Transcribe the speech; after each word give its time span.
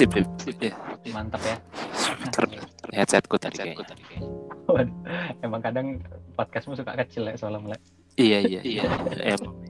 Sip, 0.00 0.16
sip. 0.16 0.56
Ya, 0.64 0.72
Mantap 1.12 1.44
ya. 1.44 1.60
speaker 1.92 2.48
headsetku 2.88 3.36
tadi 3.36 3.60
kayaknya. 3.60 3.84
Waduh, 4.64 4.96
Emang 5.44 5.60
kadang 5.60 6.00
podcastmu 6.40 6.72
suka 6.72 6.96
kecil 7.04 7.28
ya 7.28 7.36
soalnya 7.36 7.60
mulai. 7.60 7.80
Iya, 8.16 8.38
iya, 8.48 8.60
iya. 8.64 8.82
Emang. 9.36 9.60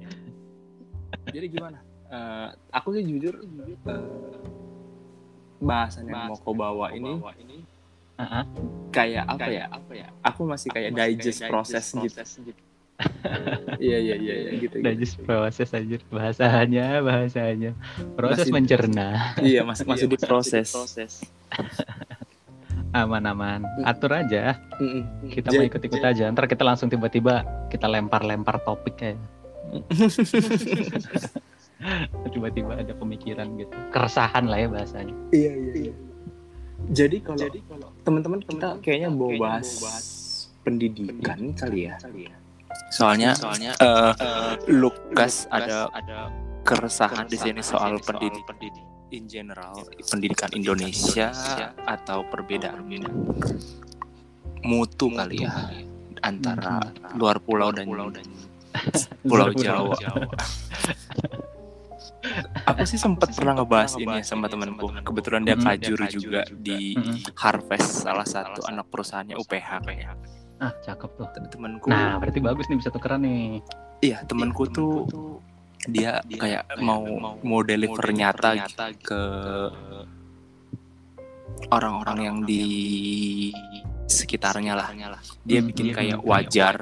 Jadi 1.34 1.46
gimana? 1.50 1.82
Eh, 2.14 2.48
aku 2.70 2.94
sih 2.94 3.02
jujur 3.02 3.42
eh, 3.42 3.98
bahasan 5.58 6.06
yang 6.06 6.30
mau 6.30 6.38
kau 6.38 6.54
bawa 6.54 6.94
ini 6.94 7.18
Ah, 8.14 8.22
ah. 8.22 8.44
kayak 8.94 9.26
apa 9.26 9.50
ya? 9.50 9.66
Apa 9.66 9.92
ya? 9.98 10.06
Aku 10.22 10.46
masih 10.46 10.70
kayak 10.70 10.94
digest 10.94 11.42
proses 11.50 11.90
gitu. 11.90 12.22
Iya 12.22 12.69
iya 13.78 13.98
iya 14.00 14.14
iya, 14.16 14.34
gitu. 14.56 14.80
Udah 14.80 14.92
gitu. 14.94 15.02
just 15.02 15.16
proses 15.22 15.70
aja 15.70 15.96
bahasanya, 16.08 16.86
bahasanya. 17.00 17.72
Proses 18.16 18.48
Masih- 18.48 18.54
mencerna. 18.54 19.08
Iya 19.40 19.60
masih 19.64 19.84
masih 19.84 20.06
di 20.08 20.18
proses. 20.18 20.72
Aman-aman. 22.90 23.62
Atur 23.86 24.18
aja. 24.18 24.58
Mm-mm. 24.82 25.30
Kita 25.30 25.54
Jadi- 25.54 25.58
mau 25.58 25.66
ikut-ikut 25.70 26.02
aja. 26.02 26.24
Ntar 26.32 26.50
kita 26.50 26.62
langsung 26.66 26.90
tiba-tiba 26.90 27.46
kita 27.70 27.86
lempar-lempar 27.86 28.58
topik 28.66 28.98
kayak. 28.98 29.18
Tiba-tiba 32.30 32.76
ada 32.76 32.92
pemikiran 32.92 33.46
gitu. 33.56 33.72
Keresahan 33.94 34.44
lah 34.50 34.58
ya 34.60 34.68
bahasanya. 34.68 35.14
Iya 35.32 35.52
iya. 35.54 35.72
iya. 35.88 35.94
Jadi 36.90 37.22
kalau 37.22 37.46
teman-teman 38.02 38.40
kita 38.42 38.80
kayaknya 38.82 39.08
mau 39.12 39.30
bahas 39.36 39.68
pendidikan 40.64 41.52
kali 41.54 41.88
ya. 41.88 41.96
Soalnya, 42.90 43.38
soalnya 43.38 43.72
eh 43.78 44.12
Lukas 44.66 45.46
ada 45.50 45.86
keresahan 46.66 47.30
di 47.30 47.38
sini 47.38 47.62
soal 47.62 48.02
pendidikan 48.02 48.58
in 49.10 49.26
general 49.26 49.74
pendidikan 50.06 50.50
Indonesia 50.54 51.30
atau 51.86 52.22
perbedaan 52.30 52.86
mutu 54.62 55.10
kali 55.10 55.46
ya 55.46 55.50
antara 56.20 56.78
luar 57.16 57.40
pulau 57.40 57.72
dan 57.72 57.88
pulau 59.24 59.50
Jawa. 59.56 59.96
Aku 62.68 62.84
sih 62.84 63.00
sempat 63.00 63.32
pernah 63.32 63.56
ngebahas 63.60 63.96
ini 63.96 64.20
ya 64.20 64.24
sama 64.24 64.46
temanku. 64.46 64.92
Kebetulan 65.00 65.42
dia 65.44 65.56
kajur 65.56 65.98
juga 66.08 66.44
di. 66.52 66.96
Harvest 67.36 68.04
salah 68.04 68.26
satu 68.28 68.64
anak 68.68 68.88
perusahaannya 68.92 69.36
UPH 69.40 69.70
kayak. 69.84 70.14
Ah, 70.60 70.72
cakep 70.84 71.10
tuh. 71.16 71.26
Temanku 71.48 71.88
Nah, 71.88 72.20
berarti 72.20 72.38
bagus 72.38 72.68
nih 72.68 72.78
bisa 72.78 72.92
tukeran 72.92 73.24
nih. 73.24 73.64
Iya, 74.04 74.24
temanku 74.28 74.68
tuh 74.68 75.08
dia 75.88 76.20
kayak 76.28 76.68
mau 76.84 77.00
mau 77.40 77.60
deliver 77.64 78.12
nyata 78.12 78.52
gitu 78.68 78.84
ke 79.00 79.22
orang-orang 81.72 82.18
yang 82.20 82.38
di 82.44 82.64
sekitarnya 84.04 84.76
lah. 84.76 84.92
Dia 85.44 85.60
Hmm, 85.64 85.68
bikin 85.72 85.86
hmm, 85.92 85.96
kayak 85.96 86.18
hmm. 86.20 86.28
wajar 86.28 86.74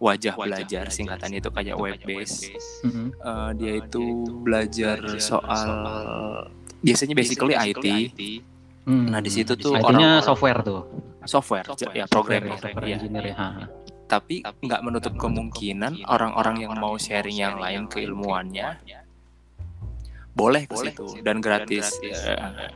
wajah 0.00 0.32
belajar 0.32 0.88
singkatannya 0.88 1.44
itu 1.44 1.50
kayak 1.52 1.76
web 1.76 2.00
base. 2.00 2.56
Mm-mm. 2.88 3.12
Eh, 3.12 3.50
dia 3.60 3.72
itu 3.84 4.04
belajar 4.40 4.96
soal 5.20 6.48
biasanya 6.80 7.14
basically 7.14 7.52
IT. 7.52 7.86
Hmm. 8.90 9.06
Nah, 9.06 9.20
di 9.22 9.30
situ 9.30 9.54
tuh 9.54 9.78
IT-nya 9.78 9.86
orang-orang- 9.86 10.26
software 10.26 10.60
tuh. 10.66 10.82
software, 11.22 11.62
ya 11.94 12.04
programming 12.10 12.58
software 12.58 12.86
ya. 12.90 12.96
engineer 12.98 13.24
ya. 13.30 13.36
Tapi 14.10 14.42
nggak 14.42 14.80
menutup 14.82 15.14
kemungkinan 15.14 16.02
orang-orang 16.10 16.66
yang 16.66 16.74
mau 16.74 16.98
sharing 16.98 17.38
yang 17.38 17.54
lain 17.54 17.86
keilmuannya 17.86 18.82
boleh 20.34 20.66
ke 20.66 20.74
situ 20.74 21.22
dan 21.22 21.38
gratis. 21.38 22.02
Ya, 22.02 22.74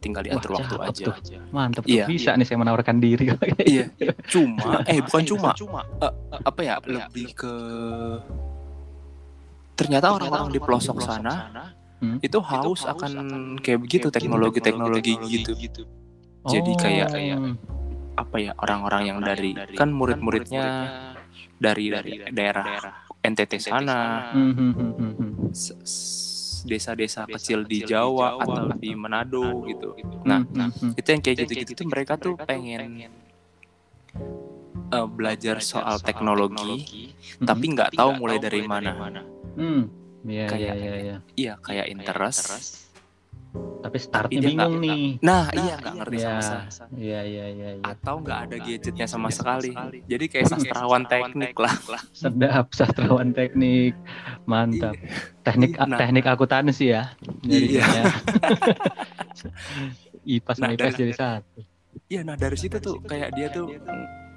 tinggal 0.00 0.24
diatur 0.24 0.56
Wah, 0.56 0.64
waktu 0.64 0.76
aja. 0.80 1.04
tuh. 1.12 1.14
Mantep 1.52 1.84
tuh. 1.84 1.92
Iya. 1.92 2.04
Bisa 2.08 2.30
nih 2.32 2.46
saya 2.48 2.56
menawarkan 2.56 2.96
diri. 2.96 3.28
Iya, 3.60 3.92
cuma 4.32 4.80
eh 4.88 5.04
bukan 5.04 5.22
cuma 5.28 5.50
Eh, 6.00 6.12
apa 6.40 6.60
ya 6.64 6.80
lebih 6.80 7.36
ke 7.36 7.52
ternyata 9.76 10.12
orang-orang 10.12 10.52
di 10.52 10.60
pelosok 10.60 11.00
sana 11.00 11.32
Hmm. 12.00 12.16
itu 12.18 12.38
haus 12.40 12.80
akan 12.82 13.12
kayak 13.60 13.78
begitu 13.78 14.08
teknologi-teknologi 14.10 15.12
gitu. 15.28 15.52
Jadi 16.42 16.72
kayak- 16.74 17.12
Oh. 17.12 17.54
Apa 18.16 18.36
ya 18.36 18.52
orang-orang 18.54 19.02
yang 19.06 19.18
dari 19.20 19.52
kan 19.74 19.88
murid-muridnya 19.90 20.64
dari 21.56 21.88
dari 21.88 22.12
daerah 22.26 22.64
NTT 23.18 23.52
sana, 23.58 24.32
Hmm, 24.32 24.52
hmm, 24.52 24.72
hmm, 24.72 24.92
hmm, 24.94 25.12
hmm. 25.14 25.50
desa-desa 26.62 27.24
kecil 27.26 27.64
di 27.64 27.80
Jawa 27.82 28.36
atau 28.38 28.52
di 28.74 28.92
Manado 28.92 29.44
gitu. 29.66 29.96
Nah, 30.22 30.40
Hmm, 30.42 30.52
hmm, 30.58 30.70
hmm. 30.70 30.92
itu 30.94 31.08
yang 31.10 31.22
kayak 31.22 31.36
gitu-gitu 31.38 31.72
tuh 31.74 31.86
mereka 31.86 32.12
tuh 32.16 32.36
pengen 32.38 33.08
eh, 34.90 35.06
belajar 35.06 35.56
soal 35.62 35.96
teknologi, 36.02 37.12
tapi 37.38 37.64
nggak 37.70 37.90
tahu 37.94 38.10
mulai 38.16 38.36
dari 38.38 38.60
mana. 38.62 38.90
Hmm. 39.54 39.82
Iya, 40.22 40.30
iya, 40.30 40.46
Kayak- 40.46 40.76
iya, 40.76 40.94
iya. 40.96 41.16
Iya 41.34 41.52
kayak 41.58 41.86
interest. 41.88 42.44
Tapi 43.80 43.98
startnya 43.98 44.38
dia 44.38 44.46
bingung 44.46 44.78
nggak- 44.78 44.84
nih. 44.86 45.04
Nah, 45.20 45.44
iya 45.50 45.74
nggak 45.74 45.94
ngerti 45.96 46.16
Iya, 46.16 46.26
sama 46.28 46.42
sekali. 46.68 46.92
iya, 47.00 47.20
iya, 47.24 47.46
iya, 47.48 47.68
iya. 47.74 47.84
Atau 47.84 48.14
nggak 48.20 48.38
ada 48.40 48.56
gadgetnya 48.60 49.06
sama 49.06 49.28
sekali. 49.28 49.70
Jadi 50.04 50.24
kayak 50.26 50.46
sastrawan 50.48 51.02
teknik 51.04 51.56
lah. 51.56 51.74
Sedap 52.12 52.66
sastrawan 52.78 53.28
teknik. 53.30 53.98
Mantap. 54.44 54.94
Teknik 55.40 55.70
Iya, 55.72 55.82
nah. 55.84 55.98
teknik 55.98 56.24
akuntansi 56.26 56.86
ya. 56.88 57.02
Iya. 57.42 57.86
IPAS 60.22 60.54
sama 60.56 60.62
Nah, 60.62 60.72
IPS 60.72 60.84
dan- 60.84 61.00
jadi 61.00 61.12
satu. 61.12 61.58
Iya, 62.06 62.20
nah 62.22 62.36
dari 62.36 62.54
situ 62.54 62.76
tuh 62.78 63.02
kayak 63.02 63.34
dia 63.34 63.48
tuh 63.48 63.66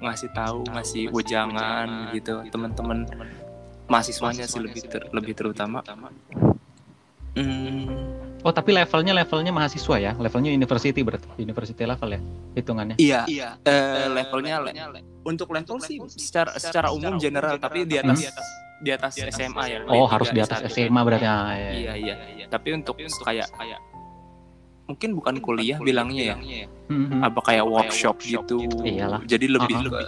ngasih 0.00 0.30
tahu, 0.32 0.66
ngasih 0.68 1.06
wejangan 1.10 2.10
gitu 2.10 2.42
teman-teman 2.48 3.06
mahasiswanya 3.86 4.44
sih 4.44 4.58
lebih 4.58 4.82
ter- 4.84 5.08
lebih 5.10 5.34
terutama. 5.34 5.80
Hmm, 7.34 7.90
Oh, 8.40 8.52
tapi 8.52 8.70
levelnya 8.70 9.16
levelnya 9.16 9.50
mahasiswa 9.50 9.96
ya. 9.96 10.12
Levelnya 10.14 10.52
university 10.52 11.00
berarti. 11.00 11.24
University 11.36 11.80
level 11.82 12.08
ya 12.10 12.20
hitungannya. 12.52 12.96
iya, 13.24 13.56
eh, 13.58 14.06
levelnya 14.06 14.60
le- 14.60 14.76
untuk 15.24 15.48
level 15.48 15.80
sih 15.80 15.96
secara 16.06 16.52
secara 16.54 16.92
umum 16.92 17.16
general 17.16 17.56
tapi 17.56 17.82
di 17.82 17.96
atas 17.96 18.20
di 18.76 18.90
atas 18.92 19.16
SMA 19.16 19.64
ya. 19.66 19.78
Oh, 19.88 20.04
D3, 20.04 20.12
harus 20.12 20.28
di 20.28 20.40
atas 20.40 20.60
D1. 20.60 20.68
SMA 20.68 21.00
berarti. 21.00 21.24
Ah, 21.24 21.56
iya, 21.56 21.70
Iya, 21.72 21.92
iya, 21.96 22.14
iya. 22.36 22.46
Tapi 22.46 22.68
untuk 22.76 22.94
kayak 23.00 23.48
kayak 23.50 23.80
mungkin 24.84 25.10
bukan 25.16 25.34
kuliah 25.40 25.80
bilangnya 25.80 26.36
ya. 26.36 26.36
Hmm, 26.86 27.06
hmm. 27.08 27.20
Apa 27.24 27.40
kayak 27.42 27.64
workshop 27.64 28.20
gitu. 28.20 28.60
Iyalah. 28.84 29.24
Jadi 29.24 29.46
lebih 29.48 29.72
Uh-uh. 29.74 29.88
ke 29.88 30.00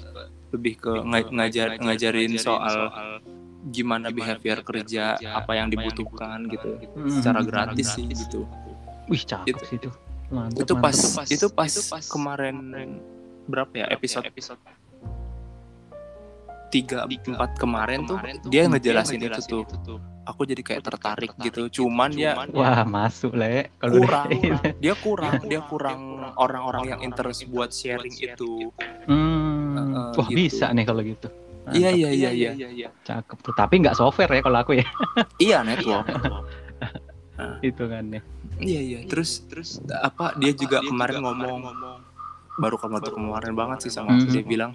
lebih 0.52 0.74
ke 0.76 0.92
nga- 1.02 1.30
ngajar 1.32 1.68
ngajarin 1.80 2.36
soal 2.36 2.92
gimana 3.66 4.08
behavior 4.08 4.62
kerja, 4.62 5.04
apa 5.18 5.52
yang 5.52 5.66
dibutuhkan 5.66 6.46
gitu. 6.46 6.78
Hmm, 6.94 7.10
Secara 7.10 7.40
gratis 7.42 7.92
sih 7.92 8.06
gitu. 8.06 8.46
Wih, 9.06 9.20
cakep 9.20 9.46
Itu- 9.50 9.64
sih 9.64 9.76
itu. 9.76 9.90
Mantap, 10.26 10.66
Itu 10.66 10.74
pas 10.74 10.90
mantap. 10.90 11.30
itu 11.30 11.46
pas 11.48 11.70
kemarin 12.04 12.56
berapa 13.46 13.70
ya 13.74 13.86
episode 13.90 14.26
tiga 16.66 17.06
empat 17.06 17.54
kemarin 17.56 18.04
tuh 18.04 18.18
dia 18.50 18.66
ngejelasin 18.66 19.22
itu 19.22 19.40
tuh. 19.46 19.64
Aku 20.26 20.42
jadi 20.42 20.58
kayak 20.58 20.82
tertarik 20.82 21.30
gitu. 21.38 21.70
Cuman 21.70 22.10
ya 22.10 22.34
Wah, 22.50 22.82
masuk 22.82 23.38
le. 23.38 23.70
Kalau 23.78 24.02
kurang 24.02 24.26
udah- 24.26 24.74
dia 24.82 24.94
kurang 24.98 25.34
dia 25.46 25.60
kurang 25.62 26.00
orang-orang 26.34 26.82
yang 26.88 27.00
interest 27.00 27.46
buat 27.46 27.70
sharing 27.70 28.10
itu 28.10 28.74
Hmm. 29.06 29.78
Uh, 29.94 30.10
Wah, 30.18 30.26
gitu. 30.26 30.34
bisa 30.34 30.66
nih 30.74 30.82
kalau 30.82 31.06
gitu. 31.06 31.30
Iya 31.72 31.90
Mantap. 31.90 31.98
iya 32.12 32.30
iya 32.30 32.68
iya 32.68 32.88
Cakep 33.02 33.38
tuh. 33.40 33.52
Tapi 33.52 33.74
nggak 33.80 33.96
software 33.96 34.30
ya 34.30 34.42
kalau 34.42 34.58
aku 34.60 34.72
ya. 34.74 34.86
iya 35.42 35.58
network 35.62 36.06
Hitungannya. 37.58 38.20
iya 38.56 38.80
iya 38.80 38.98
terus 39.04 39.44
terus 39.44 39.76
apa 39.92 40.32
dia 40.34 40.52
juga 40.52 40.80
kemarin 40.80 41.20
ngomong 41.20 41.60
baru 42.56 42.76
kamu 42.78 42.96
tuh 43.02 43.12
kemarin 43.12 43.52
banget 43.52 43.78
sih 43.84 43.92
sama 43.92 44.16
aku 44.16 44.24
Mhm. 44.24 44.32
dia 44.32 44.44
bilang 44.46 44.70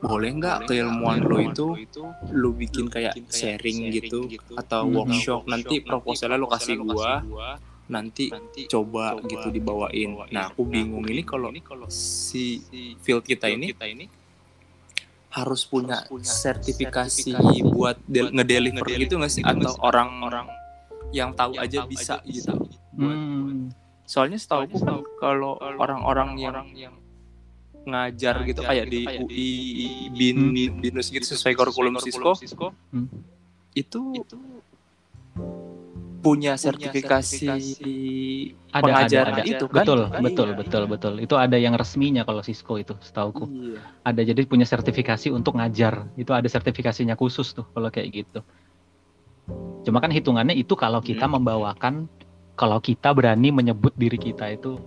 boleh 0.00 0.30
nggak 0.32 0.64
keilmuan 0.64 1.20
lo 1.20 1.36
itu 1.40 1.76
lo 2.32 2.50
bikin 2.52 2.88
kayak 2.88 3.12
sharing 3.28 3.92
gitu 3.92 4.28
atau 4.54 4.88
Mhm. 4.88 4.94
workshop 4.94 5.40
nanti 5.44 5.80
proposalnya 5.80 6.40
lo 6.40 6.48
kasih 6.48 6.80
gua 6.80 7.20
nanti 7.84 8.32
coba 8.64 9.20
gitu 9.20 9.52
dibawain 9.52 10.16
nah 10.32 10.48
aku 10.48 10.64
bingung 10.64 11.04
ini 11.04 11.20
kalau 11.20 11.52
si 11.86 12.64
field 12.98 13.20
kita 13.20 13.52
ini 13.52 13.76
harus 15.34 15.66
punya 15.66 15.98
sertifikasi 16.22 17.34
buat 17.66 17.98
del- 18.06 18.30
ngedeliver 18.30 18.86
gitu 18.88 19.18
nggak 19.18 19.32
sih 19.32 19.42
atau 19.42 19.74
orang-orang 19.80 20.46
yang 21.10 21.34
tahu 21.34 21.58
aja 21.58 21.82
bisa 21.84 22.22
gitu 22.24 22.54
Hmm. 22.94 23.74
soalnya 24.06 24.38
setahu 24.38 24.70
aku 24.70 24.76
kan 24.78 25.02
kalau 25.18 25.58
orang-orang 25.58 26.38
yang 26.38 26.54
ngajar 27.84 28.46
gitu 28.46 28.62
kayak 28.62 28.86
di 28.86 29.02
UI 29.04 29.50
bin 30.08 30.38
binus 30.78 31.10
gitu 31.10 31.26
sesuai 31.26 31.52
kurikulum 31.52 31.98
Cisco 31.98 32.70
Hmm. 32.94 33.10
itu 33.74 34.22
punya 36.24 36.56
sertifikasi 36.56 37.52
ada 38.72 38.72
ada 38.72 38.82
pengajaran 38.82 39.34
ada 39.36 39.44
itu 39.44 39.64
kan? 39.68 39.76
betul 39.76 40.00
Kan? 40.08 40.22
betul 40.24 40.48
Iya. 40.48 40.56
betul 40.56 40.82
betul 40.88 41.14
itu 41.20 41.34
ada 41.36 41.56
yang 41.56 41.76
resminya 41.76 42.24
kalau 42.24 42.40
Cisco 42.40 42.74
itu 42.74 42.96
setauku 42.98 43.44
Iya. 43.44 43.78
ada 44.02 44.20
jadi 44.24 44.40
punya 44.48 44.64
sertifikasi 44.64 45.28
untuk 45.28 45.54
ngajar 45.54 46.08
itu 46.16 46.32
ada 46.32 46.48
sertifikasinya 46.48 47.14
khusus 47.14 47.52
tuh 47.52 47.68
kalau 47.70 47.92
kayak 47.92 48.08
gitu 48.10 48.40
cuma 49.84 50.00
kan 50.00 50.08
hitungannya 50.08 50.56
itu 50.56 50.72
kalau 50.74 50.98
kita 50.98 51.28
Hmm. 51.28 51.36
membawakan 51.36 51.94
kalau 52.56 52.80
kita 52.80 53.12
berani 53.12 53.52
menyebut 53.52 53.92
diri 53.94 54.16
kita 54.16 54.48
itu 54.48 54.80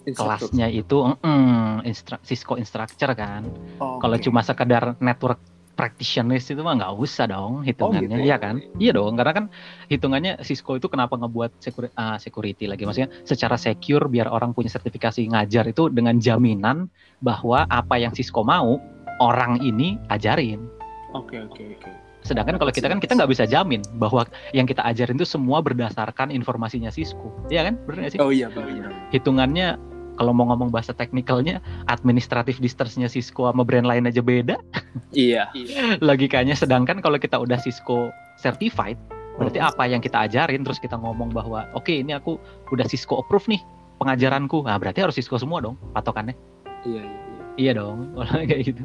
Instruktur. 0.00 0.48
kelasnya 0.48 0.72
itu 0.72 0.96
mm, 1.20 1.84
instra- 1.84 2.22
Cisco 2.24 2.56
instructor 2.56 3.12
kan 3.12 3.44
Oke. 3.76 4.00
kalau 4.00 4.16
cuma 4.16 4.40
sekedar 4.40 4.96
network 4.96 5.36
practitioners 5.80 6.44
itu 6.52 6.60
mah 6.60 6.76
nggak 6.76 6.92
usah 7.00 7.24
dong 7.24 7.64
hitungannya 7.64 8.20
gitu. 8.20 8.28
iya 8.28 8.36
kan 8.36 8.60
iya 8.76 8.92
dong 8.92 9.16
karena 9.16 9.32
kan 9.32 9.44
hitungannya 9.88 10.36
Cisco 10.44 10.76
itu 10.76 10.92
kenapa 10.92 11.16
ngebuat 11.16 11.56
security, 11.56 11.96
security 12.20 12.64
lagi 12.68 12.84
maksudnya 12.84 13.08
secara 13.24 13.56
secure 13.56 14.04
biar 14.12 14.28
orang 14.28 14.52
punya 14.52 14.68
sertifikasi 14.68 15.24
ngajar 15.32 15.64
itu 15.72 15.88
dengan 15.88 16.20
jaminan 16.20 16.92
bahwa 17.24 17.64
apa 17.72 17.96
yang 17.96 18.12
Cisco 18.12 18.44
mau 18.44 18.76
orang 19.24 19.56
ini 19.64 19.96
ajarin 20.12 20.68
Oke 21.16 21.40
oke 21.40 21.64
oke. 21.80 21.90
sedangkan 22.28 22.60
kalau 22.60 22.68
kita 22.68 22.92
kan 22.92 23.00
kita 23.00 23.16
nggak 23.16 23.32
bisa 23.32 23.48
jamin 23.48 23.80
bahwa 23.96 24.28
yang 24.52 24.68
kita 24.68 24.84
ajarin 24.84 25.16
itu 25.16 25.24
semua 25.24 25.64
berdasarkan 25.64 26.28
informasinya 26.28 26.92
Cisco 26.92 27.32
iya 27.48 27.64
kan 27.64 27.80
benar 27.88 28.04
nggak 28.04 28.12
sih 28.12 28.20
Oh 28.20 28.28
iya 28.28 28.52
benar. 28.52 28.92
hitungannya 29.16 29.80
kalau 30.20 30.36
mau 30.36 30.52
ngomong 30.52 30.68
bahasa 30.68 30.92
teknikalnya 30.92 31.64
administratif 31.88 32.60
distance-nya 32.60 33.08
Cisco 33.08 33.48
sama 33.48 33.64
brand 33.64 33.88
lain 33.88 34.04
aja 34.04 34.20
beda 34.20 34.60
Iya. 35.10 35.48
logikanya 36.04 36.52
sedangkan 36.52 37.00
kalau 37.00 37.16
kita 37.16 37.40
udah 37.40 37.56
Cisco 37.56 38.12
certified 38.36 39.00
berarti 39.40 39.56
Hmm. 39.56 39.72
apa 39.72 39.88
yang 39.88 40.04
kita 40.04 40.28
ajarin 40.28 40.60
terus 40.60 40.76
kita 40.76 41.00
ngomong 41.00 41.32
bahwa 41.32 41.64
oke 41.72 41.88
ini 41.88 42.12
aku 42.12 42.36
udah 42.68 42.84
Cisco 42.84 43.16
approve 43.16 43.48
nih 43.48 43.64
pengajaranku 43.96 44.60
nah 44.60 44.76
berarti 44.76 45.00
harus 45.00 45.16
Cisco 45.16 45.40
semua 45.40 45.64
dong 45.64 45.80
patokannya 45.90 46.36
Iya 46.84 47.00
iya. 47.00 47.16
iya 47.56 47.72
dong 47.72 48.12
kalau 48.20 48.44
kayak 48.44 48.62
gitu 48.68 48.84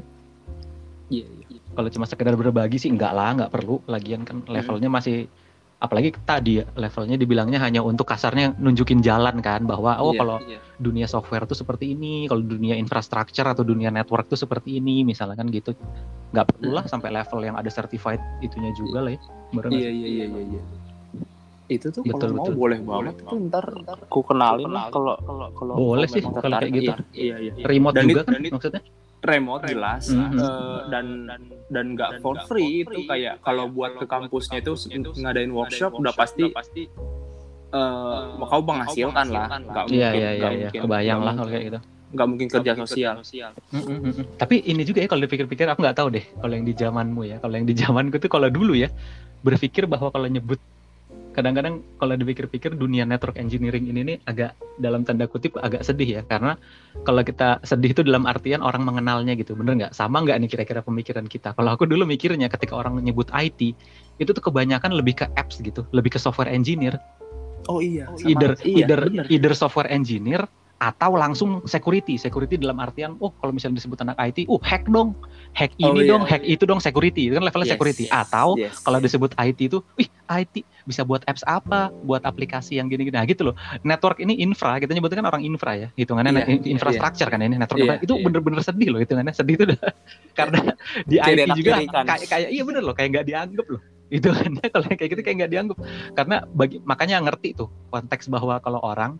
Iya 1.06 1.28
iya. 1.52 1.60
kalau 1.76 1.92
cuma 1.92 2.08
sekedar 2.08 2.32
berbagi 2.34 2.80
sih 2.80 2.88
enggak 2.88 3.12
lah 3.12 3.36
nggak 3.36 3.52
perlu 3.52 3.84
lagian 3.86 4.24
kan 4.24 4.40
levelnya 4.48 4.88
masih 4.88 5.28
apalagi 5.76 6.16
tadi 6.24 6.64
ya 6.64 6.66
levelnya 6.80 7.20
dibilangnya 7.20 7.60
hanya 7.60 7.84
untuk 7.84 8.08
kasarnya 8.08 8.56
nunjukin 8.56 9.04
jalan 9.04 9.44
kan 9.44 9.68
bahwa 9.68 10.00
oh 10.00 10.16
Iya, 10.16 10.20
kalau 10.24 10.38
iya. 10.48 10.60
dunia 10.80 11.04
software 11.06 11.44
tuh 11.44 11.58
seperti 11.60 11.92
ini, 11.92 12.32
kalau 12.32 12.40
dunia 12.40 12.80
infrastruktur 12.80 13.44
atau 13.44 13.68
dunia 13.68 13.92
network 13.92 14.32
tuh 14.32 14.40
seperti 14.40 14.80
ini, 14.80 15.04
misalnya 15.04 15.36
kan 15.36 15.52
gitu. 15.52 15.76
Nggak 16.32 16.46
perlu 16.56 16.72
lah 16.80 16.86
sampai 16.88 17.12
level 17.12 17.40
yang 17.44 17.60
ada 17.60 17.68
certified 17.68 18.20
itunya 18.40 18.72
juga 18.72 19.04
lah 19.04 19.12
ya. 19.14 19.20
Bener 19.52 19.64
nggak 19.68 19.82
Iya 19.84 19.92
iya 19.92 20.08
iya 20.08 20.26
iya. 20.32 20.62
Itu 21.66 21.90
tuh 21.92 22.06
Betul, 22.06 22.32
kalau 22.32 22.34
mau 22.40 22.46
betul. 22.46 22.56
boleh 22.56 22.80
banget 22.86 23.16
tuh 23.26 23.38
ntar 23.50 23.66
aku 24.06 24.20
kenalin 24.22 24.70
lah 24.70 24.88
kalau 24.94 25.16
kalau 25.26 25.48
kalau 25.58 25.74
Boleh 25.76 26.08
sih, 26.08 26.22
kalau 26.24 26.56
kayak 26.62 26.72
gitu. 26.72 26.92
Iya 27.12 27.36
iya. 27.42 27.52
iya. 27.58 27.66
Remote 27.68 27.96
Dan 28.00 28.06
juga 28.08 28.22
it- 28.24 28.28
kan 28.32 28.42
it- 28.42 28.54
maksudnya? 28.54 28.82
Remote 29.26 29.64
jelas 29.66 30.04
Mhm. 30.08 30.38
eh, 30.38 30.80
dan 30.88 31.06
dan 31.68 31.86
nggak 31.92 32.10
for 32.20 32.38
free 32.46 32.82
itu 32.82 33.04
kayak 33.04 33.42
kalau 33.42 33.66
buat 33.68 33.98
ke 33.98 34.06
kampusnya 34.06 34.62
itu 34.62 34.74
ngadain 35.18 35.50
workshop 35.50 35.92
udah 35.94 36.14
pasti 36.14 36.46
eh 37.68 38.22
kau 38.40 38.62
menghasilkan 38.62 39.26
lah 39.28 39.48
nggak 39.52 39.86
Iya 39.90 40.08
mungkin 40.08 40.16
iya 40.16 40.30
iya, 40.32 40.32
iya. 40.32 40.50
mungkin- 40.64 40.82
kebayang 40.82 41.20
lah 41.20 41.34
kalau 41.34 41.50
kayak 41.50 41.66
gitu. 41.66 41.80
nggak 42.06 42.28
mungkin 42.30 42.48
kerja 42.48 42.72
sosial 42.78 43.16
Mm, 43.68 43.76
mm, 43.76 43.84
mm, 43.84 44.14
mm. 44.14 44.26
Tapi 44.38 44.56
ini 44.64 44.82
juga 44.82 45.04
ya 45.04 45.08
kalau 45.10 45.22
dipikir-pikir 45.22 45.66
aku 45.68 45.84
nggak 45.84 45.98
tahu 45.98 46.08
deh 46.10 46.26
kalau 46.40 46.54
yang 46.54 46.64
di 46.64 46.74
zamanmu 46.74 47.22
ya. 47.26 47.38
Kalau 47.38 47.52
yang 47.52 47.68
di 47.68 47.76
zamanku 47.76 48.16
tuh 48.16 48.32
kalau 48.32 48.48
dulu 48.48 48.72
ya 48.72 48.88
berpikir 49.42 49.84
bahwa 49.84 50.08
kalau 50.10 50.26
nyebut 50.26 50.56
kadang-kadang 51.36 51.84
kalau 52.00 52.16
dipikir-pikir 52.16 52.80
dunia 52.80 53.04
network 53.04 53.36
engineering 53.36 53.92
ini 53.92 54.02
nih 54.08 54.18
agak 54.24 54.56
dalam 54.80 55.04
tanda 55.04 55.28
kutip 55.28 55.60
agak 55.60 55.84
sedih 55.84 56.20
ya. 56.20 56.22
Karena 56.24 56.56
kalau 57.04 57.22
kita 57.22 57.60
sedih 57.68 57.92
itu 57.92 58.02
dalam 58.08 58.24
artian 58.24 58.64
orang 58.64 58.88
mengenalnya 58.88 59.36
gitu. 59.36 59.52
Bener 59.54 59.76
nggak? 59.76 59.92
Sama 59.92 60.24
nggak 60.24 60.40
nih 60.40 60.50
kira-kira 60.50 60.80
pemikiran 60.80 61.28
kita? 61.28 61.52
Kalau 61.52 61.76
aku 61.76 61.84
dulu 61.84 62.08
mikirnya 62.08 62.48
ketika 62.48 62.80
orang 62.80 63.04
nyebut 63.04 63.28
IT 63.36 63.76
itu 64.18 64.30
tuh 64.32 64.44
kebanyakan 64.44 64.96
lebih 64.96 65.20
ke 65.20 65.26
apps 65.36 65.60
gitu. 65.60 65.84
Lebih 65.92 66.16
ke 66.16 66.20
software 66.24 66.50
engineer. 66.50 66.96
Oh 67.68 67.84
iya 67.84 68.08
either 68.24 68.56
iya, 68.62 68.86
either 68.86 69.00
bener. 69.10 69.26
either 69.28 69.54
software 69.58 69.90
engineer 69.92 70.48
atau 70.80 71.20
langsung 71.20 71.60
security. 71.68 72.16
Security 72.16 72.56
dalam 72.56 72.80
artian 72.80 73.20
oh 73.20 73.36
kalau 73.44 73.52
misalnya 73.52 73.84
disebut 73.84 74.00
anak 74.08 74.16
IT 74.24 74.48
uh 74.48 74.62
hack 74.64 74.88
dong 74.88 75.12
hack 75.56 75.72
ini 75.74 75.88
Oh, 75.88 75.96
iya. 75.96 76.12
dong 76.12 76.24
hack 76.24 76.44
itu 76.44 76.64
dong 76.64 76.78
security 76.78 77.22
itu 77.26 77.34
kan 77.34 77.42
levelnya 77.42 77.66
Yes, 77.66 77.74
security 77.74 78.06
yes, 78.06 78.14
atau 78.14 78.48
yes. 78.56 78.76
kalau 78.84 79.00
disebut 79.00 79.32
IT 79.34 79.60
itu 79.66 79.80
wih 79.96 80.06
IT 80.30 80.56
bisa 80.84 81.02
buat 81.02 81.24
apps 81.24 81.42
apa 81.42 81.90
buat 82.04 82.22
aplikasi 82.22 82.76
yang 82.76 82.92
gini-gini 82.92 83.16
nah 83.16 83.24
gitu 83.24 83.48
loh 83.48 83.56
network 83.82 84.20
ini 84.20 84.36
infra 84.38 84.76
kita 84.78 84.92
nyebutnya 84.92 85.24
kan 85.24 85.28
orang 85.30 85.42
infra 85.42 85.72
ya 85.74 85.88
hitungannya 85.96 86.32
Iya, 86.32 86.40
na- 86.44 86.50
in- 86.52 86.66
infrastructure 86.70 87.26
kan 87.26 87.40
ini 87.40 87.56
network 87.56 87.80
Iya, 87.80 87.88
infra. 87.96 88.04
itu 88.04 88.14
iya. 88.14 88.24
bener-bener 88.28 88.60
sedih 88.62 88.88
loh 88.92 89.00
hitungannya 89.00 89.32
sedih 89.32 89.54
itu 89.56 89.64
udah 89.72 89.80
karena 90.38 90.60
di 91.10 91.16
Kayak 91.18 91.38
IT 91.40 91.50
juga 91.56 91.72
kan. 91.88 92.06
kayak 92.06 92.28
kayak 92.28 92.50
iya 92.52 92.64
bener 92.68 92.82
loh 92.84 92.94
kayak 92.94 93.10
nggak 93.16 93.26
dianggap 93.26 93.66
loh 93.72 93.82
itu 94.06 94.28
kan 94.30 94.52
kalau 94.70 94.86
yang 94.86 94.98
kayak 95.00 95.12
gitu 95.16 95.22
kayak 95.24 95.36
nggak 95.40 95.52
dianggap 95.56 95.78
karena 96.14 96.36
bagi 96.52 96.78
makanya 96.84 97.16
ngerti 97.24 97.56
tuh 97.56 97.72
konteks 97.90 98.28
bahwa 98.28 98.60
kalau 98.60 98.78
orang 98.78 99.18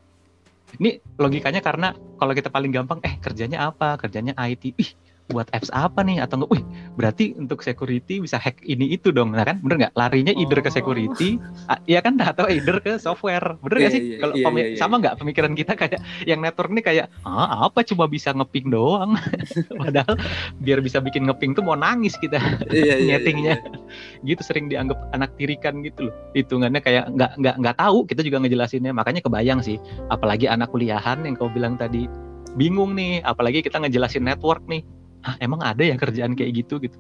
ini 0.78 1.00
logikanya 1.16 1.64
karena 1.64 1.90
kalau 2.20 2.36
kita 2.36 2.52
paling 2.52 2.70
gampang 2.70 3.00
eh 3.02 3.16
kerjanya 3.18 3.72
apa 3.72 3.96
kerjanya 3.96 4.36
IT 4.36 4.76
ih 4.76 4.92
buat 5.28 5.50
apps 5.52 5.70
apa 5.70 6.00
nih? 6.00 6.22
Atau 6.22 6.38
enggak 6.38 6.52
wih 6.54 6.64
berarti 6.94 7.34
untuk 7.36 7.60
security 7.60 8.20
bisa 8.20 8.38
hack 8.38 8.62
ini 8.62 8.94
itu 8.94 9.10
dong. 9.10 9.34
Nah 9.34 9.42
kan 9.42 9.58
bener 9.58 9.76
nggak? 9.82 9.94
Larinya 9.94 10.32
either 10.32 10.60
ke 10.60 10.70
Oh. 10.70 10.76
security 10.76 11.42
iya 11.86 12.00
kan? 12.00 12.14
Atau 12.22 12.46
either 12.46 12.78
ke 12.78 12.98
software. 12.98 13.58
Bener 13.60 13.78
nggak 13.80 13.92
Iya, 13.92 13.96
sih? 13.96 14.02
iya, 14.04 14.18
kalau 14.20 14.34
pemi- 14.36 14.62
iya, 14.62 14.68
iya. 14.72 14.78
sama 14.78 14.96
nggak 14.98 15.16
pemikiran 15.18 15.54
kita 15.54 15.74
kayak 15.74 15.98
yang 16.24 16.40
network 16.40 16.70
ini 16.70 16.82
kayak 16.82 17.06
ah 17.22 17.66
apa 17.66 17.82
cuma 17.82 18.06
bisa 18.06 18.30
ngeping 18.32 18.70
doang? 18.70 19.18
Padahal 19.82 20.14
biar 20.60 20.80
bisa 20.80 21.00
bikin 21.00 21.26
ngeping 21.26 21.54
tuh 21.54 21.62
mau 21.62 21.74
nangis 21.74 22.14
kita 22.16 22.38
Iya, 22.70 22.96
iya, 22.96 23.18
nyetingnya. 23.18 23.56
gitu 24.22 24.42
sering 24.42 24.68
dianggap 24.68 24.98
anak 25.12 25.34
tirikan 25.36 25.82
gitu 25.82 26.10
loh. 26.10 26.14
Hitungannya 26.32 26.80
kayak 26.80 27.10
nggak 27.10 27.32
nggak 27.38 27.56
nggak 27.60 27.76
tahu 27.76 28.06
kita 28.06 28.22
juga 28.22 28.38
ngejelasinnya. 28.40 28.92
Makanya 28.92 29.22
kebayang 29.22 29.60
sih 29.60 29.78
apalagi 30.08 30.46
anak 30.46 30.70
kuliahan 30.70 31.22
yang 31.22 31.34
kau 31.34 31.48
bilang 31.48 31.76
tadi 31.76 32.06
bingung 32.54 32.96
nih 32.96 33.20
apalagi 33.22 33.60
kita 33.60 33.78
ngejelasin 33.78 34.24
network 34.24 34.64
nih 34.66 34.80
ah 35.26 35.36
emang 35.42 35.60
ada 35.66 35.82
ya 35.82 35.98
kerjaan 35.98 36.38
kayak 36.38 36.66
gitu? 36.66 36.78
Gitu. 36.78 36.96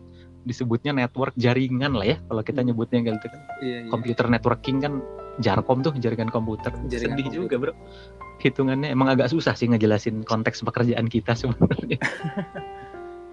Disebutnya 0.46 0.94
network 0.94 1.34
jaringan 1.38 1.98
lah 1.98 2.06
ya 2.06 2.18
kalau 2.26 2.42
kita 2.42 2.62
nyebutnya 2.66 3.06
gitu 3.06 3.30
kan. 3.30 3.42
Iya, 3.62 3.86
iya. 3.86 3.90
komputer 3.90 4.26
networking 4.30 4.78
kan 4.82 4.94
jarkom 5.42 5.86
tuh 5.86 5.94
jaringan 5.98 6.30
komputer. 6.34 6.74
Jaringan 6.90 7.18
sedih 7.18 7.26
komputer. 7.30 7.42
juga 7.42 7.56
bro. 7.62 7.74
Hitungannya 8.42 8.90
emang 8.92 9.08
agak 9.14 9.32
susah 9.32 9.54
sih 9.58 9.70
ngejelasin 9.70 10.26
konteks 10.26 10.66
pekerjaan 10.66 11.06
kita 11.10 11.38
sebenarnya. 11.40 12.02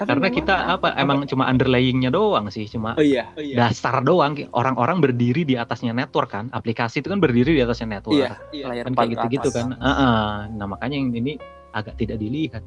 Karena 0.03 0.35
kita 0.35 0.57
apa 0.67 0.99
emang 0.99 1.31
cuma 1.31 1.47
underlyingnya 1.47 2.11
doang 2.11 2.51
sih 2.51 2.67
cuma 2.67 2.99
oh 2.99 3.05
iya 3.05 3.31
oh 3.37 3.43
iya. 3.45 3.69
dasar 3.69 4.03
doang. 4.03 4.35
Orang-orang 4.51 4.99
berdiri 5.05 5.45
di 5.45 5.55
atasnya 5.55 5.93
network 5.93 6.33
kan. 6.33 6.49
Aplikasi 6.51 7.05
itu 7.05 7.13
kan 7.13 7.21
berdiri 7.21 7.55
di 7.55 7.63
atasnya 7.63 8.01
network. 8.01 8.35
Iya 8.51 8.67
layar 8.67 8.85
kan 8.89 8.93
kayak 8.99 9.11
gitu-gitu 9.21 9.49
kan. 9.53 9.77
Heeh. 9.77 10.25
nah 10.59 10.67
makanya 10.67 10.97
yang 10.97 11.13
ini 11.13 11.37
agak 11.73 11.97
tidak 11.97 12.21
dilihat 12.21 12.65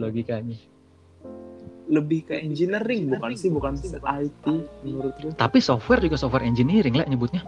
logikanya 0.00 0.56
lebih 1.90 2.22
ke 2.24 2.38
engineering 2.38 3.10
bukan 3.10 3.34
sih? 3.34 3.50
Bukan 3.50 3.74
se- 3.74 3.98
IT 3.98 4.44
menurut 4.86 5.14
gue 5.18 5.34
tapi 5.34 5.58
software 5.58 5.98
juga 5.98 6.14
software 6.14 6.46
engineering 6.46 6.94
lah 6.94 7.04
nyebutnya. 7.04 7.42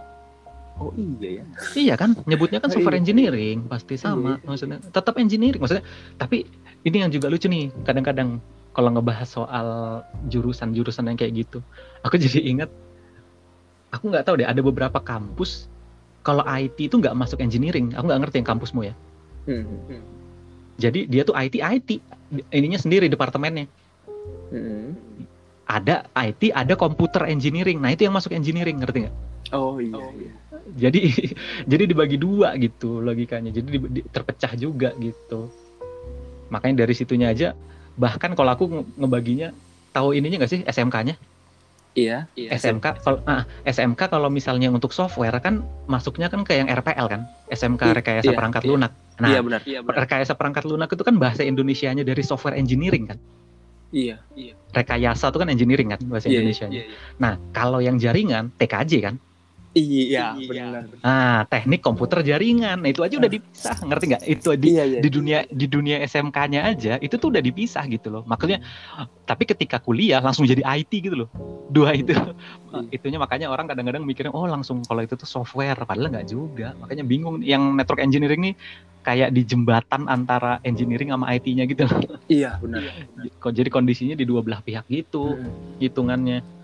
Oh 0.75 0.91
iya 0.93 1.39
ya. 1.39 1.43
Iya 1.73 1.93
kan? 1.95 2.17
Nyebutnya 2.25 2.59
kan 2.59 2.67
Oh, 2.67 2.73
software 2.75 2.97
iya. 2.97 3.01
engineering 3.01 3.65
pasti 3.65 3.95
sama. 3.95 4.35
Iya. 4.35 4.45
maksudnya 4.45 4.77
tetap 4.83 5.15
engineering 5.15 5.61
maksudnya. 5.61 5.85
Tapi 6.17 6.43
ini 6.83 6.97
yang 6.99 7.09
juga 7.09 7.31
lucu 7.31 7.47
nih 7.47 7.71
kadang-kadang 7.81 8.43
kalau 8.73 8.89
ngebahas 8.89 9.29
soal 9.29 9.67
jurusan-jurusan 10.27 11.05
yang 11.05 11.13
kayak 11.13 11.45
gitu 11.45 11.61
aku 12.01 12.17
jadi 12.25 12.41
ingat 12.43 12.69
aku 13.93 14.09
nggak 14.09 14.25
tahu 14.25 14.41
deh 14.41 14.49
ada 14.49 14.59
beberapa 14.59 14.97
kampus 14.97 15.69
kalau 16.25 16.41
IT 16.43 16.89
itu 16.89 16.95
nggak 16.97 17.13
masuk 17.13 17.39
engineering. 17.39 17.93
Aku 17.93 18.09
nggak 18.09 18.19
ngerti 18.27 18.35
yang 18.43 18.49
kampusmu 18.49 18.81
ya. 18.83 18.93
Hmm. 19.43 19.67
jadi 20.73 21.03
dia 21.05 21.21
tuh 21.21 21.35
IT 21.35 21.59
IT 21.59 21.89
ininya 22.49 22.79
sendiri 22.79 23.05
departemennya 23.05 23.67
Hmm. 24.53 24.93
ada 25.65 26.05
IT 26.13 26.53
ada 26.53 26.77
komputer 26.77 27.25
engineering. 27.25 27.81
Nah 27.81 27.89
itu 27.89 28.05
yang 28.05 28.13
masuk 28.13 28.29
engineering 28.37 28.77
ngerti 28.77 29.09
nggak? 29.09 29.15
Oh 29.55 29.81
iya 29.81 29.97
iya. 30.13 30.31
Jadi 30.77 31.01
jadi 31.71 31.83
dibagi 31.89 32.21
dua 32.21 32.53
gitu 32.61 33.01
logikanya. 33.01 33.49
Jadi 33.49 33.67
di- 33.81 33.91
di- 34.01 34.05
terpecah 34.05 34.53
juga 34.53 34.93
gitu. 35.01 35.49
Makanya 36.53 36.85
dari 36.85 36.93
situnya 36.93 37.33
aja 37.33 37.57
bahkan 37.97 38.33
kalau 38.37 38.53
aku 38.53 38.65
nge- 38.69 38.89
ngebaginya 39.01 39.49
tahu 39.93 40.17
ininya 40.17 40.41
nggak 40.41 40.49
sih 40.49 40.61
SMK-nya 40.65 41.13
iya. 41.93 42.25
Iya. 42.33 42.57
SMK 42.57 43.05
kalau 43.05 43.21
ah, 43.29 43.45
SMK 43.69 44.09
kalau 44.09 44.33
misalnya 44.33 44.73
untuk 44.73 44.89
software 44.89 45.37
kan 45.37 45.61
masuknya 45.85 46.25
kan 46.25 46.41
ke 46.41 46.57
yang 46.57 46.65
RPL 46.73 47.05
kan? 47.05 47.21
SMK 47.53 48.01
rekayasa 48.01 48.33
iya, 48.33 48.37
perangkat 48.37 48.65
iya. 48.65 48.69
lunak. 48.73 48.91
Nah 49.21 49.29
iya 49.29 49.39
benar. 49.45 49.61
Iya 49.61 49.79
benar. 49.85 50.09
Rekayasa 50.09 50.33
perangkat 50.33 50.65
lunak 50.65 50.89
itu 50.89 51.05
kan 51.05 51.21
bahasa 51.21 51.45
Indonesianya 51.45 52.01
dari 52.01 52.25
software 52.25 52.57
engineering 52.57 53.13
kan 53.13 53.21
iya 53.93 54.17
iya 54.33 54.53
rekayasa 54.73 55.29
itu 55.29 55.37
kan 55.37 55.49
engineering 55.53 55.93
kan 55.93 56.01
bahasa 56.09 56.27
iya 56.27 56.41
Indonesia 56.41 56.67
iya 56.67 56.83
iya. 56.89 56.97
nah 57.21 57.37
kalau 57.53 57.77
yang 57.79 58.01
jaringan 58.01 58.49
TKJ 58.57 58.91
kan 59.05 59.15
Iya, 59.73 60.37
benar. 60.37 60.85
Nah, 61.01 61.49
teknik 61.49 61.81
komputer 61.81 62.21
jaringan. 62.21 62.77
Nah, 62.77 62.89
itu 62.89 63.01
aja 63.01 63.17
udah 63.17 63.25
dipisah, 63.25 63.77
ngerti 63.81 64.05
nggak? 64.05 64.23
Itu 64.29 64.49
di 64.53 64.67
Iya, 64.69 64.83
iya. 64.85 64.99
di 65.01 65.09
dunia 65.09 65.39
di 65.49 65.65
dunia 65.65 65.97
SMK-nya 66.05 66.61
aja 66.61 66.93
itu 67.01 67.17
tuh 67.17 67.33
udah 67.33 67.41
dipisah 67.41 67.81
gitu 67.89 68.13
loh. 68.13 68.21
Makanya 68.23 68.61
tapi 69.25 69.49
ketika 69.49 69.81
kuliah 69.81 70.21
langsung 70.21 70.45
jadi 70.45 70.61
IT 70.61 70.93
gitu 71.01 71.25
loh. 71.25 71.29
Dua 71.73 71.97
itu 71.97 72.13
itunya 72.95 73.17
makanya 73.17 73.49
orang 73.49 73.65
kadang-kadang 73.65 74.05
mikirnya 74.05 74.29
oh 74.29 74.45
langsung 74.45 74.85
kalau 74.85 75.01
itu 75.01 75.17
tuh 75.17 75.25
software 75.25 75.81
padahal 75.89 76.13
nggak 76.13 76.29
juga. 76.29 76.77
Makanya 76.77 77.01
bingung 77.01 77.41
yang 77.41 77.73
network 77.73 78.05
engineering 78.05 78.53
nih 78.53 78.55
kayak 79.03 79.33
di 79.33 79.41
jembatan 79.41 80.05
antara 80.05 80.61
engineering 80.61 81.09
sama 81.09 81.33
IT-nya 81.33 81.65
gitu 81.65 81.89
loh. 81.89 82.21
Iya, 82.29 82.61
benar. 82.61 82.85
Kok 83.41 83.51
jadi 83.51 83.73
kondisinya 83.73 84.13
di 84.13 84.23
dua 84.23 84.45
belah 84.45 84.61
pihak 84.61 84.85
gitu 84.85 85.33
Hmm. 85.33 85.81
hitungannya. 85.81 86.61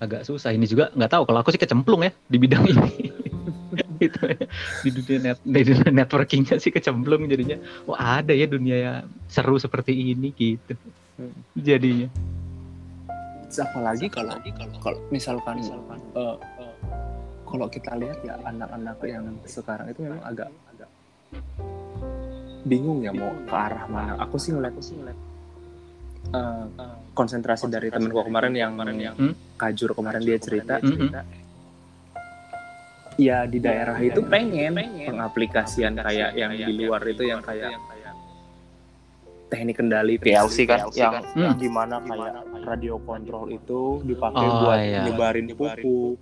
Agak 0.00 0.24
susah 0.24 0.50
ini 0.56 0.64
juga 0.64 0.88
nggak 0.96 1.10
tahu 1.12 1.22
kalau 1.28 1.38
aku 1.44 1.52
sih 1.52 1.60
kecemplung 1.60 2.02
ya 2.08 2.12
di 2.26 2.36
bidang 2.40 2.64
ini. 2.66 2.90
gitu 4.00 4.32
ya. 4.32 4.48
di 4.80 4.88
dunia 4.96 5.18
net 5.20 5.38
di 5.44 5.60
dunia 5.60 5.90
networkingnya 5.92 6.56
sih 6.56 6.72
kecemplung 6.72 7.28
jadinya 7.28 7.60
oh 7.84 7.92
ada 7.92 8.32
ya 8.32 8.48
dunia 8.48 8.76
yang 8.80 8.96
seru 9.28 9.60
seperti 9.60 9.92
ini 9.92 10.32
gitu 10.32 10.72
Hmm. 11.20 11.36
jadinya 11.52 12.08
apalagi 13.60 14.08
kalau 14.08 14.40
kalau 14.80 14.96
misalkan 15.12 15.60
eh, 15.60 16.36
eh, 16.64 16.74
kalau 17.44 17.66
kita 17.68 17.92
lihat 17.98 18.24
ya 18.24 18.40
anak-anak 18.40 18.96
yang 19.04 19.28
sekarang 19.44 19.92
itu 19.92 20.06
memang 20.06 20.22
agak 20.24 20.48
agak 20.72 20.88
bingung 22.64 23.04
ya 23.04 23.12
mau 23.12 23.34
ke 23.44 23.52
arah 23.52 23.84
mana. 23.90 24.12
Aku 24.22 24.38
sih 24.40 24.54
ngeliat 24.54 24.78
sih 24.80 24.96
ngeliat 24.96 25.18
eh, 26.28 26.64
konsentrasi 27.10 27.66
dari 27.66 27.88
temenku 27.88 28.20
kemarin 28.22 28.54
yang 28.54 28.72
Hmm? 28.76 29.34
kajur 29.56 29.92
kemarin 29.92 30.22
dia 30.22 30.38
cerita 30.38 30.78
Mhm. 30.80 31.10
ya 33.20 33.44
di 33.44 33.58
daerah 33.60 34.00
itu 34.00 34.24
pengen 34.24 34.80
pengaplikasian 34.80 35.92
kayak 35.94 36.32
yang 36.32 36.52
di 36.54 36.72
luar 36.72 37.04
itu 37.04 37.22
yang 37.26 37.44
kayak 37.44 37.76
teknik 39.50 39.82
kendali 39.82 40.14
PLC 40.16 40.62
kan 40.62 40.86
yang 40.94 41.26
Hmm. 41.34 41.58
gimana 41.58 41.98
kayak 42.00 42.32
radio 42.64 42.96
kontrol 43.02 43.50
itu 43.50 43.98
dipakai 44.06 44.46
Oh, 44.46 44.56
buat 44.62 44.78
iya. 44.78 45.02
nyebarin 45.10 45.50
pupuk 45.50 46.16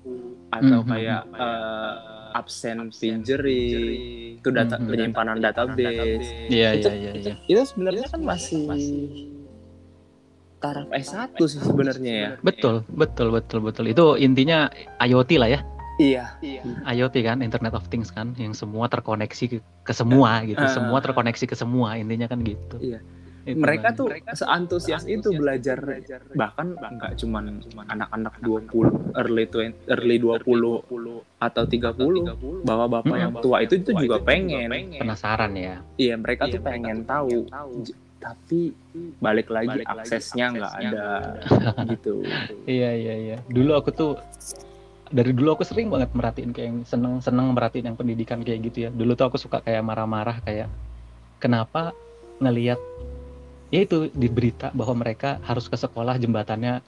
atau 0.49 0.81
Mhm. 0.81 0.89
kayak 0.89 1.23
eh, 1.37 1.95
absen 2.35 2.89
pinjeri 2.91 3.69
itu 4.41 4.49
data 4.49 4.81
Mhm. 4.81 4.89
penyimpanan 4.89 5.39
database 5.39 6.49
iya 6.49 6.73
Itu- 6.73 6.89
iya 6.89 7.13
iya 7.13 7.13
iya 7.15 7.35
itu 7.47 7.61
sebenarnya 7.69 8.09
kan 8.09 8.21
masih 8.25 8.65
taraf 10.59 10.87
S1 10.91 11.39
sih 11.39 11.61
sebenarnya 11.63 12.13
ya. 12.13 12.31
Betul 12.43 12.83
betul 12.91 13.31
betul 13.31 13.63
betul. 13.63 13.85
Itu 13.89 14.19
intinya 14.19 14.69
IoT 14.99 15.31
lah 15.39 15.51
ya. 15.51 15.61
Iya. 15.99 16.25
IoT 16.87 17.17
kan 17.27 17.43
Internet 17.43 17.75
of 17.75 17.91
Things 17.91 18.15
kan 18.15 18.31
yang 18.39 18.55
semua 18.55 18.87
terkoneksi 18.87 19.45
ke, 19.51 19.59
ke 19.83 19.93
semua 19.95 20.47
gitu. 20.47 20.63
Ah. 20.63 20.71
semua 20.71 21.03
terkoneksi 21.03 21.45
ke 21.47 21.57
semua 21.59 21.99
intinya 21.99 22.31
kan 22.31 22.39
gitu. 22.47 22.79
Iya. 22.79 23.03
Itu 23.49 23.65
mereka 23.65 23.97
kan. 23.97 23.99
tuh 23.99 24.09
seantusias 24.37 25.09
itu 25.09 25.33
belajar 25.33 25.81
bahkan 26.37 26.77
nggak 26.77 27.17
cuman 27.17 27.65
anak-anak 27.89 28.35
20 28.45 29.17
early 29.17 29.45
20, 29.49 29.89
early 29.89 30.17
20 30.21 31.41
atau 31.41 31.65
30 31.65 32.69
bahwa 32.69 32.85
bapak 33.01 33.17
yang 33.17 33.33
tua 33.41 33.65
itu 33.65 33.81
itu 33.81 33.97
juga 33.97 34.21
pengen. 34.21 34.69
penasaran 35.01 35.57
ya. 35.57 35.81
Iya 35.97 36.15
mereka 36.21 36.47
tuh 36.53 36.61
pengen 36.61 37.09
tahu. 37.09 37.49
J- 37.83 37.97
tapi 38.19 38.75
balik 39.23 39.49
lagi 39.49 39.83
aksesnya 39.87 40.51
nggak 40.55 40.73
ada. 40.75 41.07
gitu. 41.95 42.27
Iya 42.67 42.91
iya 42.95 43.15
iya. 43.15 43.37
Dulu 43.47 43.79
aku 43.79 43.91
tuh 43.95 44.13
dari 45.09 45.33
dulu 45.33 45.57
aku 45.57 45.65
sering 45.65 45.89
banget 45.89 46.13
merhatiin 46.13 46.53
kayak 46.53 46.67
yang 46.69 46.79
seneng 46.85 47.23
seneng 47.25 47.55
merhatiin 47.55 47.95
yang 47.95 47.97
pendidikan 47.97 48.43
kayak 48.43 48.71
gitu 48.71 48.87
ya. 48.87 48.91
Dulu 48.91 49.15
tuh 49.15 49.27
aku 49.31 49.39
suka 49.39 49.63
kayak 49.63 49.87
marah-marah 49.87 50.43
kayak 50.43 50.69
kenapa 51.39 51.95
ngelihat 52.43 52.79
ya 53.71 53.87
itu 53.87 54.11
di 54.11 54.27
berita 54.27 54.75
bahwa 54.75 55.07
mereka 55.07 55.39
harus 55.47 55.71
ke 55.71 55.79
sekolah 55.79 56.19
jembatannya 56.19 56.83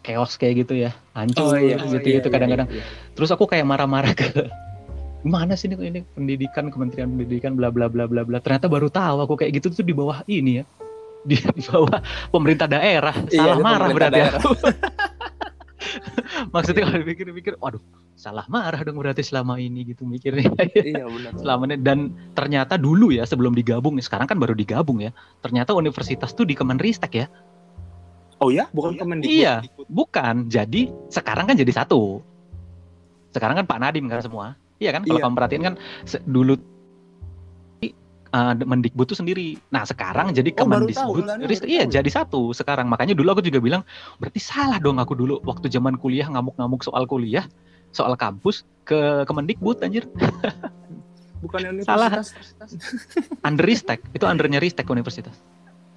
chaos 0.00 0.40
kayak 0.40 0.64
gitu 0.64 0.80
ya. 0.80 0.96
Hancur 1.12 1.60
gitu 1.60 2.08
gitu 2.20 2.28
kadang-kadang. 2.32 2.68
terus 3.12 3.28
aku 3.30 3.44
kayak 3.44 3.68
marah-marah 3.68 4.16
ke 4.16 4.48
mana 5.24 5.56
sih 5.56 5.72
ini, 5.72 5.80
ini 5.80 6.00
pendidikan 6.12 6.68
Kementerian 6.68 7.08
Pendidikan 7.16 7.56
bla 7.56 7.72
bla 7.72 7.88
bla 7.88 8.04
bla 8.04 8.22
bla. 8.22 8.38
Ternyata 8.44 8.68
baru 8.68 8.92
tahu 8.92 9.24
aku 9.24 9.34
kayak 9.40 9.56
gitu 9.58 9.72
tuh 9.72 9.84
di 9.84 9.96
bawah 9.96 10.20
ini 10.28 10.60
ya. 10.62 10.64
Di, 11.24 11.40
di 11.40 11.64
bawah 11.72 12.04
pemerintah 12.28 12.68
daerah. 12.68 13.16
Iya, 13.32 13.56
salah 13.56 13.56
itu 13.56 13.64
marah 13.64 13.88
berarti 13.96 14.20
daerah. 14.20 14.40
aku 14.44 14.52
maksudnya 16.54 16.84
kalau 16.84 17.00
dipikir-pikir 17.00 17.52
waduh 17.60 17.80
salah 18.12 18.44
marah 18.48 18.80
dong 18.84 19.00
berarti 19.00 19.24
selama 19.24 19.56
ini 19.56 19.88
gitu 19.88 20.04
mikirnya. 20.04 20.52
Iya 20.76 21.08
benar. 21.08 21.32
Selama 21.40 21.62
ini. 21.64 21.80
Dan 21.80 22.12
ternyata 22.36 22.76
dulu 22.76 23.08
ya 23.08 23.24
sebelum 23.24 23.56
digabung 23.56 23.96
sekarang 24.04 24.28
kan 24.28 24.36
baru 24.36 24.52
digabung 24.52 25.00
ya. 25.00 25.16
Ternyata 25.40 25.72
universitas 25.72 26.36
tuh 26.36 26.44
di 26.44 26.52
Kemenristek 26.52 27.24
ya. 27.24 27.26
Oh 28.44 28.52
ya? 28.52 28.68
Bukan 28.76 29.00
Kemendikbud 29.00 29.32
Iya. 29.32 29.64
bukan. 29.88 30.52
Jadi 30.52 30.92
sekarang 31.08 31.48
kan 31.48 31.56
jadi 31.56 31.72
satu. 31.72 32.20
Sekarang 33.32 33.56
kan 33.56 33.64
Pak 33.64 33.78
Nadim 33.80 34.12
kan 34.12 34.20
semua 34.20 34.60
iya 34.78 34.90
kan 34.90 35.02
kalau 35.02 35.18
Iya. 35.18 35.24
kamu 35.24 35.34
perhatiin 35.34 35.62
kan 35.62 35.74
dulu 36.24 36.54
uh, 38.34 38.54
Mendikbud 38.58 39.06
tuh 39.06 39.18
sendiri 39.18 39.54
nah 39.70 39.86
sekarang 39.86 40.34
jadi 40.34 40.50
Oh. 40.54 40.66
Kemendikbud 40.66 41.24
baru 41.24 41.64
iya 41.64 41.86
ya? 41.86 42.00
jadi 42.00 42.10
satu 42.10 42.50
sekarang 42.50 42.90
makanya 42.90 43.14
dulu 43.14 43.38
aku 43.38 43.42
juga 43.46 43.62
bilang 43.62 43.82
berarti 44.18 44.40
salah 44.42 44.82
dong 44.82 44.98
aku 44.98 45.14
dulu 45.14 45.38
waktu 45.42 45.70
zaman 45.70 45.94
kuliah 45.96 46.26
ngamuk-ngamuk 46.26 46.82
soal 46.82 47.06
kuliah 47.06 47.46
soal 47.94 48.18
kampus 48.18 48.66
ke 48.82 49.22
Kemendikbud 49.24 49.78
anjir 49.80 50.04
bukan 51.44 51.84
Salah. 51.84 52.08
universitas 52.10 52.70
under 53.44 53.64
Ristek 53.64 54.00
itu 54.10 54.24
undernya 54.24 54.58
Ristek 54.58 54.88
universitas 54.88 55.36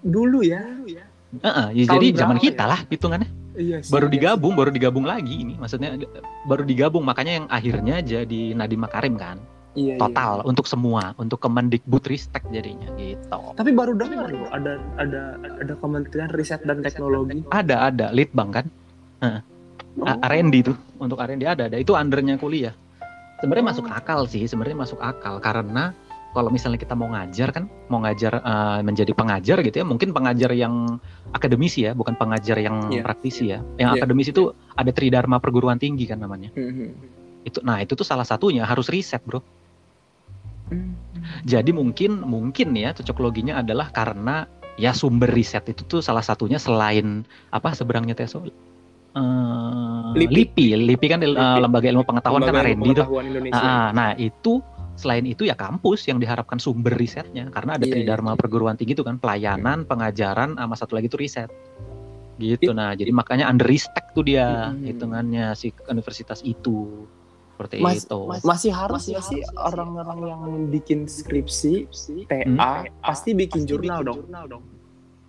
dulu 0.05 0.43
ya 0.45 0.61
Heeh, 0.61 1.01
ya 1.01 1.05
Tahun 1.29 1.75
jadi 1.75 2.07
berapa 2.07 2.19
zaman 2.19 2.35
ya? 2.35 2.41
kita 2.41 2.63
lah 2.65 2.79
hitungannya 2.87 3.29
iya 3.55 3.77
sih, 3.79 3.89
baru 3.89 4.07
iya 4.07 4.13
digabung 4.13 4.53
baru 4.53 4.69
digabung 4.69 5.03
lagi 5.03 5.35
ini 5.37 5.53
maksudnya 5.55 5.97
baru 6.43 6.63
digabung 6.63 7.03
makanya 7.03 7.33
yang 7.35 7.45
akhirnya 7.47 7.95
jadi 7.99 8.41
Nadiem 8.53 8.79
Makarim 8.79 9.15
kan 9.15 9.37
sih. 9.37 9.55
Iya, 9.77 9.93
iya. 9.93 9.99
total 9.99 10.41
untuk 10.41 10.65
semua 10.65 11.13
untuk 11.15 11.37
Kemendikbud 11.37 12.01
Ristek 12.03 12.41
jadinya 12.47 12.89
gitu 12.95 13.29
Tapi 13.53 13.69
baru 13.71 13.93
dengar 13.93 14.25
loh 14.27 14.49
ada 14.49 14.81
ada 14.95 15.21
ada 15.37 15.73
Kementerian 15.75 16.31
Riset 16.31 16.63
dan 16.63 16.81
Teknologi. 16.81 17.45
ada 17.51 17.85
ada 17.85 18.09
Litbang 18.09 18.49
kan 18.51 18.65
Oh. 19.19 20.05
A- 20.05 20.21
R&D 20.27 20.61
tuh 20.63 20.77
untuk 20.97 21.17
R&D 21.17 21.41
ada 21.41 21.65
ada 21.65 21.73
itu 21.75 21.89
undernya 21.91 22.37
kuliah 22.37 22.73
sebenarnya 23.37 23.65
Oh. 23.65 23.71
masuk 23.73 23.85
akal 23.87 24.25
sih 24.25 24.45
sebenarnya 24.45 24.77
masuk 24.77 24.97
akal 24.97 25.37
karena 25.37 25.93
kalau 26.37 26.53
misalnya 26.53 26.77
kita 26.77 26.93
mau 26.93 27.09
ngajar 27.09 27.49
kan 27.49 27.65
mau 27.89 27.97
ngajar 27.97 28.37
eh, 28.37 28.79
menjadi 28.85 29.09
pengajar 29.11 29.57
gitu 29.65 29.81
ya 29.81 29.85
mungkin 29.89 30.13
pengajar 30.13 30.53
yang 30.53 31.01
akademisi 31.33 31.89
ya 31.89 31.97
bukan 31.97 32.13
pengajar 32.13 32.61
yang 32.61 32.93
Iya. 32.93 33.01
praktisi 33.01 33.49
ya 33.49 33.65
yang 33.81 33.97
Iya. 33.97 34.05
akademis 34.05 34.29
itu 34.29 34.53
ada 34.71 34.93
tridharma 34.93 35.41
perguruan 35.41 35.81
tinggi 35.81 36.05
kan 36.05 36.21
namanya 36.21 36.53
Mhm. 36.53 36.87
itu 37.41 37.57
nah 37.65 37.81
itu 37.81 37.97
tuh 37.97 38.05
salah 38.05 38.23
satunya 38.23 38.61
harus 38.61 38.85
riset 38.87 39.25
bro 39.25 39.41
Hmm. 40.67 40.99
Jadi 41.47 41.71
mungkin 41.71 42.27
mungkin 42.27 42.75
ya 42.75 42.91
cocok 42.91 43.23
loginya 43.23 43.63
adalah 43.63 43.87
karena 43.87 44.51
ya 44.75 44.91
sumber 44.91 45.31
riset 45.31 45.63
itu 45.63 45.87
tuh 45.87 46.03
salah 46.03 46.19
satunya 46.19 46.59
selain 46.59 47.23
apa 47.47 47.71
seberangnya 47.71 48.19
Teso? 48.19 48.43
Eh, 48.43 48.51
LIPI. 50.11 50.27
LIPI, 50.27 50.65
LIPI 50.75 51.07
kan 51.07 51.19
LIPI. 51.23 51.59
lembaga 51.63 51.87
ilmu 51.87 52.03
pengetahuan 52.03 52.43
Lembaga 52.43 52.59
kan 52.59 52.67
R&D 52.67 52.87
tuh. 52.93 53.07
Indonesia. 53.23 53.63
Ah, 53.63 53.87
nah 53.89 54.11
itu 54.19 54.59
selain 54.97 55.23
itu 55.23 55.45
ya 55.45 55.53
kampus 55.53 56.09
yang 56.09 56.17
diharapkan 56.17 56.57
sumber 56.57 56.97
risetnya 56.97 57.53
karena 57.53 57.77
ada 57.77 57.85
Iya, 57.85 57.93
tridharma 58.01 58.33
iya. 58.33 58.39
perguruan 58.41 58.75
tinggi 58.75 58.97
itu 58.97 59.05
kan 59.05 59.21
pelayanan, 59.21 59.85
pengajaran, 59.85 60.57
sama 60.57 60.73
satu 60.73 60.97
lagi 60.97 61.05
itu 61.05 61.15
riset. 61.15 61.47
Gitu. 62.37 62.69
It- 62.69 62.77
Nah, 62.77 62.93
jadi 62.93 63.09
makanya 63.13 63.45
under 63.45 63.65
ristek 63.65 64.13
tuh 64.13 64.25
dia 64.25 64.73
Hmm. 64.73 64.81
hitungannya 64.81 65.53
si 65.53 65.69
universitas 65.85 66.41
itu. 66.41 67.05
Seperti 67.57 67.81
Mas- 67.81 68.05
itu. 68.05 68.19
Masih 68.45 68.69
harus 68.69 69.09
nggak 69.09 69.25
sih 69.25 69.41
orang-orang 69.57 70.19
yang 70.29 70.41
bikin 70.69 71.09
skripsi 71.09 71.89
TA 72.29 72.45
Hmm. 72.85 72.89
pasti 73.01 73.33
bikin 73.33 73.65
jurnal 73.65 74.05
dong. 74.05 74.21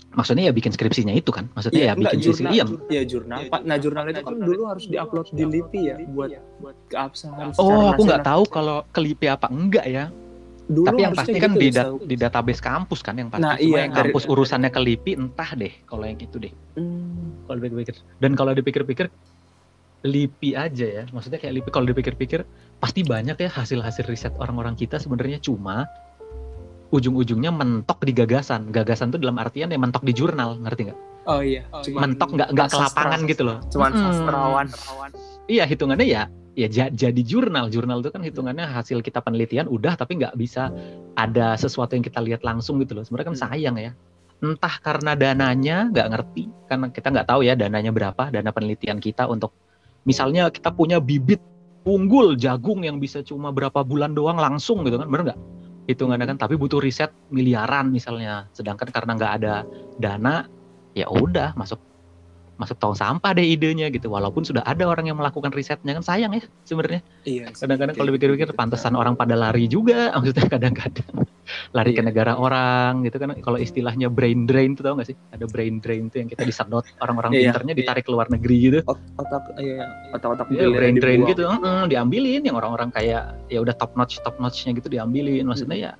Maksudnya 0.08 0.48
ya 0.48 0.52
bikin 0.52 0.72
skripsinya 0.72 1.12
itu 1.12 1.28
kan. 1.28 1.52
Maksudnya 1.52 1.78
ya 1.78 1.92
enggak, 1.92 2.16
bikin 2.16 2.18
jurnal. 2.22 2.34
skripsi. 2.34 2.56
Iya, 2.56 2.64
Iya 2.88 3.02
jurnal. 3.04 3.38
Pak, 3.46 3.60
Nah 3.62 3.76
jurnal 3.76 4.04
itu 4.06 4.22
kan 4.22 4.34
dulu 4.34 4.62
harus 4.64 4.84
diupload 4.86 5.26
di 5.30 5.44
LIPI 5.44 5.80
ya 5.82 5.96
buat 6.06 6.30
buat 6.58 6.76
keabsahan. 6.88 7.46
secara 7.52 7.60
Oh, 7.60 7.92
aku 7.92 8.02
nggak 8.04 8.24
tahu 8.24 8.42
kalau 8.46 8.76
kelipi 8.88 9.26
apa 9.26 9.46
enggak 9.48 9.84
ya. 9.84 10.08
Dulu 10.64 10.84
Tapi 10.84 11.00
yang 11.00 11.14
pasti 11.14 11.32
kan 11.34 11.50
gitu 11.50 11.58
di, 11.58 11.66
ya, 11.66 11.72
dat- 11.72 11.84
setahu. 11.86 11.98
di 12.04 12.16
database 12.18 12.60
kampus 12.60 13.00
kan 13.00 13.14
yang 13.16 13.28
pasti. 13.28 13.40
Nah, 13.42 13.56
Cuma 13.56 13.64
iya, 13.64 13.78
yang 13.78 13.92
dari- 13.94 14.02
kampus 14.10 14.24
urusannya 14.26 14.70
kelipi 14.70 15.10
entah 15.12 15.50
deh 15.54 15.72
kalau 15.82 16.04
yang 16.04 16.18
itu 16.18 16.36
deh. 16.38 16.52
Hmm. 16.74 17.44
Kalau 17.44 17.56
dipikir-pikir. 17.58 17.94
Dan 18.18 18.30
kalau 18.34 18.52
dipikir-pikir 18.52 19.06
LIPI 20.00 20.50
aja 20.54 20.86
ya. 20.86 21.04
Maksudnya 21.06 21.36
kayak 21.36 21.52
LIPI 21.54 21.70
kalau 21.70 21.86
dipikir-pikir 21.86 22.40
pasti 22.76 23.00
banyak 23.02 23.34
ya 23.34 23.50
hasil-hasil 23.50 24.04
riset 24.04 24.32
orang-orang 24.36 24.72
kita 24.72 24.96
sebenarnya 24.96 25.36
cuma 25.38 25.88
ujung-ujungnya 26.88 27.52
mentok 27.52 28.04
di 28.04 28.12
gagasan. 28.16 28.72
Gagasan 28.72 29.12
tuh 29.12 29.20
dalam 29.20 29.36
artian 29.36 29.68
ya 29.68 29.78
mentok 29.80 30.04
di 30.04 30.12
jurnal, 30.16 30.56
ngerti 30.60 30.92
nggak? 30.92 30.98
Oh 31.28 31.44
iya. 31.44 31.60
mentok 31.92 32.32
nggak 32.32 32.48
nggak 32.56 32.68
ke 32.72 32.76
lapangan 32.80 33.20
gitu 33.28 33.42
loh. 33.44 33.58
Cuman 33.68 33.90
Mm-mm. 33.92 34.02
sastrawan. 34.08 34.66
Iya 35.48 35.64
hitungannya 35.68 36.06
ya 36.08 36.22
ya 36.56 36.68
ja- 36.72 36.92
jadi 36.92 37.20
jurnal. 37.20 37.68
Jurnal 37.68 38.00
itu 38.00 38.08
kan 38.08 38.24
hitungannya 38.24 38.64
hasil 38.64 39.04
kita 39.04 39.20
penelitian 39.20 39.68
udah 39.68 39.92
tapi 39.94 40.16
nggak 40.16 40.34
bisa 40.40 40.72
ada 41.20 41.52
sesuatu 41.60 41.92
yang 41.92 42.04
kita 42.04 42.24
lihat 42.24 42.40
langsung 42.40 42.80
gitu 42.80 42.96
loh. 42.96 43.04
Sebenarnya 43.04 43.28
kan 43.28 43.36
Hmm. 43.36 43.44
sayang 43.44 43.76
ya. 43.76 43.92
Entah 44.38 44.74
karena 44.80 45.12
dananya 45.18 45.90
nggak 45.90 46.08
ngerti, 46.14 46.44
karena 46.70 46.86
kita 46.94 47.10
nggak 47.10 47.26
tahu 47.26 47.40
ya 47.42 47.58
dananya 47.58 47.90
berapa, 47.90 48.30
dana 48.30 48.54
penelitian 48.54 49.02
kita 49.02 49.26
untuk 49.26 49.50
misalnya 50.06 50.46
kita 50.48 50.70
punya 50.70 51.02
bibit 51.02 51.42
unggul 51.82 52.38
jagung 52.38 52.86
yang 52.86 53.02
bisa 53.02 53.20
cuma 53.26 53.50
berapa 53.50 53.82
bulan 53.82 54.14
doang 54.14 54.38
langsung 54.38 54.86
gitu 54.86 54.94
kan, 54.94 55.10
bener 55.10 55.34
nggak? 55.34 55.38
Hitungannya 55.88 56.28
kan, 56.28 56.36
tapi 56.36 56.60
butuh 56.60 56.84
riset 56.84 57.08
miliaran 57.32 57.88
misalnya. 57.88 58.44
Sedangkan 58.52 58.92
karena 58.92 59.16
nggak 59.16 59.32
ada 59.40 59.54
dana, 59.96 60.44
ya 60.92 61.08
udah 61.08 61.56
masuk 61.56 61.80
masuk 62.58 62.76
tong 62.76 62.92
sampah 62.92 63.30
deh 63.32 63.46
idenya 63.46 63.86
gitu. 63.88 64.10
Walaupun 64.10 64.42
sudah 64.42 64.60
ada 64.62 64.82
orang 64.82 65.06
yang 65.06 65.14
melakukan 65.14 65.48
risetnya 65.48 65.94
kan 65.94 66.02
sayang 66.02 66.34
ya 66.34 66.42
sebenarnya. 66.62 67.00
Iya. 67.22 67.54
Kadang-kadang 67.54 67.94
kalau 67.94 68.04
Kayak 68.04 68.18
dipikir-pikir 68.18 68.48
gitu. 68.50 68.58
pantesan 68.58 68.92
orang 68.92 69.14
pada 69.14 69.32
lari 69.32 69.64
juga, 69.64 70.10
maksudnya 70.18 70.46
kadang-kadang 70.48 71.12
lari 71.76 71.90
ke 71.92 72.02
Iya. 72.02 72.06
negara 72.06 72.32
orang 72.34 73.06
gitu 73.06 73.16
kan. 73.16 73.38
Kalau 73.38 73.56
istilahnya 73.56 74.10
brain 74.10 74.44
drain 74.44 74.74
tuh 74.74 74.82
tau 74.82 74.98
gak 74.98 75.08
sih? 75.08 75.16
Ada 75.30 75.46
brain 75.46 75.78
drain 75.78 76.10
tuh 76.10 76.18
yang 76.18 76.28
kita 76.28 76.42
disedot 76.42 76.82
orang-orang 77.04 77.30
Iya, 77.32 77.54
pinternya 77.54 77.72
iya. 77.72 77.80
ditarik 77.80 78.02
ke 78.02 78.10
luar 78.10 78.26
negeri 78.28 78.56
gitu. 78.60 78.78
Ot- 78.84 79.00
otak 79.16 79.54
iya 79.56 79.86
otak-otak 80.10 80.46
Iya, 80.50 80.66
brain 80.68 80.98
drain 80.98 81.22
dibuang. 81.22 81.30
gitu, 81.30 81.42
heeh, 81.46 81.82
diambilin 81.86 82.42
yang 82.42 82.56
orang-orang 82.56 82.90
kayak 82.90 83.38
ya 83.46 83.62
udah 83.62 83.72
top 83.72 83.94
notch 83.94 84.18
top 84.20 84.34
notchnya 84.36 84.74
gitu 84.74 84.90
diambilin. 84.90 85.46
Maksudnya 85.46 85.78
ya 85.78 85.92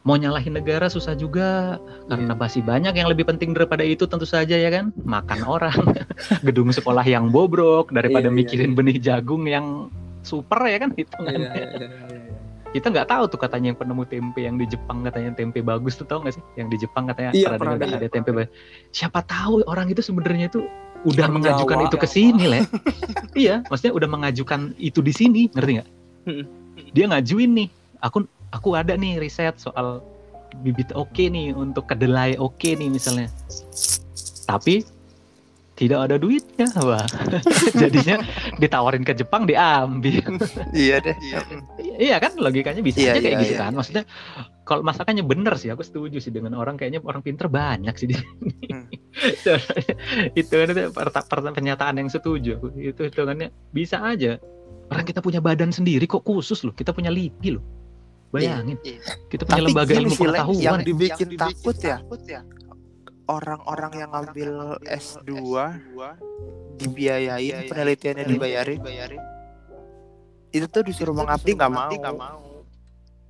mau 0.00 0.16
nyalahin 0.16 0.56
negara 0.56 0.88
susah 0.88 1.12
juga 1.12 1.76
karena 2.08 2.32
Iya. 2.32 2.40
masih 2.40 2.62
banyak 2.64 2.94
yang 2.96 3.08
lebih 3.08 3.28
penting 3.28 3.52
daripada 3.52 3.84
itu 3.84 4.08
tentu 4.08 4.24
saja 4.24 4.56
ya 4.56 4.72
kan? 4.72 4.96
Makan 5.04 5.44
orang. 5.44 5.76
Gedung 6.46 6.72
sekolah 6.72 7.04
yang 7.04 7.28
bobrok 7.28 7.92
daripada 7.92 8.26
Iya, 8.26 8.32
iya, 8.32 8.38
mikirin 8.40 8.72
benih 8.72 8.96
jagung 8.96 9.44
yang 9.44 9.92
super 10.22 10.64
ya 10.64 10.80
kan? 10.80 10.90
Iya, 10.92 11.04
hitungannya 11.04 11.48
iya, 11.52 11.52
iya, 11.52 11.88
iya. 12.16 12.32
kita 12.70 12.86
nggak 12.86 13.08
tahu 13.10 13.24
tuh 13.26 13.40
katanya 13.42 13.74
yang 13.74 13.78
penemu 13.78 14.02
tempe 14.06 14.40
yang 14.40 14.54
di 14.54 14.64
Jepang 14.64 15.02
katanya 15.02 15.34
tempe 15.34 15.58
bagus 15.58 15.98
tuh 15.98 16.06
tau 16.06 16.22
nggak 16.22 16.32
sih? 16.32 16.42
Yang 16.56 16.68
di 16.72 16.76
Jepang 16.80 17.04
katanya 17.04 17.30
Iya, 17.34 17.48
pernah 17.58 17.76
dengar, 17.76 17.98
ada 18.00 18.08
tempe 18.08 18.30
bagus 18.30 18.50
siapa 18.90 19.20
tahu 19.20 19.60
orang 19.66 19.90
itu 19.90 20.00
sebenarnya 20.00 20.48
tuh 20.48 20.64
udah 21.02 21.26
Orang 21.26 21.40
mengajukan 21.40 21.76
Jawa. 21.76 21.88
itu 21.88 21.96
ke 21.96 22.08
sini 22.08 22.44
le. 22.46 22.60
Iya 23.42 23.64
maksudnya 23.68 23.92
udah 23.92 24.08
mengajukan 24.08 24.60
itu 24.76 25.00
di 25.00 25.12
sini 25.12 25.48
ngerti 25.52 25.72
nggak? 25.76 25.88
Mm-mm. 26.24 26.44
dia 26.92 27.04
ngajuin 27.08 27.50
nih 27.52 27.68
aku 28.00 28.24
aku 28.54 28.74
ada 28.78 28.94
nih 28.98 29.22
riset 29.22 29.56
soal 29.58 30.02
bibit 30.66 30.90
oke 30.98 31.22
nih 31.30 31.54
untuk 31.54 31.86
kedelai 31.86 32.34
oke 32.38 32.74
nih 32.74 32.90
misalnya. 32.90 33.30
Tapi 34.46 34.82
tidak 35.80 36.12
ada 36.12 36.20
duitnya 36.20 36.68
wah 36.84 37.08
jadinya 37.80 38.20
ditawarin 38.60 39.00
ke 39.00 39.16
Jepang 39.16 39.48
diambil. 39.48 40.20
Iya 40.76 41.00
deh. 41.00 41.16
Iya 42.00 42.16
kan 42.16 42.32
logikanya 42.40 42.80
bisa 42.80 42.96
Iya, 43.00 43.12
aja 43.12 43.20
kayak 43.20 43.32
iya, 43.32 43.40
gitu 43.44 43.52
iya, 43.52 43.60
kan. 43.60 43.72
Iya. 43.72 43.76
maksudnya 43.76 44.04
kalau 44.64 44.82
masakannya 44.84 45.24
bener 45.24 45.52
sih 45.60 45.68
aku 45.68 45.84
setuju 45.84 46.16
sih 46.16 46.32
dengan 46.32 46.56
orang 46.56 46.80
kayaknya 46.80 47.04
orang 47.04 47.20
pinter 47.20 47.48
banyak 47.48 47.92
sih 47.96 48.08
di 48.08 48.16
sini. 48.16 48.52
Hmm. 48.72 48.88
itu 50.40 50.52
kan 50.52 50.68
pernyataan 51.56 52.00
yang 52.00 52.08
setuju 52.08 52.60
itu 52.76 53.00
hitungannya 53.00 53.52
bisa 53.72 54.00
aja. 54.00 54.36
Orang 54.90 55.04
kita 55.06 55.22
punya 55.22 55.38
badan 55.44 55.70
sendiri 55.72 56.04
kok 56.08 56.24
khusus 56.24 56.60
loh 56.64 56.74
kita 56.74 56.90
punya 56.92 57.12
LIPI 57.12 57.56
loh 57.56 57.79
bayangin 58.30 58.76
Iya. 58.80 59.00
kita 59.26 59.42
punya 59.42 59.52
tapi 59.52 59.66
lembaga 59.66 59.92
ilmu 59.92 60.14
pengetahuan 60.14 60.56
yang 60.56 60.78
ya. 60.78 60.84
dibikin 60.84 61.28
takut 61.34 61.76
ya 61.76 61.96
orang-orang 63.26 63.92
yang 63.96 64.10
ngambil 64.10 64.50
S2 64.82 65.30
dibiayain 66.76 67.66
penelitiannya 67.66 68.24
dibayarin 68.24 68.80
itu 70.50 70.66
tuh 70.66 70.82
disuruh 70.82 71.12
mengabdi 71.12 71.52
nggak 71.52 71.70
mau 71.70 71.90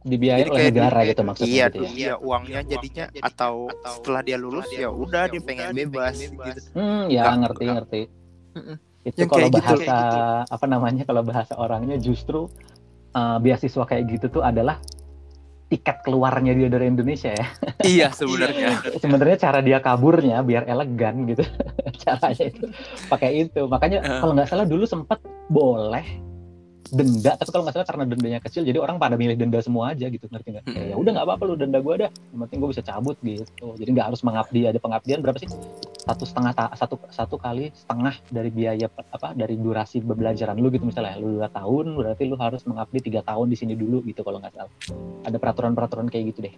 dibiayai 0.00 0.40
Jadi 0.40 0.48
oleh 0.48 0.56
kayak 0.58 0.72
negara 0.72 0.98
di- 0.98 1.08
gitu 1.10 1.22
maksudnya 1.22 1.50
iya 1.50 1.66
gitu 1.66 1.76
ya. 1.78 1.90
iya 1.92 2.14
uangnya 2.16 2.60
jadinya 2.64 3.04
atau 3.20 3.52
setelah 3.86 4.20
dia 4.22 4.36
lulus 4.36 4.64
ya 4.70 4.88
udah 4.88 5.28
dia 5.28 5.40
pengen 5.40 5.76
bebas 5.76 6.16
gitu 6.16 6.40
Hmm, 6.72 7.04
ya 7.06 7.28
Nggak- 7.28 7.36
ngerti 7.38 7.60
nggak- 7.60 7.76
ngerti. 7.76 8.00
Mm-mm. 8.50 8.76
Itu 9.00 9.16
Yang 9.18 9.28
kalau 9.30 9.46
gitu, 9.46 9.56
bahasa 9.58 9.76
gitu. 9.78 10.18
apa 10.50 10.66
namanya 10.66 11.02
kalau 11.04 11.22
bahasa 11.22 11.52
orangnya 11.54 11.96
justru 11.96 12.48
eh, 13.10 13.38
beasiswa 13.38 13.84
kayak 13.84 14.04
gitu 14.08 14.26
tuh 14.30 14.42
adalah 14.42 14.78
tiket 15.70 16.02
keluarnya 16.02 16.50
dia 16.50 16.66
dari 16.66 16.90
Indonesia 16.90 17.30
ya. 17.30 17.46
Iya 17.94 18.08
sebenarnya. 18.10 18.82
Sebenarnya 18.98 19.36
cara 19.38 19.62
dia 19.62 19.78
kaburnya 19.78 20.42
biar 20.42 20.66
elegan 20.66 21.30
gitu. 21.30 21.46
Caranya 22.02 22.44
itu 22.50 22.66
pakai 23.06 23.46
itu. 23.46 23.70
Makanya 23.70 24.02
Eh. 24.02 24.18
kalau 24.18 24.34
nggak 24.34 24.50
salah 24.50 24.66
dulu 24.66 24.82
sempat 24.82 25.22
boleh 25.46 26.02
denda 26.90 27.32
tapi 27.34 27.50
kalau 27.50 27.62
nggak 27.62 27.74
salah 27.74 27.86
karena 27.86 28.04
dendanya 28.04 28.38
kecil 28.38 28.62
jadi 28.62 28.78
orang 28.78 28.96
pada 28.96 29.14
milih 29.14 29.34
denda 29.34 29.58
semua 29.58 29.90
aja 29.90 30.06
gitu 30.06 30.26
ngerti 30.26 30.48
nggak? 30.52 30.64
Kayak, 30.66 30.86
ya 30.90 30.96
udah 30.96 31.10
nggak 31.14 31.26
apa-apa 31.26 31.42
lu 31.44 31.54
denda 31.54 31.78
gue 31.78 31.94
dah. 31.96 32.10
Yang 32.10 32.40
penting 32.44 32.58
gue 32.58 32.70
bisa 32.70 32.82
cabut 32.82 33.16
gitu. 33.20 33.44
Jadi 33.76 33.90
nggak 33.90 34.06
harus 34.10 34.20
mengabdi 34.20 34.60
ada 34.64 34.76
pengabdian 34.76 35.18
berapa 35.18 35.38
sih? 35.38 35.48
Satu 36.00 36.24
setengah 36.24 36.52
ta- 36.52 36.74
satu 36.74 36.98
satu 37.08 37.36
kali 37.36 37.70
setengah 37.72 38.14
dari 38.26 38.50
biaya 38.50 38.86
apa 38.90 39.32
dari 39.32 39.54
durasi 39.54 40.02
pembelajaran 40.02 40.56
lu 40.56 40.68
gitu 40.68 40.84
misalnya. 40.84 41.14
Lu 41.16 41.38
dua 41.38 41.48
tahun 41.48 41.94
berarti 41.94 42.22
lu 42.24 42.34
harus 42.34 42.62
mengabdi 42.64 42.98
tiga 43.00 43.22
tahun 43.22 43.46
di 43.46 43.56
sini 43.56 43.74
dulu 43.74 44.02
gitu 44.02 44.20
kalau 44.20 44.38
nggak 44.38 44.52
salah. 44.52 44.72
Ada 45.22 45.36
peraturan-peraturan 45.36 46.06
kayak 46.06 46.24
gitu 46.32 46.50
deh. 46.50 46.54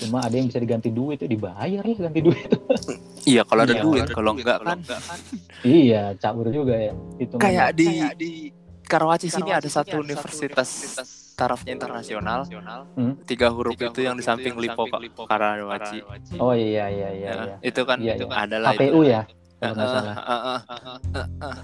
Cuma 0.00 0.24
ada 0.24 0.32
yang 0.32 0.48
bisa 0.48 0.58
diganti 0.58 0.88
duit 0.88 1.20
itu 1.20 1.28
dibayar 1.28 1.82
lah 1.82 1.98
ganti 2.00 2.20
duit. 2.20 2.48
Iya 3.22 3.46
kalau 3.46 3.62
ada 3.62 3.78
Iya, 3.78 3.82
duit, 3.86 4.02
kalau 4.10 4.34
kalau 4.34 4.34
enggak 4.34 4.58
kan. 4.58 4.78
iya 5.62 6.10
cabur 6.18 6.50
juga 6.50 6.74
ya 6.74 6.90
itu 7.22 7.38
kayak 7.38 7.70
di 7.70 7.86
di 8.18 8.30
Karawaci 8.92 9.26
sini 9.26 9.50
ada 9.50 9.64
satu 9.64 9.96
universitas 9.98 10.68
tarafnya 11.32 11.72
internasional 11.72 12.44
Hmm. 12.92 13.16
tiga 13.24 13.48
huruf 13.48 13.72
itu 13.74 14.00
yang 14.00 14.12
di 14.12 14.20
samping 14.20 14.52
Lipo 14.54 14.84
Karawaci. 15.24 16.04
oh 16.36 16.52
iya 16.52 16.86
iya 16.86 17.08
iya, 17.10 17.30
Ya, 17.32 17.32
iya. 17.42 17.56
itu 17.64 17.80
kan 17.82 17.96
Iya, 17.96 18.12
itu 18.14 18.24
iya. 18.28 18.36
ada 18.36 18.56
lah 18.58 18.72
KPU 18.74 19.00
itu. 19.00 19.08
ya 19.08 19.22
kalau 19.56 19.72
nggak 19.72 19.86
Eh, 19.86 19.92
salah 19.94 20.14
eh, 20.14 20.40
eh, 20.44 20.60
eh, 21.16 21.28
eh. 21.40 21.56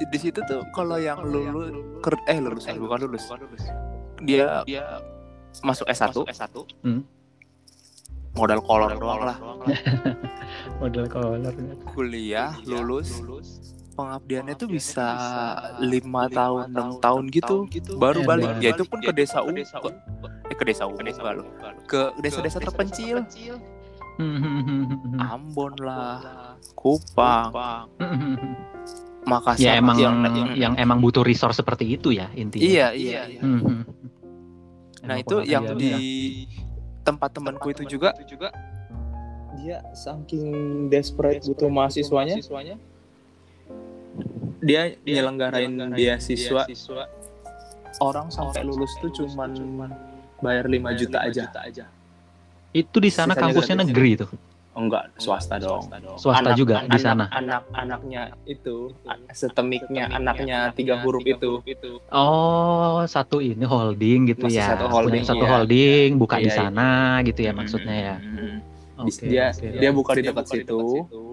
Di 0.00 0.16
situ 0.16 0.40
tuh 0.40 0.64
kalau 0.72 0.96
yang 0.96 1.20
lulus 1.20 1.68
ker- 2.00 2.24
eh 2.24 2.40
lulus 2.40 2.64
bukan 2.72 2.98
lulus. 3.04 3.24
Dia 4.18 4.64
masuk 5.60 5.84
S1 5.84 6.16
Hmm. 6.80 7.04
modal 8.32 8.64
kolor 8.64 8.96
doang 8.96 9.20
lah. 9.22 9.36
model 10.80 11.04
kolor 11.04 11.36
Kuliah 11.92 12.56
lulus 12.64 13.20
pengabdiannya 13.94 14.54
tuh 14.54 14.68
bisa 14.70 15.06
lima 15.82 16.30
tahun 16.30 16.70
enam 16.72 16.88
tahun 17.02 17.24
gitu 17.30 17.66
baru 17.98 18.22
Ya, 18.22 18.26
balik. 18.26 18.48
ya 18.62 18.68
itu 18.74 18.84
pun 18.86 18.98
ke 19.02 19.12
desa 19.12 19.42
U. 19.42 19.50
Ke, 19.50 19.90
eh, 20.50 20.56
ke 20.56 20.64
desa 20.64 20.84
U 20.86 20.94
enggak 20.96 21.34
loh 21.36 21.46
ke 21.86 22.00
desa-desa 22.22 22.58
terpencil. 22.60 23.26
Ambon 25.32 25.72
lah 25.80 26.56
Kupang. 26.76 27.52
Makassar. 29.28 29.60
Ya 29.60 29.76
emang 29.76 30.00
yang, 30.00 30.16
yang, 30.56 30.74
emang 30.80 31.00
butuh 31.04 31.20
resource 31.20 31.60
seperti 31.60 31.92
itu 31.92 32.08
ya 32.12 32.32
intinya. 32.32 32.64
Iya 32.64 32.86
iya, 32.96 33.20
iya. 33.28 33.42
Mhm. 33.44 33.84
nah 35.00 35.16
Emang 35.16 35.24
itu 35.24 35.36
yang 35.48 35.64
di 35.80 35.88
ya. 35.92 35.96
tempat 37.04 37.32
temanku 37.32 37.72
itu 37.72 37.84
juga. 37.88 38.12
dia 39.60 39.82
saking 39.92 40.88
desperate 40.88 41.44
butuh 41.44 41.68
mahasiswanya 41.68 42.40
dia 44.60 44.92
nyelenggarain 45.02 45.72
beasiswa. 45.90 46.68
orang 47.98 48.30
sampai 48.30 48.62
lulus 48.62 48.92
tuh 48.98 49.10
cuman 49.10 49.52
bayar 50.38 50.64
5 50.64 50.94
juta 50.94 51.18
aja. 51.20 51.84
itu 52.70 52.96
di 52.96 53.10
sana 53.10 53.34
Sisanya 53.34 53.42
kampusnya 53.42 53.74
gratis. 53.76 53.90
negeri 53.90 54.12
tuh 54.16 54.30
Oh, 54.70 54.86
enggak 54.86 55.10
swasta 55.18 55.58
dong. 55.58 55.82
swasta 56.14 56.54
juga 56.54 56.86
di 56.86 56.94
sana? 56.94 57.26
anak 57.34 57.66
anaknya 57.74 58.30
itu 58.46 58.94
setemiknya 59.34 60.06
anaknya 60.06 60.70
tiga 60.70 61.02
huruf 61.02 61.26
itu. 61.26 61.58
oh 62.14 63.02
satu 63.02 63.42
ini 63.42 63.66
holding 63.66 64.30
gitu 64.30 64.46
Masih 64.46 64.62
ya. 64.62 64.78
satu 64.78 64.86
holding, 64.86 65.26
Punya 65.26 65.30
satu 65.34 65.42
iya. 65.42 65.50
holding 65.50 66.08
buka 66.14 66.36
di 66.38 66.46
Iya, 66.46 66.54
iya. 66.54 66.60
sana 66.62 66.88
gitu 67.26 67.40
ya 67.42 67.50
maksudnya 67.50 67.96
ya. 67.98 68.16
Mm-mm. 68.22 68.54
Oke, 69.00 69.24
dia 69.26 69.44
oke. 69.50 69.66
dia 69.78 69.90
buka 69.90 70.10
di 70.12 70.22
dekat 70.22 70.46
situ. 70.46 70.80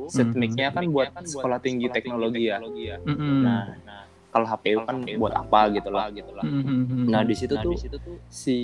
setmiknya 0.08 0.68
kan 0.72 0.84
Setmiknya 0.84 0.94
buat 0.94 1.10
sekolah 1.26 1.60
tinggi 1.60 1.88
teknologi 1.92 2.44
ya. 2.48 2.58
Mm-mm. 3.04 3.44
nah 3.44 3.64
kalau 4.28 4.48
HPU 4.48 4.80
kan 4.86 4.98
buat 5.18 5.34
apa 5.34 5.60
gitu 5.72 5.90
lah 5.90 6.08
Mhm. 6.44 7.10
nah 7.10 7.22
di 7.24 7.34
situ 7.34 7.56
tuh 7.58 7.74
si 8.30 8.58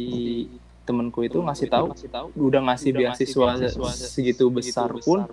temenku 0.84 1.24
itu 1.24 1.40
ngasih 1.40 1.68
tahu 1.72 1.88
udah 2.36 2.62
ngasih 2.70 2.92
beasiswa 2.94 3.50
segitu 3.90 4.52
besar 4.52 4.92
pun 5.00 5.26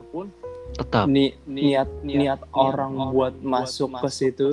tetap. 0.71 1.11
ni, 1.11 1.35
niat 1.45 1.91
niat 2.01 2.41
orang 2.55 3.11
buat 3.11 3.35
masuk 3.37 3.91
ke 3.99 4.09
situ 4.09 4.49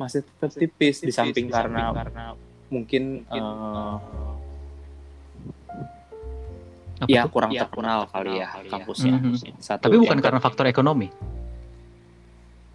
masih 0.00 0.24
tetap 0.24 0.50
tipis 0.50 0.96
di 0.98 1.12
samping 1.12 1.46
karena 1.46 1.92
mungkin 2.72 3.28
eh, 3.28 3.94
apa 7.02 7.10
ya 7.10 7.22
tuh? 7.26 7.30
kurang 7.34 7.50
Iya, 7.50 7.60
terkenal 7.66 7.98
ya. 7.98 8.02
Hmm. 8.02 8.08
Ya, 8.08 8.12
kurang 8.12 8.30
terkenal 8.30 8.30
kali 8.30 8.30
ya 8.30 8.38
ya, 8.62 8.70
kampusnya 8.70 9.12
Mhm. 9.12 9.34
Satu 9.58 9.82
tapi 9.82 9.96
bukan 9.98 10.18
karena 10.18 10.38
faktor 10.38 10.64
ekonomi 10.66 11.08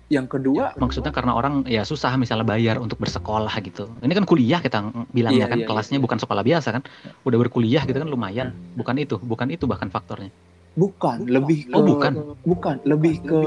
Yang 0.08 0.40
kedua, 0.40 0.72
Maksudnya 0.80 1.12
karena 1.12 1.36
orang 1.36 1.68
ya 1.68 1.84
susah 1.84 2.16
misalnya 2.16 2.48
bayar 2.48 2.80
untuk 2.80 2.96
bersekolah 2.96 3.52
gitu. 3.60 3.92
Ini 4.00 4.16
kan 4.16 4.24
kuliah 4.24 4.64
kita 4.64 4.80
ng- 4.80 5.12
bilangnya 5.12 5.44
Iya, 5.44 5.52
kan 5.52 5.60
iya, 5.60 5.68
kelasnya 5.68 6.00
iya. 6.00 6.06
bukan 6.08 6.16
sekolah 6.16 6.44
biasa 6.48 6.68
kan. 6.72 6.84
Udah 7.28 7.36
berkuliah 7.36 7.84
gitu 7.84 8.00
kan 8.00 8.08
lumayan. 8.08 8.56
Bukan 8.72 8.96
itu, 8.96 9.20
bukan 9.20 9.52
itu 9.52 9.68
bahkan 9.68 9.92
faktornya. 9.92 10.32
bukan, 10.78 11.26
lebih 11.26 11.68
ke 11.68 11.74
Oh, 11.74 11.82
bukan. 11.82 12.14
bukan, 12.46 12.76
lebih 12.86 13.26
ke 13.26 13.40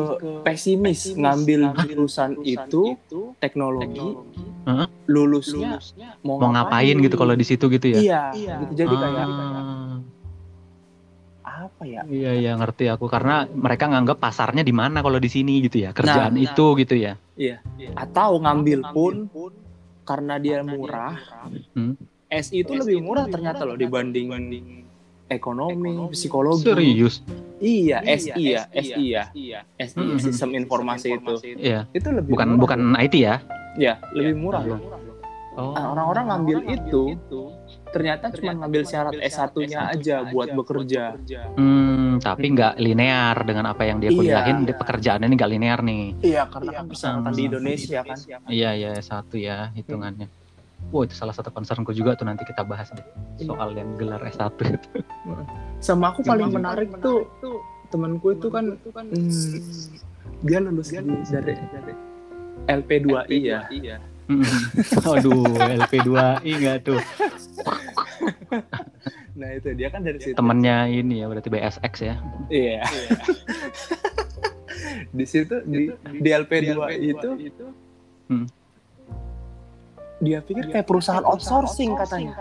pesimis 0.43 1.14
ngambil 1.14 1.79
jurusan 1.79 2.43
itu 2.43 2.99
teknologi, 3.38 4.19
Heeh. 4.66 4.87
lulusnya 5.07 5.79
mau, 6.27 6.43
Mau 6.43 6.51
ngapain 6.51 6.99
gitu 6.99 7.14
kalau 7.14 7.38
di 7.38 7.47
situ 7.47 7.71
gitu 7.71 7.87
ya? 7.87 7.99
Iya, 8.03 8.23
gitu. 8.35 8.83
jadi 8.83 8.95
kayak 8.99 9.27
Ah, 9.31 9.80
apa 11.81 11.88
ya? 11.88 12.05
iya 12.12 12.37
iya 12.37 12.53
ngerti 12.61 12.93
aku 12.93 13.09
karena 13.09 13.49
mereka 13.49 13.88
nganggap 13.88 14.21
pasarnya 14.21 14.61
di 14.61 14.69
mana 14.69 15.01
kalau 15.01 15.16
di 15.16 15.33
sini 15.33 15.64
gitu 15.64 15.81
ya. 15.81 15.97
Kerjaan 15.97 16.37
Nah, 16.37 16.45
itu 16.45 16.77
gitu 16.77 16.93
ya. 16.93 17.16
Atau 17.97 18.37
ngambil 18.37 18.93
pun 18.93 19.33
karena 20.05 20.37
dia 20.37 20.61
murah. 20.61 21.16
Hmm. 21.73 21.97
SI 22.29 22.61
itu 22.62 22.77
lebih 22.77 23.01
murah 23.01 23.25
ternyata 23.27 23.64
loh 23.64 23.81
dibanding 23.81 24.29
ekonomi, 25.33 26.12
psikologi. 26.12 26.69
Serius. 26.69 27.25
Iya, 27.61 28.05
SI 28.05 28.45
ya, 28.45 28.62
SI 28.77 29.05
ya. 29.09 29.25
SI 29.81 29.97
Hmm. 29.97 30.21
sistem 30.21 30.53
informasi 30.53 31.16
itu. 31.16 31.33
Iya. 31.57 31.88
Itu 31.97 32.12
lebih 32.12 32.37
Bukan 32.37 32.61
murah 32.61 32.61
bukan 32.61 32.81
loh. 32.93 33.01
IT 33.01 33.14
ya. 33.16 33.40
ya, 33.81 33.97
lebih 34.12 34.37
murah 34.37 34.69
loh. 34.69 34.81
Oh. 35.57 35.73
Nah, 35.73 35.97
orang-orang 35.97 36.25
ngambil 36.29 36.59
itu 36.77 37.16
ternyata 37.90 38.31
cuma 38.31 38.55
ngambil 38.55 38.83
syarat 38.83 39.12
S1-nya 39.16 39.81
aja 39.88 40.16
buat 40.26 40.48
bekerja. 40.50 41.18
Hmm, 41.53 42.18
tapi 42.18 42.46
nggak 42.48 42.74
linear 42.76 43.37
dengan 43.42 43.66
apa 43.66 43.83
yang 43.83 43.98
dia 43.98 44.09
Iya. 44.09 44.18
kuliahin, 44.18 44.59
dia 44.62 44.74
pekerjaannya 44.74 45.26
ini 45.26 45.35
nggak 45.35 45.50
linear 45.50 45.81
nih. 45.81 46.03
Iya, 46.20 46.42
karena 46.46 46.70
kan 46.72 46.85
persyaratan 46.87 47.31
di 47.31 47.37
Hmm. 47.37 47.48
Indonesia 47.50 48.00
kan. 48.00 48.18
Iya 48.46 48.70
iya 48.72 48.90
satu 49.00 49.35
ya 49.35 49.70
hitungannya. 49.72 50.29
Wow 50.88 51.05
itu 51.05 51.12
salah 51.12 51.31
satu 51.31 51.50
concernku 51.50 51.92
juga 51.92 52.16
tuh 52.16 52.24
nanti 52.24 52.42
kita 52.42 52.64
bahas 52.64 52.88
deh 52.90 53.05
soal 53.38 53.74
yang 53.74 53.94
gelar 53.94 54.24
S1 54.24 54.48
itu. 54.59 54.88
Sama 55.85 56.11
aku 56.11 56.22
paling 56.22 56.48
menarik 56.48 56.88
tuh 56.98 57.29
temanku 57.88 58.33
itu 58.33 58.48
kan 58.48 58.79
hmm, 58.81 59.31
dia 60.40 60.59
lulus 60.59 60.88
di- 60.88 61.05
dari 61.26 61.53
LP2I 62.66 63.38
ya. 63.40 63.61
Mm. 63.68 64.10
Aduh 65.07 65.45
LP2I 65.57 66.51
nggak 66.57 66.79
tuh 66.83 67.01
Nah, 69.33 69.57
itu 69.57 69.73
dia 69.73 69.88
kan 69.88 70.03
dari 70.03 70.21
situ. 70.21 70.37
temennya 70.37 70.85
ini 70.87 71.23
ya 71.23 71.27
berarti 71.27 71.49
BSX 71.49 71.95
ya. 72.03 72.14
Iya. 72.47 72.83
di 75.11 75.25
situ 75.25 75.64
di, 75.64 75.88
di 76.12 76.29
LP2 76.31 76.71
itu 77.01 77.31
Hmm. 78.29 78.47
dia 80.21 80.38
pikir 80.38 80.69
kayak 80.69 80.85
perusahaan 80.85 81.25
outsourcing 81.25 81.97
katanya. 81.97 82.37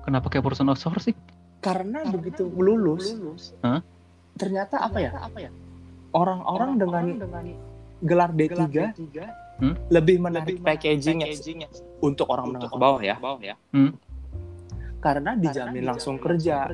Kenapa 0.00 0.26
kayak 0.26 0.42
perusahaan 0.42 0.66
outsourcing? 0.66 1.14
Karena 1.60 2.02
begitu 2.04 2.48
lulus, 2.48 3.14
Hah? 3.60 3.84
ternyata 4.34 4.80
apa 4.80 4.98
ya? 4.98 5.12
Orang-orang 6.10 6.70
dengan 6.74 7.04
gelar 8.00 8.32
D3 8.32 8.66
Hmm? 9.54 9.78
lebih 9.86 10.18
menarik 10.18 10.58
packagingnya 10.58 11.30
untuk 12.00 12.26
orang 12.26 12.50
menengah 12.50 12.68
ke 12.68 12.76
bawah 12.76 13.00
ya. 13.00 13.16
Hmm. 13.70 13.94
Karena 14.98 15.36
dijamin 15.36 15.84
langsung 15.84 16.16
kerja, 16.16 16.64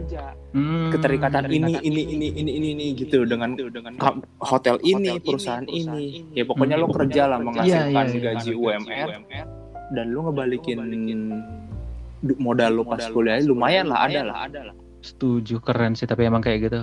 Hmm, 0.55 0.89
keterikatan 0.89 1.51
ini 1.51 1.77
ini 1.83 2.01
ini 2.07 2.29
ini 2.31 2.51
ini 2.55 2.69
ini 2.73 2.87
gitu 2.95 3.27
dengan 3.27 3.59
ka- 3.99 4.17
hotel 4.41 4.79
ini, 4.81 5.19
perusahaan 5.19 5.67
ini. 5.67 6.31
Ya 6.31 6.47
pokoknya 6.47 6.79
lo 6.79 6.87
kerja 6.89 7.27
lah 7.27 7.39
menghasilkan 7.39 7.91
Iya, 7.91 8.07
iya, 8.07 8.07
iya. 8.07 8.33
gaji 8.33 8.53
UMR 8.55 9.09
dan 9.91 10.07
lu 10.09 10.23
ngebalikin 10.23 10.79
du- 12.23 12.39
modal 12.39 12.71
lu 12.71 12.87
pas 12.87 13.03
kuliah 13.05 13.43
lumayan 13.43 13.91
lah 13.91 14.07
ada 14.07 14.21
lah. 14.23 14.47
Setuju 15.03 15.59
keren 15.59 15.93
sih 15.93 16.07
tapi 16.07 16.23
emang 16.23 16.41
kayak 16.41 16.59
gitu. 16.65 16.81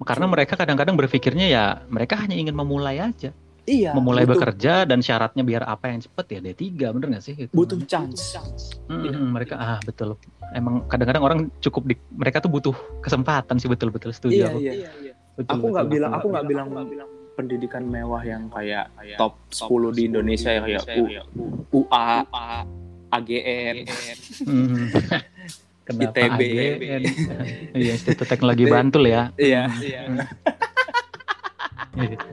Karena 0.00 0.26
mereka 0.26 0.58
kadang-kadang 0.58 0.98
berpikirnya 0.98 1.46
ya 1.46 1.64
mereka 1.86 2.18
hanya 2.18 2.34
ingin 2.34 2.52
memulai 2.52 2.98
aja, 2.98 3.30
Iya. 3.64 3.92
memulai 3.92 4.24
butuh, 4.24 4.40
bekerja 4.40 4.84
dan 4.84 5.00
syaratnya 5.00 5.42
biar 5.42 5.62
apa 5.62 5.88
yang 5.88 6.00
cepet 6.00 6.26
ya 6.26 6.38
D3 6.42 6.62
bener 6.90 7.06
nggak 7.10 7.24
sih? 7.24 7.34
Gitu. 7.36 7.52
butuh 7.52 7.78
chance. 7.84 8.40
Mm, 8.86 9.00
Iya. 9.00 9.10
mm, 9.12 9.28
mereka 9.30 9.54
ah 9.56 9.78
betul. 9.80 10.16
Emang 10.50 10.82
kadang-kadang 10.86 11.22
orang 11.22 11.40
cukup 11.58 11.82
di 11.84 11.94
mereka 12.10 12.40
tuh 12.40 12.50
butuh 12.50 12.74
kesempatan 13.00 13.56
sih 13.56 13.66
betul-betul 13.66 14.10
setuju 14.10 14.34
Iya, 14.34 14.46
aku. 14.48 14.58
iya. 14.58 14.74
Betul, 15.34 15.54
Aku 15.56 15.66
nggak 15.70 15.86
bilang 15.88 16.10
aku 16.12 16.26
nggak 16.28 16.46
bilang 16.46 16.68
pendidikan 17.32 17.82
mewah 17.82 18.20
yang 18.20 18.50
kayak 18.50 18.90
top 19.16 19.38
10 19.48 19.96
di 19.96 20.02
Indonesia 20.04 20.50
yang 20.50 20.64
kayak 20.66 20.84
U, 21.32 21.64
UA, 21.72 22.08
AGN, 23.10 23.76
Hmm. 24.40 24.86
Kenapa 25.80 26.14
ITB. 26.14 26.40
AGN? 26.46 27.02
Iya, 27.74 27.92
Institut 27.96 28.26
Teknologi 28.26 28.62
Bantul 28.64 29.08
ya. 29.08 29.34
Iya. 29.34 29.66
Iya, 29.80 30.00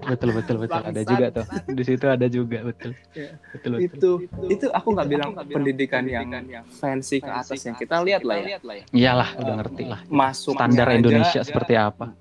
betul 0.06 0.30
betul 0.38 0.56
betul 0.62 0.82
ada 0.86 1.02
juga 1.02 1.26
tuh. 1.34 1.46
Di 1.74 1.84
situ 1.84 2.06
ada 2.06 2.28
juga 2.30 2.60
betul. 2.62 2.91
Iya. 3.17 3.32
Betul 3.54 3.72
betul. 3.82 3.86
Itu 3.89 4.12
itu 4.48 4.65
aku 4.70 4.88
nggak 4.93 5.08
bilang 5.10 5.30
pendidikan 5.50 6.04
yang 6.06 6.30
fancy 6.78 7.17
ke 7.20 7.32
atas 7.32 7.60
yang 7.65 7.76
kita 7.78 7.98
lihat 8.06 8.22
lah 8.22 8.38
ya. 8.38 8.58
Iyalah, 8.93 9.30
udah 9.41 9.54
ngerti 9.63 9.84
lah. 9.89 10.00
Masuk 10.08 10.54
Standar 10.56 10.93
Indonesia 10.93 11.41
seperti 11.41 11.74
apa? 11.74 12.13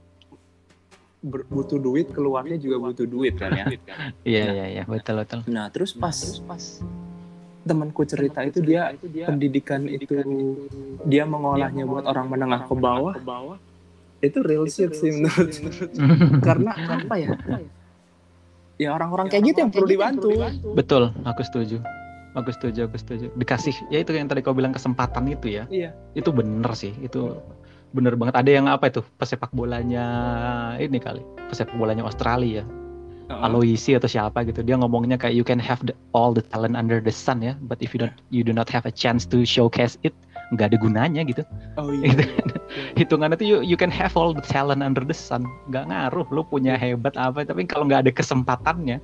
butuh 1.27 1.83
duit, 1.83 2.07
keluarnya 2.15 2.55
juga 2.55 2.79
butuh 2.79 3.07
duit 3.09 3.35
kan 3.35 3.51
ya. 3.51 3.67
Iya 4.23 4.45
iya 4.55 4.67
iya, 4.79 4.83
betul 4.87 5.19
betul. 5.19 5.43
Nah, 5.51 5.67
terus 5.75 5.91
pas 5.91 6.15
temanku 7.67 8.07
cerita 8.07 8.47
itu 8.47 8.63
dia 8.63 8.95
pendidikan 9.27 9.91
itu 9.91 10.07
dia 11.03 11.27
mengolahnya 11.27 11.83
buat 11.83 12.07
orang 12.07 12.31
menengah 12.31 12.63
ke 12.71 12.75
bawah 12.79 13.59
itu 14.25 14.39
real 14.41 14.65
shit 14.69 14.97
sih 14.97 15.13
menurut 15.13 15.53
karena 16.47 16.73
apa 16.73 17.15
ya 17.21 17.31
ya 18.77 18.89
orang-orang 18.93 19.29
kayak 19.29 19.53
gitu 19.53 19.59
yang 19.65 19.73
perlu 19.73 19.89
dibantu 19.89 20.29
betul, 20.77 21.13
aku 21.25 21.43
setuju. 21.45 21.81
Aku 22.37 22.53
setuju, 22.53 22.85
aku 22.85 23.01
setuju. 23.01 23.33
Dikasih, 23.33 23.73
ya 23.89 24.05
itu 24.05 24.13
yang 24.13 24.29
tadi 24.29 24.45
kau 24.45 24.53
bilang 24.53 24.77
kesempatan 24.77 25.25
itu 25.25 25.57
ya. 25.57 25.65
Iya. 25.73 25.97
Itu 26.13 26.37
bener 26.37 26.69
sih, 26.77 26.93
itu 27.01 27.33
bener 27.97 28.13
banget. 28.13 28.37
Ada 28.37 28.51
yang 28.61 28.69
apa 28.69 28.93
itu 28.93 29.01
pesepak 29.17 29.57
bolanya 29.57 30.05
ini 30.77 31.01
kali, 31.01 31.25
pesepak 31.49 31.73
bolanya 31.81 32.05
Australia. 32.05 32.61
Aloisi 33.27 33.91
atau 33.91 34.07
siapa 34.07 34.47
gitu 34.47 34.63
dia 34.63 34.79
ngomongnya 34.79 35.19
kayak 35.19 35.35
you 35.35 35.43
can 35.43 35.59
have 35.59 35.83
the, 35.83 35.91
all 36.15 36.31
the 36.31 36.45
talent 36.55 36.79
under 36.79 37.03
the 37.03 37.11
sun 37.11 37.43
ya 37.43 37.59
but 37.67 37.75
if 37.83 37.91
you 37.91 37.99
don't 37.99 38.15
you 38.31 38.47
do 38.47 38.55
not 38.55 38.71
have 38.71 38.87
a 38.87 38.95
chance 38.95 39.27
to 39.27 39.43
showcase 39.43 39.99
it 40.07 40.15
nggak 40.53 40.67
ada 40.71 40.79
gunanya 40.79 41.23
gitu. 41.25 41.43
Oh 41.75 41.91
iya 41.91 42.15
Gitu. 42.15 42.23
hitungannya 43.01 43.35
tuh 43.35 43.47
you, 43.47 43.57
you 43.63 43.75
can 43.75 43.91
have 43.91 44.15
all 44.15 44.31
the 44.31 44.43
talent 44.43 44.79
under 44.81 45.03
the 45.03 45.15
sun. 45.15 45.43
Nggak 45.67 45.91
ngaruh 45.91 46.27
lu 46.31 46.43
punya 46.43 46.75
hebat 46.75 47.15
apa 47.15 47.43
tapi 47.43 47.67
kalau 47.67 47.87
nggak 47.87 48.07
ada 48.07 48.13
kesempatannya 48.13 48.99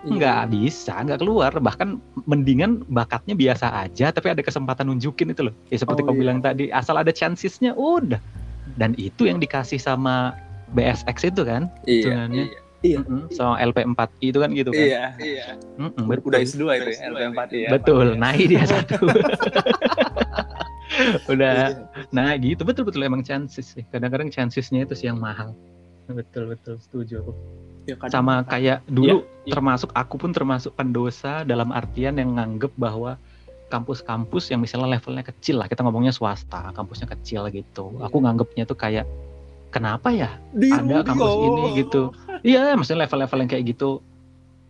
Iya. 0.00 0.16
nggak 0.16 0.42
bisa 0.56 0.94
nggak 0.96 1.20
keluar. 1.20 1.52
Bahkan 1.52 2.00
mendingan 2.24 2.80
bakatnya 2.88 3.36
biasa 3.36 3.68
aja 3.84 4.08
tapi 4.08 4.32
ada 4.32 4.40
kesempatan 4.40 4.88
nunjukin 4.88 5.28
itu 5.28 5.48
loh. 5.48 5.54
Ya 5.68 5.76
seperti 5.76 6.00
Oh, 6.00 6.08
kau 6.08 6.14
iya. 6.16 6.20
bilang 6.24 6.38
tadi 6.40 6.72
asal 6.72 6.96
ada 6.96 7.12
chancesnya 7.12 7.76
udah. 7.76 8.16
Dan 8.80 8.96
itu 8.96 9.28
yang 9.28 9.36
dikasih 9.36 9.76
sama 9.76 10.32
BSX 10.72 11.28
itu 11.28 11.44
kan 11.44 11.68
iya 11.84 12.00
hitungannya. 12.08 12.44
Iya. 12.80 13.04
Mm-mm, 13.04 13.28
sama 13.28 13.60
LP4I 13.60 14.24
itu 14.32 14.38
kan 14.40 14.50
gitu 14.56 14.72
kan. 14.72 14.80
Iya. 14.88 15.04
Iya. 15.20 15.46
Mm-mm, 15.76 16.04
betul. 16.08 16.32
udah 16.32 16.40
S2 16.40 16.62
itu 16.80 16.88
ya 16.88 16.98
LP4 17.12 17.40
ya. 17.52 17.68
Betul 17.76 18.06
naik 18.16 18.44
dia 18.48 18.64
satu 18.64 18.96
udah. 21.26 21.54
Iya. 21.70 22.06
nah 22.10 22.34
gitu. 22.34 22.62
Betul 22.62 22.84
betul. 22.84 23.02
Emang 23.02 23.22
chances 23.22 23.72
sih. 23.72 23.84
Kadang-kadang 23.86 24.28
chancesnya 24.28 24.82
itu 24.82 24.94
sih 24.94 25.06
yang 25.06 25.18
mahal. 25.18 25.54
Betul 26.06 26.50
betul. 26.50 26.76
Setuju 26.78 27.22
aku. 27.22 27.32
Ya, 27.84 27.94
kadang- 27.96 28.12
sama 28.12 28.34
kayak 28.44 28.84
dulu 28.86 29.24
Iya. 29.42 29.54
termasuk 29.54 29.90
aku 29.90 30.14
pun 30.16 30.30
termasuk 30.30 30.74
pendosa 30.74 31.42
dalam 31.42 31.70
artian 31.70 32.14
yang 32.14 32.36
nganggep 32.36 32.70
bahwa 32.76 33.16
kampus-kampus 33.66 34.50
yang 34.50 34.58
misalnya 34.58 34.98
levelnya 34.98 35.22
kecil 35.22 35.62
lah 35.62 35.70
kita 35.70 35.80
ngomongnya 35.80 36.10
swasta 36.10 36.74
kampusnya 36.74 37.06
kecil 37.08 37.46
gitu. 37.48 37.94
Iya. 37.94 38.10
aku 38.10 38.16
nganggepnya 38.18 38.64
tuh 38.66 38.74
kayak 38.74 39.06
kenapa 39.70 40.10
ya 40.10 40.42
Di 40.50 40.74
ada 40.74 41.06
kampus 41.06 41.22
Rudio. 41.30 41.46
ini? 41.46 41.62
Gitu. 41.78 42.02
Iya 42.42 42.74
maksudnya 42.74 43.06
level-level 43.06 43.38
yang 43.40 43.50
kayak 43.50 43.64
gitu. 43.70 43.90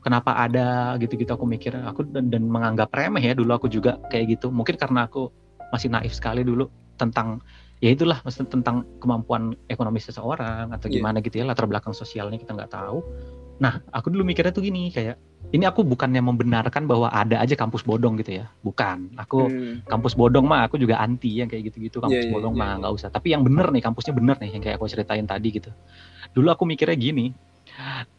Kenapa 0.01 0.33
ada? 0.33 0.97
Gitu-gitu. 0.97 1.29
Aku 1.29 1.45
mikir 1.45 1.77
aku 1.77 2.09
dan, 2.09 2.33
dan 2.33 2.45
menganggap 2.45 2.89
remeh 2.89 3.21
ya. 3.21 3.33
Dulu 3.33 3.53
aku 3.53 3.69
juga 3.69 4.01
kayak 4.09 4.39
gitu. 4.39 4.49
Mungkin 4.49 4.77
karena 4.77 5.05
aku 5.05 5.29
masih 5.71 5.89
naif 5.89 6.13
sekali 6.13 6.43
dulu 6.43 6.67
tentang 6.95 7.41
ya 7.81 7.91
itulah 7.91 8.21
maksudnya 8.21 8.53
tentang 8.53 8.85
kemampuan 9.01 9.57
ekonomi 9.67 9.99
seseorang 9.99 10.69
atau 10.71 10.87
Iya. 10.87 11.01
gimana 11.01 11.17
gitu 11.25 11.41
ya 11.41 11.49
latar 11.49 11.65
belakang 11.65 11.97
sosialnya 11.97 12.37
kita 12.37 12.53
nggak 12.53 12.71
tahu. 12.71 13.01
Nah 13.61 13.81
aku 13.89 14.13
dulu 14.13 14.25
mikirnya 14.25 14.53
tuh 14.53 14.65
gini 14.65 14.93
kayak 14.93 15.17
ini 15.51 15.65
aku 15.65 15.83
bukannya 15.83 16.21
membenarkan 16.21 16.85
bahwa 16.85 17.09
ada 17.09 17.41
aja 17.41 17.57
kampus 17.57 17.83
bodong 17.83 18.21
gitu 18.21 18.45
ya 18.45 18.53
bukan. 18.61 19.09
Aku 19.17 19.49
Hmm. 19.49 19.81
kampus 19.89 20.13
bodong 20.13 20.45
mah 20.45 20.69
aku 20.69 20.77
juga 20.77 21.01
anti 21.01 21.41
yang 21.41 21.49
kayak 21.49 21.73
gitu-gitu 21.73 22.05
kampus 22.05 22.25
Iya, 22.25 22.29
iya, 22.29 22.35
bodong 22.37 22.55
iya, 22.55 22.61
mah 22.61 22.73
nggak 22.85 22.93
usah. 23.01 23.09
Tapi 23.09 23.33
yang 23.33 23.43
bener 23.43 23.73
nih 23.73 23.81
kampusnya 23.81 24.13
bener 24.13 24.37
nih 24.37 24.51
yang 24.53 24.63
kayak 24.63 24.77
aku 24.77 24.87
ceritain 24.87 25.25
tadi 25.25 25.49
gitu. 25.49 25.71
Dulu 26.37 26.53
aku 26.53 26.69
mikirnya 26.69 26.97
gini 27.01 27.33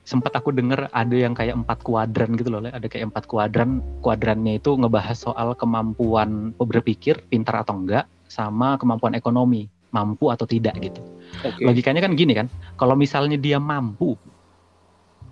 sempat 0.04 0.36
aku 0.36 0.52
denger 0.52 0.92
ada 0.92 1.16
yang 1.16 1.32
kayak 1.32 1.56
empat 1.56 1.84
kuadran 1.88 2.36
gitu 2.36 2.52
loh, 2.52 2.60
ada 2.68 2.84
kayak 2.84 3.14
empat 3.14 3.24
kuadran. 3.32 3.80
Kuadrannya 4.04 4.60
itu 4.60 4.76
ngebahas 4.76 5.16
soal 5.16 5.56
kemampuan 5.56 6.52
berpikir, 6.60 7.24
pintar 7.32 7.64
atau 7.64 7.80
enggak, 7.80 8.06
sama 8.28 8.76
kemampuan 8.76 9.16
ekonomi, 9.16 9.72
mampu 9.96 10.28
atau 10.32 10.44
tidak 10.44 10.76
gitu. 10.84 11.00
Oke. 11.48 11.64
Logikanya 11.64 12.04
kan 12.04 12.12
gini 12.16 12.36
kan, 12.36 12.48
kalau 12.76 12.96
misalnya 13.00 13.40
dia 13.40 13.60
mampu 13.60 14.20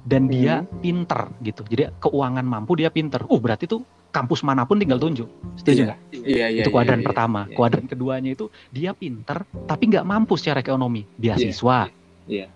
dan 0.08 0.32
dia 0.32 0.64
Hmm. 0.64 0.80
pinter 0.80 1.22
gitu, 1.44 1.62
jadi 1.68 1.92
keuangan 2.00 2.46
mampu 2.48 2.80
dia 2.80 2.88
pinter, 2.88 3.20
uh 3.28 3.40
berarti 3.40 3.68
tuh 3.68 3.84
kampus 4.10 4.42
mana 4.42 4.66
pun 4.66 4.80
tinggal 4.80 4.98
tunjuk, 4.98 5.28
setuju 5.60 5.84
Iya. 5.84 5.86
nggak? 5.86 6.00
Iya, 6.26 6.46
iya. 6.50 6.62
itu 6.66 6.70
kuadran 6.74 6.98
iya, 6.98 7.04
iya. 7.04 7.10
pertama. 7.12 7.42
iya. 7.46 7.56
Kuadran 7.56 7.86
keduanya 7.86 8.30
itu 8.34 8.46
dia 8.74 8.92
pinter 8.96 9.44
tapi 9.70 9.84
nggak 9.92 10.08
mampu 10.08 10.34
secara 10.40 10.64
ekonomi, 10.64 11.06
beasiswa. 11.20 11.92
Iya. 12.26 12.48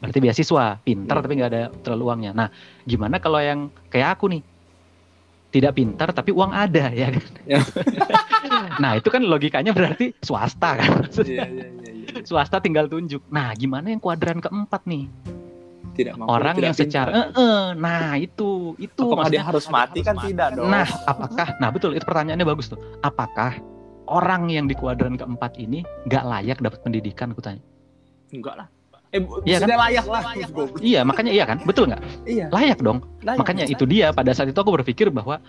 Berarti 0.00 0.18
beasiswa, 0.18 0.80
pinter 0.80 1.12
Iya. 1.12 1.22
tapi 1.22 1.32
nggak 1.36 1.50
ada 1.52 1.62
terlalu 1.84 2.04
uangnya. 2.08 2.32
Nah, 2.32 2.48
gimana 2.82 3.20
kalau 3.20 3.36
yang 3.38 3.68
kayak 3.86 4.16
aku 4.16 4.32
nih? 4.32 4.42
Tidak 5.50 5.72
pintar 5.74 6.14
tapi 6.14 6.30
uang 6.30 6.54
ada 6.54 6.88
ya 6.88 7.10
kan? 7.10 7.24
Ya. 7.42 7.58
nah, 8.82 8.94
itu 8.94 9.10
kan 9.10 9.20
logikanya 9.20 9.74
berarti 9.74 10.14
swasta 10.22 10.78
kan. 10.78 11.04
Iya, 11.20 11.42
iya, 11.44 11.66
iya, 11.68 11.90
iya. 12.06 12.22
swasta 12.22 12.62
tinggal 12.62 12.86
tunjuk. 12.86 13.18
Nah, 13.28 13.50
gimana 13.52 13.90
yang 13.90 13.98
kuadran 13.98 14.38
keempat 14.38 14.86
nih? 14.86 15.10
Tidak 15.90 16.14
mampu, 16.14 16.30
Orang 16.30 16.54
tidak 16.54 16.64
yang 16.64 16.76
secara 16.78 17.10
pintar. 17.10 17.26
eh, 17.34 17.42
eh, 17.42 17.64
nah 17.76 18.14
itu 18.14 18.48
itu 18.78 19.02
Apakah 19.04 19.26
dia 19.26 19.42
harus 19.42 19.66
mati 19.66 20.00
kan 20.00 20.16
tidak 20.16 20.54
dong. 20.54 20.70
Nah, 20.70 20.86
apakah 21.04 21.58
nah 21.58 21.68
betul 21.68 21.92
itu 21.92 22.06
pertanyaannya 22.06 22.46
bagus 22.46 22.70
tuh. 22.70 22.78
Apakah 23.02 23.58
orang 24.06 24.48
yang 24.48 24.64
di 24.64 24.78
kuadran 24.78 25.18
keempat 25.18 25.58
ini 25.58 25.82
nggak 26.06 26.24
layak 26.24 26.58
dapat 26.62 26.78
pendidikan? 26.80 27.34
Aku 27.34 27.42
tanya. 27.42 27.60
enggak 28.30 28.54
lah. 28.54 28.68
Eh, 29.10 29.18
Iya 29.42 29.58
kan? 29.58 29.68
layak 29.74 30.06
lah. 30.06 30.22
Iya, 30.78 31.00
makanya 31.02 31.30
iya 31.34 31.44
kan? 31.44 31.58
Betul 31.66 31.90
nggak? 31.90 32.02
Iya. 32.30 32.46
Layak 32.54 32.78
dong. 32.78 33.02
layak, 33.26 33.38
Makanya 33.42 33.64
masa? 33.66 33.74
itu 33.74 33.84
dia 33.84 34.06
pada 34.14 34.30
saat 34.30 34.48
itu 34.48 34.58
aku 34.58 34.70
berpikir 34.70 35.10
bahwa 35.10 35.42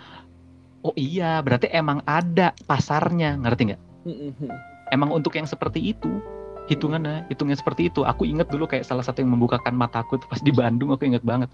oh 0.82 0.93
iya, 0.97 1.38
berarti 1.45 1.69
emang 1.69 2.02
ada 2.10 2.58
pasarnya, 2.65 3.38
ngerti 3.38 3.74
nggak? 3.74 3.82
Emang 4.89 5.13
untuk 5.13 5.38
yang 5.38 5.45
seperti 5.45 5.93
itu 5.93 6.10
hitungannya, 6.65 7.30
hitungnya 7.30 7.54
seperti 7.54 7.93
itu. 7.93 8.02
Aku 8.02 8.26
inget 8.26 8.50
dulu 8.50 8.65
kayak 8.65 8.82
salah 8.82 9.06
satu 9.06 9.21
yang 9.21 9.30
membukakan 9.30 9.78
mataku 9.78 10.17
pas 10.26 10.41
di 10.41 10.50
Bandung, 10.50 10.89
aku 10.89 11.06
inget 11.06 11.21
banget. 11.21 11.54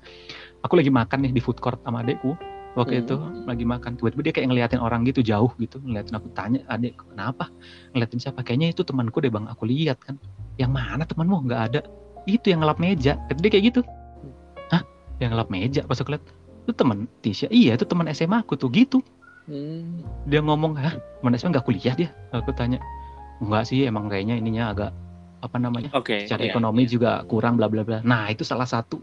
Aku 0.64 0.80
lagi 0.80 0.88
makan 0.90 1.28
nih 1.28 1.36
di 1.36 1.42
food 1.44 1.60
court 1.60 1.84
sama 1.84 2.02
adekku. 2.02 2.40
Waktu 2.78 2.94
Hmm. 2.94 3.04
itu 3.04 3.16
lagi 3.50 3.66
makan, 3.66 3.98
tiba-tiba 3.98 4.22
dia 4.22 4.34
kayak 4.38 4.48
ngeliatin 4.54 4.78
orang 4.78 5.02
gitu 5.02 5.26
jauh 5.26 5.50
gitu, 5.58 5.82
ngeliatin 5.82 6.14
aku 6.14 6.30
tanya, 6.38 6.62
adek 6.70 6.94
kenapa? 7.02 7.50
Ngeliatin 7.90 8.20
siapa? 8.22 8.46
Kayaknya 8.46 8.70
itu 8.70 8.86
temanku 8.86 9.18
deh 9.18 9.34
bang, 9.34 9.50
aku 9.50 9.66
lihat 9.66 9.98
kan. 9.98 10.22
Yang 10.58 10.72
mana 10.74 11.04
temanmu? 11.06 11.38
Nggak 11.48 11.62
ada. 11.72 11.80
Itu 12.28 12.52
yang 12.52 12.66
ngelap 12.66 12.78
meja. 12.82 13.16
Kata 13.30 13.40
dia 13.40 13.52
kayak 13.54 13.66
gitu. 13.74 13.82
Hah? 14.74 14.82
Yang 15.22 15.30
ngelap 15.34 15.50
meja? 15.54 15.82
Pas 15.86 16.02
aku 16.02 16.18
lihat, 16.18 16.24
itu 16.68 16.74
teman 16.76 17.08
Tisha. 17.24 17.48
Iya, 17.48 17.80
itu 17.80 17.86
teman 17.88 18.10
SMA 18.12 18.44
aku 18.44 18.60
tuh 18.60 18.68
gitu. 18.74 19.00
Hmm. 19.48 20.04
Dia 20.28 20.44
ngomong, 20.44 20.76
hah? 20.76 21.00
Teman 21.24 21.34
SMA 21.40 21.56
nggak 21.56 21.66
kuliah 21.66 21.96
dia? 21.96 22.10
Aku 22.36 22.52
tanya, 22.52 22.84
enggak 23.40 23.64
sih, 23.72 23.88
emang 23.88 24.12
kayaknya 24.12 24.36
ininya 24.36 24.76
agak 24.76 24.92
apa 25.40 25.58
namanya? 25.62 25.90
Oke. 25.94 26.26
secara 26.26 26.44
iya, 26.44 26.52
ekonomi 26.52 26.84
iya. 26.84 26.92
juga 26.92 27.12
kurang 27.30 27.56
bla 27.56 27.72
bla 27.72 27.86
bla. 27.86 28.04
Nah, 28.04 28.28
itu 28.28 28.44
salah 28.44 28.68
satu 28.68 29.00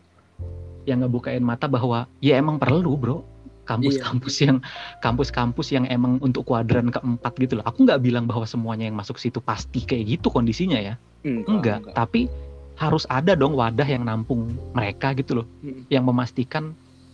yang 0.85 1.01
ngebukain 1.01 1.40
mata 1.40 1.64
bahwa 1.64 2.05
ya 2.21 2.37
emang 2.37 2.61
perlu, 2.61 2.99
Bro. 3.01 3.19
Kampus-kampus 3.64 4.45
yang 4.45 4.61
kampus-kampus 5.01 5.73
yang 5.73 5.88
emang 5.88 6.21
untuk 6.21 6.45
kuadran 6.45 6.93
keempat 6.93 7.33
gitu 7.40 7.57
loh. 7.57 7.64
Aku 7.64 7.88
nggak 7.88 8.05
bilang 8.05 8.29
bahwa 8.29 8.45
semuanya 8.45 8.85
yang 8.85 8.93
masuk 8.93 9.17
situ 9.17 9.40
pasti 9.40 9.81
kayak 9.81 10.21
gitu 10.21 10.29
kondisinya 10.29 10.77
ya. 10.77 11.01
Enggak, 11.25 11.81
tapi 11.97 12.29
harus 12.77 13.09
ada 13.09 13.33
dong 13.39 13.55
wadah 13.57 13.87
yang 13.87 14.05
nampung 14.05 14.55
mereka 14.77 15.15
gitu 15.17 15.43
loh. 15.43 15.47
Mm. 15.63 15.89
Yang 15.89 16.05
memastikan 16.05 16.65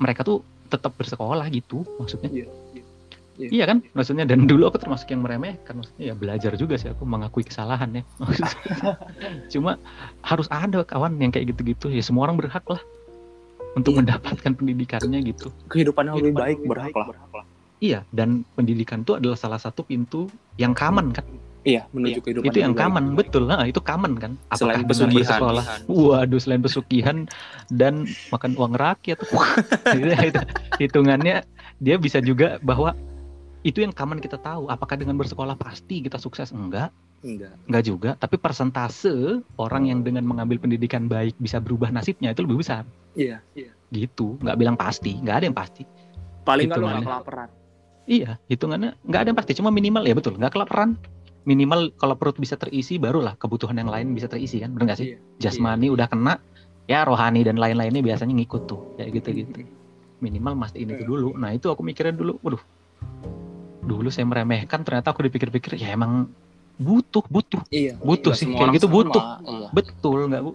mereka 0.00 0.24
tuh 0.26 0.42
tetap 0.72 0.96
bersekolah 0.96 1.46
gitu 1.52 1.86
maksudnya. 2.00 2.30
Iya, 2.30 2.46
iya. 2.74 2.84
Iya. 3.40 3.48
Iya 3.48 3.64
kan? 3.72 3.78
Maksudnya 3.96 4.24
dan 4.28 4.44
dulu 4.44 4.68
aku 4.68 4.76
termasuk 4.76 5.08
yang 5.08 5.24
meremehkan 5.24 5.80
maksudnya 5.80 6.12
ya 6.12 6.14
belajar 6.16 6.52
juga 6.60 6.76
sih 6.76 6.92
aku 6.92 7.08
mengakui 7.08 7.40
kesalahan 7.40 7.88
ya. 7.96 8.02
Maksudnya. 8.20 8.56
Cuma 9.52 9.80
harus 10.20 10.44
ada 10.52 10.84
kawan 10.84 11.16
yang 11.16 11.32
kayak 11.32 11.56
gitu-gitu 11.56 11.88
ya 11.88 12.04
semua 12.04 12.28
orang 12.28 12.36
berhak 12.36 12.64
lah 12.68 12.80
untuk 13.78 13.96
Iya. 13.96 13.98
mendapatkan 14.04 14.52
pendidikannya 14.52 15.18
gitu. 15.24 15.48
Kehidupan 15.72 16.12
yang 16.12 16.16
lebih 16.20 16.34
baik 16.36 16.58
berhak 16.68 16.92
lah. 16.92 17.08
Iya, 17.80 18.04
dan 18.12 18.44
pendidikan 18.52 19.08
itu 19.08 19.16
adalah 19.16 19.40
salah 19.40 19.56
satu 19.56 19.80
pintu 19.88 20.28
yang 20.60 20.76
common 20.76 21.16
kan. 21.16 21.24
Iya, 21.60 21.84
menuju 21.92 22.24
kehidupan 22.24 22.48
itu 22.48 22.58
yang 22.64 22.72
common, 22.72 23.12
betul. 23.12 23.44
Nah, 23.44 23.68
itu 23.68 23.84
common 23.84 24.16
kan. 24.16 24.32
Selain 24.56 24.80
dengan 24.80 24.88
pesugihan. 24.96 25.16
bersekolah? 25.20 25.64
Waduh, 25.92 26.40
selain 26.40 26.62
pesugihan 26.64 27.16
dan 27.68 28.08
makan 28.32 28.56
uang 28.56 28.74
rakyat. 28.80 29.20
Itu 30.32 30.40
hitungannya 30.80 31.44
dia 31.84 31.96
bisa 32.00 32.24
juga 32.24 32.56
bahwa 32.64 32.96
itu 33.60 33.84
yang 33.84 33.92
common 33.92 34.24
kita 34.24 34.40
tahu. 34.40 34.72
Apakah 34.72 34.96
dengan 34.96 35.20
bersekolah 35.20 35.52
pasti 35.60 36.00
kita 36.00 36.16
sukses? 36.16 36.48
Enggak, 36.48 36.88
Enggak. 37.20 37.52
enggak 37.68 37.84
juga. 37.84 38.10
Tapi 38.16 38.40
persentase 38.40 39.44
orang 39.60 39.92
yang 39.92 40.00
dengan 40.00 40.24
mengambil 40.24 40.56
pendidikan 40.56 41.12
baik 41.12 41.36
bisa 41.36 41.60
berubah 41.60 41.92
nasibnya 41.92 42.32
itu 42.32 42.40
lebih 42.40 42.64
besar. 42.64 42.88
Iya, 43.12 43.44
iya. 43.52 43.72
Gitu, 43.92 44.40
nggak 44.40 44.56
bilang 44.56 44.80
pasti, 44.80 45.18
nggak 45.20 45.36
ada 45.36 45.44
yang 45.44 45.56
pasti. 45.56 45.84
Paling 46.46 46.72
nggak 46.72 46.80
lo 46.80 46.86
nggak 46.88 47.04
kelaparan. 47.04 47.48
Iya, 48.08 48.30
hitungannya 48.48 48.90
nggak 49.04 49.20
ada 49.20 49.28
yang 49.28 49.38
pasti, 49.38 49.52
cuma 49.60 49.68
minimal 49.68 50.02
ya 50.08 50.14
betul, 50.16 50.40
nggak 50.40 50.56
kelaparan. 50.56 50.96
Minimal 51.40 51.96
kalau 51.96 52.14
perut 52.14 52.36
bisa 52.36 52.54
terisi, 52.54 53.00
barulah 53.00 53.32
kebutuhan 53.34 53.72
yang 53.74 53.88
lain 53.88 54.12
bisa 54.12 54.28
terisi 54.28 54.60
kan, 54.60 54.70
bener 54.70 54.92
nggak 54.92 54.98
sih? 54.98 55.08
Iya. 55.10 55.18
Jasmani 55.40 55.88
udah 55.88 56.04
kena, 56.04 56.36
ya 56.84 57.00
rohani 57.02 57.40
dan 57.40 57.56
lain-lainnya 57.56 58.04
biasanya 58.04 58.36
ngikut 58.36 58.62
tuh, 58.68 58.80
kayak 58.94 59.10
gitu-gitu. 59.16 59.64
Minimal 60.20 60.52
mastiin 60.54 60.92
itu 60.92 61.02
dulu. 61.02 61.32
Nah 61.34 61.50
itu 61.50 61.66
aku 61.66 61.80
mikirin 61.80 62.12
dulu, 62.12 62.36
waduh, 62.40 62.60
dulu 63.80 64.12
saya 64.12 64.28
meremehkan, 64.28 64.84
ternyata 64.84 65.10
aku 65.10 65.24
dipikir-pikir 65.24 65.76
ya 65.76 65.96
emang 65.96 66.28
butuh, 66.76 67.24
butuh, 67.26 67.64
Iya. 67.68 67.96
butuh 67.96 68.32
Nggak 68.32 68.40
sih, 68.40 68.46
kayak 68.52 68.70
gitu 68.76 68.86
sama. 68.86 68.96
butuh. 69.00 69.22
Iya. 69.40 69.68
betul 69.72 70.18
nggak 70.28 70.42
bu? 70.44 70.50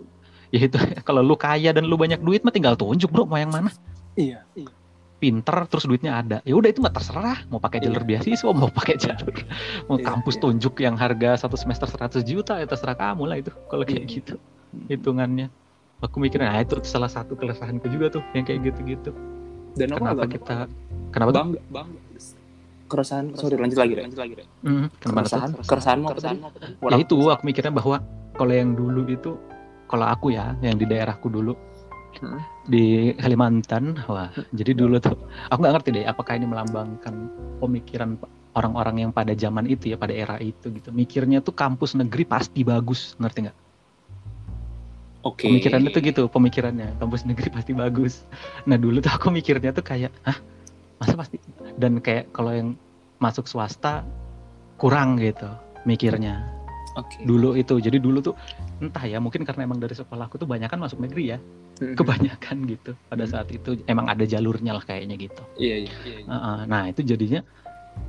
Ya 0.54 0.60
itu 0.62 0.78
kalau 1.08 1.22
lu 1.22 1.34
kaya 1.36 1.74
dan 1.74 1.86
lu 1.86 1.98
banyak 1.98 2.22
duit 2.22 2.46
mah 2.46 2.54
tinggal 2.54 2.78
tunjuk 2.78 3.10
bro 3.10 3.26
mau 3.26 3.38
yang 3.38 3.50
mana. 3.50 3.74
Iya. 4.14 4.46
Pinter 5.16 5.58
terus 5.72 5.88
duitnya 5.88 6.20
ada 6.20 6.38
ya 6.44 6.54
udah 6.54 6.70
itu 6.70 6.84
mah 6.84 6.92
terserah 6.92 7.48
mau 7.48 7.58
pakai 7.58 7.80
jalur 7.80 8.04
Iya. 8.04 8.20
beasiswa 8.20 8.52
mau 8.52 8.68
pakai 8.68 8.96
jalur 9.00 9.36
mau 9.88 9.96
Iya, 9.96 10.06
kampus 10.06 10.36
iya. 10.36 10.42
tunjuk 10.44 10.74
yang 10.84 10.96
harga 10.96 11.30
satu 11.40 11.56
semester 11.56 11.88
100 11.88 12.22
juta 12.22 12.60
ya 12.60 12.68
terserah 12.68 12.94
kamu 12.94 13.24
lah 13.26 13.38
itu 13.40 13.52
kalau 13.72 13.84
kayak 13.84 14.06
Iya. 14.06 14.14
gitu 14.20 14.36
hitungannya 14.92 15.48
aku 16.04 16.20
mikir 16.20 16.44
nah 16.44 16.60
itu 16.60 16.76
salah 16.84 17.08
satu 17.08 17.34
keresahanku 17.34 17.88
juga 17.88 18.20
tuh 18.20 18.24
yang 18.36 18.44
kayak 18.44 18.60
gitu-gitu 18.70 19.16
Dan 19.76 19.92
kenapa 19.92 20.24
agak 20.24 20.40
kita 20.40 20.56
kenapa 21.12 21.30
tuh 21.32 21.40
bangga, 21.42 21.62
bangga. 21.68 22.00
Keresahan, 22.86 23.34
sorry 23.34 23.58
lanjut 23.58 23.82
lagi, 23.82 23.98
lanjut 23.98 24.20
lagi. 24.22 24.34
Hmm, 24.62 24.94
tuh? 25.02 25.10
Keresahan, 25.10 25.50
keresahanmu 25.58 26.06
apa 26.06 26.22
tadi? 26.22 26.38
ya 26.86 26.98
itu 27.02 27.18
aku 27.18 27.42
mikirnya 27.42 27.74
bahwa 27.74 27.98
kalau 28.38 28.54
yang 28.54 28.78
dulu 28.78 29.10
itu 29.10 29.34
kalau 29.90 30.06
aku 30.06 30.30
ya 30.32 30.54
yang 30.62 30.78
di 30.78 30.86
daerahku 30.86 31.26
dulu 31.26 31.58
Hmm. 32.22 32.40
di 32.66 33.12
Kalimantan 33.20 34.00
wah. 34.08 34.32
Jadi 34.56 34.72
dulu 34.72 34.98
tuh 35.04 35.16
aku 35.52 35.60
nggak 35.60 35.74
ngerti 35.80 35.90
deh 36.02 36.06
apakah 36.08 36.40
ini 36.40 36.48
melambangkan 36.48 37.30
pemikiran 37.60 38.16
orang-orang 38.56 39.08
yang 39.08 39.12
pada 39.12 39.36
zaman 39.36 39.68
itu 39.68 39.92
ya 39.92 39.98
pada 40.00 40.16
era 40.16 40.40
itu 40.40 40.72
gitu. 40.72 40.90
Mikirnya 40.96 41.44
tuh 41.44 41.52
kampus 41.52 41.94
negeri 41.94 42.24
pasti 42.24 42.64
bagus 42.64 43.20
ngerti 43.20 43.52
nggak? 43.52 43.58
Oke. 45.26 45.50
pemikirannya 45.50 45.90
tuh 45.90 46.02
gitu 46.06 46.22
pemikirannya. 46.30 46.90
Kampus 47.02 47.26
negeri 47.26 47.50
pasti 47.52 47.72
bagus. 47.74 48.24
Nah 48.70 48.78
dulu 48.78 49.02
tuh 49.02 49.12
aku 49.12 49.34
mikirnya 49.34 49.74
tuh 49.74 49.84
kayak 49.84 50.14
hah? 50.24 50.38
Masa 51.02 51.18
pasti? 51.20 51.42
Dan 51.76 52.00
kayak 52.00 52.32
kalau 52.32 52.56
yang 52.56 52.80
masuk 53.20 53.50
swasta 53.50 54.06
kurang 54.80 55.20
gitu 55.20 55.50
mikirnya. 55.84 56.46
Oke. 56.96 57.28
dulu 57.28 57.60
itu. 57.60 57.76
Jadi 57.84 58.00
dulu 58.00 58.24
tuh 58.24 58.36
entah 58.84 59.06
ya 59.08 59.18
mungkin 59.24 59.48
karena 59.48 59.64
emang 59.68 59.80
dari 59.80 59.96
sekolahku 59.96 60.36
tuh 60.40 60.48
banyak 60.48 60.68
kan 60.68 60.80
masuk 60.80 61.00
negeri 61.00 61.36
ya. 61.36 61.38
Kebanyakan 61.76 62.58
gitu 62.72 62.92
pada 63.12 63.26
saat 63.28 63.52
itu. 63.52 63.80
Emang 63.88 64.08
ada 64.08 64.24
jalurnya 64.24 64.76
lah 64.76 64.84
kayaknya 64.84 65.16
gitu. 65.20 65.44
Iya, 65.60 65.88
iya. 65.88 66.24
Heeh, 66.24 66.58
nah 66.68 66.88
itu 66.88 67.04
jadinya 67.04 67.44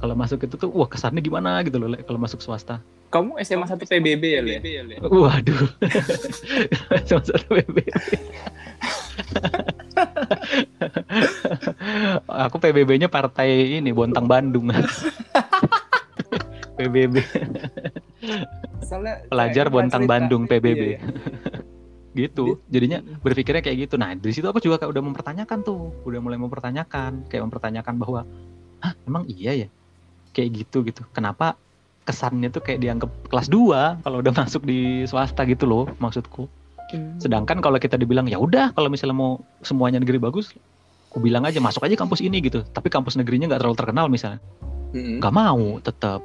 kalau 0.02 0.14
masuk 0.18 0.42
itu 0.42 0.54
tuh 0.58 0.70
wah 0.74 0.90
kesannya 0.90 1.22
gimana 1.22 1.62
gitu 1.62 1.78
loh 1.78 1.94
kalau 2.06 2.18
masuk 2.18 2.42
swasta. 2.42 2.78
Kamu 3.06 3.38
SMA 3.46 3.70
1 3.70 3.86
PBB 3.86 4.24
ya, 4.26 4.42
Le? 4.42 4.58
waduh. 5.06 5.62
Sama 7.06 7.22
satu 7.22 7.46
PBB 7.54 7.86
aku 12.28 12.56
PBB-nya 12.60 13.08
partai 13.08 13.80
ini 13.80 13.90
Bontang 13.92 14.28
Bandung 14.28 14.70
PBB 16.76 17.14
Soalnya 18.82 19.26
pelajar 19.26 19.66
Bontang 19.68 20.04
cerita- 20.04 20.12
Bandung 20.12 20.42
PBB 20.44 20.76
Iya, 20.76 20.86
iya. 20.96 21.00
gitu. 22.24 22.56
Jadinya 22.68 23.04
berpikirnya 23.20 23.60
kayak 23.60 23.88
gitu. 23.88 23.94
Nah 23.96 24.12
dari 24.12 24.32
situ 24.32 24.46
aku 24.46 24.56
juga 24.58 24.80
kayak 24.80 24.88
udah 24.88 25.04
mempertanyakan 25.04 25.58
tuh. 25.60 25.92
Udah 26.04 26.20
mulai 26.20 26.40
mempertanyakan. 26.40 27.28
Kayak 27.28 27.42
mempertanyakan 27.44 27.94
bahwa 27.96 28.24
ah 28.80 28.92
emang 29.04 29.28
iya 29.28 29.66
ya? 29.66 29.68
Kayak 30.32 30.64
gitu 30.64 30.80
gitu. 30.84 31.04
Kenapa 31.12 31.60
kesannya 32.06 32.48
tuh 32.48 32.62
kayak 32.62 32.80
dianggap 32.80 33.10
kelas 33.28 33.50
2 33.50 34.00
kalau 34.00 34.22
udah 34.22 34.32
masuk 34.32 34.62
di 34.62 35.04
swasta 35.04 35.42
gitu 35.44 35.66
loh 35.66 35.90
maksudku. 35.98 36.46
Sedangkan 37.18 37.58
kalau 37.58 37.76
kita 37.76 37.98
dibilang 37.98 38.30
ya 38.30 38.38
udah 38.38 38.70
kalau 38.70 38.86
misalnya 38.86 39.18
mau 39.18 39.42
semuanya 39.60 39.98
negeri 39.98 40.22
bagus, 40.22 40.54
aku 41.10 41.18
bilang 41.18 41.42
aja 41.42 41.58
masuk 41.58 41.82
aja 41.82 41.98
kampus 41.98 42.22
ini 42.22 42.38
gitu. 42.38 42.62
Tapi 42.62 42.88
kampus 42.88 43.18
negerinya 43.18 43.50
nggak 43.50 43.58
terlalu 43.58 43.74
terkenal 43.76 44.06
misalnya, 44.06 44.38
Mm-mm. 44.94 45.18
nggak 45.18 45.34
mau 45.34 45.82
tetap 45.82 46.22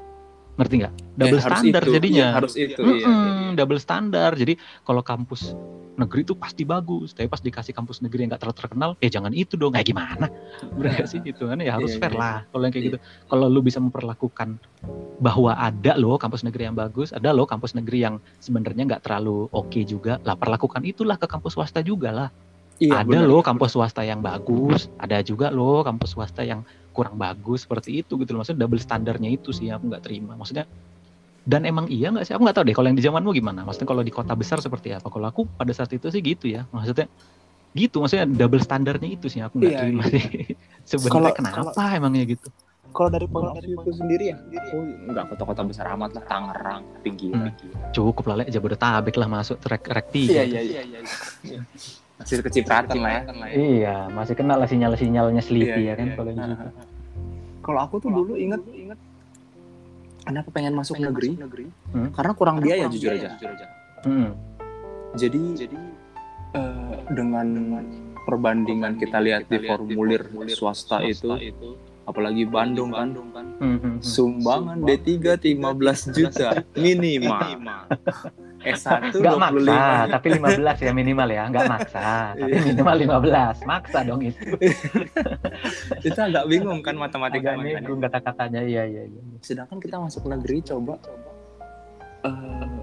ngerti 0.59 0.75
nggak? 0.83 0.93
Ya, 0.93 1.15
Double 1.17 1.39
harus 1.39 1.45
standar 1.47 1.81
itu. 1.83 1.93
jadinya. 1.95 2.17
Iya, 2.27 2.35
harus 2.35 2.53
itu. 2.55 2.81
iya, 2.81 2.87
Mm-mm, 2.87 3.01
iya, 3.01 3.31
iya. 3.31 3.51
double 3.55 3.79
standar. 3.79 4.31
Jadi 4.35 4.53
kalau 4.83 5.01
kampus 5.01 5.55
negeri 5.91 6.23
itu 6.25 6.33
pasti 6.33 6.63
bagus, 6.65 7.13
tapi 7.13 7.27
pas 7.29 7.37
dikasih 7.37 7.75
kampus 7.75 8.01
negeri 8.01 8.25
yang 8.25 8.29
nggak 8.33 8.41
terlalu 8.41 8.57
terkenal, 8.57 8.89
eh 9.03 9.11
jangan 9.11 9.31
itu 9.35 9.53
dong. 9.59 9.75
Kayak 9.75 9.91
gimana? 9.91 10.25
Bener 10.79 10.91
gak 10.97 11.07
sih 11.11 11.19
itu 11.21 11.43
kan 11.45 11.59
ya 11.61 11.77
harus 11.77 11.93
Iya, 11.93 11.99
fair 12.01 12.13
iya. 12.15 12.19
lah. 12.19 12.37
Kalau 12.49 12.63
yang 12.65 12.73
kayak 12.73 12.85
gitu, 12.89 12.97
kalau 13.29 13.45
lu 13.51 13.59
bisa 13.61 13.77
memperlakukan 13.83 14.49
bahwa 15.21 15.51
ada 15.53 15.93
loh 15.99 16.17
kampus 16.17 16.41
negeri 16.41 16.71
yang 16.71 16.77
bagus, 16.79 17.13
ada 17.13 17.29
loh 17.35 17.45
kampus 17.45 17.77
negeri 17.77 18.01
yang 18.01 18.15
sebenarnya 18.41 18.83
nggak 18.87 19.03
terlalu 19.05 19.45
oke 19.53 19.79
juga, 19.85 20.17
lah 20.25 20.33
perlakukan 20.33 20.81
itulah 20.87 21.19
ke 21.19 21.27
kampus 21.29 21.53
swasta 21.53 21.85
juga 21.85 22.09
lah. 22.09 22.29
Iya, 22.81 23.05
ada 23.05 23.21
benar. 23.21 23.29
loh 23.29 23.45
kampus 23.45 23.77
swasta 23.77 24.01
yang 24.01 24.25
bagus, 24.25 24.89
ada 24.97 25.21
juga 25.21 25.53
loh 25.53 25.85
kampus 25.85 26.17
swasta 26.17 26.41
yang 26.41 26.65
kurang 26.91 27.15
bagus 27.15 27.63
seperti 27.65 28.03
itu 28.03 28.19
gitu 28.19 28.35
loh. 28.35 28.43
Maksudnya 28.43 28.59
double 28.67 28.81
standarnya 28.81 29.29
itu 29.31 29.49
sih 29.55 29.71
aku 29.71 29.87
nggak 29.91 30.03
terima. 30.03 30.35
Maksudnya 30.35 30.67
dan 31.41 31.65
emang 31.65 31.89
iya 31.89 32.13
nggak 32.13 32.25
sih? 32.27 32.33
Aku 32.37 32.45
nggak 32.45 32.55
tahu 32.61 32.65
deh 32.69 32.75
kalau 32.77 32.87
yang 32.91 32.97
di 32.99 33.05
zamanmu 33.05 33.31
gimana. 33.33 33.65
Maksudnya 33.65 33.89
kalau 33.89 34.03
di 34.05 34.13
kota 34.13 34.33
besar 34.37 34.61
seperti 34.61 34.93
apa? 34.93 35.07
Kalau 35.09 35.25
aku 35.25 35.47
pada 35.57 35.73
saat 35.73 35.89
itu 35.89 36.05
sih 36.11 36.21
gitu 36.21 36.51
ya. 36.51 36.67
Maksudnya 36.69 37.09
gitu. 37.73 38.03
Maksudnya 38.03 38.27
double 38.29 38.61
standarnya 38.61 39.09
itu 39.09 39.25
sih 39.31 39.41
aku 39.41 39.57
nggak 39.57 39.73
Iya, 39.73 39.79
terima 39.81 40.03
iya. 40.05 40.11
sih. 40.13 40.23
Sebenarnya 41.01 41.33
kenapa 41.33 41.71
emangnya 41.97 42.25
gitu? 42.29 42.47
Kalau 42.91 43.07
dari 43.07 43.23
pengalamanku 43.23 43.87
sendiri 43.95 44.35
ya, 44.35 44.37
aku 44.37 44.77
nggak 45.07 45.25
kota-kota 45.31 45.63
besar 45.63 45.95
amat 45.95 46.11
lah, 46.11 46.23
Tangerang, 46.27 46.83
pinggiran. 46.99 47.55
Cukup 47.95 48.27
lah. 48.27 48.43
Jabodetabek 48.43 49.15
lah 49.15 49.31
masuk 49.31 49.63
trek 49.63 49.87
rek 49.87 50.11
Iya, 50.11 50.43
tiga. 50.43 50.59
iya, 50.59 50.81
iya. 50.83 51.59
Hasil 52.21 52.39
kecipratan 52.45 52.97
lah 53.01 53.11
ya. 53.11 53.21
Iya, 53.51 53.97
masih 54.13 54.37
kenal 54.37 54.61
lah 54.61 54.69
sinyal-sinyalnya 54.69 55.41
Sleepy 55.41 55.89
Iya, 55.89 55.93
ya 55.93 55.93
kan 55.97 56.07
iya, 56.07 56.15
kalau 56.15 56.31
iya. 56.31 56.45
gitu. 56.45 56.69
Kalau 57.61 57.79
aku 57.85 57.95
tuh 58.01 58.09
dulu 58.09 58.33
inget, 58.37 58.61
inget 58.73 58.99
kenapa 60.25 60.49
pengen 60.53 60.73
masuk 60.77 60.97
negeri? 60.97 61.37
Hmm. 61.93 62.09
Karena 62.13 62.31
kurang 62.33 62.57
biaya 62.61 62.85
jujur 62.89 63.13
aja. 63.13 63.37
Hmm. 64.05 64.33
Jadi, 65.17 65.67
jadi 65.67 65.77
eh, 66.57 66.95
dengan 67.11 67.47
perbandingan 68.25 68.95
kita 69.01 69.17
lihat 69.19 69.49
di 69.49 69.59
formulir 69.65 70.23
swasta 70.53 71.03
itu, 71.03 71.35
apalagi 72.11 72.43
Bandung 72.45 72.91
kan, 72.91 73.15
Hmm, 73.61 73.77
hmm, 73.77 73.79
hmm. 73.79 73.95
sumbangan 74.03 74.77
D3 74.83 75.09
15 75.39 75.57
juta. 76.17 76.49
Minimal. 76.75 77.39
S1 78.61 79.09
Nggak 79.17 79.37
maksa, 79.41 80.05
25 80.05 80.13
tapi 80.13 80.27
15 80.37 80.85
ya 80.85 80.91
minimal 80.93 81.29
ya, 81.33 81.43
nggak 81.49 81.65
maksa, 81.65 82.37
tapi 82.37 82.45
Iya. 82.45 82.61
minimal 82.61 82.95
15, 83.01 83.55
maksa 83.65 83.99
dong 84.05 84.21
itu. 84.21 84.45
itu 86.07 86.19
agak 86.21 86.45
bingung 86.45 86.85
kan 86.85 86.93
matematika 86.93 87.57
Agak 87.57 87.81
nego 87.81 87.97
kata-katanya, 87.97 88.61
iya 88.61 88.85
iya 88.85 89.03
iya. 89.09 89.21
sedangkan 89.41 89.81
kita 89.81 89.97
masuk 89.97 90.29
negeri 90.29 90.61
coba 90.61 90.93
eh, 92.21 92.77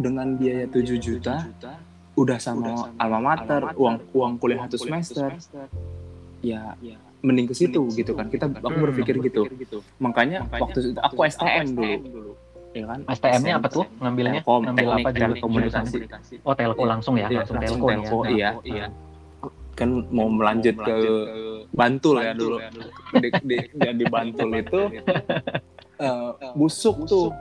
dengan 0.00 0.40
biaya 0.40 0.64
7 0.64 0.96
juta 0.96 1.44
udah 2.16 2.38
sama 2.40 2.88
alma 2.96 3.20
mater 3.20 3.60
uang 3.76 3.96
uang 4.12 4.32
kuliah 4.40 4.64
satu 4.64 4.80
semester. 4.80 5.28
ya 6.40 6.72
mending 7.20 7.46
ke 7.46 7.54
situ 7.54 7.84
gitu 7.92 8.12
kan. 8.12 8.26
kita 8.28 8.48
aku 8.48 8.68
Hmm. 8.70 8.84
berpikir 8.86 9.14
gitu. 9.20 9.42
makanya 10.00 10.44
waktu 10.50 10.92
itu 10.92 11.00
aku 11.00 11.20
STM 11.24 11.66
dulu. 11.76 12.32
ya 12.70 12.84
kan? 12.86 13.00
STM-nya 13.10 13.52
apa 13.58 13.66
tuh 13.66 13.84
ngambilnya? 13.98 14.40
Telkom, 14.40 14.62
Ngambil 14.62 14.86
teknik 15.02 15.02
apa 15.02 15.10
jurusan? 15.10 15.84
komunikasi. 15.90 16.34
Oh 16.46 16.54
telco 16.54 16.82
langsung 16.86 17.14
ya, 17.18 17.26
Iya, 17.26 17.42
langsung 17.42 17.56
langsung 17.58 17.80
telco, 17.82 17.88
telco, 17.90 18.18
ya. 18.30 18.50
iya. 18.62 18.86
kan 19.70 19.88
mau 20.12 20.28
melanjut 20.28 20.76
ke 20.76 20.96
Bantul 21.72 22.20
ya 22.20 22.36
dulu. 22.36 22.60
di, 23.16 23.28
di, 23.42 23.56
dan 23.74 23.96
di 23.96 24.04
Bantul 24.06 24.52
itu 24.54 24.80
eh, 26.04 26.30
busuk 26.52 27.08
tuh 27.08 27.32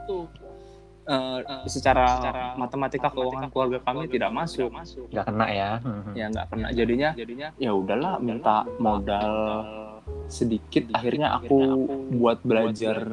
Eh, 1.09 1.39
secara 1.65 2.05
matematika 2.53 3.09
keuangan 3.09 3.49
keluarga 3.49 3.81
kami 3.81 4.05
tidak 4.05 4.29
masuk. 4.29 4.69
Nggak 5.09 5.25
kena 5.25 5.47
ya. 5.49 5.71
Ya 6.13 6.25
nggak 6.29 6.45
kena. 6.47 6.67
Jadinya 6.69 7.09
ya 7.57 7.71
udahlah 7.73 8.21
minta 8.21 8.61
modal 8.77 9.33
sedikit. 10.29 10.89
akhirnya 10.91 11.33
aku 11.33 11.57
buat 12.13 12.41
belajar 12.41 13.09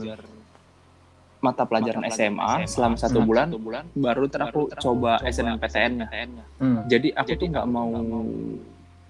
mata 1.36 1.62
pelajaran 1.62 2.02
SMA 2.08 2.64
selama 2.66 2.96
satu 2.96 3.20
Hmm. 3.20 3.28
bulan 3.28 3.84
baru 3.94 4.24
ter 4.26 4.40
aku 4.42 4.72
coba 4.74 5.20
SNMPTN-nya 5.22 6.08
Hmm. 6.58 6.88
jadi 6.88 7.12
aku 7.12 7.36
tuh 7.36 7.46
nggak 7.46 7.66
mau 7.66 7.92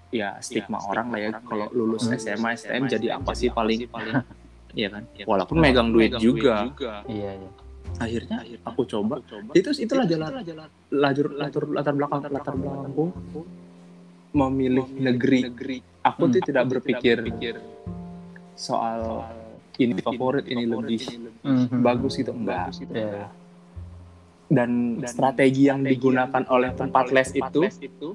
ya 0.09 0.35
stigma 0.39 0.79
orang 0.81 1.07
lah 1.09 1.19
ya. 1.19 1.29
kalau 1.41 1.67
lulus 1.71 2.05
Hmm. 2.05 2.15
SMA 2.15 2.49
STM 2.53 2.87
jadi 2.87 3.07
apa 3.15 3.31
sih 3.33 3.49
paling? 3.49 3.79
Iya 4.77 4.93
kan? 4.93 5.03
Walaupun 5.25 5.57
megang 5.57 5.89
duit 5.89 6.11
juga. 6.19 6.67
Iya 7.07 7.31
iya. 7.33 7.49
Akhirnya 7.97 8.37
aku 8.63 8.81
coba. 8.85 9.15
itu 9.53 9.69
itulah 9.77 10.05
jalan. 10.05 10.29
lajur 10.91 11.27
latar 11.33 11.63
latar 11.67 11.93
belakang 11.93 12.21
latar 12.29 12.53
belakangku 12.55 13.05
memilih 14.33 14.85
negeri. 14.93 15.39
aku 16.05 16.21
tuh 16.29 16.39
Hmm. 16.39 16.47
tidak 16.47 16.63
berpikir 16.69 17.17
soal 18.53 19.25
ini 19.77 19.93
favorit 19.97 20.45
ini 20.45 20.65
lebih 20.65 21.01
hmm. 21.43 21.81
bagus 21.81 22.17
gitu. 22.17 22.31
Enggak. 22.33 22.73
Iya. 22.89 23.29
dan 24.47 25.03
strategi 25.03 25.67
yang 25.67 25.83
digunakan 25.83 26.39
oleh 26.47 26.71
tempat 26.71 27.11
les 27.11 27.35
itu 27.35 27.67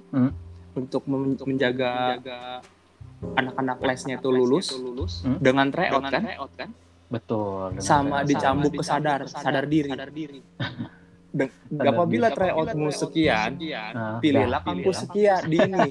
Hmm. 0.08 0.32
untuk 0.72 1.04
men- 1.04 1.36
menjaga 1.36 2.24
anak-anak 3.36 3.78
lesnya 3.84 4.16
itu 4.16 4.28
lulus 4.32 4.72
Hmm. 5.20 5.36
dengan 5.38 5.68
tryout 5.68 6.08
kan 6.08 6.24
Betul. 7.12 7.76
sama 7.84 8.24
dicambuk 8.24 8.72
ke 8.80 8.84
sadar 8.84 9.28
sadar. 9.28 9.68
diri. 9.68 9.92
Dan 11.32 11.48
Sadar 11.48 11.92
apabila 11.96 12.28
diri. 12.28 12.36
tryoutmu 12.36 12.88
sekian 12.92 13.50
Nah, 13.56 14.20
pilihlah 14.20 14.60
dah, 14.60 14.68
kampus 14.68 14.96
pilih 14.96 15.04
sekian 15.08 15.42
di 15.52 15.56
ini 15.60 15.90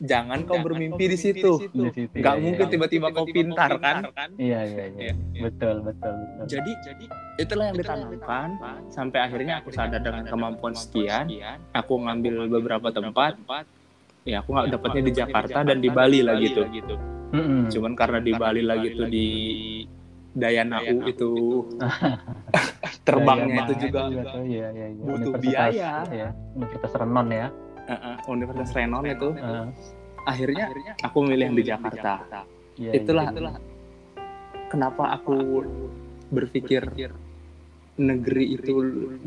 jangan 0.00 0.42
kau 0.48 0.58
bermimpi 0.58 1.06
di 1.06 1.18
situ. 1.18 1.60
Di 1.70 1.92
situ, 1.94 2.18
nggak 2.18 2.34
iya, 2.34 2.42
mungkin 2.42 2.66
iya. 2.66 2.72
tiba-tiba 2.72 3.06
kau 3.14 3.26
pintar 3.30 3.78
kan? 3.78 4.10
Iya 4.34 4.60
iya 4.66 4.84
iya. 4.90 5.12
Betul 5.38 5.86
betul 5.86 6.14
betul. 6.18 6.46
jadi 6.50 6.72
itulah 7.38 7.64
yang 7.70 7.76
ditanamkan. 7.78 8.48
sampai 8.90 9.18
akhirnya 9.22 9.62
aku 9.62 9.70
sadar 9.70 10.02
dengan 10.02 10.26
kemampuan 10.26 10.74
sekian. 10.74 11.30
aku 11.74 11.94
ngambil 11.98 12.46
beberapa 12.50 12.90
tempat. 12.90 13.38
ya 14.24 14.40
aku 14.40 14.56
nggak 14.56 14.72
dapatnya 14.72 15.02
di 15.04 15.12
Jakarta 15.12 15.58
dan 15.68 15.78
di 15.84 15.92
Bali 15.92 16.24
lah 16.24 16.40
gitu 16.40 16.64
cuman 17.70 17.92
karena 17.98 18.18
di 18.22 18.32
Bali 18.32 18.62
lagi 18.62 18.88
tuh 18.94 19.06
di 19.10 19.28
Dayanau 20.34 20.82
itu 21.06 21.30
terbangnya 23.06 23.46
Daya 23.46 23.54
itu 23.54 23.72
mahal 23.74 23.82
juga 23.86 24.00
tuh, 24.02 24.42
iya, 24.44 24.66
iya, 24.74 24.86
iya. 24.90 25.04
butuh 25.06 25.32
Universitas, 25.34 25.44
biaya. 25.46 25.92
Ya, 26.10 26.28
Universitas 26.58 26.92
Renon 26.98 27.28
ya. 27.30 27.46
uh, 27.84 27.92
uh, 27.94 28.16
Universitas 28.26 28.70
Renon 28.74 29.04
itu 29.06 29.28
Uh, 29.34 29.66
akhirnya 30.24 30.64
aku 31.04 31.18
milih 31.20 31.52
yang 31.52 31.56
di 31.56 31.64
Jakarta 31.68 32.12
iya, 32.80 32.96
itulah 32.96 33.28
iya. 33.28 33.60
kenapa 34.72 35.20
aku 35.20 35.36
berpikir 36.32 36.88
negeri 38.00 38.56
itu 38.56 38.72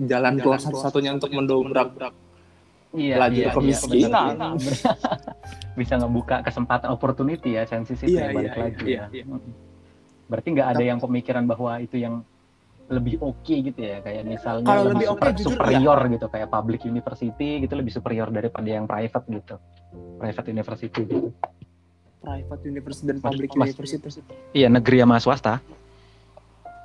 jalan 0.10 0.42
keluar 0.42 0.58
satu-satunya 0.58 1.16
untuk 1.16 1.32
mendobrak 1.32 1.94
Iya, 2.96 3.20
laju 3.20 3.36
iya, 3.36 3.52
iya, 3.52 3.54
kemiskinan. 3.54 4.32
benar. 4.32 4.52
Bisa 5.80 5.94
ngebuka 6.00 6.40
kesempatan 6.40 6.90
opportunity 6.96 7.60
ya, 7.60 7.68
sensitif 7.68 8.08
Iya, 8.08 8.32
ya 8.32 8.34
balik 8.34 8.54
iya, 8.56 8.64
lagi 8.64 8.86
iya, 8.88 9.04
ya. 9.04 9.06
iya. 9.12 9.26
Berarti 10.28 10.48
nggak 10.52 10.70
ada 10.76 10.84
yang 10.84 11.00
pemikiran 11.00 11.44
bahwa 11.44 11.80
itu 11.80 11.98
yang 11.98 12.22
lebih 12.88 13.20
oke 13.20 13.44
gitu 13.52 13.76
ya, 13.76 14.00
kayak 14.00 14.24
misalnya 14.24 14.64
Kalau 14.64 14.96
lebih, 14.96 15.12
super- 15.12 15.36
jujur, 15.36 15.60
superior 15.60 16.00
gitu, 16.08 16.26
kayak 16.32 16.48
public 16.48 16.80
university 16.84 17.50
gitu 17.60 17.74
lebih 17.76 17.92
superior 17.92 18.32
daripada 18.32 18.64
yang 18.64 18.88
private 18.88 19.28
gitu, 19.28 19.56
private 20.16 20.48
university 20.48 21.02
gitu. 21.04 21.32
private 22.18 22.64
university 22.64 23.08
dan 23.08 23.20
public 23.20 23.52
mas- 23.56 23.76
university 23.76 24.24
Iya 24.52 24.68
negeri 24.68 25.04
sama 25.04 25.20
swasta, 25.20 25.60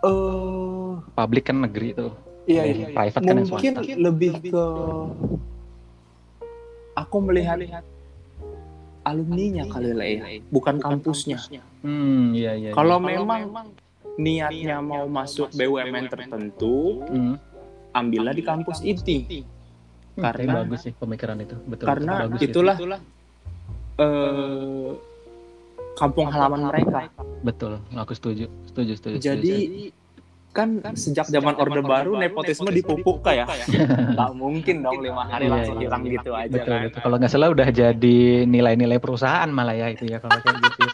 eh 0.03 0.91
public 1.15 1.51
kan 1.51 1.63
negeri 1.63 1.89
itu, 1.95 2.09
iya, 2.47 2.63
Dari 2.67 2.75
iya. 2.83 2.87
private 2.95 3.23
kan 3.23 3.35
yang 3.39 3.47
mungkin 3.47 3.73
swasta. 3.79 3.95
lebih 3.97 4.33
ke 4.43 4.65
aku 6.95 7.17
melihat 7.23 7.83
alumninya 9.03 9.65
kali 9.67 9.91
lah 9.93 10.07
ya 10.07 10.23
bukan 10.49 10.79
kampusnya 10.79 11.39
Hmm, 11.83 12.31
iya 12.31 12.55
iya. 12.55 12.71
kalau 12.71 13.03
iya. 13.03 13.19
memang 13.19 13.75
niatnya 14.15 14.79
mau 14.79 15.11
masuk 15.11 15.51
BUMN 15.51 16.07
tertentu 16.07 17.03
Hmm. 17.05 17.35
ambillah 17.93 18.31
di 18.31 18.43
kampus 18.43 18.81
ini 18.81 19.43
Hmm, 20.13 20.23
Karena- 20.23 20.61
bagus 20.61 20.85
sih 20.85 20.93
pemikiran 20.93 21.41
itu, 21.41 21.57
betul. 21.65 21.89
karena 21.89 22.29
bagus 22.29 22.39
ya. 22.39 22.47
itulah 22.47 22.77
eh, 23.97 24.91
kampung 25.95 26.29
halaman 26.29 26.69
mereka 26.69 27.09
betul, 27.41 27.81
aku 27.93 28.13
setuju, 28.13 28.45
setuju, 28.67 28.93
setuju. 28.95 29.17
setuju. 29.19 29.55
Jadi 30.53 30.85
kan 30.85 30.95
sejak 30.95 31.27
zaman 31.33 31.57
orde 31.57 31.81
baru 31.81 32.21
nepotisme 32.21 32.69
dipupuk 32.69 33.25
kayak 33.25 33.49
nggak 34.13 34.31
mungkin 34.37 34.85
dong 34.85 35.01
lima 35.01 35.25
hari 35.25 35.49
Iya, 35.49 35.53
langsung 35.57 35.77
iya, 35.81 35.89
hilang 35.89 36.03
iya. 36.05 36.13
gitu 36.13 36.31
aja 36.37 36.53
betul 36.53 36.69
kan 36.69 36.83
betul 36.85 37.01
kalau 37.01 37.17
nggak 37.17 37.33
salah 37.33 37.49
udah 37.49 37.69
jadi 37.73 38.19
nilai-nilai 38.45 38.99
perusahaan 39.01 39.49
malah 39.49 39.73
ya 39.73 39.89
itu 39.89 40.05
ya 40.05 40.21
kalau 40.21 40.37
kayak 40.39 40.61
gitu 40.61 40.81
ya. 40.85 40.93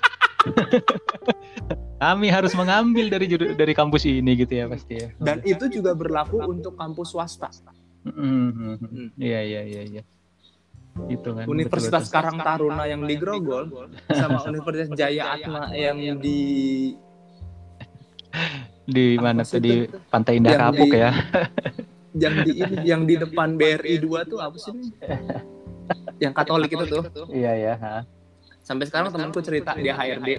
kami 2.06 2.30
harus 2.30 2.54
mengambil 2.54 3.10
dari 3.10 3.26
dari 3.34 3.74
kampus 3.74 4.06
ini 4.06 4.38
gitu 4.38 4.54
ya 4.54 4.70
pasti 4.70 4.94
ya 4.94 5.08
dan 5.18 5.42
itu 5.42 5.66
juga 5.66 5.98
berlaku 5.98 6.38
untuk 6.46 6.78
kampus 6.78 7.12
swasta 7.12 7.50
Mhm. 8.08 9.18
iya 9.18 9.42
iya 9.42 9.60
iya 9.66 9.82
iya 9.84 10.02
itu 11.10 11.28
kan 11.30 11.44
Universitas 11.46 12.08
betul, 12.08 12.14
Karang 12.14 12.38
Taruna 12.40 12.84
yang 12.86 13.02
di 13.04 13.14
Grogol 13.18 13.70
sama 14.10 14.38
Universitas 14.46 14.94
Jaya 14.98 15.34
Atma 15.34 15.70
yang 15.70 16.18
di. 16.18 16.38
Di 18.84 19.06
mana 19.16 19.42
tuh 19.42 19.50
sih 19.50 19.60
di 19.60 19.74
itu? 19.84 19.96
Pantai 20.08 20.38
Indah 20.38 20.52
Yang 20.52 20.62
Kapuk 20.64 20.88
di- 20.88 20.96
ya 20.96 21.10
yang 22.22 22.34
di 22.40 22.52
ini 22.52 22.76
yang 22.82 23.02
di 23.04 23.14
depan 23.14 23.54
BRI 23.54 23.94
2 24.00 24.26
tuh 24.26 24.38
apa 24.38 24.56
sih 24.56 24.72
ini? 24.72 24.88
yang 26.22 26.32
Katolik 26.32 26.70
itu 26.70 26.84
tuh 26.84 27.04
iya 27.30 27.52
ya 27.52 27.74
ha. 27.76 27.94
sampai 28.60 28.84
sekarang 28.84 29.08
temanku 29.08 29.40
cerita 29.40 29.72
dia 29.74 29.92
HRD 29.92 30.30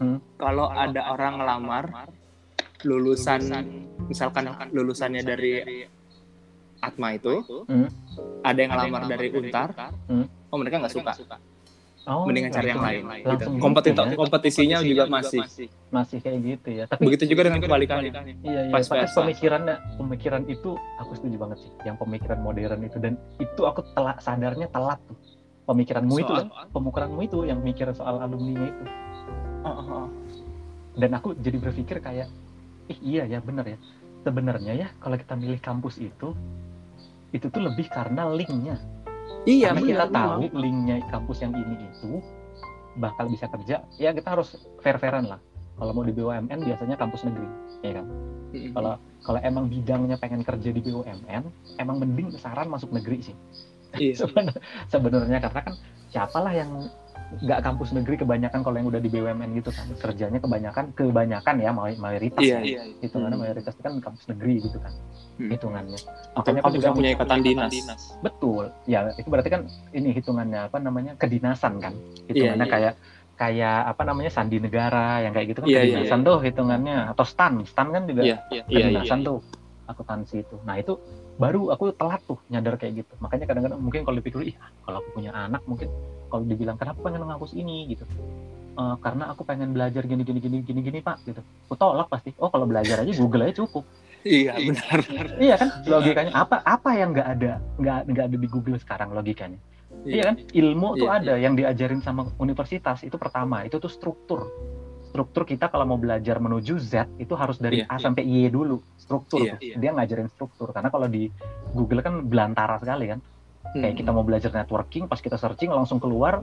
Hmm. 0.00 0.16
kalau 0.34 0.64
ada 0.66 1.12
orang 1.12 1.36
ngelamar 1.36 1.84
lulusan 2.82 3.44
misalkan 4.06 4.48
lulusannya 4.70 5.20
dari 5.20 5.84
Atma 6.80 7.12
itu 7.12 7.44
Hmm. 7.68 7.92
ada 8.40 8.56
yang 8.56 8.72
ngelamar 8.72 9.02
dari 9.06 9.28
Untar 9.30 9.76
Hmm. 10.08 10.24
oh 10.48 10.56
mereka 10.56 10.80
nggak 10.80 10.94
suka 10.94 11.12
oh, 12.06 12.24
mendingan 12.24 12.50
cari 12.50 12.68
yang 12.68 12.80
lain 12.80 13.02
gitu. 13.04 13.28
gitu 13.34 13.44
Kompetito- 13.58 14.06
ya. 14.06 14.16
kompetisinya 14.16 14.78
juga 14.80 15.04
masih 15.06 15.40
masih 15.90 16.18
kayak 16.18 16.38
gitu 16.40 16.68
ya 16.72 16.84
tapi 16.86 17.02
begitu 17.04 17.24
juga 17.26 17.50
dengan 17.50 17.60
kebalikannya 17.60 18.12
Iya, 18.40 18.60
iya. 18.62 18.72
Tapi 18.72 18.84
versa. 18.86 19.18
pemikirannya, 19.20 19.76
pemikiran 19.96 20.42
itu 20.46 20.70
aku 20.96 21.12
setuju 21.12 21.36
banget 21.36 21.58
sih. 21.60 21.70
Yang 21.82 21.96
pemikiran 21.98 22.38
modern 22.40 22.80
itu 22.80 22.96
dan 22.96 23.12
itu 23.36 23.62
aku 23.62 23.80
telat 23.92 24.16
sadarnya 24.20 24.66
telat 24.68 24.96
tuh. 25.04 25.18
Pemikiranmu 25.66 26.14
itu 26.16 26.26
Soal? 26.26 26.40
kan, 26.40 26.72
pemikiranmu 26.72 27.20
itu 27.20 27.38
yang 27.44 27.60
mikir 27.60 27.86
soal 27.92 28.18
alumni 28.18 28.64
itu. 28.64 28.84
Oh. 29.62 30.08
Dan 30.92 31.10
aku 31.12 31.36
jadi 31.36 31.58
berpikir 31.58 32.00
kayak, 32.00 32.26
ih 32.86 32.98
iya 33.00 33.22
ya 33.26 33.38
bener 33.38 33.66
ya. 33.66 33.78
Sebenarnya 34.20 34.72
ya 34.74 34.88
kalau 34.98 35.14
kita 35.14 35.32
milih 35.32 35.58
kampus 35.58 35.96
itu, 35.96 36.34
itu 37.30 37.46
tuh 37.46 37.62
lebih 37.62 37.86
karena 37.86 38.26
linknya. 38.26 38.76
Iya 39.48 39.72
karena 39.72 39.80
kita 39.84 40.04
benar, 40.08 40.16
tahu 40.16 40.32
memang. 40.44 40.60
linknya 40.60 40.96
kampus 41.08 41.38
yang 41.40 41.52
ini 41.54 41.76
itu 41.80 42.12
bakal 42.98 43.24
bisa 43.30 43.46
kerja. 43.48 43.86
Ya 43.96 44.10
kita 44.12 44.34
harus 44.36 44.58
fair-fairan 44.82 45.30
lah. 45.30 45.40
Kalau 45.80 45.96
mau 45.96 46.04
di 46.04 46.12
BUMN 46.12 46.60
biasanya 46.60 46.96
kampus 47.00 47.24
negeri, 47.24 47.48
ya 47.80 48.02
kan? 48.02 48.06
Kalau 48.50 48.92
kalau 49.22 49.38
emang 49.44 49.68
bidangnya 49.68 50.16
pengen 50.16 50.42
kerja 50.42 50.72
di 50.72 50.80
BUMN 50.80 51.42
emang 51.78 51.96
mending 52.00 52.34
saran 52.34 52.66
masuk 52.66 52.90
negeri 52.90 53.20
sih 53.22 53.36
iya 53.94 54.16
Seben- 54.20 54.56
sebenarnya 54.88 55.38
karena 55.38 55.60
kan 55.60 55.74
siapalah 56.10 56.50
yang 56.50 56.88
nggak 57.38 57.60
kampus 57.62 57.94
negeri 57.94 58.14
kebanyakan 58.18 58.60
kalau 58.60 58.76
yang 58.76 58.88
udah 58.90 58.98
di 58.98 59.06
BUMN 59.06 59.50
gitu 59.54 59.70
kan. 59.70 59.86
Kerjanya 59.94 60.38
kebanyakan 60.42 60.84
kebanyakan 60.92 61.54
ya 61.62 61.70
may- 61.70 61.94
mayoritas 61.94 62.42
iya 62.42 62.58
ya 62.58 62.82
iya 62.82 62.82
hitungannya 62.98 63.38
Hmm. 63.38 63.44
mayoritas 63.46 63.74
kan 63.78 63.92
kampus 64.02 64.24
negeri 64.26 64.54
gitu 64.66 64.78
kan 64.82 64.92
Hmm. 65.38 65.50
hitungannya. 65.54 65.98
Makanya 66.34 66.60
kampus 66.60 66.74
juga 66.74 66.86
yang 66.90 66.96
punya 66.98 67.10
ikatan 67.14 67.38
dinas? 67.40 67.72
Betul. 68.18 68.64
Ya 68.84 68.98
itu 69.14 69.28
berarti 69.30 69.48
kan 69.48 69.60
ini 69.94 70.10
hitungannya 70.10 70.60
apa 70.66 70.76
namanya 70.82 71.12
kedinasan 71.14 71.78
kan. 71.78 71.94
Hitungannya 72.26 72.66
iya. 72.66 72.74
kayak 72.74 72.94
kayak 73.40 73.78
apa 73.96 74.02
namanya 74.04 74.28
sandi 74.28 74.60
negara 74.60 75.24
yang 75.24 75.32
kayak 75.32 75.56
gitu 75.56 75.58
kan 75.64 75.68
Iya, 75.70 75.80
iya, 75.80 75.84
kedinasan 75.96 76.20
tuh 76.26 76.36
hitungannya. 76.44 76.98
Atau 77.08 77.24
stan. 77.24 77.62
Stan 77.64 77.88
kan 77.88 78.04
juga 78.04 78.22
iya 78.26 78.36
iya 78.50 78.62
iya 78.68 78.84
kedinasan 78.90 79.22
tuh 79.22 79.38
akuntansi 79.86 80.44
itu. 80.44 80.56
Nah 80.66 80.76
itu 80.76 80.98
baru 81.40 81.72
aku 81.72 81.96
telat 81.96 82.20
tuh 82.28 82.36
nyadar 82.52 82.76
kayak 82.76 83.00
gitu. 83.02 83.12
Makanya 83.16 83.48
kadang-kadang 83.48 83.80
mungkin 83.80 84.04
kalau 84.04 84.16
dipikir 84.20 84.52
ih 84.52 84.56
kalau 84.84 85.00
aku 85.00 85.08
punya 85.16 85.32
anak 85.32 85.64
mungkin 85.64 85.88
kalau 86.28 86.44
dibilang 86.44 86.76
kenapa 86.76 87.00
pengen 87.00 87.24
ngampus 87.24 87.56
ini? 87.56 87.88
gitu. 87.88 88.04
"Eh, 88.76 88.96
karena 89.00 89.32
aku 89.32 89.42
pengen 89.48 89.72
belajar 89.72 90.04
gini 90.04 90.22
gini 90.22 90.38
gini 90.38 90.56
gini 90.60 90.80
gini 90.84 90.98
pak 91.00 91.24
gitu. 91.24 91.40
Aku 91.40 91.74
tolak 91.80 92.12
pasti. 92.12 92.36
Oh 92.36 92.52
kalau 92.52 92.68
belajar 92.68 93.00
aja 93.00 93.12
Google 93.16 93.48
aja 93.48 93.64
cukup. 93.64 93.88
Iya 94.20 94.52
benar. 94.60 94.98
Iya 95.40 95.54
kan? 95.56 95.68
Logikanya 95.88 96.32
apa 96.36 96.60
apa 96.60 96.90
yang 96.92 97.16
nggak 97.16 97.28
ada 97.40 97.52
nggak 97.80 97.98
nggak 98.12 98.24
ada 98.28 98.36
di 98.36 98.48
Google 98.52 98.76
sekarang 98.76 99.16
logikanya? 99.16 99.56
Iya 100.04 100.22
kan? 100.32 100.34
Ilmu 100.52 100.88
tuh 101.00 101.08
Iya, 101.08 101.16
ada 101.24 101.34
yang 101.40 101.54
diajarin 101.56 102.04
sama 102.04 102.28
universitas 102.36 103.00
itu 103.00 103.16
pertama. 103.16 103.64
Itu 103.64 103.80
tuh 103.80 103.88
struktur 103.88 104.44
struktur 105.10 105.42
kita 105.44 105.66
kalau 105.66 105.84
mau 105.84 105.98
belajar 105.98 106.38
menuju 106.38 106.78
Z 106.78 106.92
itu 107.16 107.34
harus 107.34 107.58
dari 107.58 107.82
Iya, 107.82 107.90
A 107.90 107.94
iya. 107.94 108.00
sampai 108.00 108.22
Y 108.22 108.46
dulu 108.46 108.78
struktur 108.94 109.38
Iya, 109.40 109.52
tuh. 109.52 109.58
iya. 109.60 109.74
dia 109.76 109.90
ngajarin 109.90 110.28
struktur 110.28 110.70
karena 110.70 110.88
kalau 110.88 111.06
di 111.06 111.26
Google 111.70 112.00
kan 112.00 112.22
belantara 112.22 112.78
sekali 112.78 113.06
kan 113.08 113.20
Hmm. 113.62 113.82
kayak 113.82 113.96
kita 113.96 114.10
mau 114.10 114.22
belajar 114.22 114.50
networking 114.50 115.04
pas 115.04 115.18
kita 115.18 115.36
searching 115.36 115.68
langsung 115.68 115.98
keluar 115.98 116.40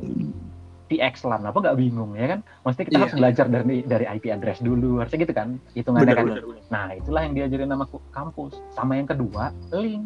PX 0.87 1.25
lan 1.25 1.43
apa 1.43 1.57
nggak 1.57 1.75
bingung 1.75 2.11
ya 2.13 2.27
kan 2.29 2.39
mesti 2.61 2.81
kita 2.83 2.93
Iya. 2.93 3.01
harus 3.01 3.15
belajar 3.15 3.45
dari 3.49 3.83
dari 3.83 4.05
IP 4.05 4.25
address 4.29 4.59
dulu 4.61 4.99
harusnya 4.99 5.19
gitu 5.19 5.33
kan 5.33 5.47
hitungannya 5.73 6.07
kan 6.09 6.23
benar 6.25 6.43
benar. 6.45 6.63
nah 6.67 6.85
itulah 6.93 7.21
yang 7.23 7.33
diajarin 7.33 7.67
sama 7.67 7.85
ku- 7.85 8.03
kampus 8.09 8.53
sama 8.69 8.95
yang 8.95 9.03
kedua 9.05 9.51
link 9.73 10.03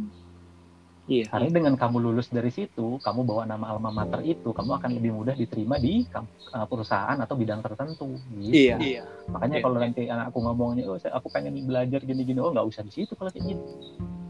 iya 1.09 1.25
karena 1.29 1.49
dengan 1.49 1.73
kamu 1.77 1.97
lulus 1.97 2.29
dari 2.29 2.49
situ, 2.49 3.01
kamu 3.01 3.25
bawa 3.25 3.43
nama 3.49 3.73
alma 3.73 3.89
mater 3.89 4.21
itu, 4.21 4.53
kamu 4.53 4.77
akan 4.77 4.89
lebih 4.97 5.11
mudah 5.17 5.33
diterima 5.33 5.81
di 5.81 6.05
uh, 6.13 6.65
perusahaan 6.69 7.17
atau 7.17 7.33
bidang 7.33 7.61
tertentu. 7.61 8.17
Gitu. 8.37 8.53
iya 8.53 8.75
iya 8.77 9.03
Makanya 9.29 9.57
Iya. 9.57 9.63
kalau 9.65 9.77
nanti 9.81 10.01
anak 10.07 10.25
aku 10.29 10.39
ngomongnya, 10.43 10.83
oh 10.91 10.97
saya, 10.99 11.17
aku 11.17 11.27
pengen 11.31 11.55
belajar 11.65 12.01
gini-gini, 12.03 12.37
oh 12.41 12.51
nggak 12.51 12.67
usah 12.67 12.83
di 12.83 12.91
situ 12.93 13.13
kalau 13.15 13.31
kayak 13.31 13.45
gini. 13.49 13.63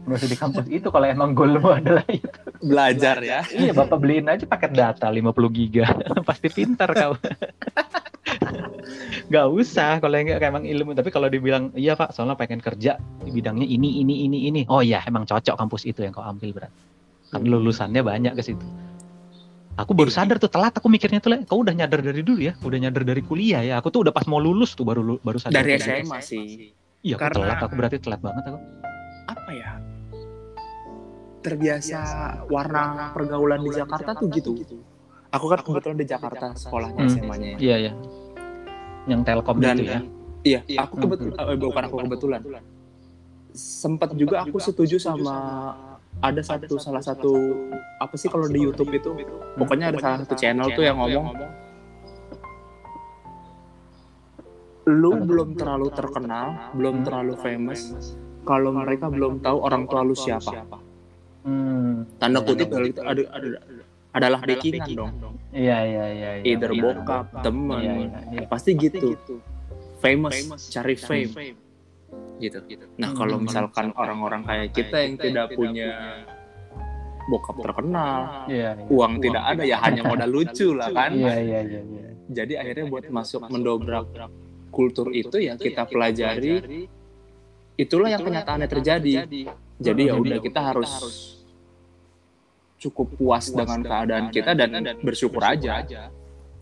Nggak 0.02 0.18
usah 0.18 0.30
di 0.30 0.38
kampus 0.38 0.66
itu 0.66 0.88
kalau 0.90 1.06
emang 1.06 1.30
goalmu 1.36 1.70
adalah 1.70 2.02
itu. 2.10 2.28
belajar 2.62 3.18
ya 3.22 3.42
iya, 3.50 3.74
bapak 3.74 3.98
beliin 3.98 4.30
aja 4.30 4.46
paket 4.46 4.70
data 4.70 5.10
50 5.10 5.34
giga, 5.50 5.86
pasti 6.28 6.46
pintar 6.46 6.94
kau. 6.94 7.14
Gak 9.32 9.46
usah 9.50 9.98
kalau 9.98 10.14
yang 10.14 10.30
nggak 10.30 10.42
emang 10.44 10.64
ilmu. 10.66 10.94
Tapi 10.94 11.10
kalau 11.10 11.26
dibilang 11.26 11.74
iya 11.74 11.94
pak 11.94 12.14
soalnya 12.14 12.38
pengen 12.38 12.62
kerja 12.62 12.98
di 13.22 13.30
bidangnya 13.30 13.66
ini 13.66 14.02
ini 14.02 14.26
ini 14.26 14.38
ini. 14.48 14.60
Oh 14.68 14.78
iya 14.80 15.02
emang 15.04 15.26
cocok 15.26 15.54
kampus 15.56 15.82
itu 15.84 16.02
yang 16.06 16.14
kau 16.14 16.22
ambil 16.22 16.52
berat. 16.54 16.72
Kan 17.30 17.42
lulusannya 17.42 18.02
banyak 18.04 18.32
ke 18.38 18.42
situ. 18.44 18.62
Aku 19.72 19.96
baru 19.96 20.12
Iya. 20.12 20.20
sadar 20.22 20.36
tuh 20.36 20.52
telat 20.52 20.76
aku 20.76 20.84
mikirnya 20.86 21.16
tuh 21.18 21.32
kau 21.48 21.64
udah 21.64 21.72
nyadar 21.72 22.04
dari 22.04 22.20
dulu 22.20 22.44
ya? 22.44 22.52
Udah 22.60 22.78
nyadar 22.78 23.02
dari 23.08 23.24
kuliah 23.24 23.64
ya? 23.64 23.74
Aku 23.80 23.88
tuh 23.88 24.04
udah 24.04 24.12
pas 24.12 24.28
mau 24.28 24.36
lulus 24.36 24.76
tuh 24.76 24.84
baru 24.84 25.16
baru 25.24 25.38
sadar. 25.40 25.64
Dari 25.64 25.80
gitu. 25.80 25.88
SMA 25.88 26.18
sih. 26.20 26.76
iya 27.02 27.16
aku 27.16 27.22
Karena- 27.26 27.36
telat 27.56 27.58
aku 27.64 27.74
berarti 27.74 27.96
telat 27.98 28.20
banget 28.20 28.44
aku. 28.52 28.58
Apa 29.32 29.50
ya? 29.50 29.70
Terbiasa 31.42 31.98
warna 32.46 33.10
pergaulan 33.10 33.66
di 33.66 33.70
Jakarta 33.74 34.14
tuh 34.14 34.30
gitu 34.30 34.52
aku 35.32 35.46
kan 35.48 35.58
kebetulan 35.60 35.96
di 35.96 36.06
Jakarta 36.06 36.46
sekolahnya 36.54 37.00
Hmm. 37.00 37.10
SMA-nya 37.10 37.48
ya. 37.48 37.58
iya 37.58 37.76
iya. 37.80 37.92
Yang 39.04 39.20
telkom 39.24 39.56
dan 39.58 39.76
itu 39.76 39.84
ya. 39.88 40.00
iya 40.44 40.60
aku 40.78 40.94
kebetulan 41.00 41.34
eh, 41.34 41.56
bukan 41.56 41.82
aku 41.84 41.96
kebetulan. 42.00 42.40
sempat 43.52 44.10
juga 44.14 44.40
aku 44.40 44.56
setuju 44.58 44.96
sama 44.96 45.36
ada 46.18 46.40
satu 46.40 46.76
salah 46.76 47.00
satu 47.00 47.32
apa 47.98 48.14
sih 48.14 48.28
kalau 48.28 48.46
di 48.46 48.60
YouTube 48.60 48.88
itu? 48.90 49.12
pokoknya 49.54 49.90
ada 49.90 49.98
salah 49.98 50.18
satu 50.22 50.34
channel 50.34 50.68
tuh 50.70 50.80
yang 50.82 50.96
ngomong. 50.96 51.26
Lu 54.84 55.14
belum 55.14 55.54
terlalu 55.54 55.88
terkenal 55.90 56.72
belum 56.72 57.02
terlalu 57.02 57.34
famous. 57.38 58.12
kalau 58.42 58.74
mereka 58.74 59.06
belum 59.06 59.38
tahu 59.38 59.62
orang 59.62 59.86
tua 59.86 60.02
lu 60.02 60.12
siapa. 60.12 60.66
hmm. 61.42 62.18
tanda 62.18 62.38
Iya, 62.38 62.46
kutip 62.48 62.68
iya. 62.68 62.82
itu 62.84 63.00
ada, 63.00 63.22
ada- 63.30 63.62
adalah 64.12 64.40
backingan 64.40 64.88
dong 64.92 65.12
iya 65.50 65.78
iya 65.82 66.04
iya 66.08 66.30
iya. 66.38 66.44
either 66.46 66.70
Iya. 66.70 66.82
bokap 66.84 67.26
temen 67.40 67.80
Iya, 67.80 67.92
iya, 67.96 68.18
iya. 68.30 68.40
pasti 68.46 68.70
gitu 68.76 69.16
famous 69.98 70.36
cari 70.68 70.94
fame 70.94 71.32
gitu 72.38 72.58
nah 72.96 73.10
kalau 73.12 73.40
Hmm. 73.40 73.48
misalkan 73.48 73.86
orang-orang 73.94 74.44
kayak 74.44 74.68
kita 74.70 74.96
yang 75.00 75.14
tidak 75.16 75.46
punya 75.52 75.88
bokap 77.24 77.56
terkenal 77.62 78.44
iya 78.46 78.74
iya. 78.74 78.84
uang 78.86 79.12
tidak 79.18 79.42
ada 79.46 79.62
ya 79.62 79.76
hanya 79.80 80.02
modal 80.10 80.28
lucu 80.28 80.74
lah 80.74 80.90
kan 80.90 81.14
iya 81.14 81.34
iya 81.38 81.60
iya 81.62 81.80
iya. 81.80 82.08
jadi 82.28 82.52
akhirnya 82.60 82.84
buat 82.86 83.04
masuk 83.08 83.46
mendobrak 83.46 84.06
kultur 84.68 85.08
itu 85.08 85.36
ya 85.38 85.54
kita 85.54 85.86
pelajari 85.86 86.88
itulah 87.74 88.08
yang 88.08 88.20
kenyataannya 88.20 88.68
terjadi 88.68 89.12
jadi 89.78 90.02
ya 90.04 90.14
udah 90.14 90.38
kita 90.38 90.60
harus 90.60 90.90
cukup 92.82 93.06
puas 93.14 93.46
dengan 93.48 93.80
keadaan 93.80 94.34
kita 94.34 94.58
dan 94.58 94.70
bersyukur 95.00 95.42
aja 95.42 95.86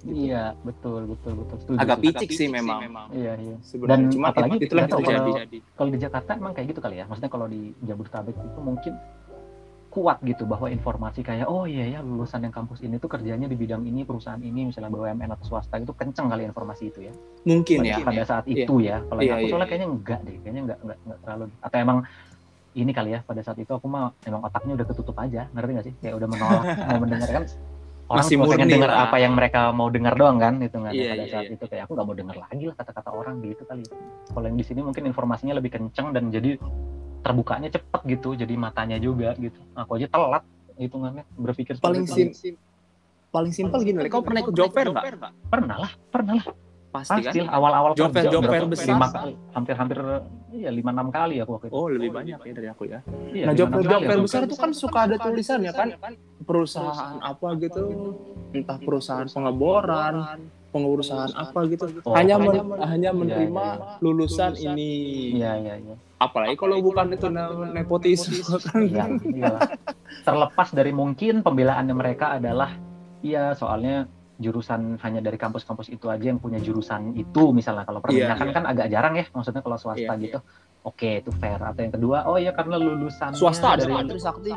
Iya, 0.01 0.57
betul, 0.65 1.13
betul, 1.13 1.45
betul. 1.45 1.57
Setuju, 1.61 1.77
agak 1.77 2.01
picik 2.01 2.33
sih 2.33 2.49
memang 2.49 2.89
Iya, 3.13 3.37
iya. 3.37 3.57
sebenarnya 3.61 4.09
Dan 4.09 4.13
cuma 4.17 4.27
apalagi 4.33 4.57
itulah 4.65 4.89
yang 4.89 4.93
tahu 4.97 5.03
terjadi 5.05 5.59
Kalau 5.77 5.91
di 5.93 5.99
Jakarta 6.01 6.31
emang 6.41 6.53
kayak 6.57 6.67
gitu 6.73 6.81
kali 6.81 6.97
ya. 6.97 7.05
Maksudnya 7.05 7.29
kalau 7.29 7.45
di 7.45 7.61
Jabodetabek 7.85 8.33
itu 8.33 8.61
mungkin 8.65 8.93
kuat 9.91 10.23
gitu 10.23 10.47
bahwa 10.47 10.71
informasi 10.71 11.21
kayak 11.27 11.51
oh 11.51 11.67
iya 11.67 11.99
ya 11.99 12.01
lulusan 12.01 12.47
yang 12.47 12.55
kampus 12.55 12.79
ini 12.87 13.03
tuh 13.03 13.11
kerjanya 13.11 13.51
di 13.51 13.59
bidang 13.59 13.83
ini 13.83 14.07
perusahaan 14.07 14.39
ini 14.39 14.71
misalnya 14.71 14.87
BUMN 14.87 15.35
atau 15.35 15.45
swasta 15.51 15.83
itu 15.83 15.91
kenceng 15.91 16.31
kali 16.31 16.47
informasi 16.47 16.95
itu 16.95 17.11
ya 17.11 17.13
Mungkin 17.43 17.83
pada, 17.83 17.91
ya. 17.91 17.97
pada 18.07 18.23
saat 18.23 18.45
Iya. 18.47 18.71
itu 18.71 18.75
ya 18.87 19.03
kalau 19.11 19.19
Iya, 19.21 19.27
yang 19.27 19.35
aku 19.35 19.43
iya, 19.43 19.51
soalnya 19.51 19.67
iya. 19.67 19.71
kayaknya 19.75 19.89
enggak 19.91 20.21
deh 20.23 20.37
kayaknya 20.47 20.63
enggak, 20.63 20.79
enggak 20.87 20.99
enggak 21.03 21.19
terlalu 21.27 21.45
atau 21.59 21.77
emang 21.83 21.99
ini 22.75 22.91
kali 22.95 23.19
ya 23.19 23.21
pada 23.27 23.43
saat 23.43 23.59
itu 23.59 23.71
aku 23.75 23.87
mah 23.91 24.15
emang 24.23 24.47
otaknya 24.47 24.79
udah 24.79 24.87
ketutup 24.87 25.17
aja 25.19 25.51
ngerti 25.51 25.71
gak 25.75 25.87
sih? 25.91 25.95
Kayak 25.99 26.15
udah 26.23 26.29
menolak 26.31 26.65
mau 26.89 26.99
mendengarkan 27.03 27.43
orang 28.11 28.27
Masih 28.27 28.35
cuma 28.39 28.45
pengen 28.51 28.69
dengar 28.75 28.91
apa 28.91 29.17
yang 29.23 29.33
mereka 29.39 29.61
mau 29.71 29.89
dengar 29.91 30.15
doang 30.19 30.37
kan 30.43 30.59
itu 30.59 30.77
kan 30.79 30.91
Iya, 30.91 31.11
pada 31.15 31.25
iya, 31.25 31.31
saat 31.31 31.47
iya. 31.47 31.55
itu. 31.55 31.65
Kayak 31.67 31.83
aku 31.87 31.93
nggak 31.95 32.07
mau 32.07 32.17
dengar 32.19 32.37
lagi 32.39 32.65
lah 32.67 32.77
kata-kata 32.79 33.11
orang 33.15 33.35
gitu 33.43 33.63
kali. 33.67 33.85
Kalau 34.31 34.47
yang 34.51 34.59
di 34.59 34.65
sini 34.67 34.81
mungkin 34.83 35.03
informasinya 35.07 35.55
lebih 35.59 35.71
kenceng 35.75 36.11
dan 36.11 36.31
jadi 36.31 36.59
terbukanya 37.21 37.69
cepet 37.71 38.01
gitu 38.19 38.35
jadi 38.35 38.55
matanya 38.59 38.99
juga 38.99 39.35
gitu. 39.39 39.59
Aku 39.79 39.99
aja 39.99 40.11
telat 40.11 40.43
hitungannya 40.81 41.23
berpikir 41.37 41.77
Paling 41.79 42.09
sim 42.09 42.33
paling 43.31 43.55
simpel 43.55 43.79
gini, 43.87 44.03
kau 44.11 44.27
pernah 44.27 44.43
ikut 44.43 44.55
job 44.59 44.75
fair 44.75 44.91
nggak? 44.91 45.07
pernah 45.47 45.77
lah 45.87 45.93
pernah 46.11 46.35
lah 46.43 46.47
Pasti 46.91 47.15
kan? 47.15 47.23
pasti 47.23 47.39
lah 47.41 47.51
awal-awal 47.53 47.91
Job 47.95 48.11
fair- 48.11 48.27
kerja 48.27 48.31
job 48.33 48.43
fair 48.45 48.65
besar. 48.67 48.91
lima 48.91 49.07
kali 49.09 49.33
hampir-hampir 49.51 49.99
iya 50.51 50.69
lima 50.69 50.91
enam 50.91 51.09
kali 51.09 51.39
aku 51.39 51.51
waktu 51.55 51.67
itu 51.67 51.73
Oh, 51.73 51.87
lebih 51.87 52.11
banyak 52.11 52.39
ya 52.41 52.53
dari 52.53 52.69
aku 52.69 52.83
ya. 52.85 52.99
Iya, 53.31 53.45
Nah, 53.47 53.55
job 53.55 53.69
fair 53.71 53.85
job 53.85 54.01
fair 54.03 54.19
besar 54.21 54.41
itu 54.43 54.57
kan 54.57 54.71
suka 54.73 54.99
ada 55.01 55.17
tulisannya 55.17 55.71
kan 55.71 55.89
perusahaan 56.41 57.17
apa 57.21 57.49
gitu, 57.57 57.83
entah 58.51 58.77
perusahaan 58.77 59.23
pengeboran, 59.25 60.15
pengurusan 60.69 61.31
apa 61.31 61.59
gitu. 61.69 61.85
Oh, 62.03 62.11
hanya 62.13 62.35
hanya 62.37 62.59
men- 62.59 62.83
hanya 62.83 63.11
menerima 63.13 63.67
lulusan 64.01 64.53
ini. 64.57 64.91
iya 65.33 65.55
iya 65.57 65.75
iya 65.79 65.95
Apalagi 66.19 66.53
kalau 66.55 66.77
bukan 66.81 67.07
itu 67.09 67.27
ne- 67.29 67.71
nepotisme 67.73 68.43
kan. 68.61 68.83
Iya, 68.83 69.05
iyalah. 69.31 69.63
Terlepas 70.21 70.69
dari 70.71 70.91
mungkin 70.91 71.41
pembelaannya 71.41 71.95
mereka 71.95 72.35
adalah 72.35 72.75
iya 73.21 73.55
soalnya 73.55 74.05
jurusan 74.41 74.97
hanya 75.05 75.21
dari 75.21 75.37
kampus-kampus 75.37 75.93
itu 75.93 76.09
aja 76.09 76.33
yang 76.33 76.41
punya 76.41 76.57
jurusan 76.57 77.13
itu 77.13 77.53
misalnya 77.53 77.85
kalau 77.85 78.01
perminyakan 78.01 78.49
iya. 78.49 78.55
kan 78.57 78.65
agak 78.65 78.87
jarang 78.89 79.15
ya 79.21 79.25
maksudnya 79.31 79.61
kalau 79.61 79.77
swasta 79.77 80.17
Iya, 80.17 80.25
gitu. 80.25 80.39
Oke, 80.81 81.21
itu 81.21 81.29
fair. 81.37 81.61
Atau 81.61 81.85
yang 81.85 81.93
kedua, 81.93 82.25
oh 82.25 82.41
iya 82.41 82.57
karena 82.57 82.81
lulusan 82.81 83.37
Swasta 83.37 83.77
ada 83.77 83.85
dari 83.85 84.09
Trisakti. 84.09 84.49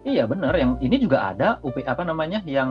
Iya 0.00 0.24
benar, 0.24 0.56
yang 0.56 0.80
ini 0.80 0.96
juga 0.96 1.28
ada 1.28 1.60
UP 1.60 1.76
apa 1.84 2.02
namanya 2.08 2.40
yang 2.48 2.70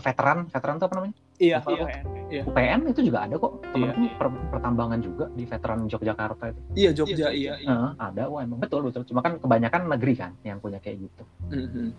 veteran, 0.00 0.48
veteran 0.48 0.80
itu 0.80 0.86
apa 0.88 0.94
namanya? 0.96 1.14
Iya, 1.36 1.56
Iya. 1.60 1.84
iya. 2.32 2.42
UPN 2.48 2.80
itu 2.88 3.00
juga 3.04 3.28
ada 3.28 3.36
kok. 3.36 3.52
Temanku 3.68 4.00
Iya. 4.00 4.16
per- 4.16 4.42
pertambangan 4.48 5.00
juga 5.04 5.24
di 5.36 5.44
veteran 5.44 5.84
Yogyakarta 5.86 6.44
itu. 6.50 6.60
Iya, 6.72 6.90
Jogja, 6.96 7.28
iya. 7.36 7.52
Heeh, 7.60 7.90
ada, 8.00 8.22
wah 8.32 8.40
emang 8.40 8.64
betul 8.64 8.88
betul. 8.88 9.04
Cuma 9.04 9.20
kan 9.20 9.36
kebanyakan 9.36 9.92
negeri 9.92 10.14
kan 10.16 10.32
yang 10.40 10.56
punya 10.56 10.80
kayak 10.80 11.04
gitu. 11.04 11.22
Mhm. 11.52 11.92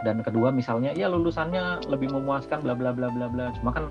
Dan 0.00 0.22
kedua 0.22 0.48
misalnya 0.50 0.92
ya 0.92 1.06
lulusannya 1.06 1.86
lebih 1.86 2.10
memuaskan 2.10 2.60
bla 2.60 2.72
bla 2.72 2.90
bla 2.90 3.08
bla 3.08 3.26
bla 3.26 3.50
cuma 3.54 3.70
kan 3.70 3.90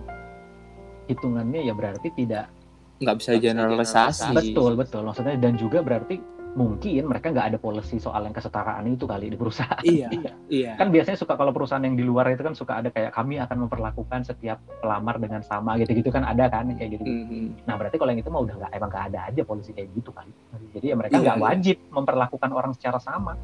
hitungannya 1.06 1.64
ya 1.64 1.74
berarti 1.74 2.12
tidak 2.14 2.52
Nggak 2.98 3.16
bisa 3.22 3.32
generalisasi. 3.38 4.34
betul 4.34 4.74
betul 4.74 5.06
maksudnya 5.06 5.38
dan 5.38 5.54
juga 5.54 5.80
berarti 5.80 6.18
mungkin 6.58 7.06
mereka 7.06 7.30
nggak 7.30 7.54
ada 7.54 7.60
policy 7.62 8.02
soal 8.02 8.26
yang 8.26 8.34
kesetaraan 8.34 8.82
itu 8.90 9.06
kali 9.06 9.30
di 9.30 9.38
perusahaan 9.38 9.78
Iya, 9.86 10.10
iya. 10.50 10.74
kan 10.74 10.90
biasanya 10.90 11.14
suka 11.14 11.38
kalau 11.38 11.54
perusahaan 11.54 11.80
yang 11.80 11.94
di 11.94 12.02
luar 12.02 12.26
itu 12.28 12.42
kan 12.42 12.58
suka 12.58 12.82
ada 12.82 12.90
kayak 12.90 13.14
kami 13.14 13.38
akan 13.38 13.70
memperlakukan 13.70 14.26
setiap 14.26 14.58
pelamar 14.82 15.22
dengan 15.22 15.46
sama 15.46 15.78
gitu-gitu 15.78 16.10
kan 16.10 16.26
ada 16.26 16.50
kan 16.50 16.66
kayak 16.74 16.98
gitu 16.98 17.06
Mhm. 17.06 17.70
nah 17.70 17.78
berarti 17.78 17.96
kalau 17.96 18.10
yang 18.10 18.18
itu 18.18 18.32
mah 18.32 18.42
udah 18.42 18.56
nggak 18.58 18.72
emang 18.74 18.90
nggak 18.90 19.06
ada 19.06 19.20
aja 19.30 19.42
polisi 19.44 19.70
kayak 19.70 19.90
gitu 19.94 20.10
kali 20.10 20.32
jadi 20.74 20.86
ya 20.88 20.96
mereka 20.98 21.14
Iya, 21.14 21.22
nggak 21.22 21.38
iya. 21.38 21.46
wajib 21.46 21.78
memperlakukan 21.94 22.50
orang 22.50 22.72
secara 22.74 22.98
sama 22.98 23.38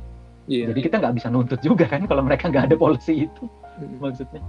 Iya. 0.44 0.66
jadi 0.70 0.80
kita 0.82 0.96
nggak 0.98 1.16
bisa 1.16 1.28
nuntut 1.28 1.60
juga 1.60 1.86
kan 1.86 2.04
kalau 2.04 2.20
mereka 2.20 2.48
nggak 2.48 2.68
ada 2.68 2.76
polisi 2.76 3.26
itu 3.26 3.44
Mhm. 3.74 3.96
maksudnya 3.98 4.42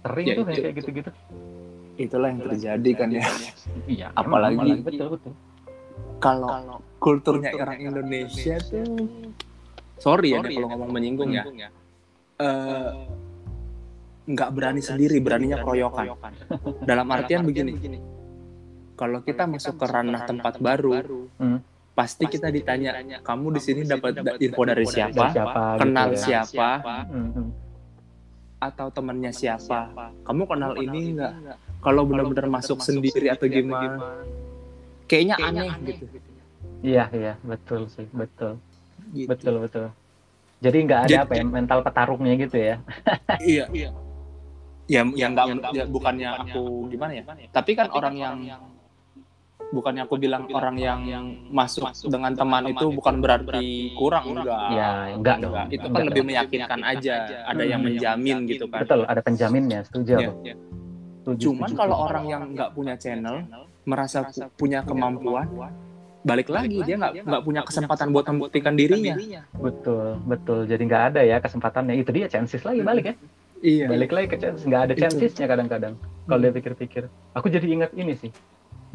sering 0.00 0.26
Ya, 0.26 0.34
tuh 0.34 0.44
itu- 0.44 0.60
kayak 0.60 0.74
gitu-gitu 0.76 1.10
Itulah 1.98 2.30
yang 2.30 2.40
terjadi 2.44 2.90
kan 2.94 3.08
ya. 3.10 3.26
iya 3.86 4.06
Apalagi- 4.20 4.78
betul 4.80 5.08
betul 5.12 5.32
Kalau 6.18 6.50
kulturnya 6.98 7.50
orang 7.54 7.78
Indonesia 7.80 8.54
tuh 8.60 8.86
sorry 9.96 10.30
ya 10.30 10.38
nih 10.40 10.54
kalau 10.56 10.68
ngomong 10.68 10.90
menyinggung 10.90 11.30
ya. 11.30 11.42
Eh, 12.38 12.90
nggak 14.28 14.50
berani 14.52 14.78
sendiri, 14.78 15.18
beraninya 15.18 15.58
keroyokan. 15.58 16.06
Dalam 16.82 17.06
artian 17.08 17.42
begini, 17.42 17.98
kalau 18.94 19.18
kita 19.20 19.46
masuk 19.46 19.74
ke 19.74 19.86
ranah 19.88 20.22
tempat 20.22 20.54
baru, 20.58 21.26
Hmm. 21.34 21.58
Pasti 21.98 22.24
kita 22.24 22.46
ditanya, 22.48 22.94
kamu 23.20 23.46
di 23.50 23.60
sini 23.60 23.80
dapat 23.82 24.14
da- 24.16 24.38
info 24.38 24.62
dari 24.62 24.80
Dari 24.80 24.94
siapa, 24.94 25.24
siapa 25.28 25.62
kenal 25.76 26.06
gitu 26.08 26.30
ya. 26.30 26.42
siapa, 26.44 26.68
atau 28.58 28.86
temannya 28.88 29.32
siapa. 29.32 29.80
Kamu 30.22 30.42
kenal 30.44 30.72
ini 30.76 31.14
nggak? 31.14 31.32
Kalau 31.78 32.02
benar-benar 32.04 32.46
masuk 32.48 32.78
sendiri 32.78 33.26
atau 33.28 33.46
gimana? 33.46 34.22
Kayaknya 35.04 35.34
aneh 35.36 35.68
gitu. 35.84 36.04
iya 36.78 37.10
iya 37.10 37.34
betul 37.40 37.88
sih 37.88 38.06
betul 38.12 38.54
Gitu. 39.08 39.26
betul 39.26 39.54
betul 39.58 39.86
jadi 40.60 40.78
nggak 40.78 41.00
ada 41.00 41.08
Jadi- 41.08 41.22
apa 41.24 41.32
ya 41.32 41.44
mental 41.48 41.78
petarungnya 41.80 42.34
gitu 42.36 42.56
ya 42.56 42.76
Iya, 43.42 43.64
iya. 43.72 43.90
Ya, 44.86 45.02
yang 45.06 45.32
nggak, 45.32 45.46
ya, 45.70 45.84
bukannya 45.84 46.28
aku 46.28 46.86
gimana 46.86 47.12
ya? 47.12 47.22
Tapi 47.50 47.70
kan 47.72 47.88
orang 47.88 48.14
yang 48.14 48.36
bukannya 49.68 50.02
aku 50.02 50.16
bilang 50.16 50.48
orang 50.48 50.76
yang 50.78 50.98
masuk 51.48 51.84
dengan 52.02 52.32
teman 52.32 52.64
itu 52.66 52.88
bukan 52.88 53.20
berarti 53.20 53.92
kurang 53.94 54.24
enggak. 54.34 54.68
ya 54.70 54.90
enggak 55.12 55.36
dong 55.38 55.52
Enggak. 55.52 55.66
Itu 55.68 55.80
kan 55.82 55.90
Enggak 55.90 56.06
lebih 56.08 56.22
meyakinkan 56.24 56.80
aja. 56.82 57.14
Ada 57.44 57.62
yang 57.62 57.80
Hmm. 57.80 57.88
menjamin 57.90 58.36
gitu 58.46 58.64
kan. 58.66 58.80
betul 58.80 59.00
ada 59.04 59.20
penjaminnya 59.20 59.80
setuju 59.82 60.12
Iya. 60.14 60.26
aku 60.26 60.40
Setuju, 61.20 61.44
Cuman 61.46 61.68
setuju. 61.68 61.78
kalau 61.78 61.96
orang 62.02 62.24
yang 62.26 62.42
nggak 62.50 62.70
punya 62.72 62.94
channel 62.96 63.44
merasa 63.84 64.24
pu- 64.24 64.48
punya 64.56 64.80
kemampuan, 64.80 65.44
balik 66.20 66.48
lagi 66.48 66.80
dia 66.82 66.96
nggak 66.96 67.12
nggak 67.22 67.42
punya 67.42 67.60
kesempatan 67.62 68.08
buat 68.08 68.24
membuktikan 68.26 68.72
dirinya. 68.72 69.16
betul 69.54 70.16
betul 70.24 70.64
jadi 70.64 70.80
nggak 70.82 71.02
ada 71.06 71.20
ya 71.22 71.36
kesempatannya 71.38 71.94
itu 71.94 72.08
dia 72.10 72.26
chances 72.26 72.60
lagi 72.62 72.80
balik 72.80 73.04
ya 73.04 73.14
Iya. 73.58 73.86
balik 73.86 74.10
lagi 74.10 74.26
ke 74.26 74.36
chances 74.38 74.64
nggak 74.64 74.82
ada 74.82 74.94
chancesnya 74.94 75.46
kadang-kadang 75.46 75.94
kalau 76.24 76.40
dia 76.40 76.48
pikir-pikir 76.50 77.02
aku 77.30 77.46
jadi 77.48 77.66
ingat 77.66 77.90
ini 77.92 78.14
sih 78.14 78.32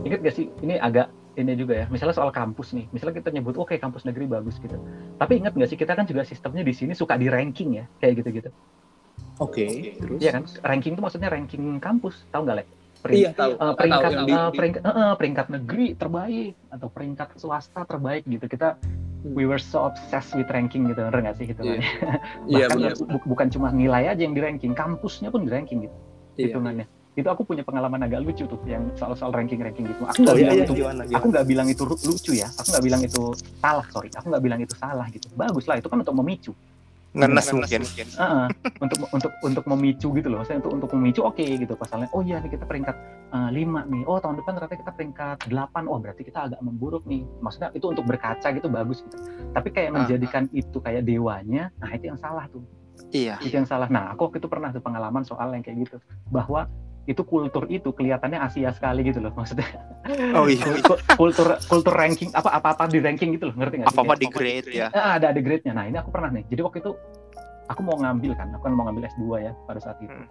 ingat 0.02 0.20
gak 0.22 0.34
sih 0.34 0.50
ini 0.60 0.76
agak 0.76 1.08
ini 1.34 1.54
juga 1.54 1.74
ya 1.74 1.86
misalnya 1.90 2.14
soal 2.14 2.30
kampus 2.30 2.74
nih 2.74 2.90
misalnya 2.90 3.22
kita 3.22 3.30
nyebut 3.30 3.54
oke 3.56 3.74
kampus 3.76 4.06
negeri 4.06 4.26
bagus 4.26 4.58
gitu 4.58 4.78
tapi 5.16 5.38
ingat 5.38 5.54
gak 5.54 5.70
sih 5.70 5.78
kita 5.78 5.94
kan 5.94 6.06
juga 6.06 6.26
sistemnya 6.26 6.62
di 6.62 6.74
sini 6.74 6.94
suka 6.94 7.14
di 7.14 7.30
ranking 7.30 7.78
ya 7.78 7.86
kayak 7.98 8.22
gitu-gitu 8.22 8.50
Oke. 9.38 9.98
Terus? 9.98 10.22
Iya 10.22 10.32
kan 10.32 10.44
ranking 10.64 10.94
itu 10.94 11.02
maksudnya 11.02 11.30
ranking 11.30 11.78
kampus 11.78 12.26
tahu 12.30 12.46
nggak 12.46 12.58
lek 12.62 12.68
Iya 13.04 13.30
tahu. 13.36 13.52
Eh, 13.58 13.74
peringkat 13.76 14.12
Tahu 14.14 14.26
eh, 14.30 14.52
peringkat 14.54 14.82
eh, 14.82 14.94
eh, 14.94 15.14
peringkat 15.18 15.48
negeri 15.50 15.88
terbaik 15.94 16.54
atau 16.70 16.88
peringkat 16.88 17.30
swasta 17.36 17.82
terbaik 17.84 18.24
gitu 18.24 18.46
kita 18.46 18.78
we 19.26 19.44
were 19.44 19.60
so 19.60 19.90
obsessed 19.90 20.34
with 20.34 20.48
ranking 20.48 20.86
gitu 20.86 21.02
bener 21.02 21.20
nggak 21.20 21.36
sih 21.36 21.46
gitu 21.50 21.62
Hmm. 21.62 21.82
Iya 22.52 22.70
bahkan 22.70 22.78
benar. 22.80 22.94
bu- 22.96 23.26
bukan 23.28 23.48
cuma 23.50 23.68
nilai 23.70 24.08
aja 24.08 24.22
yang 24.22 24.34
di 24.34 24.42
ranking 24.42 24.72
kampusnya 24.72 25.34
pun 25.34 25.44
di 25.44 25.52
ranking 25.52 25.84
gitu 25.84 25.96
Iya. 26.34 26.54
hitungannya 26.54 26.86
itu 27.14 27.28
aku 27.30 27.46
punya 27.46 27.62
pengalaman 27.62 28.02
agak 28.02 28.26
lucu 28.26 28.44
tuh 28.44 28.58
yang 28.66 28.90
soal-soal 28.98 29.30
ranking-ranking 29.30 29.86
gitu. 29.86 30.02
Aku 30.02 30.18
nggak 30.20 30.34
Oh 30.34 30.38
iya, 30.38 30.42
bilang 30.42 30.56
iya, 30.58 30.64
itu 30.66 30.74
gimana, 30.74 31.02
aku 31.02 31.10
gimana? 31.10 31.30
nggak 31.30 31.46
bilang 31.46 31.68
itu 31.70 31.84
lucu 31.86 32.32
ya. 32.34 32.48
Aku 32.58 32.68
nggak 32.74 32.84
bilang 32.84 33.02
itu 33.02 33.22
salah 33.62 33.86
sorry. 33.94 34.10
Aku 34.12 34.26
nggak 34.34 34.44
bilang 34.44 34.60
itu 34.60 34.74
salah 34.74 35.06
gitu. 35.08 35.28
Bagus 35.34 35.66
lah 35.66 35.78
itu 35.78 35.88
kan 35.88 36.02
untuk 36.02 36.16
memicu. 36.18 36.54
Ngenes 37.14 37.46
mungkin. 37.54 37.86
Heeh, 37.86 38.46
untuk 38.82 38.98
untuk 39.14 39.32
untuk 39.46 39.64
memicu 39.70 40.10
gitu 40.10 40.28
loh. 40.34 40.42
Maksudnya 40.42 40.66
untuk 40.66 40.74
untuk 40.74 40.90
memicu 40.98 41.22
oke 41.22 41.46
gitu. 41.46 41.74
Pasalnya 41.78 42.10
oh 42.10 42.26
iya 42.26 42.42
nih 42.42 42.50
kita 42.50 42.66
peringkat 42.66 42.96
eh, 43.30 43.50
lima 43.54 43.86
nih. 43.86 44.02
Oh 44.10 44.18
tahun 44.18 44.42
depan 44.42 44.58
ternyata 44.58 44.78
kita 44.82 44.92
peringkat 44.92 45.38
delapan. 45.46 45.86
Oh 45.86 46.02
berarti 46.02 46.26
kita 46.26 46.50
agak 46.50 46.60
memburuk 46.66 47.06
nih. 47.06 47.22
Maksudnya 47.38 47.70
itu 47.70 47.86
untuk 47.86 48.10
berkaca 48.10 48.50
gitu 48.50 48.66
bagus 48.66 49.06
gitu. 49.06 49.22
Tapi 49.54 49.70
kayak 49.70 49.90
Ah, 49.90 49.96
menjadikan 50.02 50.50
itu 50.50 50.82
kayak 50.82 51.06
dewanya 51.06 51.70
nah 51.78 51.94
itu 51.94 52.10
yang 52.10 52.18
salah 52.18 52.50
tuh. 52.50 52.66
Iya. 53.14 53.38
itu 53.38 53.54
yang 53.54 53.70
salah. 53.70 53.86
Nah 53.86 54.10
aku 54.10 54.26
waktu 54.26 54.42
itu 54.42 54.50
pernah 54.50 54.74
tuh 54.74 54.82
pengalaman 54.82 55.22
soal 55.22 55.54
yang 55.54 55.62
kayak 55.62 55.86
gitu. 55.86 56.02
Bahwa 56.34 56.66
itu 57.04 57.20
kultur 57.22 57.68
itu 57.68 57.92
kelihatannya 57.92 58.40
Asia 58.40 58.72
sekali 58.72 59.04
gitu 59.04 59.20
loh 59.20 59.36
maksudnya 59.36 59.68
Oh 60.36 60.48
iya. 60.48 60.64
Kul- 60.88 61.04
kultur 61.16 61.48
kultur 61.68 61.94
ranking 61.94 62.32
apa 62.32 62.48
apa 62.50 62.76
apa 62.76 62.84
di 62.88 63.00
ranking 63.00 63.36
gitu 63.36 63.52
loh 63.52 63.56
ngerti 63.56 63.80
nggak 63.80 63.92
sih? 63.92 63.96
Apa 63.96 64.02
apa 64.04 64.16
di 64.16 64.28
grade 64.28 64.68
ya. 64.70 64.88
Ah, 64.92 65.16
ada 65.16 65.32
ada 65.32 65.40
grade-nya. 65.40 65.72
Nah, 65.72 65.88
ini 65.88 65.96
aku 65.96 66.12
pernah 66.12 66.28
nih. 66.28 66.44
Jadi 66.48 66.60
waktu 66.60 66.78
itu 66.84 66.92
aku 67.66 67.82
mau 67.82 67.96
ngambil 67.96 68.36
kan, 68.36 68.52
aku 68.52 68.68
kan 68.68 68.74
mau 68.76 68.84
ngambil 68.84 69.08
S2 69.08 69.24
ya 69.40 69.52
pada 69.64 69.80
saat 69.80 69.96
itu. 70.04 70.12
Hmm. 70.12 70.28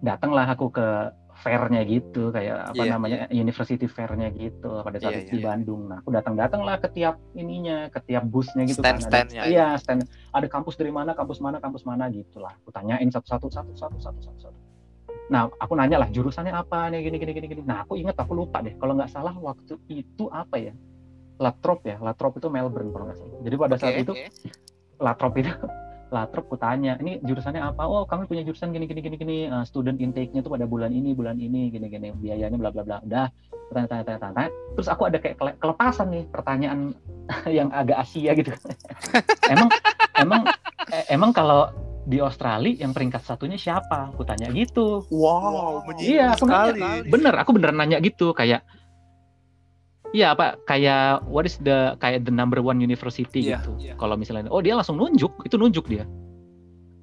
Datanglah 0.00 0.44
aku 0.46 0.68
ke 0.68 0.86
fair-nya 1.34 1.80
gitu, 1.82 2.28
kayak 2.28 2.70
apa 2.70 2.82
Iya, 2.84 2.92
namanya 2.92 3.18
university 3.28 3.88
fair-nya 3.88 4.28
gitu 4.30 4.84
pada 4.84 5.00
saat 5.00 5.16
Iya, 5.16 5.20
itu 5.24 5.30
di 5.32 5.40
iya. 5.40 5.46
Bandung. 5.48 5.88
Nah, 5.88 5.98
aku 5.98 6.12
datang-datang 6.12 6.60
lah 6.62 6.76
ke 6.76 6.88
tiap 6.92 7.16
ininya, 7.32 7.88
ke 7.88 8.04
tiap 8.04 8.24
busnya 8.24 8.64
gitu 8.64 8.78
kan. 8.78 9.00
Ada- 9.00 9.00
Stand-standnya. 9.00 9.42
Iya, 9.48 9.66
stand. 9.80 10.04
Ada 10.30 10.46
kampus 10.46 10.76
dari 10.76 10.92
mana, 10.92 11.16
kampus 11.16 11.40
mana, 11.40 11.56
kampus 11.56 11.82
mana 11.82 12.06
gitu 12.08 12.36
lah. 12.38 12.52
Aku 12.60 12.68
tanyain 12.68 13.08
satu-satu, 13.08 13.48
satu-satu, 13.48 13.96
satu-satu, 13.96 14.38
satu. 14.40 14.58
Nah, 15.32 15.48
aku 15.56 15.72
nanya 15.72 16.04
lah 16.04 16.08
jurusannya 16.12 16.52
apa 16.52 16.92
nih 16.92 17.08
gini 17.08 17.16
gini 17.16 17.32
gini 17.32 17.46
gini. 17.56 17.62
Nah, 17.64 17.84
aku 17.86 17.96
ingat 17.96 18.16
aku 18.20 18.36
lupa 18.36 18.60
deh. 18.60 18.76
Kalau 18.76 18.92
nggak 18.92 19.08
salah 19.08 19.32
waktu 19.36 19.80
itu 19.88 20.24
apa 20.28 20.60
ya? 20.60 20.72
Latrop 21.40 21.82
ya, 21.82 21.96
Latrop 21.98 22.38
itu 22.38 22.46
Melbourne 22.52 22.92
kalau 22.92 23.04
nggak 23.08 23.18
salah. 23.18 23.36
Jadi 23.42 23.54
pada 23.56 23.74
saat 23.80 23.94
Oke, 23.96 24.02
itu 24.04 24.12
oke. 24.12 24.28
latrop 25.02 25.34
itu 25.40 25.50
latrop 26.14 26.46
ku 26.46 26.54
tanya 26.54 26.94
ini 27.02 27.18
jurusannya 27.26 27.58
apa 27.58 27.82
oh 27.90 28.06
kami 28.06 28.30
punya 28.30 28.46
jurusan 28.46 28.70
gini 28.70 28.86
gini 28.86 29.02
gini 29.02 29.16
gini 29.18 29.36
uh, 29.50 29.66
student 29.66 29.98
intake-nya 29.98 30.46
tuh 30.46 30.54
pada 30.54 30.62
bulan 30.62 30.94
ini 30.94 31.10
bulan 31.10 31.34
ini 31.42 31.74
gini 31.74 31.90
gini 31.90 32.14
biayanya 32.14 32.54
bla 32.54 32.70
bla 32.70 32.86
bla 32.86 33.02
udah 33.02 33.26
tanya 33.74 33.88
tanya 33.90 34.02
tanya 34.06 34.20
tanya 34.30 34.50
terus 34.78 34.86
aku 34.86 35.10
ada 35.10 35.18
kayak 35.18 35.34
kele- 35.42 35.58
kelepasan 35.58 36.14
nih 36.14 36.24
pertanyaan 36.30 36.94
yang 37.58 37.68
agak 37.74 37.98
Asia 38.06 38.30
gitu 38.38 38.54
emang 39.52 39.68
emang 40.14 40.42
eh, 40.94 41.04
emang 41.10 41.34
kalau 41.34 41.66
di 42.04 42.20
Australia 42.20 42.84
yang 42.84 42.92
peringkat 42.92 43.24
satunya 43.24 43.56
siapa? 43.56 44.12
Aku 44.12 44.22
tanya 44.22 44.52
gitu. 44.52 45.04
Wow, 45.08 45.84
Iya, 45.96 46.36
aku 46.36 46.44
nanya. 46.44 47.00
Bener, 47.08 47.34
aku 47.36 47.50
beneran 47.56 47.76
nanya 47.80 47.98
gitu 48.00 48.32
kayak 48.32 48.64
Iya 50.14 50.30
apa 50.30 50.54
kayak 50.62 51.26
what 51.26 51.42
is 51.42 51.58
the 51.66 51.98
kayak 51.98 52.22
the 52.22 52.30
number 52.30 52.62
one 52.62 52.78
university 52.78 53.50
Iya, 53.50 53.58
gitu. 53.66 53.74
iya. 53.82 53.94
Kalau 53.98 54.14
misalnya 54.14 54.46
oh 54.46 54.62
dia 54.62 54.78
langsung 54.78 54.94
nunjuk, 54.94 55.42
itu 55.42 55.58
nunjuk 55.58 55.90
dia. 55.90 56.06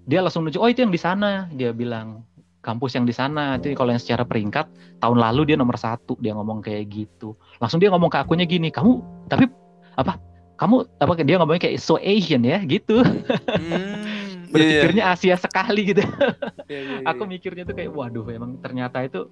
Dia 0.07 0.23
langsung 0.23 0.47
nunjuk, 0.47 0.63
oh 0.63 0.71
itu 0.71 0.79
yang 0.79 0.95
di 0.95 1.01
sana. 1.01 1.51
Dia 1.51 1.75
bilang 1.75 2.23
kampus 2.63 2.95
yang 2.95 3.03
di 3.03 3.11
sana. 3.11 3.59
Itu 3.59 3.75
kalau 3.75 3.91
yang 3.91 3.99
secara 3.99 4.23
peringkat 4.23 4.63
tahun 5.03 5.17
lalu 5.19 5.51
dia 5.51 5.57
nomor 5.59 5.75
satu. 5.75 6.15
Dia 6.23 6.31
ngomong 6.39 6.63
kayak 6.63 6.87
gitu. 6.87 7.35
Langsung 7.59 7.83
dia 7.83 7.91
ngomong 7.91 8.07
ke 8.07 8.15
akunya 8.15 8.47
gini, 8.47 8.71
kamu 8.71 9.03
tapi 9.27 9.43
apa? 9.99 10.15
Kamu 10.55 11.03
apa? 11.03 11.11
Dia 11.19 11.35
ngomongnya 11.35 11.67
kayak 11.67 11.83
so 11.83 11.99
Asian 11.99 12.47
ya 12.47 12.63
gitu. 12.63 13.03
Hmm, 13.03 14.00
Berpikirnya 14.51 15.03
Asia 15.15 15.35
sekali 15.39 15.81
gitu. 15.95 16.03
Iya, 16.03 16.29
iya, 16.71 16.79
iya. 17.01 17.07
Aku 17.07 17.23
mikirnya 17.25 17.63
tuh 17.63 17.75
kayak 17.75 17.91
waduh 17.95 18.27
emang 18.29 18.59
ternyata 18.59 19.01
itu 19.01 19.31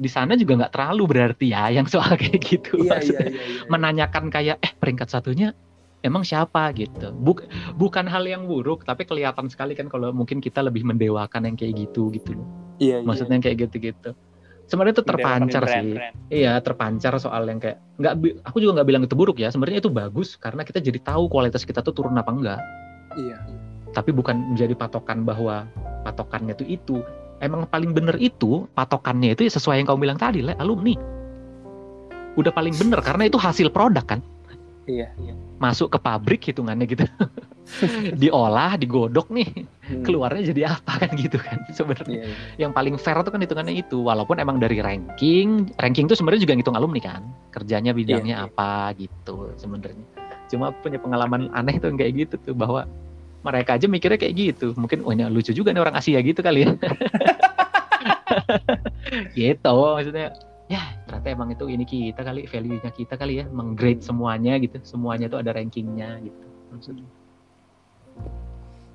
di 0.00 0.08
sana 0.08 0.32
juga 0.32 0.64
nggak 0.64 0.72
terlalu 0.72 1.02
berarti 1.04 1.52
ya 1.52 1.68
yang 1.68 1.84
soal 1.84 2.16
kayak 2.16 2.40
gitu. 2.40 2.80
Iya, 2.80 2.84
iya, 2.84 2.90
Maksudnya 2.96 3.26
iya, 3.28 3.42
iya. 3.44 3.68
menanyakan 3.68 4.24
kayak 4.32 4.56
eh 4.64 4.72
peringkat 4.80 5.08
satunya 5.12 5.52
emang 6.00 6.24
siapa 6.24 6.72
gitu. 6.72 7.12
Buk, 7.12 7.44
bukan 7.76 8.08
hal 8.08 8.24
yang 8.24 8.48
buruk 8.48 8.88
tapi 8.88 9.04
kelihatan 9.04 9.52
sekali 9.52 9.76
kan 9.76 9.92
kalau 9.92 10.12
mungkin 10.16 10.40
kita 10.40 10.64
lebih 10.64 10.88
mendewakan 10.88 11.52
yang 11.52 11.56
kayak 11.60 11.76
gitu 11.86 12.08
gitu 12.16 12.40
loh. 12.40 12.48
Iya, 12.80 13.04
iya. 13.04 13.06
Maksudnya 13.06 13.36
yang 13.36 13.44
kayak 13.44 13.58
gitu-gitu. 13.68 14.10
Sebenarnya 14.70 15.02
itu 15.02 15.04
terpancar 15.04 15.62
sih. 15.66 15.98
brand. 15.98 16.14
Iya, 16.30 16.52
terpancar 16.62 17.12
soal 17.18 17.42
yang 17.50 17.58
kayak 17.58 17.82
nggak 17.98 18.12
aku 18.46 18.56
juga 18.62 18.80
nggak 18.80 18.88
bilang 18.88 19.02
itu 19.02 19.14
buruk 19.18 19.42
ya. 19.42 19.50
Sebenarnya 19.50 19.82
itu 19.82 19.90
bagus 19.90 20.38
karena 20.38 20.62
kita 20.62 20.78
jadi 20.78 21.02
tahu 21.02 21.26
kualitas 21.26 21.66
kita 21.66 21.82
tuh 21.82 21.92
turun 21.92 22.14
apa 22.16 22.30
enggak. 22.30 22.60
Iya. 23.18 23.38
Tapi 23.90 24.10
bukan 24.14 24.54
menjadi 24.54 24.74
patokan 24.78 25.26
bahwa 25.26 25.66
patokannya 26.06 26.54
tuh 26.54 26.68
itu. 26.68 26.96
Emang 27.40 27.64
paling 27.64 27.96
bener 27.96 28.20
itu 28.20 28.68
patokannya 28.76 29.32
itu 29.32 29.48
ya 29.48 29.52
sesuai 29.56 29.80
yang 29.80 29.88
kamu 29.88 29.98
bilang 30.04 30.18
tadi, 30.20 30.44
Le, 30.44 30.52
alumni. 30.60 30.92
Udah 32.36 32.52
paling 32.52 32.76
bener 32.76 33.00
karena 33.00 33.26
itu 33.26 33.40
hasil 33.40 33.72
produk 33.72 34.04
kan. 34.04 34.20
Iya, 34.88 35.08
iya. 35.22 35.34
Masuk 35.60 35.92
ke 35.92 35.98
pabrik 36.00 36.42
hitungannya 36.44 36.84
gitu. 36.88 37.04
Diolah, 38.20 38.74
digodok 38.74 39.30
nih, 39.30 39.48
Hmm. 39.90 40.06
keluarnya 40.06 40.54
jadi 40.54 40.62
apa 40.78 41.02
kan 41.02 41.10
gitu 41.18 41.34
kan 41.34 41.66
sebenarnya. 41.74 42.22
Iya, 42.22 42.24
iya. 42.30 42.36
Yang 42.66 42.72
paling 42.78 42.94
fair 42.94 43.18
tuh 43.26 43.32
kan 43.34 43.42
hitungannya 43.42 43.74
itu 43.74 43.98
walaupun 44.06 44.38
emang 44.38 44.62
dari 44.62 44.78
ranking, 44.78 45.66
ranking 45.82 46.06
tuh 46.06 46.14
sebenarnya 46.14 46.46
juga 46.46 46.54
ngitung 46.54 46.78
alumni 46.78 47.02
kan. 47.02 47.22
Kerjanya 47.50 47.90
bidangnya 47.90 48.36
Iya, 48.38 48.46
iya. 48.46 48.54
apa 48.54 48.94
gitu 48.94 49.50
sebenarnya. 49.58 50.06
Cuma 50.46 50.70
punya 50.78 51.02
pengalaman 51.02 51.50
aneh 51.50 51.82
tuh 51.82 51.90
kayak 51.94 52.12
gitu 52.22 52.34
tuh 52.38 52.54
bahwa 52.54 52.86
mereka 53.40 53.76
aja 53.76 53.86
mikirnya 53.88 54.18
kayak 54.20 54.34
gitu. 54.36 54.72
Mungkin 54.76 55.04
oh 55.04 55.12
ini 55.12 55.24
lucu 55.28 55.52
juga 55.56 55.72
nih 55.72 55.82
orang 55.82 55.96
Asia 55.96 56.20
gitu 56.20 56.40
kali 56.40 56.64
ya. 56.66 56.72
gitu 59.34 59.74
maksudnya 59.96 60.30
ya 60.70 60.82
ternyata 61.02 61.28
emang 61.34 61.50
itu 61.50 61.66
ini 61.66 61.82
kita 61.82 62.22
kali 62.22 62.46
value-nya 62.46 62.90
kita 62.94 63.18
kali 63.18 63.42
ya 63.42 63.44
menggrade 63.50 64.06
semuanya 64.06 64.54
gitu 64.62 64.78
semuanya 64.86 65.26
tuh 65.26 65.42
ada 65.42 65.50
rankingnya 65.50 66.22
gitu 66.22 66.46
maksudnya 66.70 67.08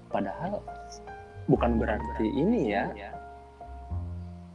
Padahal 0.07 0.63
bukan 1.51 1.75
berarti 1.75 2.23
ini 2.31 2.71
ya 2.71 2.87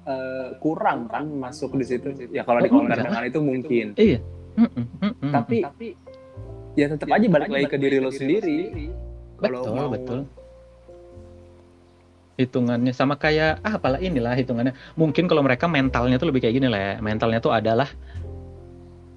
eh, 0.08 0.48
kurang 0.56 1.04
kan 1.12 1.28
masuk 1.28 1.76
di 1.76 1.84
situ. 1.84 2.16
Ya 2.32 2.48
kalau 2.48 2.64
di 2.64 2.72
Oh, 2.72 2.80
enggak. 2.80 3.04
dengan 3.04 3.24
itu 3.28 3.40
mungkin. 3.44 3.86
iya 4.00 4.18
mm-mm. 4.56 5.32
Tapi 5.36 5.68
ya 6.80 6.88
tetap 6.88 7.12
aja 7.12 7.26
balik 7.28 7.50
lagi 7.52 7.66
ke 7.68 7.76
diri 7.76 8.00
lo 8.00 8.08
sendiri. 8.08 8.88
Kalau 9.40 9.60
betul 9.64 9.74
mau- 9.74 9.92
betul. 9.92 10.20
Hitungannya 12.40 12.96
sama 12.96 13.20
kayak 13.20 13.60
ah 13.60 13.76
apalah 13.76 14.00
inilah 14.00 14.32
hitungannya. 14.32 14.72
Mungkin 14.96 15.28
kalau 15.28 15.44
mereka 15.44 15.68
mentalnya 15.68 16.16
tuh 16.16 16.32
lebih 16.32 16.40
kayak 16.40 16.56
gini 16.56 16.68
lah 16.72 16.80
ya. 16.80 16.94
mentalnya 16.98 17.36
tuh 17.36 17.52
adalah 17.52 17.88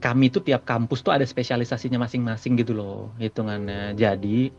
kami 0.04 0.28
tuh 0.28 0.44
tiap 0.44 0.68
kampus 0.68 1.00
tuh 1.00 1.16
ada 1.16 1.24
spesialisasinya 1.24 1.96
masing-masing 1.96 2.60
gitu 2.60 2.76
loh 2.76 3.16
hitungannya. 3.16 3.96
Jadi 3.96 4.52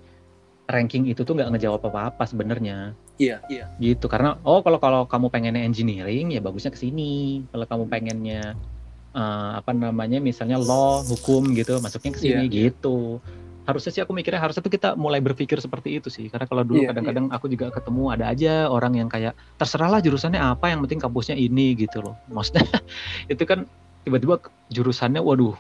ranking 0.65 1.05
itu 1.05 1.21
tuh 1.21 1.37
nggak 1.37 1.53
ngejawab 1.53 1.85
apa-apa 1.85 2.25
sebenarnya. 2.25 2.97
Iya, 3.15 3.39
iya. 3.47 3.71
gitu 3.79 4.11
karena 4.11 4.43
oh 4.43 4.59
kalau 4.65 4.83
kalau 4.83 5.07
kamu 5.07 5.31
pengennya 5.31 5.63
engineering 5.63 6.33
ya 6.33 6.41
bagusnya 6.41 6.73
ke 6.73 6.81
sini. 6.81 7.45
Kalau 7.53 7.69
kamu 7.69 7.85
pengennya 7.93 8.57
eh, 9.13 9.51
apa 9.61 9.77
namanya 9.77 10.25
misalnya 10.25 10.57
law 10.57 11.05
hukum 11.05 11.53
gitu 11.53 11.85
masuknya 11.85 12.17
ke 12.17 12.21
sini 12.25 12.45
Iya, 12.49 12.73
gitu 12.73 13.21
harusnya 13.65 13.91
sih 13.97 14.03
aku 14.05 14.13
mikirnya 14.13 14.41
harusnya 14.41 14.61
tuh 14.61 14.73
kita 14.73 14.93
mulai 14.95 15.25
berpikir 15.25 15.57
seperti 15.57 15.97
itu 15.97 16.13
sih. 16.13 16.29
Karena 16.29 16.45
kalau 16.45 16.63
dulu 16.69 16.85
Iya, 16.85 16.93
kadang-kadang 16.93 17.33
aku 17.33 17.49
juga 17.49 17.73
ketemu 17.73 18.03
ada 18.13 18.25
aja 18.29 18.69
orang 18.69 18.93
yang 19.01 19.09
kayak 19.09 19.33
terserahlah 19.57 20.05
jurusannya 20.05 20.37
apa 20.41 20.69
yang 20.69 20.85
penting 20.85 21.01
kampusnya 21.01 21.37
ini 21.37 21.73
gitu 21.75 22.05
loh. 22.05 22.15
Maksudnya 22.29 22.65
itu 23.33 23.43
kan 23.49 23.65
tiba-tiba 24.05 24.37
jurusannya 24.69 25.25
waduh 25.25 25.57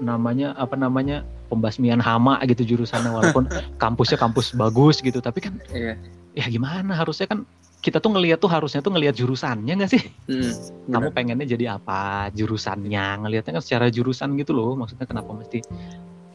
namanya 0.00 0.54
apa 0.56 0.78
namanya 0.78 1.26
pembasmian 1.52 1.98
hama 2.00 2.38
gitu 2.48 2.76
jurusannya 2.76 3.10
walaupun 3.12 3.44
kampusnya 3.82 4.16
kampus 4.16 4.56
bagus 4.56 5.04
gitu. 5.04 5.20
Tapi 5.20 5.38
kan 5.44 5.60
Iya. 5.68 6.00
ya 6.32 6.44
gimana 6.48 6.96
harusnya 6.96 7.28
kan 7.28 7.44
kita 7.78 8.02
tuh 8.02 8.10
ngelihat 8.10 8.42
tuh 8.42 8.50
harusnya 8.50 8.82
tuh 8.82 8.90
ngelihat 8.90 9.14
jurusannya 9.14 9.70
nggak 9.78 9.90
sih? 9.90 10.02
Hmm, 10.26 10.52
kamu 10.96 11.08
pengennya 11.14 11.46
jadi 11.46 11.78
apa? 11.78 12.32
Jurusannya 12.34 13.22
ngelihatnya 13.22 13.60
kan 13.60 13.62
secara 13.62 13.86
jurusan 13.92 14.34
gitu 14.40 14.50
loh. 14.56 14.74
Maksudnya 14.74 15.06
kenapa 15.06 15.30
mesti 15.30 15.62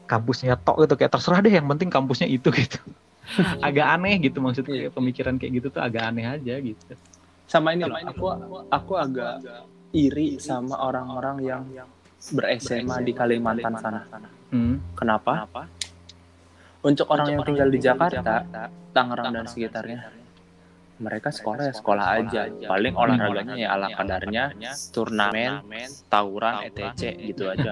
kampusnya 0.06 0.60
tok 0.60 0.84
gitu 0.84 0.94
kayak 1.00 1.12
terserah 1.16 1.40
deh 1.40 1.54
yang 1.54 1.68
penting 1.70 1.90
kampusnya 1.90 2.28
itu 2.28 2.52
gitu 2.52 2.80
agak 3.68 3.88
aneh 3.88 4.20
gitu 4.20 4.44
maksudnya 4.44 4.88
kayak 4.88 4.94
pemikiran 4.94 5.36
kayak 5.40 5.52
gitu 5.62 5.68
tuh 5.72 5.82
agak 5.82 6.04
aneh 6.12 6.26
aja 6.28 6.56
gitu 6.60 6.94
sama 7.48 7.76
ini 7.76 7.86
loh, 7.86 8.00
aku 8.02 8.26
aku 8.72 8.94
agak 8.98 9.46
iri 9.94 10.42
sama 10.42 10.80
orang-orang 10.80 11.38
yang 11.44 11.62
ber-SMA 12.34 12.98
di 13.06 13.14
Kalimantan 13.14 13.74
sana. 13.78 14.02
hmm. 14.50 14.98
Kenapa? 14.98 15.46
Untuk 16.84 17.08
orang 17.14 17.28
yang 17.30 17.44
tinggal 17.46 17.70
di 17.70 17.80
Jakarta, 17.80 18.44
Tangerang 18.90 19.32
dan 19.32 19.46
sekitarnya, 19.46 20.10
mereka 20.98 21.30
sekolah 21.30 21.70
ya 21.70 21.74
sekolah 21.78 22.06
aja. 22.20 22.42
Paling 22.50 22.94
olahraganya 22.98 23.56
ya 23.56 23.68
ala 23.76 23.88
kadarnya, 23.94 24.44
turnamen, 24.90 25.62
tawuran, 26.10 26.66
etc. 26.68 27.14
gitu 27.22 27.54
aja. 27.54 27.72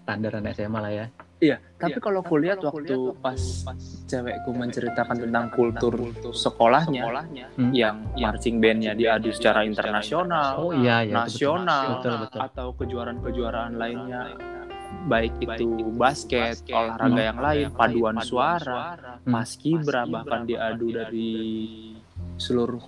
standaran 0.00 0.42
SMA 0.50 0.80
lah 0.82 0.90
ya 0.90 1.06
Iya, 1.40 1.56
tapi 1.80 1.96
kalau 2.04 2.20
aku 2.20 2.36
lihat 2.36 2.60
waktu 2.60 3.16
pas 3.24 3.40
cewekku 4.04 4.52
menceritakan 4.52 5.24
tentang 5.24 5.48
kultur 5.48 5.96
sekolahnya, 6.36 7.08
Hmm. 7.56 7.72
yang 7.72 8.12
marching 8.12 8.60
bandnya 8.60 8.92
diadu 8.92 9.32
secara 9.32 9.64
internasional, 9.64 10.60
oh 10.60 10.72
iya 10.76 11.00
ya 11.00 11.24
nasional, 11.24 12.04
betul 12.04 12.14
betul. 12.28 12.40
atau 12.44 12.66
kejuaraan-kejuaraan 12.76 13.72
lainnya, 13.80 14.36
baik 15.08 15.32
itu 15.40 15.96
basket, 15.96 16.60
olahraga 16.68 17.22
yang 17.32 17.40
lain, 17.40 17.66
paduan 17.72 18.20
suara, 18.20 19.00
Hmm. 19.24 19.32
paskibra 19.32 20.04
bahkan 20.04 20.44
diadu 20.44 20.92
dari 20.92 21.32
seluruh 22.36 22.84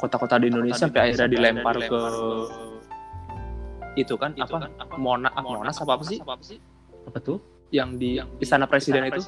kota-kota 0.00 0.40
di 0.40 0.48
Indonesia 0.48 0.88
sampai 0.88 1.12
akhirnya 1.12 1.28
dilempar 1.28 1.76
ke 1.84 2.02
itu 3.94 4.14
kan 4.16 4.32
apa? 4.40 4.72
Mona 4.98 5.28
ah, 5.30 5.44
Monas 5.44 5.78
apa 5.84 6.00
apa 6.00 6.04
sih? 6.08 6.18
Apa 7.04 7.20
tuh 7.20 7.53
yang 7.74 7.98
di 7.98 8.22
Istana 8.38 8.64
Presiden 8.64 9.10
itu? 9.10 9.20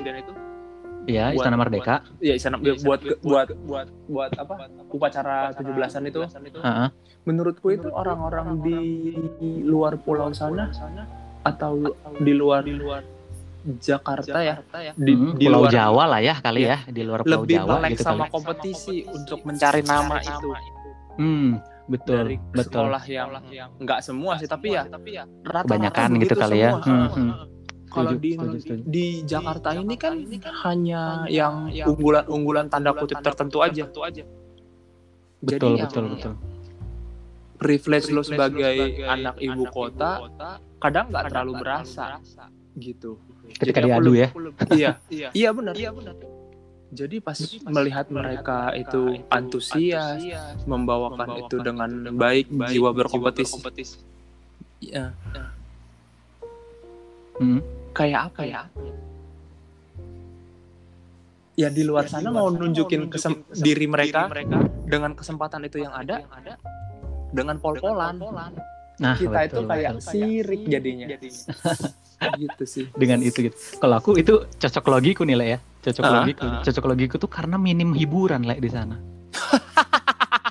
Ya 1.06 1.30
Buat- 1.30 1.38
Istana 1.38 1.56
Merdeka. 1.56 1.94
ya 2.18 2.34
istana 2.34 2.56
buat 2.58 2.98
buat 3.22 3.48
buat 3.60 3.88
buat 4.06 4.30
apa? 4.34 4.54
upacara 4.88 5.50
17-an 5.52 6.02
itu. 6.04 6.20
Heeh. 6.56 6.88
menurutku 7.22 7.68
itu 7.68 7.90
orang-orang 7.90 8.62
di 8.62 8.78
luar 9.62 9.98
pulau 9.98 10.30
sana 10.30 10.70
atau 11.42 11.90
di 12.16 12.32
luar 12.32 12.62
di 12.62 12.74
luar 12.74 13.02
Jakarta 13.78 14.38
ya? 14.38 14.62
Di, 14.94 15.10
Hmm, 15.10 15.34
di 15.34 15.46
Pulau 15.46 15.66
luar 15.66 15.72
Jawa 15.72 16.04
lah 16.06 16.20
ya 16.20 16.34
kali 16.36 16.62
Iya. 16.62 16.78
ya 16.78 16.78
di 16.88 17.02
luar 17.02 17.20
Pulau 17.22 17.42
lebih 17.42 17.56
Jawa 17.56 17.74
melek 17.76 17.90
gitu 17.92 18.02
sama 18.04 18.16
kali. 18.20 18.30
kompetisi 18.32 18.96
untuk 19.04 19.38
mencari 19.42 19.82
nama 19.82 20.16
itu. 20.22 20.48
hmm 21.16 21.50
betul 21.86 22.14
dari 22.16 22.36
betul. 22.50 22.82
sekolah 22.82 23.02
yang 23.06 23.28
nggak 23.76 24.00
semua 24.00 24.32
sih 24.36 24.46
tapi 24.46 24.74
ya 24.74 24.86
rata-rata 24.86 25.66
kebanyakan 25.66 26.08
gitu 26.18 26.34
kali 26.36 26.56
ya. 26.56 26.70
semua. 26.72 26.82
Hmm, 26.84 27.08
hmm. 27.08 27.30
Kalau 27.96 28.12
di 28.20 28.30
setuju, 28.36 28.56
setuju. 28.60 28.82
di 28.84 29.06
Jakarta 29.24 29.68
ini 29.72 29.96
kan 29.96 30.14
hanya 30.68 31.24
yang 31.32 31.72
unggulan-unggulan 31.72 32.68
tanda 32.68 32.92
kutip 32.92 33.24
tertentu 33.24 33.64
aja. 33.64 33.88
betul 35.36 35.76
Jadi 35.76 35.84
betul 35.84 36.04
yang 36.04 36.12
betul 36.16 36.34
privilege 37.56 38.08
lo 38.12 38.22
sebagai 38.22 38.76
anak 39.04 39.40
ibu 39.40 39.64
kota 39.72 40.28
kadang 40.76 41.08
nggak 41.08 41.24
terlalu 41.32 41.52
berasa 41.56 42.20
gitu. 42.76 43.16
ketika 43.56 43.80
Jadi 43.80 43.88
diadu 43.88 44.12
ya 44.12 44.28
Iya, 44.80 44.92
iya 45.32 45.50
benar. 45.56 45.74
Jadi 46.86 47.18
pas 47.18 47.34
melihat 47.66 48.06
mereka 48.14 48.70
itu 48.78 49.26
antusias, 49.26 50.22
membawakan 50.70 51.42
itu 51.42 51.56
dengan 51.58 51.90
baik, 52.14 52.46
jiwa 52.70 52.94
berkompetisi. 52.94 53.98
Ya, 54.78 55.10
Hmm. 57.36 57.60
Kayak 57.96 58.20
apa 58.28 58.42
ya? 58.44 58.62
Ya 61.56 61.72
di 61.72 61.82
luar 61.82 62.04
sana 62.04 62.28
mau 62.28 62.52
nunjukin 62.52 63.08
kesem- 63.08 63.40
diri 63.56 63.88
mereka 63.88 64.28
dengan 64.84 65.16
kesempatan 65.16 65.64
itu 65.64 65.80
yang 65.80 65.96
ada 65.96 66.20
dengan 67.32 67.56
pol-polan. 67.56 68.20
Nah, 68.96 69.12
Kita 69.12 69.44
itu 69.44 69.60
betul, 69.60 69.68
kayak 69.68 69.92
betul. 69.96 70.08
sirik 70.08 70.62
jadinya. 70.68 71.06
gitu 72.40 72.64
sih. 72.64 72.84
dengan 72.96 73.20
itu 73.20 73.44
gitu. 73.44 73.56
Kalau 73.76 74.00
aku 74.00 74.16
itu 74.16 74.48
cocok 74.48 74.84
logiku 74.88 75.24
nih, 75.24 75.36
Le 75.36 75.46
ya. 75.46 75.58
Cocok 75.84 76.02
Ah, 76.02 76.12
logiku. 76.20 76.46
Cocok 76.64 76.84
logiku 76.88 77.14
tuh 77.20 77.28
karena 77.28 77.56
minim 77.56 77.92
hiburan, 77.92 78.40
Le 78.40 78.56
di 78.56 78.70
sana. 78.72 78.96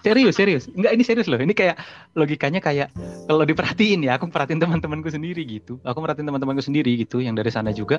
serius, 0.05 0.37
serius. 0.37 0.63
Enggak, 0.77 0.93
ini 0.93 1.03
serius 1.03 1.25
loh. 1.25 1.41
Ini 1.41 1.57
kayak 1.57 1.81
logikanya 2.13 2.61
kayak 2.61 2.93
kalau 3.25 3.41
diperhatiin 3.41 4.05
ya, 4.05 4.21
aku 4.21 4.29
perhatiin 4.29 4.61
teman-temanku 4.61 5.09
sendiri 5.09 5.41
gitu. 5.49 5.81
Aku 5.81 5.97
perhatiin 6.05 6.29
teman-temanku 6.29 6.61
sendiri 6.61 6.93
gitu 7.01 7.25
yang 7.25 7.33
dari 7.33 7.49
sana 7.49 7.73
juga. 7.73 7.97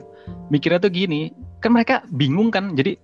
Mikirnya 0.55 0.79
tuh 0.79 0.95
gini, 0.95 1.35
kan 1.59 1.75
mereka 1.75 2.07
bingung 2.15 2.55
kan. 2.55 2.79
Jadi 2.79 2.95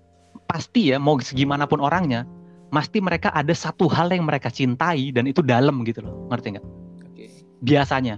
pasti 0.46 0.94
ya 0.94 1.02
mau 1.02 1.18
segimanapun 1.18 1.82
orangnya, 1.82 2.22
pasti 2.70 3.02
mereka 3.02 3.34
ada 3.34 3.52
satu 3.52 3.90
hal 3.90 4.14
yang 4.14 4.22
mereka 4.22 4.46
cintai 4.48 5.10
dan 5.10 5.26
itu 5.26 5.42
dalam 5.42 5.82
gitu 5.82 6.06
loh. 6.06 6.30
Ngerti 6.30 6.56
nggak? 6.56 6.66
Oke. 7.12 7.28
biasanya 7.62 8.16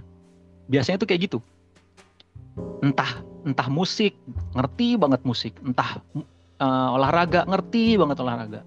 biasanya 0.71 0.97
tuh 0.97 1.07
kayak 1.09 1.29
gitu 1.29 1.39
entah 2.81 3.21
entah 3.45 3.67
musik 3.69 4.17
ngerti 4.57 4.97
banget 4.97 5.21
musik 5.21 5.53
entah 5.61 6.01
eh, 6.57 6.89
olahraga 6.95 7.45
ngerti 7.45 7.99
banget 7.99 8.17
olahraga 8.23 8.61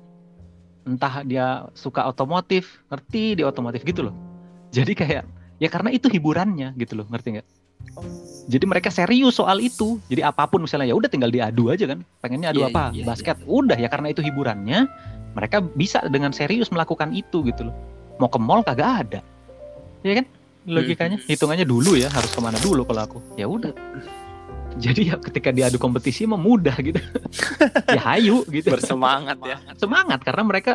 entah 0.89 1.21
dia 1.23 1.47
suka 1.77 2.09
otomotif 2.09 2.81
ngerti 2.89 3.37
di 3.37 3.43
otomotif 3.45 3.85
gitu 3.85 4.09
loh. 4.09 4.15
Jadi 4.73 4.97
kayak 4.97 5.25
ya 5.61 5.69
karena 5.69 5.93
itu 5.93 6.09
hiburannya 6.09 6.73
gitu 6.81 6.97
loh 6.97 7.07
ngerti 7.13 7.39
nggak? 7.39 7.47
Jadi 8.49 8.65
mereka 8.65 8.89
serius 8.89 9.37
soal 9.37 9.61
itu. 9.61 10.01
Jadi 10.09 10.25
apa 10.25 10.49
pun 10.49 10.65
misalnya 10.65 10.89
ya 10.89 10.97
udah 10.97 11.09
tinggal 11.13 11.29
diadu 11.29 11.69
aja 11.69 11.85
kan 11.85 12.01
pengennya 12.25 12.57
adu 12.57 12.65
Iya, 12.65 12.69
apa 12.73 12.85
iya, 12.97 13.03
iya, 13.03 13.05
basket. 13.05 13.37
udah 13.45 13.77
ya 13.77 13.89
karena 13.93 14.09
itu 14.09 14.25
hiburannya 14.25 14.89
mereka 15.37 15.61
bisa 15.61 16.01
dengan 16.09 16.33
serius 16.33 16.73
melakukan 16.73 17.13
itu 17.13 17.45
gitu 17.45 17.69
loh. 17.69 17.75
Mau 18.17 18.33
ke 18.33 18.41
mall 18.41 18.65
kagak 18.65 19.07
ada. 19.07 19.21
Ya 20.01 20.25
kan? 20.25 20.27
Logikanya. 20.69 21.21
Hitungannya 21.29 21.69
dulu 21.69 21.97
ya 21.97 22.09
harus 22.09 22.33
ke 22.33 22.41
mana 22.41 22.57
dulu 22.61 22.83
kalau 22.89 23.03
aku. 23.05 23.19
Ya 23.37 23.45
udah 23.45 23.73
jadi 24.85 25.01
ya 25.13 25.17
ketika 25.19 25.51
diadu 25.51 25.77
kompetisi 25.81 26.29
mah 26.29 26.39
mudah 26.39 26.77
gitu 26.79 27.01
ya 27.97 28.01
hayu 28.03 28.45
gitu 28.49 28.69
Bersemangat 28.71 29.39
ya. 29.43 29.57
semangat 29.77 30.21
karena 30.23 30.43
mereka 30.45 30.75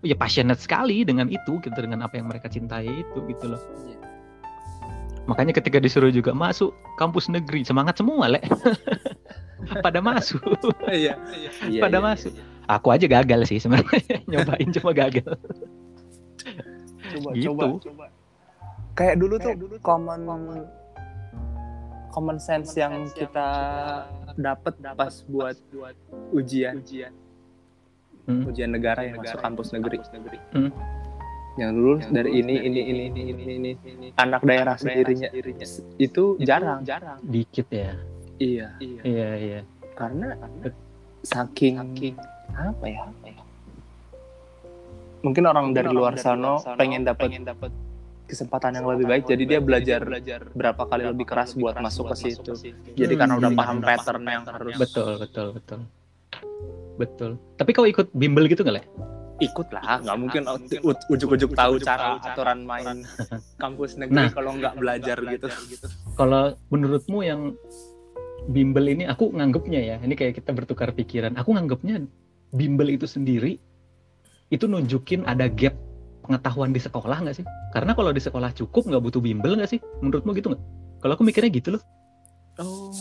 ya 0.00 0.14
passionate 0.14 0.58
sekali 0.62 1.02
dengan 1.02 1.26
itu 1.28 1.58
gitu 1.60 1.74
dengan 1.78 2.06
apa 2.06 2.16
yang 2.16 2.30
mereka 2.30 2.46
cintai 2.48 2.86
itu 2.88 3.18
gitu 3.28 3.52
loh 3.54 3.60
Iya. 3.84 3.98
makanya 5.28 5.52
ketika 5.52 5.76
disuruh 5.78 6.08
juga 6.08 6.32
masuk 6.32 6.72
kampus 6.96 7.28
negeri 7.28 7.60
semangat 7.66 7.98
semua 8.00 8.30
le 8.32 8.40
pada 9.84 9.98
masuk 10.00 10.40
Iya. 10.88 11.18
Iya, 11.68 11.80
pada 11.82 11.98
iya, 11.98 12.04
masuk 12.04 12.32
aku 12.70 12.88
aja 12.94 13.06
gagal 13.10 13.44
sih 13.50 13.58
sebenarnya 13.58 14.22
nyobain 14.30 14.68
cuma 14.72 14.90
gagal 14.94 15.34
Coba, 17.08 17.30
Gitu. 17.32 17.48
coba, 17.48 17.64
coba. 17.80 18.06
Kayak 18.92 19.16
dulu 19.22 19.34
tuh 19.40 19.52
common 19.80 20.20
common 22.10 22.38
sense 22.40 22.74
yang 22.76 23.08
kita 23.12 23.48
dapat 24.36 24.74
pas 24.96 25.14
buat 25.28 25.56
ujian. 26.32 26.82
Hmm. 28.28 28.44
ujian 28.44 28.68
negara 28.68 29.08
yang 29.08 29.24
masuk 29.24 29.40
kampus 29.40 29.72
negeri. 29.72 29.98
Hmm. 30.52 30.68
Yang 31.56 31.70
lulus 31.74 32.06
dari 32.12 32.30
ini 32.38 32.54
ini 32.60 32.80
ini 32.92 33.02
ini 33.08 33.32
ini 33.32 33.70
ini 33.72 34.06
anak 34.20 34.44
daerah 34.44 34.76
sendirinya. 34.76 35.32
itu 35.96 36.36
jarang. 36.44 36.84
dikit 37.24 37.66
ya? 37.72 37.96
Iya, 38.38 38.68
iya. 38.78 39.00
Iya 39.02 39.60
karena 39.98 40.38
saking 41.26 41.80
apa 42.54 42.86
ya? 42.86 43.02
Mungkin 45.18 45.44
orang 45.50 45.74
dari 45.74 45.90
luar 45.90 46.14
sana 46.14 46.62
pengen 46.78 47.02
dapat 47.02 47.34
kesempatan 48.28 48.76
yang 48.76 48.86
lebih 48.86 49.06
baik, 49.06 49.24
jadi 49.24 49.42
dia 49.46 49.58
belajar 49.58 50.04
berapa 50.52 50.82
kali 50.84 51.08
lebih 51.08 51.24
keras 51.24 51.52
buat 51.52 51.74
masuk 51.76 52.12
ke 52.12 52.16
situ. 52.22 52.52
Jadi 52.92 53.08
Hmm, 53.08 53.18
karena 53.18 53.34
udah 53.34 53.48
jadi 53.48 53.58
paham 53.58 53.76
pattern 53.80 54.22
yang 54.22 54.44
harus 54.44 54.74
betul 54.76 55.10
betul 55.16 55.46
betul. 55.52 55.80
Betul. 56.94 57.30
Tapi 57.54 57.70
kau 57.72 57.86
ikut 57.86 58.10
bimbel 58.12 58.44
gitu 58.44 58.60
nggak 58.60 58.76
le? 58.76 58.82
Ikut 59.38 59.70
lah, 59.70 60.02
nggak 60.02 60.16
mungkin 60.18 60.42
u- 60.44 60.58
u- 60.84 61.04
ujuk-ujuk 61.08 61.54
tahu 61.54 61.78
cara 61.78 62.18
aturan 62.20 62.66
main 62.66 63.06
kampus 63.62 63.94
negeri 63.94 64.18
Nah. 64.18 64.28
kalau 64.28 64.50
nggak 64.52 64.74
belajar 64.74 65.16
gitu. 65.24 65.46
kalau 66.14 66.58
menurutmu 66.68 67.22
yang 67.22 67.54
bimbel 68.46 68.82
ini 68.84 69.06
aku 69.06 69.30
nganggepnya 69.30 69.80
ya 69.80 69.96
ini 70.02 70.12
kayak 70.12 70.36
kita 70.36 70.50
bertukar 70.50 70.90
pikiran. 70.90 71.38
Aku 71.38 71.54
nganggepnya 71.54 72.02
bimbel 72.50 72.90
itu 72.90 73.06
sendiri 73.06 73.62
itu 74.48 74.64
nunjukin 74.64 75.22
ada 75.22 75.46
gap 75.46 75.78
pengetahuan 76.28 76.76
di 76.76 76.80
sekolah 76.84 77.24
nggak 77.24 77.36
sih? 77.40 77.44
Karena 77.72 77.96
kalau 77.96 78.12
di 78.12 78.20
sekolah 78.20 78.52
cukup 78.52 78.92
nggak 78.92 79.00
butuh 79.00 79.20
bimbel 79.24 79.56
nggak 79.56 79.70
sih? 79.72 79.80
Menurutmu 80.04 80.36
gitu 80.36 80.52
nggak? 80.52 80.62
Kalau 81.00 81.12
aku 81.16 81.24
mikirnya 81.24 81.48
gitu 81.48 81.80
loh. 81.80 81.82
Oh. 82.60 82.92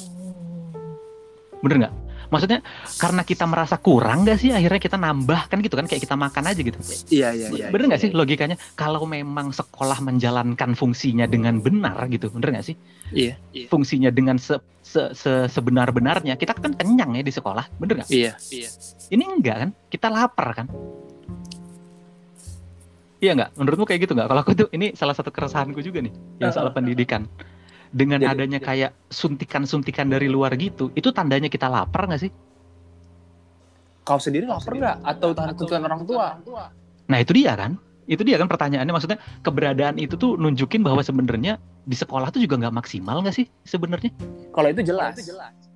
bener 1.57 1.89
nggak? 1.89 1.93
Maksudnya 2.28 2.59
karena 3.01 3.23
kita 3.23 3.49
merasa 3.49 3.75
kurang 3.82 4.23
nggak 4.23 4.38
sih? 4.39 4.53
Akhirnya 4.53 4.80
kita 4.80 4.95
nambah 4.95 5.49
kan 5.51 5.57
gitu 5.59 5.75
kan? 5.75 5.89
Kayak 5.89 6.05
kita 6.07 6.15
makan 6.15 6.43
aja 6.47 6.61
gitu. 6.61 6.78
Iya 7.11 7.34
iya 7.34 7.47
iya. 7.51 7.67
bener 7.73 7.91
nggak 7.91 8.01
sih 8.03 8.11
logikanya? 8.13 8.55
Kalau 8.78 9.03
memang 9.03 9.51
sekolah 9.51 9.99
menjalankan 9.99 10.78
fungsinya 10.78 11.25
dengan 11.28 11.59
benar 11.59 11.97
gitu 12.07 12.32
bener 12.32 12.55
nggak 12.55 12.67
sih? 12.67 12.75
Iya. 13.11 13.39
fungsinya 13.71 14.11
dengan 14.11 14.36
se, 14.36 14.59
se- 14.84 15.15
se- 15.15 15.47
sebenar-benarnya 15.47 16.36
kita 16.36 16.51
kan 16.59 16.75
kenyang 16.75 17.15
ya 17.15 17.23
di 17.23 17.32
sekolah 17.34 17.65
bener 17.80 18.03
nggak? 18.03 18.09
Iya. 18.11 18.36
ini 19.11 19.23
enggak 19.25 19.55
kan? 19.65 19.69
Kita 19.89 20.07
lapar 20.11 20.51
kan 20.53 20.67
iya 23.20 23.32
nggak? 23.34 23.49
Menurutmu 23.57 23.86
kayak 23.86 23.99
gitu 24.05 24.13
nggak? 24.13 24.28
Kalau 24.28 24.41
aku 24.41 24.51
tuh 24.53 24.68
ini 24.72 24.93
salah 24.93 25.15
satu 25.15 25.30
keresahanku 25.30 25.80
juga 25.82 26.01
nih 26.01 26.13
yang 26.39 26.51
soal 26.51 26.70
pendidikan. 26.72 27.26
Dengan 27.88 28.20
Jadi- 28.20 28.32
adanya 28.36 28.59
kayak 28.59 28.91
suntikan-suntikan 29.07 30.11
dari 30.11 30.28
luar 30.28 30.51
gitu 30.59 30.91
itu 30.91 31.07
tandanya 31.15 31.47
kita 31.47 31.72
lapar 31.72 32.05
nggak 32.05 32.22
sih? 32.22 32.32
Kau 34.03 34.20
sendiri 34.20 34.47
lapar 34.47 34.72
nggak? 34.72 34.95
Atau 35.03 35.32
tahan 35.36 35.55
tuntutan 35.55 35.84
orang 35.84 36.01
tua? 36.03 36.28
nah 37.07 37.18
itu 37.24 37.32
dia 37.32 37.55
kan? 37.55 37.80
Itu 38.07 38.24
dia 38.24 38.36
kan 38.39 38.47
pertanyaannya. 38.47 38.91
Maksudnya 38.91 39.20
keberadaan 39.39 39.95
itu 39.99 40.15
tuh 40.20 40.36
nunjukin 40.36 40.84
bahwa 40.84 40.99
sebenarnya 41.03 41.59
di 41.84 41.95
sekolah 41.95 42.28
tuh 42.32 42.39
juga 42.43 42.59
nggak 42.59 42.76
maksimal 42.76 43.24
nggak 43.24 43.36
sih 43.36 43.47
sebenarnya? 43.63 44.11
Kalau 44.51 44.68
itu 44.68 44.82
jelas. 44.84 45.15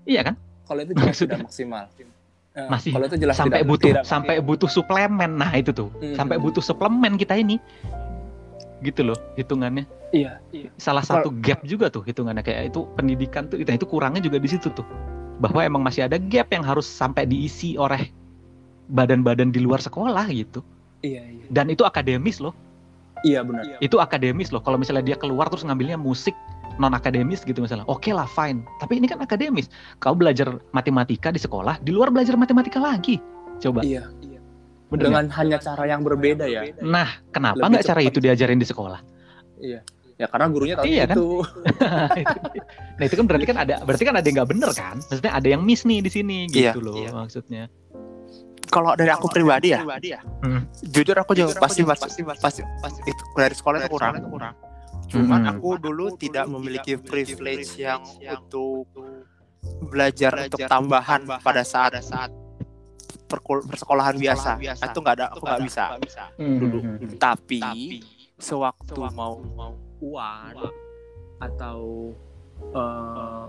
iya 0.03 0.21
kan? 0.23 0.35
Kalau 0.67 0.79
itu 0.83 0.91
jelas 0.95 1.07
Maksudnya- 1.15 1.39
tidak 1.39 1.47
maksimal. 1.51 1.83
Eh, 2.51 2.67
Masih 2.67 2.91
Kalau 2.91 3.07
itu 3.07 3.15
jelas 3.15 3.39
sampai 3.39 3.63
tidak- 3.63 3.69
butuh 3.71 3.87
tidak- 3.87 4.03
sampai 4.03 4.35
butuh 4.39 4.67
suplemen 4.67 5.31
nah 5.39 5.51
itu 5.55 5.71
tuh 5.71 5.87
Hmm. 5.95 6.15
sampai 6.19 6.35
butuh 6.35 6.59
suplemen 6.59 7.15
kita 7.15 7.39
ini 7.39 7.55
gitu 8.81 9.07
loh 9.07 9.15
hitungannya 9.33 9.87
Iya. 10.11 10.43
iya. 10.51 10.67
salah 10.75 10.99
satu 10.99 11.31
gap 11.31 11.63
juga 11.63 11.87
tuh 11.87 12.03
hitungannya 12.03 12.43
kayak 12.43 12.67
itu 12.67 12.83
pendidikan 12.91 13.47
tuh 13.47 13.55
itu 13.55 13.71
itu 13.71 13.85
kurangnya 13.85 14.19
juga 14.19 14.35
di 14.35 14.51
situ 14.51 14.67
tuh 14.67 14.83
bahwa 15.39 15.63
emang 15.63 15.79
masih 15.79 16.03
ada 16.03 16.19
gap 16.19 16.51
yang 16.51 16.59
harus 16.61 16.83
sampai 16.83 17.23
diisi 17.23 17.79
oleh 17.79 18.11
badan-badan 18.85 19.47
di 19.47 19.63
luar 19.63 19.79
sekolah 19.79 20.27
gitu 20.27 20.59
Iya 20.99 21.23
iya. 21.23 21.45
dan 21.47 21.71
itu 21.71 21.81
akademis 21.81 22.37
loh 22.37 22.51
Iya 23.21 23.41
benar. 23.41 23.63
itu 23.77 23.97
akademis 23.97 24.49
loh 24.49 24.59
kalau 24.59 24.75
misalnya 24.75 25.03
dia 25.03 25.15
keluar 25.15 25.45
terus 25.45 25.61
ngambilnya 25.61 25.93
musik 25.95 26.33
non 26.75 26.91
akademis 26.91 27.41
gitu 27.41 27.59
misalnya 27.59 27.85
oke 27.85 28.09
lah 28.09 28.25
fine 28.25 28.63
tapi 28.77 28.97
ini 28.97 29.05
kan 29.05 29.19
akademis 29.19 29.69
kau 29.97 30.13
belajar 30.13 30.49
matematika 30.71 31.29
di 31.29 31.37
sekolah 31.37 31.77
di 31.77 31.91
luar 31.91 32.09
belajar 32.09 32.33
matematika 32.33 32.79
lagi 32.79 33.21
coba 33.59 33.85
Iya. 33.85 34.09
bener 34.89 35.03
Dengan 35.07 35.25
hanya 35.31 35.57
cara 35.57 35.85
yang 35.85 36.01
berbeda 36.01 36.43
ya. 36.45 36.65
nggak? 36.65 36.81
nah 36.81 37.07
kenapa 37.29 37.61
nggak 37.61 37.85
cara 37.85 38.01
itu 38.01 38.17
diajarin 38.17 38.57
di 38.57 38.65
sekolah 38.65 38.99
Iya. 39.61 39.85
Ya 40.17 40.25
karena 40.25 40.49
gurunya 40.49 40.75
tahu 40.77 40.85
Iya, 40.85 41.03
kan? 41.05 41.15
itu. 41.17 41.27
nah 42.97 43.03
itu 43.03 43.15
kan 43.15 43.25
berarti 43.25 43.45
kan 43.45 43.57
ada 43.57 43.73
berarti 43.81 44.03
kan 44.05 44.13
ada 44.13 44.25
yang 44.25 44.35
nggak 44.37 44.49
bener 44.49 44.69
kan 44.71 44.95
maksudnya 45.01 45.33
ada 45.33 45.47
yang 45.47 45.61
miss 45.61 45.81
nih 45.81 45.99
di 46.01 46.09
sini 46.09 46.37
Iya, 46.47 46.73
gitu 46.73 46.79
loh 46.81 46.95
iya. 46.95 47.09
maksudnya 47.11 47.63
Kalau 48.67 48.93
dari 48.93 49.09
aku 49.09 49.27
pribadi 49.27 49.73
ya, 49.73 49.81
Hmm. 50.41 50.67
jujur 50.83 51.15
aku 51.15 51.33
juga 51.33 51.55
pasti 51.55 51.81
pasti 51.81 52.21
pasti 52.23 52.61
pasti 52.77 52.99
itu 53.03 53.23
dari 53.33 53.51
sekolah 53.51 53.77
itu 53.79 53.89
kurang. 53.89 54.15
Cuman 55.07 55.41
Hmm. 55.43 55.51
aku 55.51 55.69
dulu 55.75 56.15
tidak 56.15 56.45
memiliki 56.45 56.95
privilege 56.95 57.75
yang 57.75 57.99
untuk 58.05 58.87
belajar 59.83 60.31
untuk 60.39 60.61
tambahan 60.63 61.25
pada 61.39 61.61
saat 61.61 61.99
saat 61.99 62.31
perkul- 63.27 63.63
persekolahan 63.63 64.15
biasa. 64.15 64.55
Itu 64.59 64.99
nggak 64.99 65.15
ada, 65.15 65.25
aku 65.31 65.41
nggak 65.41 65.61
bisa. 65.63 65.83
Dulu. 66.37 66.79
Hmm. 66.79 67.17
Tapi 67.17 67.59
sewaktu 68.37 69.01
mau 69.11 69.39
UAN 69.99 70.55
atau 71.39 72.11
eh, 72.61 73.47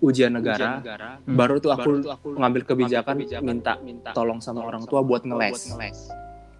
ujian 0.00 0.32
negara, 0.32 0.80
Hmm. 0.80 1.36
baru 1.36 1.60
tuh 1.60 1.70
aku 1.70 1.90
ngambil 2.26 2.62
kebijakan 2.64 3.16
minta 3.40 3.76
tolong 4.10 4.40
sama 4.40 4.64
orang 4.64 4.84
tua 4.84 5.00
buat 5.00 5.22
ngeles. 5.22 5.72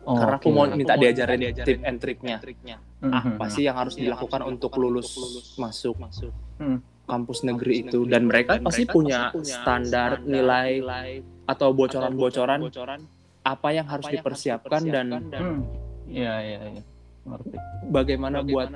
Oh, 0.01 0.16
Karena 0.16 0.36
aku 0.36 0.49
oke. 0.49 0.57
mau 0.57 0.64
minta 0.66 0.97
diajarin 0.97 1.41
tip 1.55 1.80
and 1.84 2.01
triknya. 2.01 2.41
Mhm. 3.01 3.36
Apa 3.36 3.47
sih 3.49 3.68
yang 3.68 3.76
harus 3.76 3.97
dilakukan 3.97 4.41
untuk 4.45 4.72
lulus 4.76 5.12
masuk 5.57 5.97
Hmm. 6.57 6.80
kampus 7.05 7.43
negeri 7.43 7.84
itu 7.84 8.07
dan 8.07 8.24
mereka 8.24 8.57
pasti 8.61 8.86
punya 8.86 9.28
standar 9.43 10.22
nilai 10.22 10.80
atau 11.45 11.74
bocoran-bocoran 11.74 12.70
apa 13.41 13.68
yang 13.72 13.88
harus 13.88 14.07
dipersiapkan 14.07 14.82
dan 14.84 15.07
Hmm. 15.26 15.61
Iya, 16.07 16.34
iya, 16.41 16.61
iya. 16.70 16.82
Ngerti. 17.20 17.57
bagaimana 17.86 18.41
buat 18.41 18.72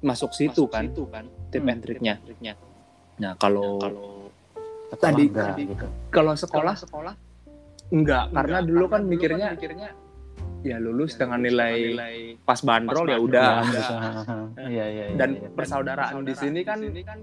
masuk 0.00 0.30
situ 0.30 0.70
kan 0.70 0.94
tip 1.50 1.60
Hmm. 1.60 1.68
and 1.68 1.80
triknya. 1.82 2.14
Nah, 3.20 3.32
kalau 3.36 3.76
Sekolah 4.90 5.06
Tadi- 5.06 5.28
enggak, 5.30 5.48
tadi- 5.54 5.66
gitu. 5.70 5.86
kalau 6.10 6.32
sekolah? 6.34 6.74
Enggak 7.94 8.24
karena 8.34 8.58
dulu 8.58 8.84
kan 8.90 9.02
mikirnya 9.06 9.54
ya 10.60 10.76
lulus 10.76 11.16
dengan 11.16 11.40
nilai 11.40 12.36
pas 12.42 12.60
bandrol 12.60 13.06
ya 13.08 13.18
udah. 13.22 13.62
Ya. 13.64 13.86
Iya, 14.70 14.84
iya, 14.92 15.04
iya. 15.14 15.16
dan 15.16 15.30
iya. 15.38 15.48
persaudaraan 15.56 16.20
di 16.26 16.34
sini 16.36 16.60
kan 16.66 16.78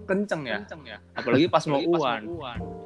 kenceng 0.08 0.42
ya. 0.48 0.60
apalagi 1.14 1.46
pas 1.52 1.64
mau 1.68 1.82
uan. 1.84 2.22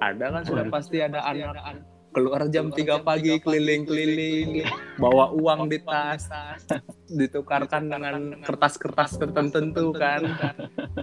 ada 0.01 0.26
kan 0.34 0.41
sudah 0.43 0.66
pasti 0.68 0.97
ada 0.99 1.24
anak 1.24 1.86
keluar 2.12 2.47
jam 2.47 2.68
3 2.68 3.01
pagi 3.01 3.39
keliling-keliling. 3.39 4.68
bawa 4.95 5.32
uang 5.32 5.66
di 5.66 5.80
tas. 5.80 6.28
ditukarkan 7.12 7.88
dengan 7.88 8.16
kertas-kertas 8.39 9.18
tertentu 9.18 9.91
kan. 9.91 10.24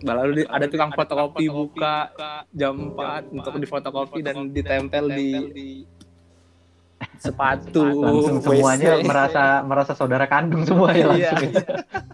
lalu 0.01 0.41
di- 0.41 0.49
ada 0.49 0.65
tukang 0.65 0.93
fotokopi 0.93 1.49
buka 1.49 2.13
jam 2.53 2.95
4 2.95 3.29
untuk 3.31 3.57
difotokopi 3.57 4.21
dan 4.21 4.49
ditempel 4.49 5.09
di 5.09 5.29
sepatu. 7.19 7.83
Langsung 7.99 8.39
semuanya 8.41 8.99
WC. 8.99 9.07
merasa 9.11 9.43
merasa 9.63 9.93
saudara 9.95 10.27
kandung 10.27 10.63
semua 10.63 10.91
ya 10.91 11.07
Iya. 11.11 11.31
langsung 11.35 11.51
ya. 11.51 11.63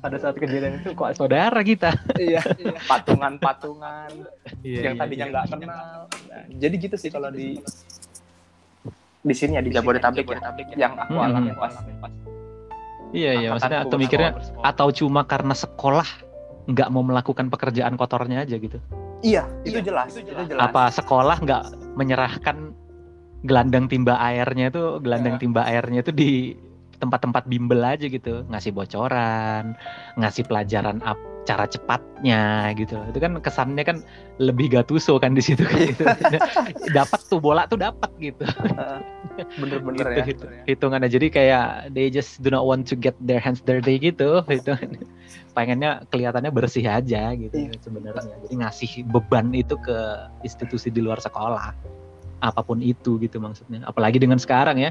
pada 0.01 0.17
saat 0.21 0.37
kejadian 0.37 0.81
itu 0.81 0.93
kok 0.93 1.13
saudara 1.17 1.61
kita? 1.61 1.93
Iya. 2.17 2.41
Patungan-patungan. 2.91 4.11
Iya, 4.61 4.81
yang 4.91 4.97
tadinya 4.97 5.27
nggak 5.31 5.47
kenal. 5.57 5.99
Nah, 6.09 6.45
jadi 6.53 6.75
gitu 6.77 6.97
sih 6.97 7.09
kalau 7.09 7.29
di 7.29 7.57
di 9.25 9.35
sini 9.35 9.57
ya 9.57 9.63
di 9.65 9.73
Jabodetabek 9.73 10.29
ya 10.29 10.39
yang 10.77 10.93
aku 10.95 11.17
Hmm. 11.17 11.27
alami 11.27 11.51
pas 11.57 11.73
iya 13.11 13.33
iya 13.35 13.49
maksudnya 13.51 13.81
atau 13.83 13.97
mikirnya 13.97 14.31
bersekolah. 14.33 14.65
atau 14.69 14.89
cuma 14.93 15.21
karena 15.25 15.55
sekolah 15.57 16.09
nggak 16.65 16.89
mau 16.89 17.01
melakukan 17.01 17.49
pekerjaan 17.49 17.97
kotornya 17.97 18.45
aja 18.45 18.57
gitu 18.57 18.77
iya 19.25 19.49
itu 19.65 19.81
jelas 19.81 20.13
itu 20.13 20.29
jelas 20.29 20.61
apa 20.61 20.93
sekolah 20.93 21.41
nggak 21.41 21.63
menyerahkan 21.97 22.77
gelandang 23.43 23.89
timba 23.89 24.17
airnya 24.19 24.69
itu 24.69 25.01
gelandang 25.01 25.37
Ya. 25.37 25.41
timba 25.41 25.63
airnya 25.65 26.01
itu 26.01 26.13
di 26.13 26.31
tempat-tempat 26.95 27.45
bimbel 27.45 27.81
aja 27.81 28.07
gitu 28.07 28.45
ngasih 28.47 28.73
bocoran 28.73 29.77
ngasih 30.15 30.45
pelajaran 30.45 31.01
ap- 31.01 31.33
cara 31.45 31.69
cepatnya 31.69 32.73
gitu. 32.75 32.97
Itu 33.13 33.19
kan 33.21 33.37
kesannya 33.39 33.85
kan 33.85 34.01
lebih 34.41 34.73
gatuso 34.73 35.21
kan 35.21 35.37
di 35.37 35.45
situ 35.45 35.61
kan. 35.63 35.79
Gitu. 35.85 36.05
dapat 36.97 37.21
tuh 37.29 37.39
bola 37.39 37.69
tuh 37.69 37.77
dapat 37.77 38.09
gitu. 38.19 38.45
Bener-bener 39.61 40.05
Gitu, 40.05 40.15
ya. 40.15 40.25
gitu. 40.25 40.45
hitungannya. 40.65 41.11
Jadi 41.11 41.27
kayak 41.29 41.93
they 41.93 42.09
just 42.09 42.41
do 42.41 42.49
not 42.49 42.65
want 42.65 42.89
to 42.89 42.97
get 42.97 43.13
their 43.21 43.41
hands 43.43 43.61
dirty 43.61 44.01
gitu 44.01 44.41
gitu 44.47 44.73
pengennya 45.55 46.03
kelihatannya 46.11 46.51
bersih 46.51 46.83
aja 46.85 47.31
gitu 47.37 47.55
Iya. 47.55 47.79
sebenarnya. 47.81 48.35
Jadi 48.47 48.55
ngasih 48.59 48.91
beban 49.07 49.55
itu 49.55 49.79
ke 49.79 49.97
institusi 50.43 50.91
di 50.91 50.99
luar 50.99 51.23
sekolah. 51.23 51.71
Apa 52.43 52.61
pun 52.61 52.83
itu 52.83 53.17
gitu 53.23 53.39
maksudnya. 53.39 53.87
Apalagi 53.87 54.19
dengan 54.19 54.37
sekarang 54.37 54.77
ya 54.83 54.91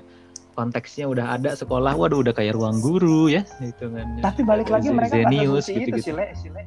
konteksnya 0.54 1.06
udah 1.10 1.36
ada 1.36 1.58
sekolah 1.58 1.98
waduh 1.98 2.22
udah 2.22 2.34
kayak 2.34 2.54
ruang 2.54 2.80
guru 2.80 3.28
ya 3.28 3.42
hitungannya 3.60 4.22
tapi 4.22 4.46
balik 4.46 4.70
lagi 4.70 4.94
mereka 4.94 5.20
Zenius 5.20 5.68
seperti 5.68 5.74
itu 5.74 5.90
gitu-gitu. 6.00 6.06
sih 6.06 6.14
Le. 6.14 6.26
Si 6.38 6.48
Le. 6.54 6.64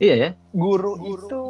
iya 0.00 0.14
ya 0.16 0.30
guru 0.56 0.92
itu 1.04 1.42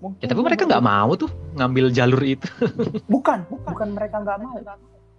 mungkin 0.00 0.20
ya 0.20 0.26
tapi 0.28 0.40
mereka 0.44 0.62
nggak 0.68 0.84
mau 0.84 1.10
tuh 1.16 1.30
ngambil 1.56 1.88
jalur 1.90 2.22
itu 2.22 2.48
bukan 3.14 3.48
bukan 3.48 3.88
mereka 3.96 4.20
nggak 4.20 4.38
mau 4.38 4.54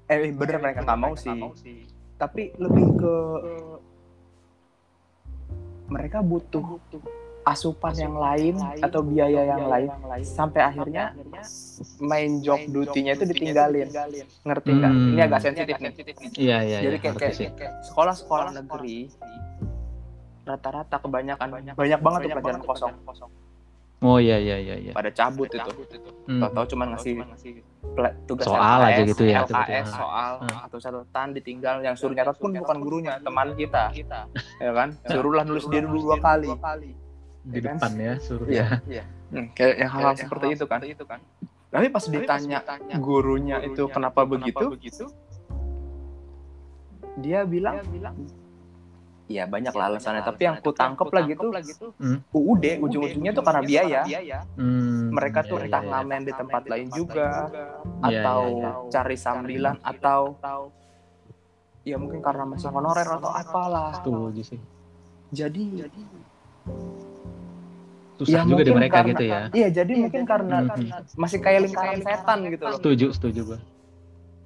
eh 0.08 0.32
bener 0.32 0.58
mereka 0.62 0.80
nggak 0.86 1.00
mau 1.02 1.14
sih 1.18 1.36
tapi 2.18 2.54
lebih 2.58 2.86
ke 2.98 3.16
mereka 5.88 6.20
butuh 6.20 6.80
asupan 7.48 7.96
yang 7.96 8.16
lain 8.20 8.60
atau 8.84 9.00
biaya 9.00 9.56
yang 9.56 9.64
lain. 9.72 9.88
sampai 10.28 10.68
akhirnya 10.68 11.16
main 12.04 12.44
job 12.44 12.60
duty-nya 12.68 13.16
itu 13.16 13.24
ditinggalin. 13.24 13.88
ngerti 14.44 14.70
nggak? 14.76 14.92
Hmm. 14.92 15.12
ini 15.16 15.22
agak 15.24 15.40
sensitif 15.40 15.76
nih. 15.80 15.94
iya 16.36 16.58
iya 16.68 16.78
jadi 16.84 16.98
iya, 17.00 17.12
kayak, 17.16 17.72
sekolah-sekolah 17.88 18.52
negeri 18.52 19.08
rata-rata 20.44 20.96
kebanyakan 21.00 21.48
banyak 21.76 22.00
banget 22.04 22.20
tuh 22.24 22.32
pelajaran 22.36 22.62
kosong. 22.68 23.32
oh 24.04 24.20
iya 24.20 24.38
iya 24.38 24.58
iya 24.60 24.76
iya. 24.78 24.92
Pada 24.92 25.10
cabut 25.16 25.48
itu. 25.48 25.72
Hmm. 26.28 26.44
tahu-tahu 26.44 26.76
cuman 26.76 26.88
ngasih 26.96 27.24
tugas 28.28 28.46
Soal 28.46 28.80
aja 28.84 29.02
gitu 29.08 29.24
ya, 29.26 29.48
LKS 29.48 29.96
soal 29.96 30.34
Hmm. 30.44 30.66
atau 30.68 30.78
catatan 30.78 31.28
ditinggal 31.34 31.80
yang 31.82 31.96
suruh 31.96 32.14
nyatet 32.14 32.36
pun 32.38 32.52
bukan 32.52 32.78
gurunya 32.84 33.18
teman 33.24 33.56
kita. 33.56 33.96
ya 34.60 34.72
kan? 34.76 34.92
Suruhlah 35.08 35.48
nulis 35.48 35.64
dia 35.72 35.82
dulu 35.88 36.12
dua 36.12 36.18
kali 36.20 36.52
di 37.48 37.58
ya 37.58 37.62
kan? 37.64 37.76
depan 37.80 37.92
ya 37.96 38.14
suruh 38.20 38.48
Iya. 38.48 38.68
ya. 38.86 39.04
Hmm, 39.28 39.48
kayak 39.52 39.76
yang 39.80 39.92
hal-hal 39.92 40.16
seperti 40.16 40.46
itu 40.56 40.66
kan? 40.68 40.80
tapi 41.68 41.88
pas 41.92 42.06
ditanya 42.08 42.60
gurunya 42.96 43.60
itu 43.60 43.92
kenapa 43.92 44.24
begitu 44.24 44.72
dia 47.18 47.44
bilang 47.44 47.84
ya 49.28 49.44
banyak 49.44 49.76
lah 49.76 49.92
alasannya 49.92 50.24
tapi 50.24 50.48
yang 50.48 50.64
ku 50.64 50.72
tangkep 50.72 51.12
lagi 51.12 51.36
tuh 51.36 51.52
Hmm. 52.00 52.24
UUD 52.32 52.80
ujung-ujungnya 52.80 53.36
tuh 53.36 53.44
karena 53.44 53.62
biaya 53.62 54.02
Hmm, 54.56 55.12
mereka 55.12 55.44
tuh 55.44 55.60
iya, 55.60 55.66
entah 55.68 55.82
iya, 55.84 55.88
iya. 55.88 56.00
ngamen 56.00 56.22
di 56.24 56.34
tempat 56.34 56.64
lain 56.72 56.88
juga. 56.96 57.30
Iya, 58.08 58.24
atau 58.24 58.42
iya, 58.48 58.72
cari 58.88 59.18
sambilan 59.20 59.76
atau 59.84 60.22
ya 61.84 61.96
mungkin 62.00 62.24
karena 62.24 62.48
masih 62.48 62.72
honorer 62.72 63.08
atau 63.08 63.32
apalah. 63.32 63.92
Setuju 64.00 64.42
sih. 64.48 64.60
Jadi 65.36 65.84
susah 68.18 68.42
Ya, 68.42 68.44
juga 68.44 68.62
di 68.62 68.74
mereka 68.74 68.96
karena- 69.00 69.12
gitu 69.12 69.24
ya. 69.24 69.40
iya 69.52 69.68
jadi 69.70 69.94
mungkin 69.94 70.22
karena 70.24 70.58
Mhm. 70.66 71.16
masih 71.16 71.38
kayak 71.38 71.60
lingkaran 71.64 72.02
setan 72.02 72.38
gitu 72.46 72.64
loh. 72.64 72.76
Setuju 72.76 73.08
setuju 73.14 73.42
gua. 73.46 73.60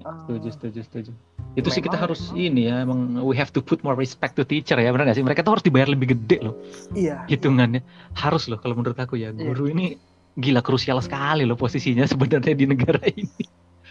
Ah, 0.01 0.17
setuju 0.25 0.49
setuju 0.49 0.79
setuju. 0.83 1.11
Itu 1.53 1.67
sih 1.67 1.79
kita 1.79 1.93
Memang- 1.93 2.03
harus 2.09 2.21
ini 2.33 2.61
ya 2.65 2.81
emang 2.81 2.99
we 3.21 3.33
have 3.33 3.49
to 3.49 3.59
put 3.59 3.79
more 3.81 3.93
respect 3.93 4.33
to 4.33 4.43
teacher 4.43 4.75
ya 4.75 4.89
benar 4.89 5.05
gak 5.05 5.15
sih? 5.15 5.21
Mereka 5.21 5.41
tuh 5.41 5.55
harus 5.55 5.63
dibayar 5.63 5.87
lebih 5.87 6.11
gede 6.11 6.41
loh 6.41 6.55
iya. 6.91 7.21
hitungannya. 7.25 7.79
Harus 8.13 8.47
loh 8.47 8.57
kalau 8.57 8.73
menurut 8.73 8.95
aku 8.95 9.15
ya 9.15 9.29
Iya. 9.29 9.45
guru 9.45 9.67
ini 9.67 9.95
gila 10.33 10.59
krusial 10.59 10.97
sekali 10.99 11.43
loh 11.43 11.55
posisinya 11.55 12.03
sebenarnya 12.03 12.51
di 12.51 12.65
negara 12.65 13.03
ini. 13.05 13.43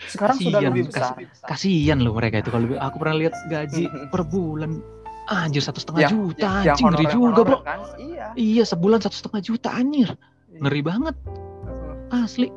Sekarang 0.02 0.34
sudah 0.34 0.58
Kasian, 0.58 0.72
lebih 0.72 0.84
besar. 0.88 1.12
Kasihan 1.44 1.98
loh 2.00 2.12
mereka 2.12 2.40
itu. 2.40 2.48
Kalau 2.48 2.66
aku 2.74 2.96
pernah 2.96 3.16
lihat 3.16 3.34
gaji 3.46 3.84
per 4.12 4.22
bulan 4.24 4.80
anjir 5.32 5.62
satu 5.62 5.78
setengah 5.78 6.00
Yang- 6.02 6.12
juta 6.12 6.50
yang 6.60 6.74
anjing 6.74 6.86
ngeri 6.88 7.06
honorer- 7.06 7.14
juga 7.16 7.40
bro. 7.40 7.58
kan? 7.60 7.78
Iya. 7.96 8.26
Iya 8.34 8.64
sebulan 8.64 8.98
satu 9.00 9.16
setengah 9.16 9.40
juta 9.40 9.68
anjir. 9.70 10.08
Ngeri 10.52 10.80
banget. 10.80 11.14
Asli. 12.10 12.48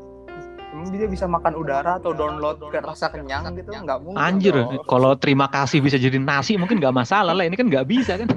Emang 0.73 0.89
dia 0.89 1.05
bisa 1.05 1.25
makan 1.25 1.53
udara 1.55 1.95
atau 1.95 2.11
download 2.11 2.57
ke 2.65 2.81
rasa 2.81 3.07
kenyang 3.07 3.45
gitu 3.53 3.69
nggak 3.69 3.99
mungkin 4.01 4.17
Anjir, 4.17 4.57
kalau 4.83 5.13
terima 5.13 5.45
kasih 5.45 5.79
bisa 5.79 5.95
jadi 5.95 6.17
nasi 6.17 6.57
mungkin 6.57 6.81
nggak 6.81 6.91
masalah 6.91 7.31
lah. 7.31 7.45
Ini 7.45 7.53
kan 7.53 7.69
nggak 7.69 7.85
bisa 7.85 8.17
kan? 8.17 8.27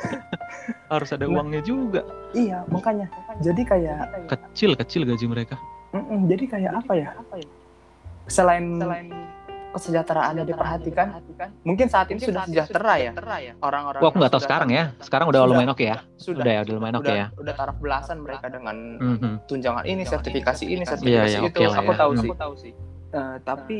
Harus 0.88 1.10
ada 1.10 1.24
Nah. 1.24 1.34
uangnya 1.36 1.60
juga. 1.60 2.06
iya 2.32 2.62
makanya. 2.66 3.10
Jadi 3.38 3.62
kayak 3.62 4.26
Kecil 4.26 4.74
kecil 4.74 5.02
gaji 5.04 5.26
mereka. 5.26 5.58
Mm-mm, 5.90 6.30
jadi 6.30 6.44
kayak 6.46 6.72
apa 6.76 6.92
ya? 6.94 7.10
Selain 8.24 8.78
kesejahteraannya 9.70 10.44
diperhatikan 10.44 11.06
mungkin 11.62 11.86
saat 11.86 12.10
ini 12.10 12.18
sudah 12.18 12.42
sejahtera 12.42 12.94
ya 12.98 13.12
orang-orang 13.58 14.00
Wah, 14.00 14.08
aku 14.08 14.16
nggak 14.16 14.26
yang 14.26 14.34
tahu 14.34 14.42
sekarang 14.42 14.68
ya. 14.68 14.84
Sekarang 14.98 15.26
udah 15.28 15.40
lumayan 15.44 15.70
oke 15.70 15.84
ya. 15.84 16.02
sudah 16.16 16.42
Udah 16.42 16.52
ya, 16.52 16.60
udah 16.60 16.74
lumayan 16.74 16.96
oke 16.96 17.12
ya. 17.12 17.26
udah 17.32 17.54
taraf 17.54 17.76
belasan 17.76 18.16
mereka 18.18 18.46
dengan 18.48 18.76
Mhm. 18.96 19.30
tunjangan 19.46 19.84
ini 19.84 20.02
sertifikasi 20.04 20.64
ini 20.64 20.82
Iya, 20.82 20.90
sertifikasi 20.90 21.30
iya, 21.32 21.40
itu 21.40 21.56
oke 21.56 21.64
lah 21.64 21.76
aku 21.76 21.92
ya. 21.92 21.98
tahu 21.98 22.12
Hmm. 22.12 22.22
sih 22.56 22.72
Eh, 23.10 23.36
tapi 23.42 23.76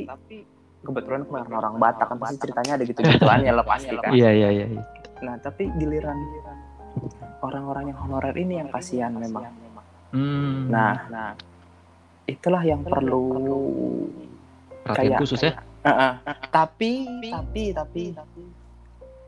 kebetulan 0.80 1.22
karena 1.22 1.54
orang 1.56 1.74
Batak 1.76 2.06
kan 2.08 2.18
pasti 2.18 2.36
ceritanya 2.40 2.72
ada 2.74 2.84
gitu 2.84 2.98
gituannya 3.06 3.52
lah 3.52 3.62
pasti 3.64 3.94
kan 3.94 4.10
Iya 4.10 4.30
iya 4.32 4.48
iya. 4.52 4.66
iya. 4.68 4.82
nah 5.20 5.34
tapi 5.36 5.70
giliran 5.72 6.18
orang-orang 7.40 7.90
yang 7.90 7.98
honorer 8.00 8.34
ini 8.34 8.54
yang 8.56 8.68
kasihan 8.68 9.12
memang 9.12 9.46
Hmm. 10.10 10.66
nah 10.66 11.06
nah 11.06 11.30
itulah 12.24 12.62
yang 12.62 12.82
perlu 12.82 13.22
perhatian 14.82 15.06
kayak- 15.08 15.20
khusus 15.20 15.40
ya. 15.40 15.52
Heeh. 15.80 16.12
tapi 16.52 16.92
tapi 17.24 17.72
tapi 17.72 18.04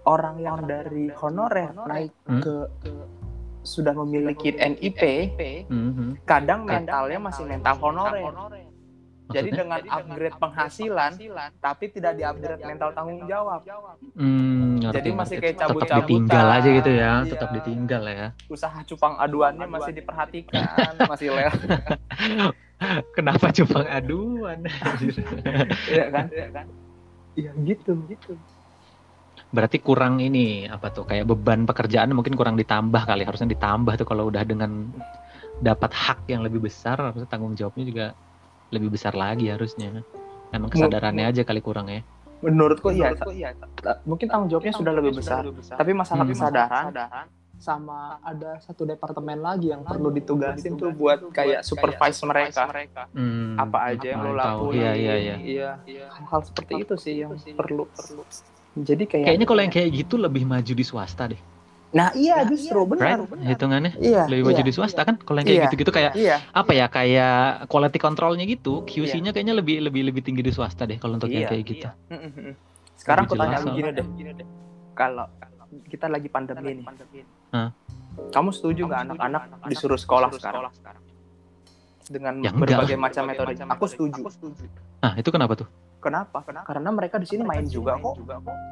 orang 0.05 0.37
yang 0.37 0.59
dari 0.63 1.09
honorer 1.11 1.73
naik 1.73 2.13
Hmm. 2.29 2.43
ke 2.43 2.57
sudah 3.63 3.95
memiliki 3.95 4.51
NIP, 4.53 5.03
Mhm. 5.65 6.27
kadang 6.27 6.67
mentalnya 6.67 7.17
masih 7.17 7.47
mental 7.47 7.79
honorer. 7.79 8.35
Jadi 9.33 9.49
dengan 9.49 9.81
upgrade 9.81 10.37
penghasilan, 10.37 11.13
tapi 11.57 11.89
tidak 11.89 12.21
di-upgrade 12.21 12.61
mental 12.61 12.93
tanggung 12.93 13.25
jawab. 13.25 13.65
Hmm, 14.13 14.77
ngerti, 14.77 14.93
Jadi 14.93 15.11
masih 15.15 15.37
kayak 15.41 15.55
tetap 15.57 15.69
cabut-cabutan. 15.73 16.05
ditinggal 16.05 16.47
aja 16.51 16.69
gitu 16.69 16.91
ya, 16.91 17.13
Iya. 17.15 17.31
tetap 17.33 17.49
ditinggal 17.55 18.03
ya. 18.05 18.27
Usaha 18.45 18.79
cupang 18.85 19.15
aduannya 19.17 19.65
masih 19.65 19.93
diperhatikan, 19.95 20.93
masih 21.11 21.29
lewat, 21.33 21.55
Kenapa 23.17 23.51
cupang 23.53 23.87
aduan? 23.89 24.59
Anjir. 24.87 25.15
iya 25.89 26.05
kan? 26.11 26.27
Iya 27.33 27.51
gitu, 27.65 27.97
gitu. 28.09 28.33
Berarti 29.53 29.81
kurang 29.81 30.21
ini 30.21 30.69
apa 30.69 30.89
tuh 30.93 31.05
kayak 31.05 31.29
beban 31.29 31.65
pekerjaan 31.65 32.13
mungkin 32.13 32.37
kurang 32.37 32.57
ditambah 32.57 33.05
kali 33.05 33.25
harusnya 33.25 33.49
ditambah 33.53 34.01
tuh 34.01 34.07
kalau 34.09 34.29
udah 34.29 34.45
dengan 34.45 34.89
dapat 35.61 35.93
hak 35.93 36.25
yang 36.29 36.41
lebih 36.45 36.65
besar 36.65 36.97
harusnya 37.01 37.29
tanggung 37.29 37.53
jawabnya 37.57 37.85
juga 37.85 38.07
lebih 38.73 38.93
besar 38.93 39.13
lagi 39.13 39.53
harusnya. 39.53 40.01
Emang 40.53 40.69
kesadarannya 40.69 41.25
aja 41.33 41.43
kali 41.45 41.61
kurang 41.65 41.89
ya. 41.89 42.01
Menurutku 42.43 42.91
iya, 42.91 43.15
ta- 43.79 44.03
mungkin 44.05 44.27
tanggung 44.27 44.51
jawabnya 44.51 44.75
sudah 44.75 44.93
lebih 44.93 45.13
besar. 45.17 45.47
Tapi 45.79 45.93
masalah 45.95 46.25
Hmm. 46.27 46.33
kesadaran 46.33 46.93
sama 47.63 48.19
ada 48.27 48.59
satu 48.59 48.83
departemen 48.83 49.39
lagi 49.39 49.71
yang 49.71 49.87
perlu 49.87 50.11
ditugasin 50.11 50.75
tuh 50.75 50.91
buat 50.91 51.23
kayak 51.31 51.63
supervise 51.63 52.19
mereka. 52.27 52.67
Hmm, 53.15 53.55
Apa 53.55 53.95
aja 53.95 54.07
yang 54.11 54.27
lo 54.27 54.35
lakuin. 54.35 54.83
Iya 54.83 54.93
iya 54.99 55.35
iya. 55.39 55.71
Hal 56.27 56.43
seperti 56.43 56.83
itu 56.83 56.95
sih 56.99 57.15
yang 57.23 57.39
perlu 57.55 57.87
perlu. 57.87 58.27
Jadi 58.75 59.05
kayak 59.07 59.25
Kayaknya 59.31 59.47
kalau 59.47 59.61
yang 59.63 59.71
kayak 59.71 59.89
gitu 59.95 60.15
lebih 60.19 60.43
maju 60.43 60.73
di 60.75 60.83
swasta 60.83 61.31
deh. 61.31 61.39
Nah, 61.93 62.09
iya 62.17 62.41
justru 62.49 62.89
Right? 62.89 63.21
benar. 63.21 63.29
Hitungannya 63.45 63.93
Iya. 64.01 64.25
lebih 64.25 64.49
maju 64.49 64.59
iya. 64.59 64.67
di 64.67 64.73
swasta 64.73 65.05
kan 65.05 65.21
kalau 65.21 65.39
yang 65.39 65.47
kayak 65.47 65.59
Iya. 65.61 65.67
gitu-gitu 65.69 65.93
kayak 65.93 66.13
Iya. 66.17 66.37
apa 66.51 66.73
ya 66.73 66.87
kayak 66.89 67.69
quality 67.69 67.99
controlnya 68.01 68.49
gitu 68.49 68.83
QC-nya 68.89 69.31
kayaknya 69.31 69.55
lebih 69.55 69.85
lebih 69.87 70.09
lebih 70.09 70.25
tinggi 70.25 70.41
di 70.41 70.51
swasta 70.51 70.89
deh 70.89 70.97
kalau 70.97 71.21
untuk 71.21 71.29
yang 71.29 71.45
Iya, 71.47 71.49
kayak 71.53 71.65
gitu. 71.69 71.89
Sekarang 72.97 73.29
aku 73.29 73.37
tanya 73.37 73.61
jelas 73.61 73.69
lu 73.69 73.77
gini 73.77 74.33
deh. 74.33 74.47
Kalau 74.97 75.29
kita 75.89 76.09
lagi 76.09 76.29
pandemi 76.33 76.81
nih. 76.81 76.85
Kamu 78.33 78.49
setuju 78.51 78.89
nggak 78.89 79.01
anak-anak 79.09 79.43
disuruh 79.69 79.97
sekolah 79.97 80.33
sekarang? 80.33 80.73
Dengan 82.03 82.41
Ya 82.41 82.51
enggak 82.51 82.83
berbagai 82.83 82.97
macam 82.99 83.23
metode. 83.25 83.53
Aku 83.61 83.85
setuju. 83.87 84.23
Nah 84.99 85.13
itu 85.15 85.29
kenapa 85.29 85.53
tuh? 85.55 85.69
Kenapa? 86.03 86.43
Karena 86.43 86.91
mereka 86.91 87.17
di 87.17 87.29
sini 87.29 87.45
main 87.45 87.63
juga 87.65 87.95
kok. 87.95 88.19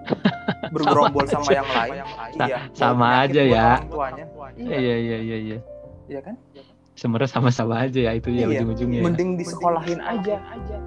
Bergerombol 0.74 1.24
sama 1.26 1.50
yang 1.50 1.68
lain. 1.68 1.92
Sa- 2.34 2.46
Iya. 2.46 2.58
sama 2.74 3.06
aja 3.22 3.42
ya. 3.42 3.68
tuanya. 3.86 4.24
Iya, 4.56 4.76
Iya 4.76 4.96
iya 4.98 5.18
iya 5.18 5.36
iya. 5.38 5.58
iya 6.06 6.20
kan? 6.20 6.34
Sebenarnya 6.94 7.30
sama-sama 7.32 7.80
aja 7.80 7.96
ya 7.96 8.12
itu 8.12 8.28
ya 8.28 8.44
Iya. 8.44 8.60
ujung-ujungnya. 8.60 9.00
ya. 9.00 9.04
Mending 9.06 9.30
disekolahin 9.38 10.00
aja. 10.00 10.36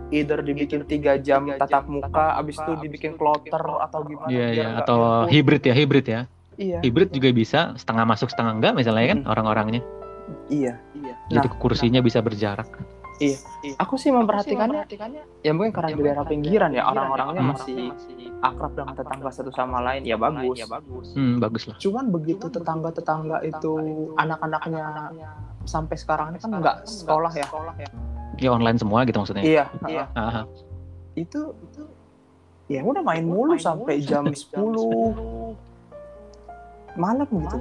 Either 0.10 0.40
dibikin 0.42 0.82
tiga 0.86 1.18
jam 1.18 1.48
tatap 1.50 1.88
muka, 1.88 2.38
abis 2.38 2.60
itu 2.60 2.72
dibikin 2.80 3.16
kloter 3.16 3.60
atau 3.60 4.04
gimana? 4.04 4.30
Iya 4.30 4.48
iya 4.52 4.68
atau 4.78 5.26
hibrid 5.26 5.64
ya 5.64 5.74
hibrid 5.74 6.06
ya. 6.06 6.22
Iya. 6.56 6.80
Hibrid 6.82 7.10
juga 7.10 7.30
bisa 7.32 7.74
setengah 7.76 8.06
masuk 8.06 8.30
setengah 8.30 8.54
enggak 8.54 8.74
misalnya 8.74 9.06
kan 9.10 9.20
Mm. 9.24 9.32
orang-orangnya. 9.32 9.82
Iya. 10.48 10.78
Iya. 10.94 11.14
Jadi 11.30 11.48
kursinya 11.58 12.00
bisa 12.00 12.20
berjarak. 12.20 12.70
Aku 13.80 13.96
sih 13.96 14.12
memperhatikannya 14.12 14.84
ya 15.40 15.52
mungkin 15.56 15.72
karena 15.72 15.96
di 15.96 16.02
daerah 16.04 16.26
pinggiran 16.28 16.76
ya 16.76 16.84
orang-orangnya 16.84 17.40
Hmm. 17.40 17.52
masih 17.56 17.76
akrab 18.44 18.76
dengan 18.76 18.94
tetangga 18.94 19.30
satu 19.32 19.52
sama 19.54 19.80
lain 19.80 20.04
ya 20.04 20.20
bagus. 20.20 20.60
Hmm 21.16 21.40
bagus 21.40 21.64
lah. 21.72 21.78
Cuman 21.80 22.12
begitu 22.12 22.52
tetangga-tetangga 22.52 23.40
itu 23.44 23.72
anak-anaknya 24.20 24.84
sampai 25.64 25.96
sekarang 25.96 26.36
ini 26.36 26.40
kan 26.42 26.52
nggak 26.52 26.84
sekolah 26.84 27.32
ya. 27.32 27.48
Ya 28.36 28.50
online 28.52 28.76
semua 28.76 29.08
gitu 29.08 29.24
maksudnya. 29.24 29.44
Iya. 29.46 29.64
Aha. 30.14 30.44
Itu 31.16 31.56
ya 32.68 32.84
udah 32.84 33.04
main 33.06 33.24
mulu 33.24 33.56
sampai 33.56 34.04
jam 34.04 34.28
10 34.28 35.56
malam 36.96 37.28
gitu. 37.28 37.58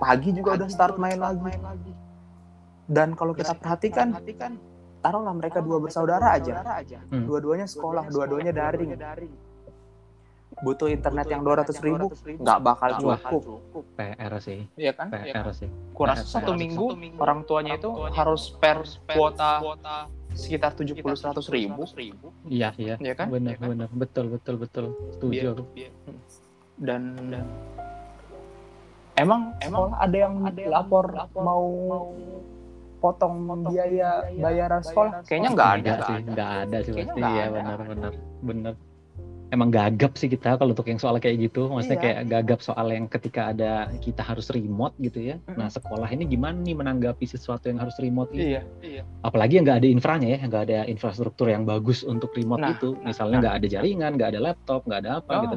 Pagi 0.00 0.30
juga 0.34 0.50
udah 0.58 0.68
start 0.68 0.96
main 0.98 1.18
lagi. 1.18 1.92
Dan 2.88 3.14
kalau 3.14 3.32
kita 3.32 3.54
perhatikan, 3.56 4.12
taruhlah 5.02 5.34
mereka 5.34 5.58
dua 5.62 5.78
bersaudara 5.82 6.36
aja. 6.38 6.62
Hmm. 7.10 7.24
Dua-duanya 7.26 7.66
sekolah, 7.66 8.08
dua-duanya 8.10 8.52
daring. 8.52 8.94
Butuh 10.62 10.86
internet 10.86 11.26
yang 11.26 11.42
200 11.42 11.74
ribu, 11.82 12.12
nggak 12.12 12.58
bakal 12.62 12.90
Wah. 13.02 13.18
cukup. 13.18 13.42
PR 13.98 14.32
sih. 14.38 14.68
Iya 14.78 14.92
kan? 14.94 15.08
PR 15.10 15.48
sih. 15.56 15.66
Kurasa 15.96 16.22
satu 16.22 16.54
minggu 16.54 16.92
orang 17.18 17.42
tuanya 17.48 17.80
itu 17.80 17.90
harus 18.14 18.54
per 18.60 18.84
kuota 19.10 19.64
sekitar 20.36 20.76
70-100 20.76 21.48
ribu. 21.50 21.82
Iya 22.46 22.76
iya. 22.78 22.94
Iya 23.00 23.14
kan? 23.16 23.32
Benar 23.32 23.58
benar 23.58 23.88
betul 23.90 24.28
betul 24.32 24.54
betul. 24.60 24.84
Setuju 25.18 25.32
Biar- 25.32 25.54
aku. 25.56 25.64
Dan 26.78 27.02
emang 29.14 29.52
emang 29.60 29.92
ada 29.94 30.16
yang 30.16 30.34
lapor 30.66 31.04
mau 31.34 31.64
potong 32.98 33.34
biaya 33.66 34.30
bayaran 34.32 34.80
sekolah? 34.80 35.26
Kayaknya 35.26 35.50
nggak 35.52 35.70
ada. 35.76 35.92
Sih, 36.06 36.16
enggak 36.22 36.50
ada 36.62 36.76
sih 36.80 36.92
pasti. 36.92 37.08
nggak 37.10 37.30
Iya 37.30 37.42
ada. 37.42 37.52
benar 37.52 37.78
benar 37.84 38.12
benar. 38.40 38.74
Emang 39.52 39.68
gagap 39.68 40.16
sih 40.16 40.32
kita 40.32 40.56
kalau 40.56 40.72
untuk 40.72 40.88
yang 40.88 40.96
soal 40.96 41.20
kayak 41.20 41.36
gitu, 41.36 41.68
maksudnya 41.68 42.00
Iya. 42.00 42.04
kayak 42.08 42.18
gagap 42.24 42.60
soal 42.64 42.88
yang 42.88 43.04
ketika 43.04 43.52
ada 43.52 43.92
kita 44.00 44.24
harus 44.24 44.48
remote 44.48 44.96
gitu 44.96 45.20
ya. 45.28 45.36
Nah 45.44 45.68
sekolah 45.68 46.08
ini 46.08 46.24
gimana 46.24 46.56
nih 46.56 46.72
menanggapi 46.72 47.28
sesuatu 47.28 47.68
yang 47.68 47.76
harus 47.76 47.92
remote 48.00 48.32
ini? 48.32 48.56
Iya. 48.80 49.04
Apalagi 49.20 49.60
yang 49.60 49.68
nggak 49.68 49.84
ada 49.84 49.88
infranya 49.92 50.28
ya, 50.32 50.38
nggak 50.48 50.62
ada 50.72 50.78
infrastruktur 50.88 51.52
yang 51.52 51.68
bagus 51.68 52.00
untuk 52.00 52.32
remote 52.32 52.64
Nah, 52.64 52.72
itu. 52.72 52.96
Misalnya 53.04 53.44
nggak 53.44 53.56
ada 53.60 53.66
jaringan, 53.68 54.10
nggak 54.16 54.30
ada 54.32 54.40
laptop, 54.40 54.80
nggak 54.88 55.00
ada 55.04 55.10
apa 55.20 55.32
Oh. 55.36 55.40
gitu. 55.44 55.56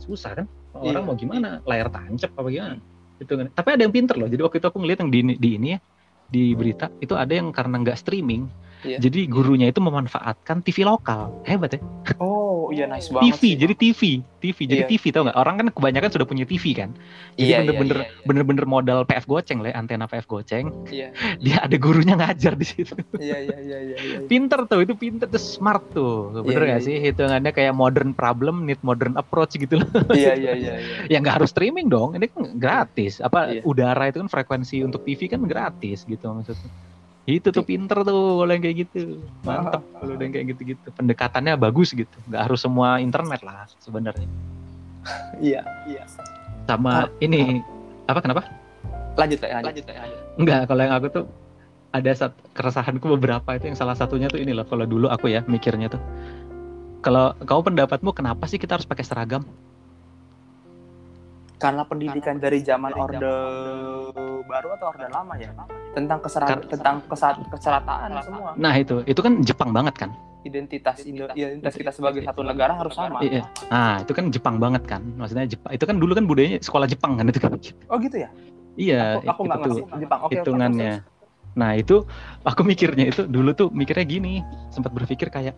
Susah 0.00 0.32
kan? 0.32 0.46
Orang 0.80 1.02
Iya. 1.04 1.08
mau 1.08 1.16
gimana? 1.16 1.48
Layar 1.64 1.88
tancap 1.88 2.30
apa 2.36 2.48
gimana? 2.52 2.76
Itu 3.16 3.32
kan. 3.36 3.46
Tapi 3.52 3.68
ada 3.72 3.82
yang 3.84 3.94
pinter 3.94 4.14
loh. 4.18 4.28
Jadi 4.28 4.42
waktu 4.44 4.56
itu 4.60 4.68
aku 4.68 4.78
ngeliat 4.82 4.98
yang 5.00 5.10
di, 5.10 5.20
di 5.36 5.50
ini 5.56 5.68
ya, 5.76 5.78
di 6.26 6.44
berita 6.58 6.90
itu 7.00 7.14
ada 7.16 7.32
yang 7.32 7.54
karena 7.54 7.80
nggak 7.80 7.96
streaming, 7.96 8.50
Iya. 8.84 8.98
jadi 9.00 9.24
gurunya 9.26 9.66
itu 9.70 9.80
memanfaatkan 9.80 10.60
TV 10.60 10.84
lokal. 10.84 11.32
Hebat 11.48 11.76
ya. 11.76 11.80
Oh 12.18 12.68
iya 12.68 12.84
nice 12.84 13.08
banget. 13.08 13.32
TV, 13.32 13.40
sih. 13.40 13.52
jadi 13.56 13.74
TV, 13.74 14.00
TV, 14.38 14.58
jadi 14.66 14.82
Iya. 14.84 14.90
TV 14.90 15.04
tau 15.10 15.22
nggak? 15.26 15.36
Orang 15.38 15.54
kan 15.56 15.66
kebanyakan 15.72 16.10
sudah 16.12 16.26
punya 16.26 16.44
TV 16.44 16.64
kan. 16.74 16.90
Jadi 17.34 17.40
Iya, 17.40 17.46
iya, 17.46 17.58
bener-bener 17.64 17.98
iya, 18.02 18.08
iya. 18.10 18.24
bener-bener 18.26 18.64
modal 18.66 18.98
PF 19.02 19.24
goceng 19.24 19.58
lah, 19.62 19.70
ya, 19.72 19.74
antena 19.78 20.04
PF 20.06 20.26
goceng. 20.26 20.66
Iya. 20.88 21.08
Dia 21.44 21.56
ada 21.64 21.76
gurunya 21.76 22.14
ngajar 22.14 22.52
di 22.54 22.66
situ. 22.66 22.94
Iya 23.16 23.36
iya 23.42 23.56
iya 23.58 23.78
iya. 23.80 23.96
iya. 23.96 24.18
Pinter 24.26 24.66
tuh, 24.66 24.82
itu 24.82 24.94
pinter 24.94 25.26
tuh 25.26 25.40
smart 25.40 25.82
tuh. 25.92 26.42
Bener 26.42 26.62
Iya, 26.62 26.70
gak 26.76 26.80
iya, 26.82 26.86
sih? 26.86 26.96
Hitungannya 27.00 27.52
kayak 27.52 27.74
modern 27.74 28.10
problem, 28.12 28.66
need 28.66 28.80
modern 28.82 29.14
approach 29.16 29.54
gitu 29.54 29.80
loh. 29.80 29.88
Iya 30.12 30.34
iya 30.34 30.52
iya. 30.54 30.74
iya. 30.78 30.96
ya 31.12 31.16
nggak 31.18 31.42
harus 31.42 31.50
streaming 31.50 31.86
dong, 31.86 32.14
ini 32.14 32.26
kan 32.28 32.54
gratis. 32.56 33.18
Apa 33.18 33.50
Iya. 33.50 33.62
udara 33.62 34.08
itu 34.08 34.18
kan 34.22 34.28
frekuensi 34.28 34.82
untuk 34.82 35.02
TV 35.02 35.28
kan 35.28 35.42
gratis 35.44 36.02
gitu 36.04 36.26
maksudnya. 36.28 36.70
Itu 37.26 37.50
tuh 37.50 37.66
pinter 37.66 38.06
tuh 38.06 38.46
kalau 38.46 38.52
yang 38.54 38.62
kayak 38.62 38.76
gitu. 38.86 39.18
Mantap 39.42 39.82
kalau 39.98 40.14
udah 40.14 40.24
yang 40.24 40.34
kayak 40.34 40.46
gitu-gitu. 40.54 40.86
Pendekatannya 40.94 41.58
bagus 41.58 41.90
gitu. 41.90 42.16
Nggak 42.30 42.42
harus 42.46 42.62
semua 42.62 43.02
internet 43.02 43.42
lah 43.42 43.66
sebenarnya. 43.82 44.28
Iya 45.38 45.62
iya. 45.86 46.02
Sama 46.66 47.06
ini 47.22 47.62
apa 48.10 48.18
kenapa? 48.18 48.42
Lanjut 49.14 49.86
ya 49.86 50.02
lanjut. 50.02 50.18
Enggak, 50.34 50.60
kalau 50.66 50.80
yang 50.82 50.94
aku 50.98 51.06
tuh 51.14 51.24
ada 51.94 52.10
satu 52.10 52.42
keresahanku 52.58 53.06
beberapa 53.14 53.54
itu 53.54 53.70
yang 53.70 53.78
salah 53.78 53.94
satunya 53.94 54.26
tuh 54.26 54.42
ini 54.42 54.50
loh. 54.50 54.66
Kalau 54.66 54.82
dulu 54.82 55.06
aku 55.06 55.30
ya 55.30 55.46
mikirnya 55.46 55.86
tuh. 55.94 56.02
Kalau 57.06 57.38
kau 57.46 57.62
pendapatmu 57.62 58.10
kenapa 58.10 58.50
sih 58.50 58.58
kita 58.58 58.74
harus 58.74 58.86
pakai 58.88 59.06
seragam? 59.06 59.46
Karena 61.56 61.82
pendidikan 61.88 62.36
dari 62.36 62.60
zaman 62.60 62.92
orde 62.92 63.16
baru 64.46 64.68
atau 64.76 64.86
orde 64.92 65.08
lama 65.08 65.34
ya 65.40 65.50
tentang 65.96 66.20
keserag 66.20 66.48
Kar- 66.52 66.68
tentang 66.68 66.96
kesat 67.08 67.36
keserataan 67.48 68.10
semua 68.20 68.50
Nah 68.60 68.74
itu, 68.76 69.00
itu 69.08 69.20
kan 69.24 69.40
Jepang 69.40 69.72
banget 69.72 69.96
kan? 69.96 70.12
identitas 70.46 71.02
Indo 71.02 71.26
identitas 71.34 71.74
kita 71.74 71.90
sebagai 71.90 72.22
satu 72.22 72.46
negara 72.46 72.78
harus 72.78 72.94
sama. 72.94 73.18
Iya. 73.18 73.42
Nah 73.66 73.98
itu 74.06 74.12
kan 74.14 74.30
Jepang 74.30 74.56
banget 74.62 74.86
kan? 74.86 75.02
Maksudnya 75.18 75.42
Jepang, 75.50 75.74
itu 75.74 75.84
kan 75.84 75.96
dulu 75.98 76.12
kan 76.14 76.24
budayanya 76.30 76.62
sekolah 76.62 76.86
Jepang 76.86 77.18
kan 77.18 77.26
itu 77.26 77.40
kan? 77.42 77.58
Oh 77.90 77.98
gitu 77.98 78.16
ya? 78.22 78.30
Iya, 78.78 79.18
Aku, 79.18 79.26
aku 79.26 79.42
itu 79.42 79.50
ngerti 79.50 79.80
Jepang. 80.06 80.20
Oke, 80.22 80.34
hitungannya. 80.38 80.92
Nah 81.56 81.70
itu 81.74 82.04
aku 82.44 82.60
mikirnya 82.62 83.10
itu 83.10 83.26
dulu 83.26 83.50
tuh 83.56 83.68
mikirnya 83.72 84.06
gini, 84.06 84.44
sempat 84.70 84.92
berpikir 84.94 85.32
kayak 85.32 85.56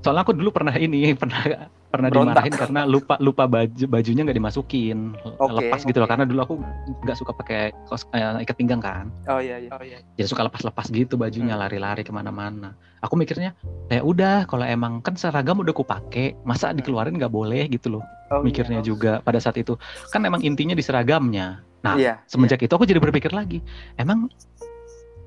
soalnya 0.00 0.22
aku 0.22 0.32
dulu 0.32 0.50
pernah 0.50 0.72
ini 0.72 1.12
pernah 1.20 1.42
pernah 1.86 2.08
Berontak. 2.12 2.44
dimarahin 2.44 2.54
karena 2.54 2.80
lupa 2.84 3.14
lupa 3.18 3.44
baju 3.44 3.84
bajunya 3.88 4.22
nggak 4.22 4.36
dimasukin 4.36 5.16
Oke, 5.38 5.54
lepas 5.54 5.80
gitu 5.82 5.96
loh 5.96 6.06
karena 6.06 6.24
dulu 6.24 6.40
aku 6.42 6.54
nggak 7.02 7.16
suka 7.16 7.32
pakai 7.32 7.72
kos 7.86 8.04
eh, 8.10 8.20
ikat 8.42 8.54
pinggang 8.54 8.78
kan. 8.78 9.08
Oh 9.26 9.40
iya 9.40 9.56
iya. 9.56 9.70
Oh 9.70 9.80
iya. 9.80 9.98
jadi 10.14 10.28
suka 10.28 10.44
lepas-lepas 10.44 10.86
gitu 10.88 11.16
bajunya 11.16 11.54
Hmm. 11.54 11.62
lari-lari 11.62 12.02
ke 12.02 12.10
mana-mana 12.10 12.74
aku 12.98 13.14
mikirnya 13.14 13.54
ya 13.86 14.02
udah 14.02 14.44
kalau 14.44 14.62
emang 14.62 14.98
kan 15.00 15.14
seragam 15.14 15.58
udah 15.58 15.72
aku 15.72 15.82
pakai 15.82 16.34
masa 16.42 16.70
dikeluarin 16.70 17.16
nggak 17.16 17.32
boleh 17.32 17.66
gitu 17.66 17.98
loh 17.98 18.04
Oh, 18.26 18.42
mikirnya 18.42 18.82
iya. 18.82 18.84
juga 18.84 19.12
pada 19.22 19.38
saat 19.38 19.54
itu 19.54 19.78
kan 20.10 20.18
emang 20.20 20.42
intinya 20.42 20.74
di 20.74 20.82
seragamnya 20.82 21.62
Nah, 21.76 21.94
Iya. 21.94 22.18
semenjak 22.26 22.58
itu 22.58 22.72
aku 22.72 22.82
jadi 22.82 22.98
berpikir 22.98 23.30
lagi, 23.30 23.62
emang 23.94 24.26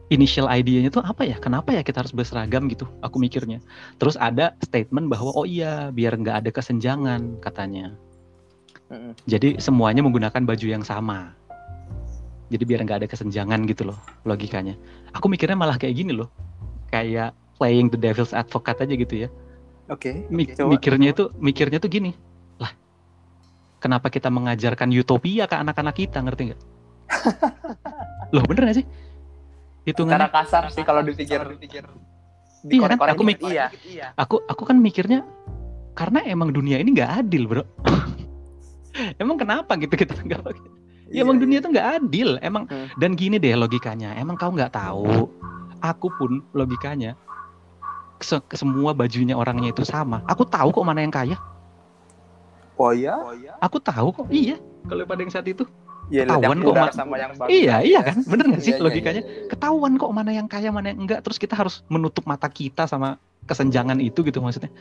initial 0.09 0.49
idea-nya 0.49 0.89
tuh 0.89 1.05
apa 1.05 1.25
ya? 1.25 1.37
Kenapa 1.37 1.73
ya 1.73 1.81
kita 1.85 2.05
harus 2.05 2.13
berseragam 2.13 2.65
gitu? 2.69 2.89
Aku 3.01 3.17
mikirnya. 3.21 3.61
Terus 4.01 4.17
ada 4.17 4.57
statement 4.61 5.09
bahwa 5.09 5.33
oh 5.33 5.45
iya, 5.45 5.93
biar 5.93 6.17
nggak 6.17 6.45
ada 6.45 6.49
kesenjangan 6.49 7.41
katanya. 7.41 7.93
Jadi 9.29 9.61
semuanya 9.61 10.01
menggunakan 10.01 10.41
baju 10.41 10.65
yang 10.65 10.81
sama. 10.81 11.37
Jadi 12.49 12.63
biar 12.65 12.81
nggak 12.81 13.05
ada 13.05 13.07
kesenjangan 13.09 13.69
gitu 13.69 13.93
loh 13.93 13.97
logikanya. 14.25 14.73
Aku 15.13 15.29
mikirnya 15.29 15.53
malah 15.53 15.77
kayak 15.77 15.93
gini 15.93 16.17
loh, 16.17 16.33
kayak 16.89 17.37
playing 17.61 17.93
the 17.93 17.99
devil's 18.01 18.33
advocate 18.33 18.81
aja 18.81 18.97
gitu 18.97 19.25
ya. 19.25 19.29
Oke. 19.89 20.25
Mi- 20.29 20.49
coba. 20.49 20.77
mikirnya 20.77 21.09
itu 21.13 21.33
mikirnya 21.41 21.81
tuh 21.81 21.89
gini 21.89 22.13
lah 22.61 22.71
kenapa 23.81 24.13
kita 24.13 24.29
mengajarkan 24.29 24.93
utopia 24.93 25.49
ke 25.49 25.55
anak-anak 25.57 25.95
kita 25.97 26.21
ngerti 26.21 26.53
nggak 26.53 26.61
loh 28.35 28.45
bener 28.45 28.69
gak 28.69 28.77
sih 28.83 28.85
hitungannya 29.89 30.19
Cara 30.21 30.29
kasar 30.31 30.63
sih 30.69 30.81
kalau 30.81 31.01
dipikir. 31.01 31.41
Iya 32.61 32.79
kan? 32.85 32.97
Aku 33.09 33.23
mik- 33.23 33.39
dikit, 33.39 33.71
iya. 33.83 34.11
aku 34.13 34.43
aku 34.43 34.63
kan 34.63 34.75
mikirnya 34.75 35.23
karena 35.91 36.23
emang 36.23 36.49
dunia 36.49 36.75
ini 36.75 36.91
nggak 36.91 37.11
adil 37.17 37.43
bro 37.45 37.63
emang 39.21 39.35
kenapa 39.35 39.75
gitu 39.75 39.95
kita 39.95 40.15
nggak 40.17 40.43
ya 41.07 41.23
emang 41.23 41.35
Iya, 41.35 41.41
dunia 41.41 41.57
iya. 41.57 41.63
tuh 41.63 41.71
nggak 41.71 41.87
adil 41.97 42.29
emang 42.39 42.63
Hmm. 42.65 42.87
dan 42.95 43.11
gini 43.13 43.35
deh 43.35 43.51
logikanya 43.53 44.15
emang 44.15 44.35
kau 44.35 44.47
nggak 44.49 44.71
tahu 44.71 45.27
aku 45.79 46.07
pun 46.13 46.43
logikanya 46.51 47.15
se- 48.19 48.43
semua 48.53 48.91
bajunya 48.91 49.33
orangnya 49.33 49.71
itu 49.71 49.83
sama 49.83 50.19
aku 50.23 50.43
tahu 50.43 50.69
kok 50.69 50.83
mana 50.83 50.99
yang 50.99 51.11
kaya 51.11 51.35
Oh 52.75 52.91
ya? 52.91 53.15
aku 53.59 53.75
tahu 53.77 54.07
kok 54.13 54.27
iya 54.29 54.55
kalau 54.83 55.03
pada 55.03 55.19
yang 55.19 55.31
saat 55.31 55.43
itu 55.45 55.67
Iya, 56.09 56.25
Ketahuan 56.25 56.57
kok, 56.59 56.73
Mak. 56.73 56.91
sama 56.97 57.15
yang 57.21 57.31
bagus. 57.37 57.53
Iya, 57.53 57.75
iya 57.85 57.99
kan? 58.01 58.17
Bener 58.31 58.45
gak 58.49 58.61
sih 58.61 58.73
Iya, 58.73 58.77
iya, 58.77 58.85
logikanya? 58.85 59.21
iya, 59.21 59.31
iya. 59.31 59.49
Ketahuan 59.49 59.93
kok 59.95 60.11
mana 60.11 60.31
yang 60.33 60.47
kaya, 60.49 60.69
mana 60.73 60.89
yang 60.91 60.99
enggak. 61.05 61.19
Terus 61.21 61.37
kita 61.37 61.53
harus 61.53 61.85
menutup 61.87 62.25
mata 62.25 62.49
kita 62.49 62.89
sama 62.89 63.21
kesenjangan 63.45 64.01
itu 64.01 64.25
gitu 64.25 64.41
maksudnya. 64.41 64.73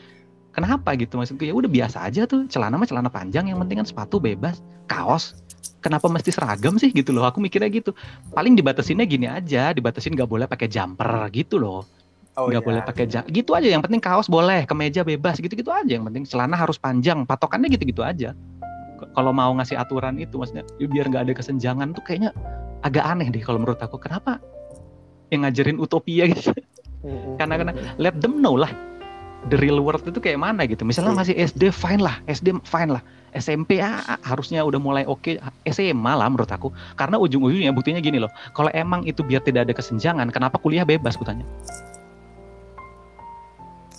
Kenapa 0.49 0.97
gitu 0.97 1.15
maksudku? 1.15 1.45
Ya 1.45 1.53
udah 1.53 1.69
biasa 1.69 2.01
aja 2.03 2.25
tuh. 2.25 2.49
Celana 2.49 2.75
mah 2.75 2.89
celana 2.89 3.07
panjang, 3.07 3.45
yang 3.47 3.61
penting 3.61 3.79
kan 3.79 3.87
sepatu 3.87 4.17
bebas, 4.17 4.59
kaos. 4.89 5.37
Kenapa 5.79 6.09
mesti 6.11 6.33
seragam 6.33 6.75
sih 6.75 6.91
gitu 6.91 7.15
loh? 7.15 7.23
Aku 7.23 7.39
mikirnya 7.39 7.69
gitu. 7.71 7.95
Paling 8.33 8.57
dibatasinnya 8.57 9.05
gini 9.07 9.29
aja, 9.29 9.71
dibatasin 9.71 10.11
nggak 10.17 10.27
boleh 10.27 10.45
pakai 10.49 10.67
jumper 10.67 11.29
gitu 11.31 11.55
loh. 11.61 11.87
Oh, 12.35 12.47
nggak 12.47 12.63
iya. 12.63 12.67
boleh 12.67 12.81
pakai 12.83 13.05
ja- 13.07 13.27
gitu 13.27 13.51
aja. 13.55 13.67
Yang 13.67 13.87
penting 13.87 14.01
kaos 14.03 14.27
boleh, 14.27 14.63
kemeja 14.63 15.03
bebas 15.03 15.39
gitu-gitu 15.39 15.71
aja. 15.71 15.87
Yang 15.87 16.05
penting 16.11 16.23
celana 16.27 16.55
harus 16.55 16.75
panjang, 16.75 17.23
patokannya 17.23 17.67
gitu-gitu 17.71 18.03
aja. 18.03 18.35
Kalau 19.15 19.31
mau 19.31 19.51
ngasih 19.55 19.79
aturan 19.79 20.19
itu, 20.19 20.35
maksudnya 20.35 20.63
ya 20.77 20.87
biar 20.89 21.05
nggak 21.07 21.23
ada 21.29 21.33
kesenjangan 21.35 21.95
tuh 21.95 22.03
kayaknya 22.03 22.35
agak 22.83 23.03
aneh 23.03 23.27
deh 23.31 23.41
kalau 23.43 23.61
menurut 23.61 23.79
aku. 23.79 23.99
Kenapa 23.99 24.37
yang 25.31 25.45
ngajarin 25.45 25.77
utopia 25.79 26.27
gitu? 26.29 26.51
Karena 27.39 27.55
karena 27.55 27.73
let 27.95 28.17
them 28.19 28.43
know 28.43 28.59
lah 28.59 28.71
the 29.47 29.55
real 29.55 29.79
world 29.79 30.03
itu 30.03 30.19
kayak 30.19 30.39
mana 30.39 30.67
gitu. 30.67 30.83
Misalnya 30.83 31.15
masih 31.15 31.35
SD 31.37 31.71
fine 31.71 32.03
lah, 32.03 32.19
SD 32.27 32.59
fine 32.67 32.91
lah. 32.91 33.03
SMP 33.29 33.77
ah, 33.77 34.01
ah, 34.09 34.19
harusnya 34.25 34.65
udah 34.65 34.81
mulai 34.81 35.03
oke 35.05 35.37
SMA 35.69 36.13
lah 36.17 36.25
menurut 36.25 36.49
aku 36.49 36.73
karena 36.97 37.21
ujung-ujungnya 37.21 37.69
buktinya 37.69 38.01
gini 38.01 38.17
loh 38.17 38.31
kalau 38.57 38.73
emang 38.73 39.05
itu 39.05 39.21
biar 39.21 39.45
tidak 39.45 39.69
ada 39.69 39.73
kesenjangan 39.77 40.33
kenapa 40.33 40.57
kuliah 40.57 40.81
bebas 40.81 41.13
kutanya 41.13 41.45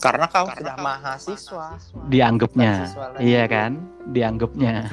Karena 0.01 0.25
kau 0.27 0.49
sudah 0.49 0.77
mahasiswa. 0.77 1.67
dianggapnya 2.07 2.73
Mahasiswa 2.83 3.05
iya 3.21 3.45
kan 3.45 3.77
dianggapnya 4.09 4.89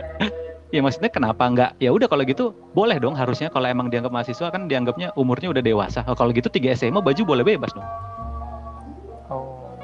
ya 0.74 0.80
maksudnya 0.80 1.06
kenapa 1.08 1.42
nggak 1.44 1.70
ya 1.78 1.90
udah 1.90 2.06
kalau 2.06 2.22
gitu 2.22 2.44
boleh 2.70 2.96
dong 2.96 3.14
harusnya 3.14 3.46
kalau 3.46 3.66
emang 3.66 3.88
dianggap 3.88 4.10
mahasiswa 4.10 4.46
kan 4.48 4.66
dianggapnya 4.66 5.10
umurnya 5.14 5.50
udah 5.50 5.58
dewasa 5.60 6.02
Oh, 6.04 6.14
kalau 6.14 6.30
gitu 6.30 6.46
3 6.46 6.74
SMA 6.74 6.98
baju 6.98 7.22
boleh 7.24 7.44
bebas 7.44 7.70
dong 7.70 7.86
Oh. 9.26 9.78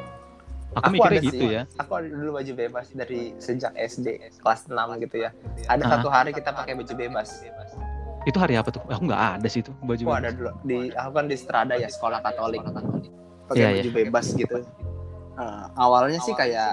aku, 0.75 0.91
mikirnya 0.93 1.09
ada 1.17 1.25
gitu 1.25 1.39
sih. 1.41 1.51
ya 1.53 1.62
Aku 1.79 1.93
ada 1.95 2.07
dulu 2.07 2.31
baju 2.35 2.53
bebas 2.53 2.87
dari 2.91 3.33
sejak 3.37 3.71
SD 3.73 4.07
kelas 4.37 4.67
6 4.67 4.75
gitu 5.01 5.17
ya. 5.17 5.31
Ada 5.64 5.83
satu 5.89 6.09
hari 6.09 6.31
kita 6.31 6.51
pakai 6.51 6.75
baju 6.75 6.93
bebas. 6.93 7.29
itu 8.23 8.35
hari 8.37 8.55
apa 8.55 8.69
tuh 8.69 8.83
aku 8.85 9.07
nggak 9.07 9.23
ada 9.39 9.47
sih 9.47 9.62
itu 9.62 9.71
baju 9.81 9.95
Aku 9.97 10.11
bebas. 10.11 10.19
ada 10.19 10.31
dulu 10.33 10.51
di 10.62 10.79
aku 10.91 11.11
kan 11.12 11.25
di 11.25 11.37
Strada 11.37 11.75
ya 11.75 11.87
sekolah 11.87 12.19
Katolik. 12.21 12.59
Pakai 13.47 13.62
Iya, 13.62 13.68
baju 13.78 13.90
bebas 13.94 14.26
gitu. 14.34 14.57
Eh, 15.36 15.64
awalnya 15.76 16.18
sih 16.18 16.32
kayak 16.32 16.70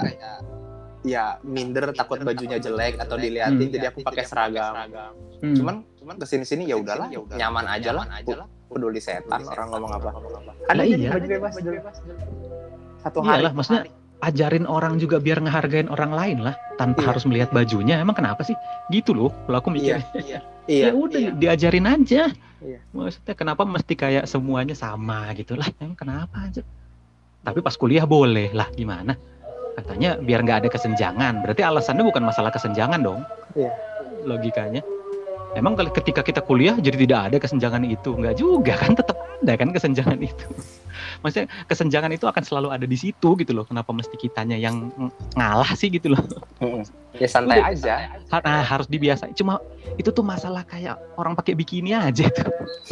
ya 1.04 1.36
minder 1.44 1.92
takut 1.92 2.24
bajunya 2.24 2.58
jelek 2.58 2.96
atau 2.96 3.20
diliatin 3.20 3.68
Hmm. 3.68 3.74
jadi 3.76 3.86
aku 3.92 4.08
pakai 4.08 4.24
seragam. 4.24 4.74
Hmm. 5.44 5.56
Cuman 5.56 5.76
cuman 6.00 6.16
ke 6.16 6.26
sini 6.26 6.48
sini 6.48 6.64
ya 6.66 6.80
udahlah 6.80 7.12
nyaman 7.12 7.66
aja 7.68 7.92
lah. 7.92 8.06
Peduli 8.72 8.98
setan 8.98 9.46
orang 9.46 9.68
ngomong 9.70 9.92
apa. 10.02 10.10
Ada 10.72 10.82
jadi 10.82 10.98
iya. 10.98 11.10
baju 11.14 11.28
bebas. 11.30 11.54
Satu 13.04 13.20
hari. 13.22 13.44
Iyalah, 13.44 13.54
maksudnya 13.54 13.84
ajarin 14.24 14.66
orang 14.66 14.96
juga 14.98 15.20
biar 15.20 15.44
ngehargain 15.44 15.92
orang 15.92 16.16
lain 16.16 16.38
lah 16.42 16.56
tanpa 16.80 17.04
Iya. 17.04 17.08
harus 17.12 17.24
melihat 17.28 17.50
bajunya 17.52 18.00
emang 18.00 18.16
kenapa 18.16 18.42
sih 18.48 18.56
gitu 18.88 19.12
loh 19.12 19.30
kalau 19.46 19.60
aku 19.60 19.76
Iya, 19.76 20.00
mikir 20.00 20.40
iya. 20.66 20.90
ya 20.90 20.90
Iya. 20.90 20.92
udah 20.94 21.22
diajarin 21.36 21.88
aja 21.88 22.24
Iya. 22.64 22.80
maksudnya 22.96 23.34
kenapa 23.36 23.64
mesti 23.64 23.94
kayak 23.94 24.24
semuanya 24.24 24.72
sama 24.74 25.32
gitu 25.36 25.54
lah 25.54 25.68
emang 25.78 25.96
kenapa 25.96 26.48
aja 26.48 26.64
tapi 27.44 27.60
pas 27.60 27.76
kuliah 27.76 28.08
boleh 28.08 28.56
lah 28.56 28.72
gimana 28.72 29.20
katanya 29.74 30.16
biar 30.16 30.40
nggak 30.42 30.58
ada 30.64 30.70
kesenjangan 30.70 31.44
berarti 31.44 31.60
alasannya 31.60 32.06
bukan 32.06 32.24
masalah 32.24 32.50
kesenjangan 32.50 33.04
dong 33.04 33.22
Iya. 33.54 33.72
logikanya 34.24 34.80
emang 35.54 35.76
ketika 35.76 36.24
kita 36.24 36.40
kuliah 36.40 36.74
jadi 36.78 36.98
tidak 36.98 37.20
ada 37.30 37.38
kesenjangan 37.38 37.84
itu 37.84 38.10
nggak 38.16 38.36
juga 38.38 38.74
kan 38.80 38.96
tetap 38.96 39.18
ada 39.44 39.54
kan 39.54 39.70
kesenjangan 39.70 40.20
itu 40.24 40.48
maksudnya 41.24 41.48
kesenjangan 41.66 42.12
itu 42.12 42.28
akan 42.28 42.44
selalu 42.44 42.68
ada 42.70 42.84
di 42.84 42.94
situ 42.94 43.34
gitu 43.40 43.56
loh. 43.56 43.64
Kenapa 43.64 43.90
mesti 43.90 44.14
kitanya 44.14 44.54
yang 44.54 44.92
ng- 44.94 45.14
ngalah 45.34 45.72
sih 45.74 45.88
gitu 45.88 46.12
loh. 46.12 46.22
Ya 47.16 47.26
santai 47.26 47.64
aja. 47.64 48.20
Ha- 48.28 48.44
nah, 48.44 48.62
harus 48.62 48.86
dibiasain 48.86 49.32
cuma 49.34 49.64
itu 49.96 50.12
tuh 50.12 50.26
masalah 50.26 50.66
kayak 50.68 51.00
orang 51.16 51.34
pakai 51.34 51.56
bikini 51.56 51.96
aja 51.96 52.28
tuh. 52.28 52.50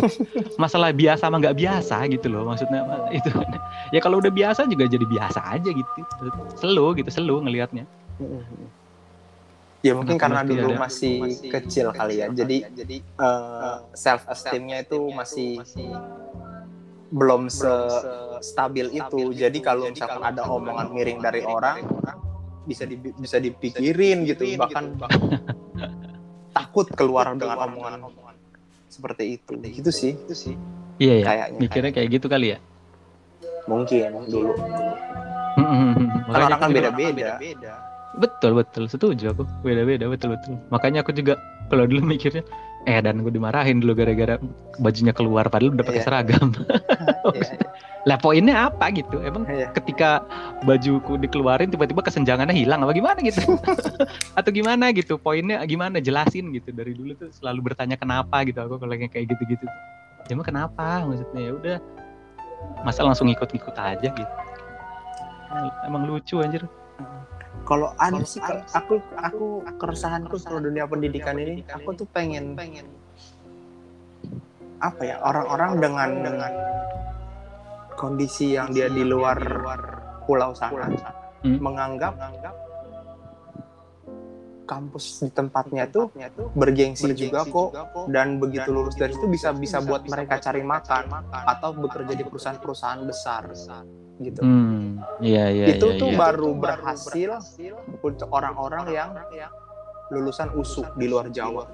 Masalah 0.62 0.94
biasa 0.94 1.28
sama 1.28 1.42
nggak 1.42 1.58
biasa 1.58 2.08
gitu 2.08 2.30
loh 2.30 2.46
maksudnya 2.48 2.86
itu 3.12 3.30
ya 3.96 4.00
kalau 4.00 4.22
udah 4.22 4.32
biasa 4.32 4.64
juga 4.66 4.88
jadi 4.88 5.04
biasa 5.04 5.42
aja 5.44 5.70
gitu. 5.70 6.00
Selo 6.56 6.96
gitu 6.96 7.10
selo 7.12 7.42
ngelihatnya. 7.44 7.84
Ya 9.82 9.98
mungkin 9.98 10.14
Kenapa 10.22 10.46
karena 10.46 10.46
dulu 10.46 10.78
ada? 10.78 10.86
masih 10.86 11.16
kecil 11.50 11.90
kali 11.90 12.22
ya. 12.22 12.30
Jadi 12.30 13.02
self 13.98 14.30
esteemnya 14.30 14.86
itu 14.86 15.10
masih 15.10 15.58
belum 17.12 17.52
se 17.52 17.72
stabil 18.42 18.88
itu. 18.96 19.36
Jadi 19.36 19.60
kalau 19.60 19.88
misalkan 19.92 20.24
ada 20.24 20.48
omongan 20.48 20.90
miring 20.96 21.20
dari 21.20 21.44
orang 21.44 21.84
bisa 22.66 22.88
di, 22.88 22.96
bisa 22.98 23.38
dipikirin 23.38 24.24
gitu. 24.26 24.48
Bahkan 24.58 24.98
takut 26.56 26.88
keluar 26.96 27.32
dengan 27.36 27.70
omongan 27.70 28.08
seperti 28.88 29.38
itu. 29.38 29.60
Gitu 29.60 29.92
sih. 29.92 30.16
Itu 30.16 30.36
sih 30.36 30.56
iya 31.02 31.14
ya 31.18 31.26
kayaknya. 31.26 31.60
mikirnya 31.60 31.92
kayak 31.98 32.10
gitu 32.14 32.28
kali 32.30 32.48
ya 32.54 32.58
mungkin 33.66 34.10
dulu. 34.30 34.54
Makanya 36.30 36.34
Kan 36.34 36.42
orang 36.50 36.62
kan 36.62 36.70
beda-beda. 36.74 37.32
Betul 38.18 38.52
betul 38.58 38.84
setuju 38.90 39.34
aku 39.34 39.44
beda-beda 39.66 40.06
betul 40.10 40.38
betul. 40.38 40.58
Makanya 40.74 41.06
aku 41.06 41.14
juga 41.14 41.38
kalau 41.70 41.86
dulu 41.90 42.06
mikirnya 42.14 42.46
eh 42.90 42.98
dan 42.98 43.22
gue 43.22 43.30
dimarahin 43.30 43.78
dulu 43.78 43.94
gara-gara 43.94 44.42
bajunya 44.82 45.14
keluar 45.14 45.46
padahal 45.48 45.78
udah 45.78 45.86
pakai 45.86 46.02
Iya. 46.02 46.08
seragam. 46.08 46.48
Iya. 47.38 47.54
lah 48.02 48.18
poinnya 48.18 48.66
apa 48.66 48.90
gitu? 48.90 49.22
Emang 49.22 49.46
Iya. 49.46 49.70
ketika 49.78 50.26
bajuku 50.66 51.22
dikeluarin 51.22 51.70
tiba-tiba 51.70 52.02
kesenjangannya 52.02 52.58
hilang 52.58 52.82
apa 52.82 52.98
gimana 52.98 53.22
gitu? 53.22 53.46
Atau 54.38 54.50
gimana 54.50 54.90
gitu? 54.90 55.22
Poinnya 55.22 55.62
gimana? 55.70 56.02
Jelasin 56.02 56.50
gitu. 56.50 56.74
Dari 56.74 56.98
dulu 56.98 57.14
tuh 57.14 57.30
selalu 57.30 57.70
bertanya 57.72 58.02
kenapa 58.02 58.42
gitu 58.50 58.58
aku 58.58 58.82
kalau 58.82 58.98
kayak 58.98 59.30
gitu-gitu. 59.30 59.70
Ya 60.26 60.34
emang 60.34 60.50
kenapa? 60.50 61.06
Maksudnya 61.06 61.42
ya 61.46 61.52
udah 61.54 61.78
masa 62.82 63.06
langsung 63.06 63.30
ikut-ikut 63.30 63.78
aja 63.78 64.10
gitu. 64.10 64.34
Emang 65.86 66.10
lucu 66.10 66.42
anjir. 66.42 66.66
Kalau 67.62 67.94
ada 67.96 68.22
sih 68.26 68.42
aku 68.74 69.00
aku 69.16 69.46
keresahanku 69.80 70.36
soal 70.36 70.60
dunia 70.60 70.90
pendidikan 70.90 71.38
ini, 71.40 71.64
aku 71.70 71.96
tuh 71.96 72.08
pengen 72.10 72.58
apa 74.82 75.02
ya 75.06 75.22
orang-orang 75.22 75.72
dengan 75.78 76.10
dengan 76.26 76.54
kondisi 77.94 78.58
yang 78.58 78.74
dia 78.74 78.90
di 78.90 79.06
luar 79.06 79.38
pulau 80.26 80.58
sana 80.58 80.90
Hmm. 81.42 81.58
menganggap 81.58 82.14
kampus 84.70 85.26
di 85.26 85.30
tempatnya 85.34 85.90
tuh 85.90 86.14
bergengsi 86.54 87.12
juga 87.18 87.44
kok. 87.44 87.74
dan 88.14 88.38
begitu 88.38 88.70
lulus 88.70 88.94
dari 88.94 89.12
situ 89.18 89.26
bisa 89.26 89.50
bisa 89.52 89.82
buat 89.82 90.06
mereka 90.06 90.38
cari 90.38 90.62
makan 90.62 91.10
atau 91.34 91.74
bekerja 91.74 92.14
di 92.14 92.24
perusahaan-perusahaan 92.24 93.02
besar 93.10 93.44
gitu 94.22 94.40
Hmm, 94.42 95.02
iya 95.20 95.50
iya 95.50 95.66
itu 95.74 95.88
iya, 95.90 96.00
tuh 96.00 96.10
iya. 96.14 96.18
baru 96.18 96.50
berhasil 96.54 97.32
untuk 98.02 98.30
orang-orang 98.30 98.86
yang 98.90 99.10
lulusan 100.12 100.52
USU 100.54 100.84
di 100.96 101.08
luar 101.08 101.32
Jawa. 101.32 101.66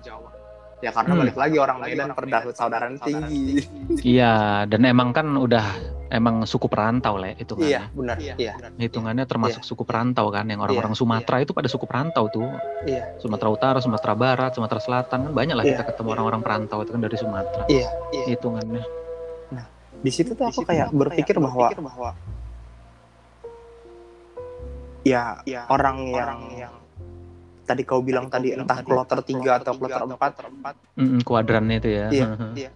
Ya 0.78 0.94
karena 0.94 1.18
Hmm. 1.18 1.22
balik 1.26 1.38
lagi 1.42 1.58
orang 1.58 1.78
Medan 1.82 2.14
persaudaraan 2.14 3.02
tinggi. 3.02 3.66
Iya, 4.06 4.62
dan 4.70 4.86
emang 4.86 5.10
kan 5.10 5.26
udah 5.26 5.66
emang 6.14 6.46
suku 6.46 6.70
perantau 6.70 7.18
lah 7.18 7.34
itu 7.34 7.58
kan. 7.58 7.66
Iya, 7.66 7.82
benar. 7.98 8.22
Iya. 8.22 8.54
Hitungannya 8.78 9.26
termasuk 9.26 9.66
suku 9.66 9.82
perantau 9.82 10.30
kan, 10.30 10.46
yang 10.46 10.62
orang-orang 10.62 10.94
Iya, 10.94 11.02
Sumatera 11.02 11.42
itu 11.42 11.58
pada 11.58 11.66
suku 11.66 11.90
perantau 11.90 12.30
tuh. 12.30 12.46
Iya. 12.86 13.18
Sumatera 13.18 13.50
Utara, 13.50 13.78
Sumatera 13.82 14.14
Barat, 14.14 14.54
Sumatera 14.54 14.78
Selatan 14.78 15.20
kan 15.26 15.34
banyak 15.34 15.56
lah 15.58 15.66
Iya. 15.66 15.82
kita 15.82 15.84
ketemu 15.98 16.10
orang-orang 16.14 16.42
perantau 16.46 16.78
itu 16.86 16.94
kan 16.94 17.02
dari 17.02 17.18
Sumatera. 17.18 17.64
Iya, 17.74 17.90
iya. 18.14 18.26
Hitungannya. 18.38 18.84
Di 19.98 20.12
situ 20.14 20.38
tuh 20.38 20.46
aku 20.46 20.62
kayak 20.62 20.94
berpikir 20.94 21.42
bahwa 21.42 21.74
ya, 25.08 25.64
orang 25.68 25.98
yang 26.14 26.74
tadi 27.64 27.84
kau 27.84 28.00
bilang 28.00 28.28
tadi 28.28 28.52
entah 28.52 28.80
kloter 28.80 29.20
3 29.20 29.60
atau 29.60 29.74
kloter 29.76 30.02
4 30.04 30.98
Mm, 30.98 31.20
kuadrannya 31.22 31.76
itu 31.78 31.90
ya. 31.90 32.06
Iya, 32.10 32.28
iya. 32.64 32.72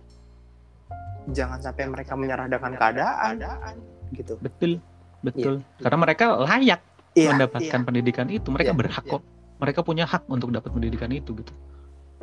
jangan 1.27 1.59
sampai 1.59 1.87
mereka 1.87 2.13
menyerah 2.13 2.45
dengan 2.45 2.71
keadaan 2.75 3.35
gitu. 4.11 4.35
Betul, 4.37 4.77
betul. 5.21 5.53
Karena 5.77 5.97
mereka 5.97 6.25
layak 6.39 6.81
Iya, 7.11 7.35
mendapatkan 7.35 7.81
pendidikan 7.83 8.27
itu. 8.27 8.47
Mereka 8.47 8.71
Iya, 8.71 8.79
berhak 8.79 9.03
iya. 9.03 9.11
kok. 9.15 9.21
Mereka 9.59 9.79
punya 9.83 10.05
hak 10.05 10.23
untuk 10.27 10.49
dapat 10.49 10.71
pendidikan 10.71 11.11
itu 11.11 11.35
gitu. 11.35 11.53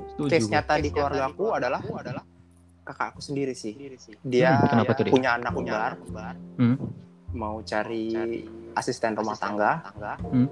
Setuju. 0.09 0.31
case 0.31 0.47
gua. 0.47 0.53
nyata 0.59 0.75
di 0.79 0.89
keluarga 0.91 1.23
aku 1.29 1.45
adalah 1.53 1.81
kakak 2.83 3.09
aku 3.13 3.21
sendiri 3.21 3.53
sih. 3.53 3.77
Dia 4.25 4.57
Hmm, 4.57 4.69
kenapa 4.71 4.97
tuh, 4.97 5.05
Dik? 5.05 5.13
punya 5.13 5.37
anak 5.37 5.53
kembar, 5.53 5.93
Hmm. 6.57 6.77
mau 7.33 7.61
cari 7.61 8.17
asisten 8.75 9.15
rumah 9.15 9.37
tangga. 9.37 9.73
Hmm. 10.21 10.49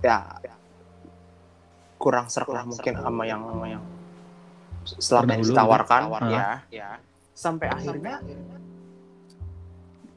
Eh, 0.00 0.08
ya 0.40 0.54
kurang 2.00 2.32
serk 2.32 2.48
lah 2.48 2.64
mungkin 2.64 2.96
sama 2.96 3.22
yang 3.24 3.44
sama 3.44 3.66
yang 3.68 3.84
selama 4.88 5.04
yang 5.28 5.44
Terdahulu, 5.44 5.52
ditawarkan 5.52 6.02
gitu. 6.08 6.28
ya. 6.72 6.90
Sampai 7.36 7.68
akhirnya 7.68 8.16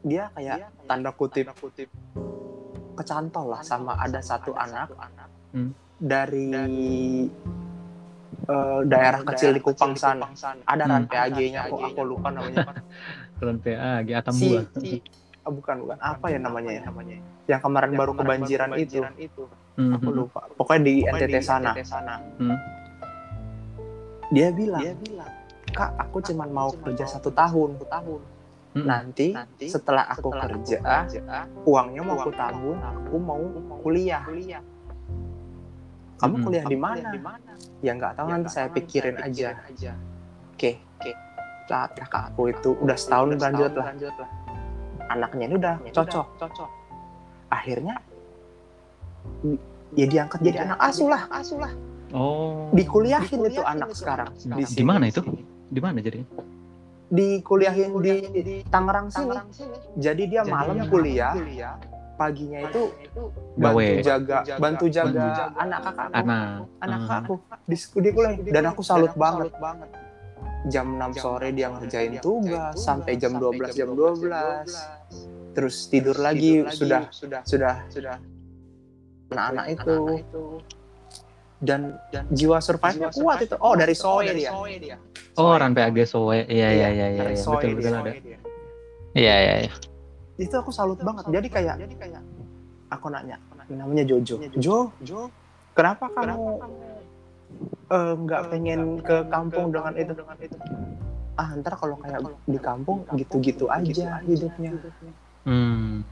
dia 0.02 0.28
kayak 0.32 0.72
tanda 0.84 1.12
kutip 1.12 1.48
kecantol 2.94 3.52
lah 3.52 3.62
sama 3.64 3.96
ada 3.98 4.20
satu 4.20 4.52
anak 4.54 4.92
Hmm. 5.54 5.70
dari 6.00 6.50
eh, 8.44 8.80
daerah 8.84 9.22
kecil 9.24 9.54
di 9.54 9.62
Kupang 9.62 9.94
sana. 9.94 10.28
Ada 10.66 10.84
Hmm. 10.84 10.92
ran 10.92 11.04
PAG-nya 11.06 11.68
aku 11.68 11.76
aku 11.80 12.02
lupa 12.04 12.28
namanya. 12.28 12.74
Keren 13.38 13.60
PA, 13.60 14.02
G 14.02 14.10
si, 14.10 14.16
Atambua. 14.16 14.62
si 14.80 14.90
ah, 15.44 15.52
bukan 15.52 15.76
bukan 15.84 15.98
apa 16.00 16.26
ya 16.32 16.40
namanya 16.40 16.72
ya? 16.72 16.84
Yang 17.48 17.62
kemarin 17.68 17.92
baru 18.00 18.12
kebanjiran 18.16 18.72
itu. 18.80 19.44
Hmm, 19.74 19.98
Aku 19.98 20.10
hmm, 20.14 20.18
lupa. 20.18 20.42
Pokoknya 20.56 20.82
di 20.86 20.94
NTT 21.04 21.36
sana. 21.42 21.74
Hmm. 22.38 22.58
Dia 24.32 24.50
bilang, 24.50 24.82
"Kak, 25.74 25.92
aku 26.00 26.18
cuman 26.24 26.50
mau 26.50 26.70
kerja 26.72 27.06
satu 27.06 27.30
tahun. 27.34 27.78
hmm. 28.74 28.86
Nanti 28.90 29.28
setelah 29.70 30.10
aku 30.10 30.34
kerja, 30.34 31.06
uangnya 31.66 32.02
mau 32.02 32.18
aku 32.18 32.34
tabung, 32.34 32.80
aku 32.82 33.16
mau 33.22 33.42
kuliah. 33.86 34.26
Kamu 36.18 36.36
Mm-mm. 36.40 36.46
kuliah 36.48 36.66
di 36.66 36.78
mana? 36.80 37.10
Ya 37.84 37.92
nggak 38.00 38.16
tahu 38.16 38.28
nanti 38.32 38.50
saya 38.50 38.72
pikirin 38.72 39.20
aja. 39.20 39.60
Oke, 40.56 40.80
saat 41.68 41.92
kakak 42.00 42.32
aku 42.32 42.54
itu 42.54 42.70
udah 42.80 42.98
setahun 42.98 43.36
lanjut 43.36 43.74
lah. 43.76 43.92
Anaknya 45.12 45.46
ini 45.50 45.56
udah 45.60 45.76
cocok. 45.92 46.28
Akhirnya 47.52 47.96
ya 49.94 50.06
diangkat 50.10 50.40
jadi 50.42 50.58
anak 50.70 50.80
asuh 50.82 51.08
lah. 51.10 51.72
Oh. 52.14 52.70
Dikuliahin 52.72 53.42
itu 53.50 53.62
anak 53.66 53.94
sekarang. 53.98 54.30
Di, 54.38 54.64
sini. 54.70 54.78
di 54.78 54.86
mana 54.86 55.04
itu? 55.10 55.22
Di 55.74 55.82
mana 55.82 55.98
jadi? 55.98 56.22
Dikuliahin 57.10 57.92
di 58.02 58.62
Tangerang 58.70 59.10
sini. 59.10 59.38
Jadi 59.98 60.24
dia 60.30 60.42
malam 60.46 60.86
kuliah, 60.90 61.34
paginya 62.14 62.62
itu 62.70 62.94
bantu 63.58 63.98
jaga 64.06 64.38
bantu 64.62 64.86
jaga 64.90 65.50
anak 65.58 65.80
kakakku. 65.82 66.14
Anak. 66.14 66.46
Anak 66.82 67.00
kakakku 67.10 67.36
di 67.66 67.76
di 67.78 68.10
kuliah 68.14 68.34
dan 68.54 68.64
aku 68.70 68.82
salut 68.86 69.14
banget. 69.18 69.50
Jam 70.72 70.96
6 70.96 71.20
sore 71.20 71.52
dia 71.52 71.68
ngerjain 71.68 72.24
tugas 72.24 72.80
sampai 72.80 73.20
jam 73.20 73.36
12 73.36 73.76
jam 73.76 73.92
12. 73.92 74.64
Terus 75.54 75.76
tidur 75.92 76.18
lagi 76.18 76.64
sudah 76.72 77.12
sudah 77.44 77.76
sudah 77.92 78.16
anak-anak 79.34 79.66
itu 79.76 79.98
dan 81.64 81.96
jiwa 82.32 82.60
survive 82.60 83.08
kuat 83.16 83.48
itu. 83.48 83.56
Oh, 83.64 83.74
dari 83.76 83.96
Soe 83.96 84.28
dia. 84.36 84.52
Oh, 85.40 85.56
Ran 85.56 85.72
PAG 85.72 85.96
Soe. 86.04 86.44
Iya, 86.46 86.70
iya, 86.76 86.88
iya, 86.92 87.08
iya, 87.16 87.24
iya. 87.32 87.40
Soe 87.40 87.64
Betul, 87.64 87.80
betul 87.80 87.96
ada. 87.96 88.12
Iya, 89.16 89.36
iya, 89.40 89.56
iya. 89.68 89.74
Itu 90.36 90.56
aku 90.60 90.76
salut 90.76 91.00
banget. 91.00 91.32
Jadi 91.32 91.48
kayak 91.48 91.76
aku 92.92 93.08
nanya, 93.10 93.40
namanya 93.72 94.04
Jojo. 94.04 94.44
Jo, 94.60 94.92
kenapa 95.74 96.12
kamu 96.12 96.62
eh, 97.70 98.14
nggak 98.18 98.42
pengen 98.52 98.82
ke 99.00 99.18
kampung 99.28 99.72
dengan 99.74 99.94
itu? 99.98 100.14
Ah, 101.34 101.50
ntar 101.58 101.74
kalau 101.82 101.98
kayak 101.98 102.22
di 102.46 102.60
kampung 102.62 103.10
gitu-gitu 103.18 103.66
aja 103.68 104.22
hidupnya. 104.22 104.72
Hmm. 105.44 106.06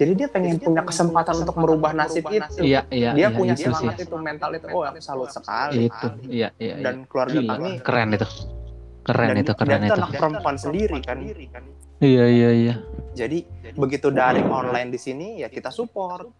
Jadi 0.00 0.12
dia 0.16 0.28
pengen 0.32 0.56
punya 0.56 0.80
kesempatan 0.80 1.44
untuk 1.44 1.56
merubah 1.60 1.92
nasib 1.92 2.24
itu. 2.32 2.64
Iya, 2.64 2.88
iya, 2.88 3.12
Dia 3.12 3.28
iya, 3.28 3.36
punya 3.36 3.52
itu 3.52 3.60
sih. 3.60 3.66
semangat 3.68 3.96
itu, 4.00 4.16
mental 4.16 4.50
itu. 4.56 4.66
Oh, 4.72 4.80
aku 4.80 5.00
salut 5.04 5.28
sekali. 5.28 5.92
Itu, 5.92 6.06
iya, 6.24 6.48
iya, 6.56 6.80
iya. 6.80 6.84
Dan 6.88 7.04
keluarga 7.04 7.36
Gila, 7.36 7.52
kami 7.52 7.70
keren 7.84 8.08
itu. 8.16 8.28
Keren 9.04 9.28
dan, 9.28 9.36
itu, 9.44 9.52
keren 9.52 9.68
dan 9.68 9.80
itu 9.84 9.92
itu. 9.92 10.00
anak 10.00 10.10
perempuan 10.16 10.56
sendiri 10.56 10.98
kan. 11.04 11.18
Iya, 12.00 12.24
iya, 12.32 12.50
iya. 12.56 12.74
Jadi 13.12 13.44
begitu 13.76 14.08
daring 14.08 14.48
online 14.48 14.88
di 14.88 14.96
sini 14.96 15.44
ya 15.44 15.52
kita 15.52 15.68
support. 15.68 16.32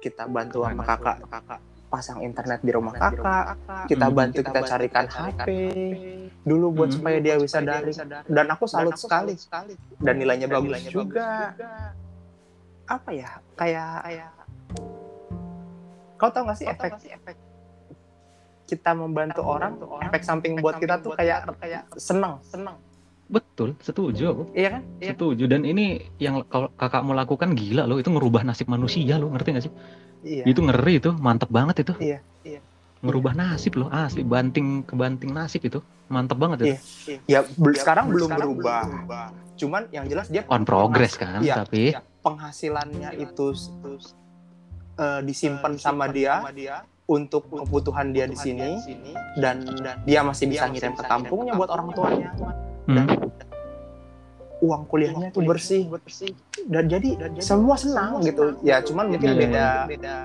Kita 0.00 0.24
bantu 0.24 0.64
sama 0.64 0.80
kakak 0.80 1.60
pasang 1.90 2.22
internet 2.22 2.62
di 2.62 2.70
rumah 2.70 2.94
kakak. 2.94 3.58
Kita 3.90 4.06
Hmm. 4.06 4.16
bantu 4.16 4.40
kita 4.46 4.60
carikan 4.62 5.04
HP 5.10 5.48
dulu 6.46 6.66
buat 6.72 6.88
Hmm. 6.88 6.96
supaya 7.02 7.18
dia 7.18 7.34
bisa 7.36 7.58
daring. 7.60 7.98
Dan 8.30 8.46
aku 8.48 8.64
salut 8.70 8.94
sekali. 8.94 9.34
Dan 9.98 10.14
nilainya 10.22 10.46
bagus 10.46 10.86
juga. 10.86 11.52
Apa 12.86 13.10
ya? 13.10 13.42
Kayak 13.58 13.90
kayak 14.06 14.30
Kau 16.20 16.28
tau 16.28 16.44
gak 16.44 16.60
sih 16.60 16.68
efek 16.68 16.92
kita 18.70 18.94
membantu 18.94 19.42
orang 19.42 19.74
efek 20.06 20.22
samping 20.22 20.54
buat 20.62 20.78
kita 20.78 21.02
tuh 21.02 21.18
kayak 21.18 21.42
kayak 21.58 21.82
seneng, 21.98 22.38
seneng. 22.46 22.78
Betul, 23.30 23.78
setuju 23.78 24.24
aku. 24.34 24.42
Iya 24.58 24.68
kan? 24.74 24.82
Setuju. 24.98 25.44
Dan 25.46 25.62
ini 25.62 26.02
yang 26.18 26.42
kalau 26.50 26.66
kakakmu 26.74 27.14
lakukan 27.14 27.54
gila 27.54 27.86
loh, 27.86 28.02
itu 28.02 28.10
ngerubah 28.10 28.42
nasib 28.42 28.66
manusia 28.66 29.22
loh, 29.22 29.30
ngerti 29.30 29.48
gak 29.54 29.64
sih? 29.70 29.72
Iya. 30.26 30.44
Itu 30.50 30.60
ngeri 30.66 30.98
itu, 30.98 31.10
mantep 31.14 31.46
banget 31.46 31.86
itu. 31.86 31.94
Iya, 32.02 32.18
iya. 32.42 32.60
Ngerubah 33.00 33.32
nasib 33.38 33.78
loh, 33.78 33.88
asli 33.88 34.26
banting 34.26 34.82
ke 34.82 34.98
banting 34.98 35.30
nasib 35.30 35.62
itu. 35.62 35.78
Mantep 36.10 36.36
banget 36.42 36.58
itu. 36.58 36.66
Iya. 36.66 37.18
Ya 37.30 37.40
bel- 37.54 37.78
sekarang 37.78 38.10
belum 38.10 38.28
berubah. 38.34 39.30
Cuman 39.54 39.86
yang 39.94 40.10
jelas 40.10 40.26
dia 40.26 40.42
On 40.50 40.66
progress 40.66 41.14
kan, 41.14 41.38
Iya, 41.38 41.62
tapi 41.62 41.94
penghasilannya 42.26 43.14
itu 43.14 43.46
eh, 44.98 45.20
disimpan 45.22 45.78
sama 45.78 46.10
dia 46.10 46.42
untuk 47.06 47.46
kebutuhan 47.46 48.10
dia 48.10 48.26
di 48.26 48.34
sini 48.34 48.78
dan 49.38 49.62
dia 50.02 50.20
masih 50.26 50.50
bisa 50.50 50.66
ngirim 50.66 50.98
ke 50.98 51.04
kampungnya 51.06 51.54
buat 51.54 51.70
orang 51.70 51.88
tuanya 51.94 52.30
hmm, 52.90 53.06
uang 54.60 54.82
kuliahnya 54.90 55.26
itu 55.32 55.40
bersih. 55.40 55.82
Dan 56.68 56.90
jadi 56.90 57.16
semua 57.40 57.76
senang 57.80 58.20
gitu. 58.20 58.56
Ya 58.60 58.84
cuman 58.84 59.14
mungkin 59.14 59.36
Iya, 59.36 59.88
beda 59.88 60.16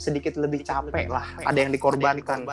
sedikit 0.00 0.36
lebih 0.40 0.64
capek 0.64 1.08
lah. 1.08 1.26
ada 1.44 1.58
yang 1.60 1.72
dikorbankan. 1.72 2.44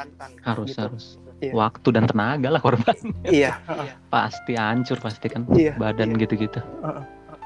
Harus 0.43 0.71
gitu. 0.75 0.81
harus. 0.83 1.05
Iya. 1.37 1.53
waktu 1.53 1.87
dan 1.93 2.09
tenaga 2.09 2.49
lah 2.49 2.61
korban. 2.61 2.97
iya. 3.29 3.61
Pasti 4.09 4.57
hancur 4.57 4.97
pasti 4.97 5.29
kan. 5.29 5.45
Iya, 5.53 5.77
badan 5.77 6.17
iya. 6.17 6.25
gitu-gitu. 6.25 6.59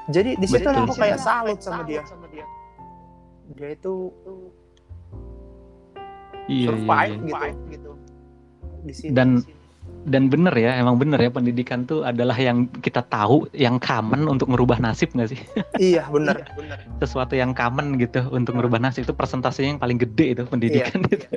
jadi 0.08 0.34
di 0.40 0.46
situ 0.48 0.64
aku 0.64 0.96
kayak 0.96 1.20
salut 1.20 1.60
sama 1.60 1.84
dia. 1.84 2.00
Dia. 3.52 3.68
Itu 3.76 4.08
Iya, 6.50 6.58
iya, 6.58 6.66
survive 6.74 7.20
iya. 7.22 7.70
gitu. 7.70 7.90
Di 8.82 8.94
sini 8.96 9.12
Dan- 9.14 9.44
Dan 10.02 10.26
bener 10.26 10.50
ya, 10.52 10.74
emang 10.74 10.98
bener 10.98 11.14
ya 11.16 11.30
pendidikan 11.30 11.86
tuh 11.86 12.02
adalah 12.02 12.34
yang 12.34 12.66
kita 12.82 13.06
tahu, 13.06 13.46
yang 13.54 13.78
common 13.78 14.26
untuk 14.26 14.50
merubah 14.50 14.82
nasib 14.82 15.14
nggak 15.14 15.30
sih? 15.30 15.38
iya 15.78 16.02
bener 16.10 16.42
Sesuatu 16.98 17.38
yang 17.38 17.54
common 17.54 17.94
gitu 17.96 18.18
untuk 18.28 18.58
merubah 18.58 18.82
nasib 18.82 19.06
itu 19.06 19.14
persentasenya 19.14 19.78
yang 19.78 19.80
paling 19.80 19.96
gede 19.96 20.34
itu 20.34 20.42
pendidikan 20.44 21.06
Iya. 21.06 21.14
itu. 21.14 21.28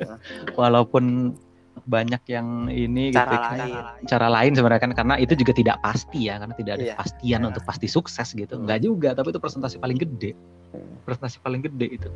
Walaupun 0.54 1.36
banyak 1.86 2.22
yang 2.26 2.66
ini 2.66 3.14
gitu 3.14 3.20
cara 3.20 3.36
kan, 3.36 3.58
lain 3.60 3.76
cara 4.08 4.26
lain 4.26 4.52
sebenarnya 4.56 4.82
kan 4.82 4.92
karena 4.96 5.14
itu 5.20 5.36
juga 5.36 5.52
tidak 5.54 5.76
pasti 5.78 6.26
ya 6.26 6.40
karena 6.40 6.54
tidak 6.56 6.72
ada 6.74 6.82
Iya. 6.82 6.94
kepastian 6.98 7.40
Iya. 7.44 7.48
untuk 7.52 7.62
pasti 7.62 7.86
sukses 7.86 8.28
gitu 8.32 8.54
Hmm. 8.56 8.64
nggak 8.66 8.80
juga 8.82 9.08
tapi 9.12 9.30
itu 9.30 9.38
presentasi 9.38 9.76
paling 9.76 9.94
gede 9.94 10.32
presentasi 11.04 11.38
paling 11.38 11.62
gede 11.62 12.00
itu 12.00 12.08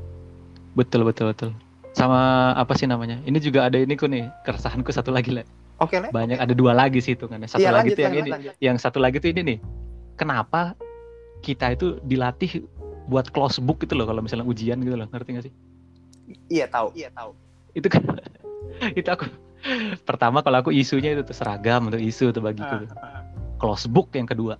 betul 0.75 1.05
betul 1.05 1.31
betul 1.31 1.51
sama 1.93 2.51
apa 2.57 2.73
sih 2.73 2.89
namanya 2.89 3.21
ini 3.23 3.37
juga 3.37 3.69
ada 3.69 3.77
ini 3.77 3.95
ku 3.95 4.09
nih 4.09 4.27
keresahanku 4.43 4.91
satu 4.91 5.13
lagi 5.13 5.31
lah 5.31 5.45
Oke, 5.81 5.97
Le. 5.97 6.09
banyak 6.11 6.37
ada 6.37 6.53
dua 6.53 6.73
lagi 6.73 7.01
sih 7.01 7.13
hitungannya 7.13 7.47
satu 7.47 7.59
Iya, 7.59 7.73
lagi 7.73 7.89
lanjut, 7.89 7.97
tuh 7.97 8.03
yang 8.03 8.13
lanjut, 8.13 8.23
ini 8.23 8.31
lanjut. 8.31 8.53
yang 8.61 8.77
satu 8.77 8.99
lagi 8.99 9.17
tuh 9.17 9.29
ini 9.29 9.41
nih 9.43 9.59
kenapa 10.15 10.77
kita 11.41 11.73
itu 11.73 11.97
dilatih 12.03 12.69
buat 13.07 13.27
close 13.27 13.59
book 13.59 13.81
gitu 13.81 13.95
loh 13.95 14.05
kalau 14.05 14.21
misalnya 14.21 14.45
ujian 14.45 14.77
gitu 14.79 14.95
loh 14.95 15.09
ngerti 15.09 15.29
gak 15.33 15.45
sih 15.47 15.55
Iya, 16.47 16.69
tahu. 16.69 16.93
Iya, 16.95 17.09
tahu. 17.11 17.33
itu 17.73 17.87
kan 17.87 18.03
itu 18.99 19.09
aku 19.09 19.25
pertama 20.03 20.41
kalau 20.41 20.61
aku 20.61 20.71
isunya 20.71 21.13
itu 21.13 21.23
tuh 21.23 21.33
seragam 21.33 21.87
untuk 21.87 21.99
isu 21.99 22.29
tuh 22.31 22.41
bagiku 22.41 22.81
tuh. 22.83 22.97
close 23.57 23.85
book 23.85 24.13
yang 24.13 24.25
kedua 24.25 24.57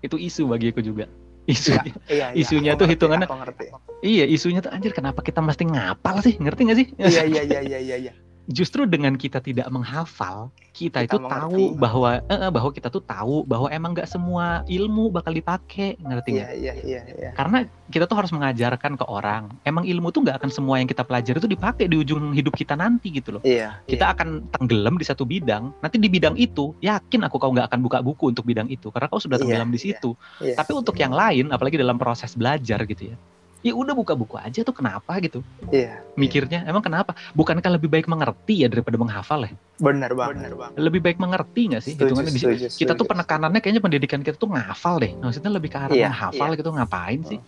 itu 0.00 0.14
isu 0.14 0.44
bagiku 0.46 0.80
juga 0.80 1.08
isunya 1.44 1.92
Iya, 2.06 2.26
iya. 2.26 2.26
Isunya 2.34 2.72
aku 2.72 2.78
tuh 2.78 2.86
ngerti, 2.86 2.94
hitungannya- 2.96 3.28
aku 3.28 3.36
ngerti. 3.38 3.64
iya 4.02 4.24
isunya 4.26 4.60
tuh 4.60 4.70
anjir 4.70 4.92
kenapa 4.92 5.20
kita 5.20 5.40
mesti 5.40 5.64
ngapal 5.66 6.20
sih 6.20 6.36
ngerti 6.36 6.60
gak 6.62 6.78
sih 6.78 6.86
Iya, 6.96 7.22
iya, 7.24 7.42
iya, 7.42 7.60
iya, 7.62 7.78
iya, 7.80 7.96
iya. 7.98 8.12
Justru 8.46 8.84
dengan 8.84 9.14
kita 9.14 9.38
tidak 9.38 9.64
menghafal 9.68 10.52
kita, 10.70 11.00
Kita 11.00 11.06
itu 11.06 11.16
mengerti. 11.16 11.38
tahu 11.38 11.62
bahwa 11.78 12.10
eh, 12.20 12.50
bahwa 12.50 12.70
kita 12.70 12.90
tuh 12.90 12.98
tahu 12.98 13.46
bahwa 13.46 13.70
emang 13.70 13.94
nggak 13.94 14.04
semua 14.04 14.60
ilmu 14.66 15.06
bakal 15.08 15.30
dipakai 15.30 15.94
ngerti 15.96 16.28
nggak 16.34 16.50
Iya, 16.50 16.72
iya, 16.74 16.74
iya, 16.82 17.00
iya. 17.08 17.30
karena 17.32 17.62
kita 17.88 18.04
tuh 18.04 18.18
harus 18.18 18.34
mengajarkan 18.34 18.98
ke 18.98 19.04
orang 19.06 19.54
emang 19.62 19.86
ilmu 19.86 20.10
tuh 20.10 20.20
nggak 20.20 20.36
akan 20.36 20.50
semua 20.50 20.76
yang 20.76 20.84
kita 20.84 21.00
pelajari 21.00 21.38
itu 21.38 21.46
dipakai 21.46 21.86
di 21.86 21.96
ujung 21.96 22.34
hidup 22.34 22.52
kita 22.52 22.74
nanti 22.74 23.14
gitu 23.14 23.38
loh 23.38 23.42
Iya. 23.46 23.80
kita 23.86 24.12
akan 24.12 24.50
tenggelam 24.50 24.98
di 24.98 25.06
satu 25.06 25.22
bidang 25.22 25.70
nanti 25.78 25.96
di 25.96 26.10
bidang 26.10 26.34
itu 26.34 26.74
yakin 26.80 27.22
aku 27.22 27.38
kau 27.38 27.48
nggak 27.48 27.70
akan 27.70 27.80
buka 27.80 28.02
buku 28.02 28.34
untuk 28.34 28.42
bidang 28.42 28.66
itu 28.66 28.90
karena 28.90 29.06
kau 29.06 29.22
sudah 29.22 29.38
Iya, 29.38 29.42
tenggelam 29.46 29.70
di 29.70 29.78
iya, 29.78 29.84
situ 29.94 30.10
iya. 30.42 30.58
tapi 30.58 30.74
untuk 30.74 30.98
yang 30.98 31.14
lain 31.14 31.48
apalagi 31.48 31.78
dalam 31.78 31.96
proses 31.96 32.34
belajar 32.34 32.82
gitu 32.84 33.14
ya 33.14 33.16
ya 33.64 33.72
udah 33.72 33.96
buka 33.96 34.12
buku 34.12 34.36
aja 34.36 34.60
tuh 34.60 34.76
kenapa 34.76 35.16
gitu. 35.24 35.40
Iya. 35.72 36.04
mikirnya 36.20 36.68
emang 36.68 36.84
kenapa? 36.84 37.16
Bukankah 37.32 37.80
lebih 37.80 37.88
baik 37.88 38.06
mengerti 38.06 38.62
ya 38.62 38.68
daripada 38.68 39.00
menghafal 39.00 39.48
ya? 39.48 39.56
Benar 39.80 40.12
banget. 40.12 40.76
lebih 40.76 41.00
baik 41.00 41.16
mengerti 41.16 41.72
nggak 41.72 41.82
sih? 41.82 41.96
Setuju, 41.96 42.12
hitungannya 42.12 42.32
di 42.36 42.40
setuju, 42.44 42.64
kita 42.76 42.92
tuh 42.92 43.08
setuju. 43.08 43.10
penekanannya 43.16 43.60
kayaknya 43.64 43.82
pendidikan 43.82 44.20
kita 44.20 44.36
tuh 44.36 44.52
ngafal 44.52 45.00
deh. 45.00 45.16
Maksudnya 45.16 45.50
lebih 45.50 45.72
ke 45.72 45.78
arah 45.80 45.96
Iya, 45.96 46.12
menghafal 46.12 46.50
gitu 46.60 46.70
ngapain 46.70 47.20
sih? 47.24 47.40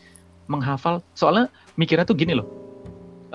Menghafal. 0.49 1.05
Soalnya 1.13 1.53
mikirnya 1.77 2.09
tuh 2.09 2.17
gini 2.17 2.33
loh. 2.33 2.49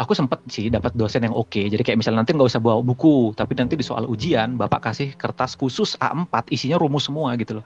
Aku 0.01 0.17
sempet 0.17 0.41
sih 0.49 0.73
dapat 0.73 0.97
dosen 0.97 1.21
yang 1.21 1.37
oke. 1.37 1.61
Jadi 1.61 1.85
kayak 1.85 2.01
misalnya 2.01 2.25
nanti 2.25 2.33
nggak 2.33 2.49
usah 2.49 2.63
bawa 2.63 2.81
buku 2.81 3.37
tapi 3.37 3.53
nanti 3.53 3.77
di 3.77 3.85
soal 3.85 4.09
ujian 4.09 4.57
bapak 4.57 4.89
kasih 4.89 5.13
kertas 5.13 5.53
khusus 5.53 5.93
A4 6.01 6.49
isinya 6.49 6.81
rumus 6.81 7.05
semua 7.05 7.37
gitu 7.37 7.61
loh 7.61 7.65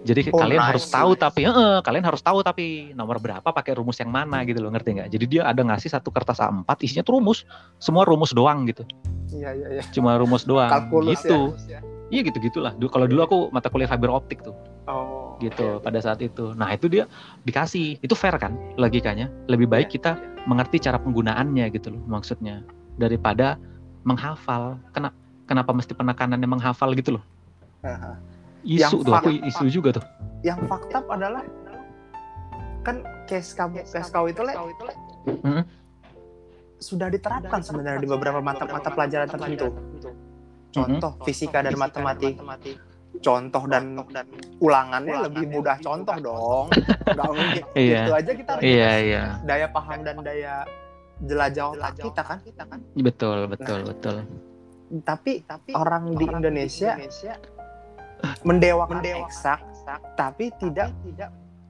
jadi 0.00 0.32
Oh, 0.32 0.40
kalian 0.40 0.60
nice, 0.60 0.70
harus 0.72 0.84
tahu 0.88 1.10
nice. 1.12 1.20
tapi 1.20 1.40
eh, 1.44 1.78
kalian 1.84 2.04
harus 2.08 2.22
tahu 2.24 2.38
tapi 2.40 2.64
nomor 2.92 3.20
berapa 3.20 3.44
pakai 3.44 3.76
rumus 3.76 4.00
yang 4.00 4.08
mana 4.08 4.40
gitu 4.48 4.58
loh 4.58 4.72
ngerti 4.72 4.96
nggak 4.96 5.08
jadi 5.12 5.24
dia 5.28 5.42
ada 5.44 5.60
ngasih 5.60 5.92
satu 5.92 6.08
kertas 6.08 6.40
A4 6.40 6.64
isinya 6.80 7.04
tuh 7.04 7.20
rumus 7.20 7.44
semua 7.76 8.08
rumus 8.08 8.32
doang 8.32 8.64
gitu 8.64 8.82
Iya, 9.30 9.54
iya, 9.54 9.66
iya. 9.78 9.82
cuma 9.94 10.18
rumus 10.18 10.42
doang 10.42 10.66
Kalkulus 10.66 11.22
gitu 11.22 11.54
ya. 11.70 11.78
Iya 12.10 12.26
gitu 12.26 12.42
gitulah. 12.42 12.74
Dulu 12.74 12.90
kalau 12.90 13.06
dulu 13.06 13.20
aku 13.22 13.38
mata 13.54 13.70
kuliah 13.70 13.86
fiber 13.86 14.10
optik 14.10 14.42
tuh, 14.42 14.50
Oh. 14.90 15.38
gitu 15.38 15.78
pada 15.78 16.02
saat 16.02 16.18
itu. 16.18 16.50
Nah 16.58 16.74
itu 16.74 16.90
dia 16.90 17.06
dikasih, 17.46 18.02
itu 18.02 18.14
fair 18.18 18.34
kan 18.34 18.58
logikanya. 18.74 19.30
Lebih 19.46 19.70
baik 19.70 19.86
Iya, 19.86 19.94
kita 19.94 20.12
mengerti 20.42 20.82
cara 20.82 20.98
penggunaannya 20.98 21.70
gitu 21.70 21.94
loh 21.94 22.02
maksudnya 22.10 22.66
daripada 22.98 23.54
menghafal. 24.02 24.82
Kenapa 24.90 25.14
kenapa 25.46 25.70
mesti 25.70 25.94
penekanannya 25.94 26.48
menghafal 26.50 26.90
gitu 26.98 27.22
loh? 27.22 27.24
Aha. 27.86 28.18
Isu 28.60 28.76
Yang 28.76 28.92
tuh, 29.02 29.14
aku 29.14 29.30
isu 29.32 29.64
juga 29.70 29.90
tuh. 29.96 30.04
Yang 30.40 30.60
fakta 30.68 30.98
adalah 31.06 31.44
kan 32.80 32.96
case 33.24 33.52
kamu 33.52 33.84
case 33.84 34.08
kau 34.08 34.24
itu 34.24 34.40
le 34.40 34.52
Hmm. 35.20 35.62
sudah 36.80 37.12
diterapkan 37.12 37.60
sebenarnya 37.60 38.00
di 38.00 38.08
beberapa 38.08 38.40
mata-mata 38.40 38.88
pelajaran 38.88 39.28
tertentu. 39.28 39.68
Contoh 40.72 41.12
fisika 41.28 41.60
dan 41.60 41.76
matematik. 41.76 42.40
Contoh 43.20 43.68
dan 43.68 44.00
ulangannya 44.64 45.28
lebih 45.28 45.52
mudah 45.52 45.76
contoh 45.76 46.16
dong. 46.16 46.66
Nggak 47.04 47.28
mungkin. 47.36 47.64
Iya. 47.76 48.00
Itu 48.08 48.12
aja 48.16 48.32
kita 48.32 48.50
harus 48.56 48.62
Iya 48.64 48.90
iya, 48.96 49.22
daya 49.44 49.68
paham 49.68 50.00
dan 50.00 50.16
daya 50.24 50.64
jelajah 51.20 51.64
otak 51.76 52.00
kita 52.00 52.22
kan. 52.64 52.80
betul 52.96 53.44
betul 53.44 53.78
betul. 53.84 54.16
Tapi 55.04 55.44
orang 55.76 56.16
di 56.16 56.24
Indonesia 56.24 56.96
mendewakan 58.42 59.02
eksak 59.02 59.60
tapi 60.14 60.54
tidak 60.60 60.94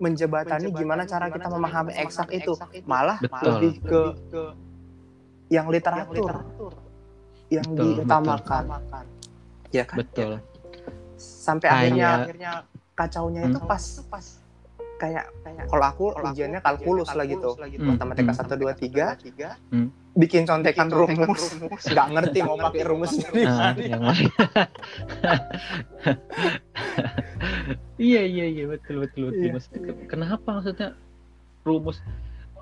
menjebatani 0.01 0.73
gimana 0.73 1.05
cara 1.05 1.29
kita 1.29 1.49
memahami 1.49 1.93
eksak 1.97 2.29
itu. 2.33 2.57
malah 2.89 3.21
Betul. 3.21 3.45
lebih 3.53 3.73
ke 3.85 4.03
yang 5.51 5.67
literatur 5.69 6.33
yang 7.51 7.67
Betul, 7.67 8.01
diutamakan. 8.01 8.65
Ya 9.75 9.85
kan? 9.85 9.97
Betul. 10.01 10.33
sampai 11.21 11.69
Kayak- 11.69 11.77
akhirnya 11.85 12.09
akhirnya 12.17 12.53
kacaunya 12.97 13.41
itu 13.45 13.59
Hmm. 13.61 13.69
pas 13.69 13.85
kayak 15.01 15.25
kalau 15.69 15.85
aku 15.85 16.05
ujiannya 16.17 16.61
kalkulus 16.65 17.13
lah 17.13 17.25
gitu. 17.29 17.57
Hmm, 17.61 17.93
matematika 17.93 18.33
hmm. 18.33 18.41
satu 18.41 18.55
dua 18.57 18.73
tiga. 18.73 19.21
Hmm. 19.69 19.93
Bikin 20.11 20.43
contekan 20.43 20.91
rumus 20.91 21.55
nggak 21.87 22.09
ngerti 22.11 22.39
mau 22.43 22.59
pakai 22.59 22.83
rumus 22.83 23.15
dari 23.15 23.47
Nah, 23.47 23.73
mana. 23.79 23.97
mana? 24.11 24.27
iya 28.01 28.23
iya 28.27 28.47
iya 28.51 28.65
betul 28.67 29.07
betul 29.07 29.31
betul. 29.31 29.45
Iya. 29.45 29.53
Maksudnya, 29.55 29.93
kenapa 30.11 30.49
maksudnya 30.51 30.89
rumus 31.63 32.03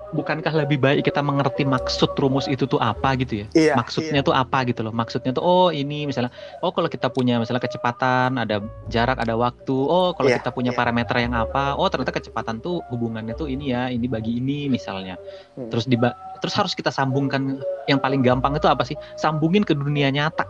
bukankah 0.09 0.53
lebih 0.65 0.81
baik 0.81 1.05
kita 1.05 1.21
mengerti 1.21 1.61
maksud 1.63 2.17
rumus 2.17 2.49
itu 2.49 2.65
tuh 2.65 2.81
apa 2.81 3.13
gitu 3.17 3.43
ya? 3.43 3.47
iya 3.53 3.73
Maksudnya 3.77 4.25
tuh 4.25 4.33
apa 4.33 4.65
gitu 4.65 4.81
loh? 4.81 4.89
Maksudnya 4.89 5.31
tuh 5.31 5.45
oh 5.45 5.69
ini 5.69 6.09
misalnya 6.09 6.33
oh 6.65 6.73
kalau 6.73 6.89
kita 6.89 7.13
punya 7.13 7.37
misalnya 7.37 7.61
kecepatan 7.61 8.37
ada 8.37 8.57
jarak 8.89 9.21
ada 9.21 9.37
waktu 9.37 9.75
oh 9.75 10.17
kalau 10.17 10.29
Iya, 10.29 10.41
kita 10.41 10.49
punya 10.49 10.71
iya. 10.73 10.77
parameter 10.77 11.15
yang 11.21 11.33
apa 11.33 11.77
oh 11.77 11.85
ternyata 11.87 12.09
kecepatan 12.11 12.57
tuh 12.57 12.81
hubungannya 12.89 13.33
tuh 13.33 13.45
ini 13.45 13.69
ya 13.69 13.89
ini 13.89 14.09
bagi 14.09 14.37
ini 14.37 14.65
misalnya 14.65 15.15
Hmm. 15.53 15.67
terus 15.69 15.85
diba 15.85 16.13
terus 16.39 16.55
harus 16.55 16.71
kita 16.73 16.89
sambungkan 16.89 17.59
yang 17.85 17.99
paling 17.99 18.21
gampang 18.23 18.55
itu 18.55 18.65
apa 18.69 18.81
sih 18.85 18.95
sambungin 19.15 19.61
ke 19.61 19.75
dunia 19.75 20.07
nyata 20.09 20.45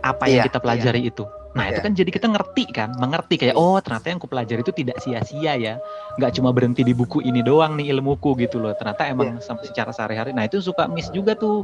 apa 0.00 0.28
yang 0.28 0.44
Iya, 0.44 0.48
kita 0.48 0.58
pelajari 0.60 1.00
itu 1.08 1.24
nah 1.54 1.70
itu 1.70 1.78
Iya, 1.78 1.84
kan 1.86 1.92
jadi 1.94 2.10
kita 2.10 2.26
ngerti 2.34 2.64
kan 2.74 2.90
mengerti 2.98 3.34
kayak 3.38 3.54
oh 3.54 3.78
ternyata 3.78 4.10
yang 4.10 4.18
ku 4.18 4.26
pelajari 4.26 4.66
itu 4.66 4.74
tidak 4.74 4.98
sia-sia 4.98 5.54
ya. 5.54 5.74
Nggak 6.18 6.34
cuma 6.34 6.50
berhenti 6.50 6.82
di 6.82 6.90
buku 6.90 7.22
ini 7.22 7.46
doang 7.46 7.78
nih 7.78 7.94
ilmuku 7.94 8.34
gitu 8.42 8.58
loh. 8.58 8.74
Ternyata 8.74 9.06
emang 9.06 9.38
sam- 9.38 9.62
secara 9.62 9.94
sehari-hari. 9.94 10.34
Nah 10.34 10.50
itu 10.50 10.58
suka 10.58 10.90
miss 10.90 11.08
juga 11.14 11.38
tuh. 11.38 11.62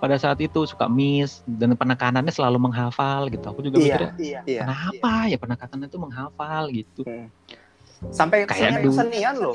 Pada 0.00 0.18
saat 0.18 0.40
itu 0.42 0.66
suka 0.66 0.90
miss 0.90 1.44
dan 1.46 1.78
penekanannya 1.78 2.32
selalu 2.32 2.58
menghafal 2.58 3.28
gitu. 3.30 3.46
Aku 3.52 3.60
juga 3.62 3.78
iya 3.78 3.86
mikirnya 3.86 4.12
iya 4.18 4.40
iya 4.48 4.60
kenapa 4.66 5.12
ya 5.30 5.36
penekanannya 5.38 5.88
tuh 5.92 6.00
menghafal? 6.02 6.62
gitu. 6.72 7.00
Sampai 8.10 8.48
Kayak 8.50 8.82
dulu. 8.82 8.96
kesenian 8.96 9.34
loh. 9.38 9.54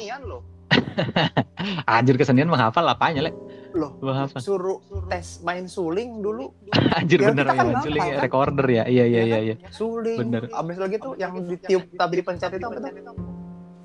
Anjir 1.89 2.15
kesenian 2.15 2.47
menghafal 2.47 2.85
apanya 2.87 3.27
le 3.27 3.31
loh 3.71 3.91
menghafal 3.99 4.39
suruh 4.39 4.79
tes 5.07 5.41
main 5.41 5.65
suling 5.65 6.19
dulu. 6.19 6.51
Anjir 6.97 7.19
Ya, 7.19 7.27
bener 7.29 7.45
ya 7.45 7.53
kan 7.53 7.67
culik 7.79 7.97
ngapal, 7.97 8.13
kan? 8.13 8.23
recorder 8.23 8.67
ya? 8.67 8.83
Iya 8.85 9.03
iya 9.03 9.03
Iya 9.03 9.21
iya 9.23 9.35
kan? 9.35 9.43
iya. 9.43 9.55
Suling. 9.69 10.17
Bener. 10.19 10.41
abis 10.47 10.77
lagi 10.77 10.95
tuh 10.97 11.13
yang 11.15 11.33
ditiup 11.41 11.83
tapi 11.91 12.13
dipencet 12.15 12.51
itu 12.51 12.65
apa 12.65 12.79
tuh? 12.79 13.15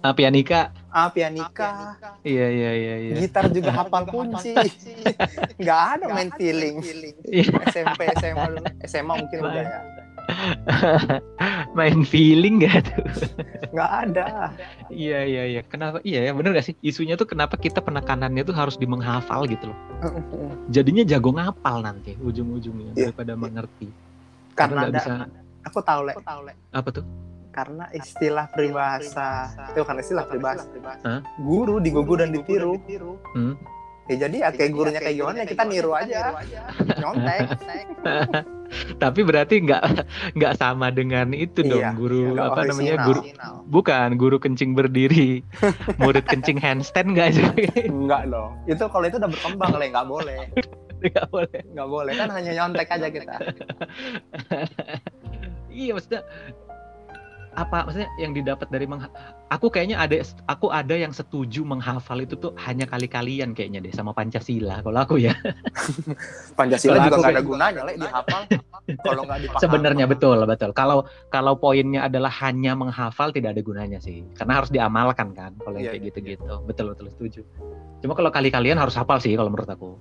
Ah, 0.02 0.10
pianika. 0.10 0.74
Ah 0.90 1.08
pianika. 1.08 1.94
Iya 2.20 2.46
iya 2.48 2.70
iya 2.74 2.94
iya. 3.00 3.14
Gitar 3.16 3.46
juga 3.48 3.70
hafal 3.72 4.02
kunci. 4.04 4.50
Nggak 5.62 5.80
ada 5.94 6.04
main 6.10 6.30
feeling. 6.34 6.82
SMP 7.70 8.10
SMA 8.18 8.44
dulu. 8.50 8.66
SMA 8.82 9.14
mungkin 9.16 9.38
udah 9.40 9.54
ya 9.56 9.80
main 11.78 12.04
feeling 12.04 12.62
gak 12.62 12.86
tuh? 12.88 13.04
Nggak 13.72 13.90
ada. 14.08 14.26
Iya 14.88 15.20
iya 15.24 15.42
iya. 15.48 15.60
Kenapa? 15.64 15.98
Iya 16.04 16.28
ya 16.28 16.32
bener 16.36 16.56
gak 16.56 16.66
sih? 16.68 16.74
Isunya 16.80 17.16
tuh 17.16 17.26
kenapa 17.28 17.56
kita 17.56 17.80
penekanannya 17.80 18.42
tuh 18.44 18.54
harus 18.56 18.76
di 18.76 18.86
menghafal 18.86 19.44
gitu 19.48 19.70
loh. 19.72 19.78
Jadinya 20.68 21.02
jago 21.06 21.32
ngapal 21.34 21.82
nanti 21.82 22.16
ujung-ujungnya 22.18 22.92
Iya. 22.94 23.10
daripada 23.10 23.32
mengerti. 23.34 23.88
Karena 24.52 24.84
nggak 24.84 24.92
ada 24.92 24.98
bisa 25.00 25.12
aku 25.62 25.78
tahu 25.80 26.00
le 26.04 26.12
apa 26.74 26.88
tuh? 26.92 27.04
Karena 27.52 27.84
istilah 27.92 28.48
peribahasa. 28.48 29.52
Itu 29.72 29.84
kan 29.84 29.96
istilah 30.00 30.24
peribahasa. 30.24 30.68
Hah? 31.04 31.20
guru 31.40 31.80
digugu 31.80 32.16
dan 32.20 32.32
ditiru. 32.32 32.76
Hmm. 33.36 33.56
ya 34.10 34.26
jadi 34.26 34.36
ya 34.42 34.50
kayak 34.50 34.70
gurunya 34.74 34.98
kayak 34.98 35.14
gimana 35.14 35.36
ya 35.40 35.46
kita 35.46 35.62
niru 35.62 35.94
aja. 35.94 36.34
Nyontek 36.98 37.48
tapi 38.96 39.20
berarti 39.22 39.62
nggak 39.62 39.82
nggak 40.36 40.54
sama 40.56 40.88
dengan 40.88 41.30
itu 41.32 41.60
dong 41.60 41.80
Iya, 41.80 41.90
guru 41.92 42.34
nggak 42.34 42.48
apa 42.48 42.60
namanya 42.68 42.94
orisinal. 42.94 43.06
guru 43.08 43.20
bukan 43.68 44.08
guru 44.16 44.36
kencing 44.38 44.70
berdiri 44.72 45.40
murid 46.02 46.24
kencing 46.26 46.56
handstand 46.56 47.12
nggak 47.12 47.36
sih? 47.36 47.44
Enggak 47.88 48.28
dong. 48.28 48.56
Itu 48.64 48.88
kalau 48.88 49.06
itu 49.06 49.16
udah 49.16 49.30
berkembang 49.30 49.72
le. 49.76 49.86
Nggak 49.88 50.06
boleh. 50.08 50.40
Nggak 51.02 51.26
boleh. 51.34 51.60
Nggak 51.74 51.88
boleh. 51.90 52.12
Kan 52.14 52.30
hanya 52.30 52.52
nyontek 52.54 52.86
aja 52.86 53.10
kita. 53.10 53.34
Iya 55.66 55.96
maksudnya 55.96 56.22
apa 57.52 57.84
maksudnya 57.84 58.08
yang 58.16 58.32
didapat 58.32 58.64
dari 58.72 58.88
mengha- 58.88 59.12
aku 59.52 59.68
kayaknya 59.68 60.00
ada 60.00 60.16
aku 60.48 60.72
ada 60.72 60.96
yang 60.96 61.12
setuju 61.12 61.60
menghafal 61.68 62.16
itu 62.24 62.32
tuh 62.40 62.56
hanya 62.64 62.88
kali-kalian 62.88 63.52
kayaknya 63.52 63.84
deh 63.84 63.92
sama 63.92 64.16
Pancasila 64.16 64.80
kalau 64.80 64.98
aku 65.04 65.20
ya. 65.20 65.36
Pancasila 66.58 66.96
juga 67.04 67.16
nggak 67.20 67.32
ada 67.36 67.44
gunanya 67.44 67.80
lah 67.84 67.92
dihafal. 67.92 68.42
Kalau 69.04 69.22
nggak 69.28 69.38
dipahami. 69.44 69.62
sebenarnya 69.62 70.04
betul 70.08 70.38
betul. 70.48 70.70
Kalau 70.72 71.04
kalau 71.28 71.52
poinnya 71.60 72.08
adalah 72.08 72.32
hanya 72.40 72.72
menghafal 72.72 73.28
tidak 73.30 73.52
ada 73.52 73.62
gunanya 73.62 73.98
sih. 74.00 74.24
Karena 74.32 74.64
harus 74.64 74.72
diamalkan 74.72 75.36
kan 75.36 75.52
kalau 75.60 75.76
yang 75.76 75.82
Iya, 75.82 75.90
kayak 75.92 76.02
iya, 76.02 76.08
gitu-gitu. 76.08 76.54
Betul 76.64 76.86
betul 76.96 77.06
setuju. 77.12 77.40
Cuma 78.00 78.16
kalau 78.16 78.32
kali-kalian 78.32 78.80
harus 78.80 78.96
hafal 78.96 79.20
sih 79.20 79.36
kalau 79.36 79.52
menurut 79.52 79.68
aku 79.68 80.00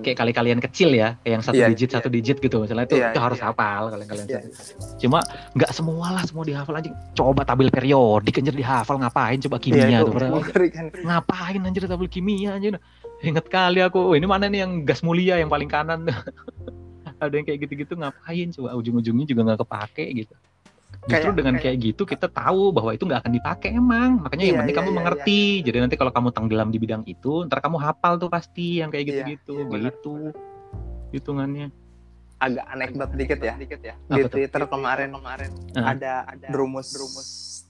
kayak 0.00 0.16
kali-kalian 0.16 0.60
kecil 0.62 0.94
ya 0.94 1.18
kayak 1.20 1.32
yang 1.34 1.42
satu 1.42 1.58
Iya, 1.58 1.68
digit 1.74 1.90
iya. 1.90 1.94
satu 1.98 2.08
digit 2.08 2.36
gitu 2.38 2.62
misalnya 2.62 2.86
itu, 2.86 2.96
Iya, 2.98 3.10
itu 3.10 3.20
harus 3.20 3.38
iya. 3.42 3.46
hafal 3.50 3.82
kalian-kalian 3.90 4.26
Iya. 4.30 4.40
cuma 5.02 5.18
nggak 5.52 5.70
semua 5.74 6.06
lah 6.14 6.22
semua 6.22 6.44
dihafal 6.46 6.74
aja 6.78 6.90
coba 7.12 7.42
tabel 7.42 7.68
periodik 7.68 8.38
anjir 8.38 8.54
dihafal 8.54 8.96
ngapain? 9.02 9.38
Coba 9.42 9.56
kimia 9.58 9.90
Iya, 9.90 9.98
itu 10.02 10.06
tuh 10.06 10.14
padahal 10.14 10.32
mengerikan. 10.38 10.84
ngapain 11.02 11.60
anjir 11.62 11.82
tabel 11.84 12.08
kimia 12.08 12.50
anjir? 12.54 12.78
Inget 13.22 13.46
kali 13.50 13.82
aku 13.82 13.98
oh, 13.98 14.14
ini 14.14 14.26
mana 14.26 14.46
nih 14.46 14.66
yang 14.66 14.72
gas 14.82 15.02
mulia 15.02 15.38
yang 15.38 15.50
paling 15.50 15.66
kanan? 15.70 16.06
Ada 17.22 17.34
yang 17.38 17.46
kayak 17.46 17.66
gitu-gitu 17.66 17.94
ngapain? 17.94 18.50
Coba 18.50 18.74
ujung-ujungnya 18.74 19.26
juga 19.26 19.40
nggak 19.46 19.60
kepake 19.62 20.06
gitu 20.22 20.34
justru 21.02 21.10
Kayak- 21.10 21.34
dengan 21.34 21.54
kayak- 21.58 21.64
kayak 21.74 21.86
gitu 21.90 22.02
kita 22.04 22.26
tahu 22.26 22.70
bahwa 22.70 22.90
itu 22.90 23.02
nggak 23.02 23.20
akan 23.20 23.32
dipakai 23.34 23.70
emang 23.74 24.22
makanya 24.22 24.44
yang 24.44 24.54
Iya, 24.54 24.60
penting 24.62 24.74
iya, 24.74 24.80
kamu 24.80 24.90
iya, 24.90 24.98
mengerti 25.02 25.40
jadi 25.66 25.76
nanti 25.82 25.96
kalau 25.96 26.12
kamu 26.14 26.28
tenggelam 26.30 26.68
di 26.70 26.78
bidang 26.78 27.02
itu 27.04 27.32
ntar 27.44 27.58
kamu 27.58 27.76
hafal 27.76 28.12
tuh 28.16 28.28
pasti 28.28 28.78
yang 28.78 28.88
kayak 28.88 29.02
Iya, 29.02 29.10
gitu-gitu 29.10 29.54
iya, 29.56 29.66
benar, 29.66 29.82
gitu 29.90 30.14
hitungannya 31.10 31.66
agak 32.38 32.66
anekdot 32.68 33.10
dikit 33.14 33.38
ya. 33.38 33.54
Di 33.54 33.70
Apa 34.10 34.26
tuh? 34.26 34.30
Twitter 34.34 34.62
kemarin 34.66 35.08
kemarin 35.10 35.50
Ah. 35.74 35.94
ada 35.94 36.12
rumus 36.50 36.90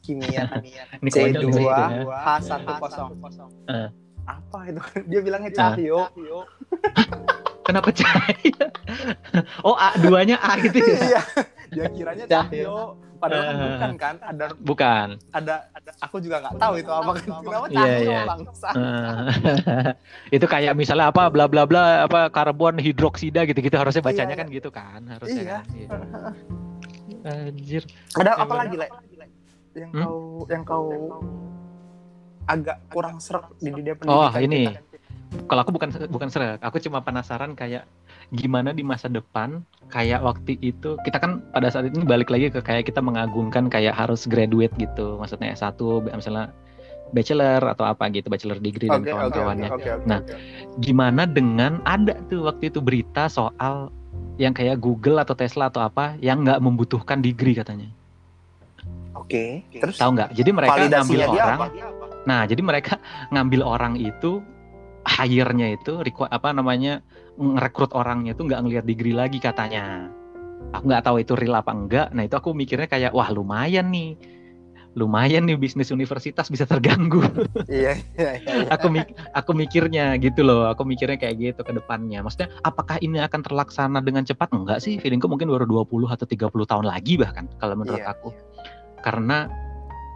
kimia 0.01 0.49
ini 0.65 0.73
konyol 1.05 1.05
C2 1.05 1.05
nih 1.05 1.13
saya 1.13 1.29
itu 1.29 1.47
ya. 1.61 1.77
H10. 2.41 3.37
Ah. 3.69 3.89
Apa 4.25 4.59
itu? 4.67 4.81
Dia 5.13 5.21
bilangnya 5.21 5.51
Ah. 5.53 5.77
cahyo. 5.77 6.01
kenapa 7.63 7.95
cahaya 7.95 8.59
oh 9.63 9.79
A 9.79 9.95
duanya 9.97 10.35
A 10.37 10.59
gitu 10.59 10.77
ya 10.77 10.97
Iya. 10.99 11.23
Dia 11.71 11.87
kiranya 11.89 12.25
cahyo. 12.27 12.97
Padahal 13.23 13.43
kan 13.44 13.55
Ah. 13.55 13.62
bukan 13.70 13.93
kan? 13.97 14.15
Ada 14.20 14.44
bukan 14.59 15.07
ada 15.31 15.55
ada 15.70 15.90
aku 16.01 16.16
juga 16.19 16.43
nggak 16.43 16.55
tahu 16.59 16.74
itu 16.77 16.90
apa 16.90 17.11
kan. 17.12 17.23
Kenapa 17.23 17.66
Iya, 17.69 17.78
cahyo 17.78 18.03
iya. 18.03 18.23
bangsa? 18.27 18.69
Itu 20.35 20.47
kayak 20.49 20.73
misalnya 20.74 21.07
apa 21.07 21.23
bla 21.28 21.47
bla 21.47 21.62
bla 21.62 21.82
apa 22.03 22.27
karbon 22.28 22.77
hidroksida 22.77 23.44
gitu-gitu 23.44 23.73
harusnya 23.73 24.03
bacanya 24.03 24.35
Iya, 24.35 24.40
kan 24.40 24.47
gitu 24.51 24.69
kan 24.69 25.01
harusnya 25.07 25.39
Iya. 25.39 25.53
kan 25.53 25.65
iya. 25.73 25.89
anjir 27.47 27.82
Ada 28.12 28.31
apa 28.36 28.55
lagi, 28.57 28.74
Le? 28.77 28.89
Yang 29.73 29.90
Hmm? 29.90 30.03
kau 30.03 30.19
yang 30.47 30.62
kau 30.62 30.86
agak 32.44 32.82
kurang 32.89 33.16
serak 33.16 33.47
di 33.57 33.70
dunia 33.70 33.94
Oh, 34.05 34.27
pendidikan 34.27 34.43
ini. 34.43 34.62
kita? 34.69 34.82
kalau 35.43 35.65
aku 35.65 35.73
bukan 35.73 35.89
bukan 36.11 36.28
serak 36.28 36.61
aku 36.61 36.77
cuma 36.78 37.01
penasaran 37.01 37.55
kayak 37.55 37.89
gimana 38.33 38.73
di 38.73 38.81
masa 38.81 39.13
depan 39.13 39.61
kayak 39.93 40.25
waktu 40.25 40.57
itu 40.65 40.97
kita 41.05 41.21
kan 41.21 41.45
pada 41.53 41.69
saat 41.69 41.93
ini 41.93 42.01
balik 42.09 42.33
lagi 42.33 42.49
ke 42.49 42.65
kayak 42.65 42.89
kita 42.89 43.05
mengagungkan 43.05 43.69
kayak 43.69 43.93
harus 43.93 44.25
graduate 44.25 44.73
gitu. 44.81 45.21
Maksudnya 45.21 45.53
S1 45.53 45.77
misalnya 46.17 46.49
bachelor 47.13 47.61
atau 47.77 47.85
apa 47.85 48.09
gitu 48.09 48.33
bachelor 48.33 48.57
degree 48.57 48.89
dan 48.89 49.05
oke, 49.05 49.13
oke, 49.13 49.13
kawan-kawannya. 49.13 49.69
oke, 49.69 49.85
oke, 49.85 50.09
Nah, 50.09 50.25
oke. 50.25 50.33
gimana 50.81 51.29
dengan 51.29 51.85
ada 51.85 52.17
tuh 52.33 52.49
waktu 52.49 52.73
itu 52.73 52.81
berita 52.81 53.29
soal 53.29 53.93
yang 54.41 54.57
kayak 54.57 54.81
Google 54.81 55.21
atau 55.21 55.37
Tesla 55.37 55.69
atau 55.69 55.85
apa 55.85 56.17
yang 56.25 56.41
nggak 56.41 56.65
membutuhkan 56.65 57.21
degree 57.21 57.53
katanya. 57.53 57.93
Oke, 59.13 59.61
terus? 59.77 60.01
Tahu 60.01 60.11
nggak? 60.17 60.31
Jadi 60.33 60.51
mereka 60.57 60.81
ngambil 60.89 61.19
dia 61.21 61.29
orang. 61.29 61.59
apa? 61.61 61.67
nah 62.23 62.47
jadi 62.47 62.63
mereka 62.63 63.03
ngambil 63.35 63.67
orang 63.67 63.95
itu 63.99 64.39
hire-nya 65.03 65.75
itu 65.75 65.99
apa 66.31 66.49
namanya 66.55 67.03
ngerekrut 67.37 67.93
orangnya 67.97 68.37
tuh 68.37 68.49
nggak 68.49 68.61
ngelihat 68.63 68.85
degree 68.85 69.17
lagi 69.17 69.39
katanya. 69.41 70.09
Aku 70.73 70.87
nggak 70.89 71.05
tahu 71.05 71.17
itu 71.21 71.33
real 71.35 71.59
apa 71.59 71.73
enggak. 71.73 72.09
Nah 72.15 72.25
itu 72.25 72.35
aku 72.37 72.53
mikirnya 72.53 72.87
kayak 72.87 73.13
wah 73.13 73.29
lumayan 73.29 73.91
nih. 73.91 74.15
Lumayan 74.93 75.49
nih 75.49 75.57
bisnis 75.57 75.89
universitas 75.89 76.53
bisa 76.53 76.69
terganggu. 76.69 77.25
Iya, 77.65 77.97
iya, 78.21 78.31
iya. 78.37 78.53
iya. 78.63 78.69
aku 78.69 78.93
mik 78.93 79.09
aku 79.33 79.57
mikirnya 79.57 80.21
gitu 80.21 80.45
loh. 80.45 80.69
Aku 80.69 80.85
mikirnya 80.85 81.17
kayak 81.17 81.41
gitu 81.41 81.61
ke 81.65 81.73
depannya. 81.73 82.21
Maksudnya 82.21 82.53
apakah 82.61 83.01
ini 83.01 83.17
akan 83.19 83.41
terlaksana 83.41 84.05
dengan 84.05 84.29
cepat? 84.29 84.53
Enggak 84.53 84.85
sih. 84.85 85.01
Feelingku 85.01 85.27
mungkin 85.33 85.49
baru 85.49 85.65
20 85.65 86.13
atau 86.13 86.29
30 86.29 86.53
tahun 86.69 86.85
lagi 86.85 87.17
bahkan 87.17 87.49
kalau 87.57 87.75
menurut 87.81 88.05
Iya, 88.05 88.13
aku. 88.13 88.29
karena 89.01 89.49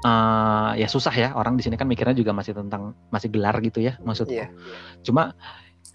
eh, 0.05 0.70
ya 0.84 0.88
susah 0.93 1.14
ya. 1.16 1.32
Orang 1.32 1.56
di 1.56 1.64
sini 1.64 1.80
kan 1.80 1.88
mikirnya 1.88 2.12
juga 2.12 2.36
masih 2.36 2.52
tentang 2.52 2.93
masih 3.09 3.32
gelar 3.32 3.56
gitu 3.64 3.80
ya 3.80 3.97
maksudku. 4.05 4.36
Iya. 4.36 4.52
cuma 5.01 5.32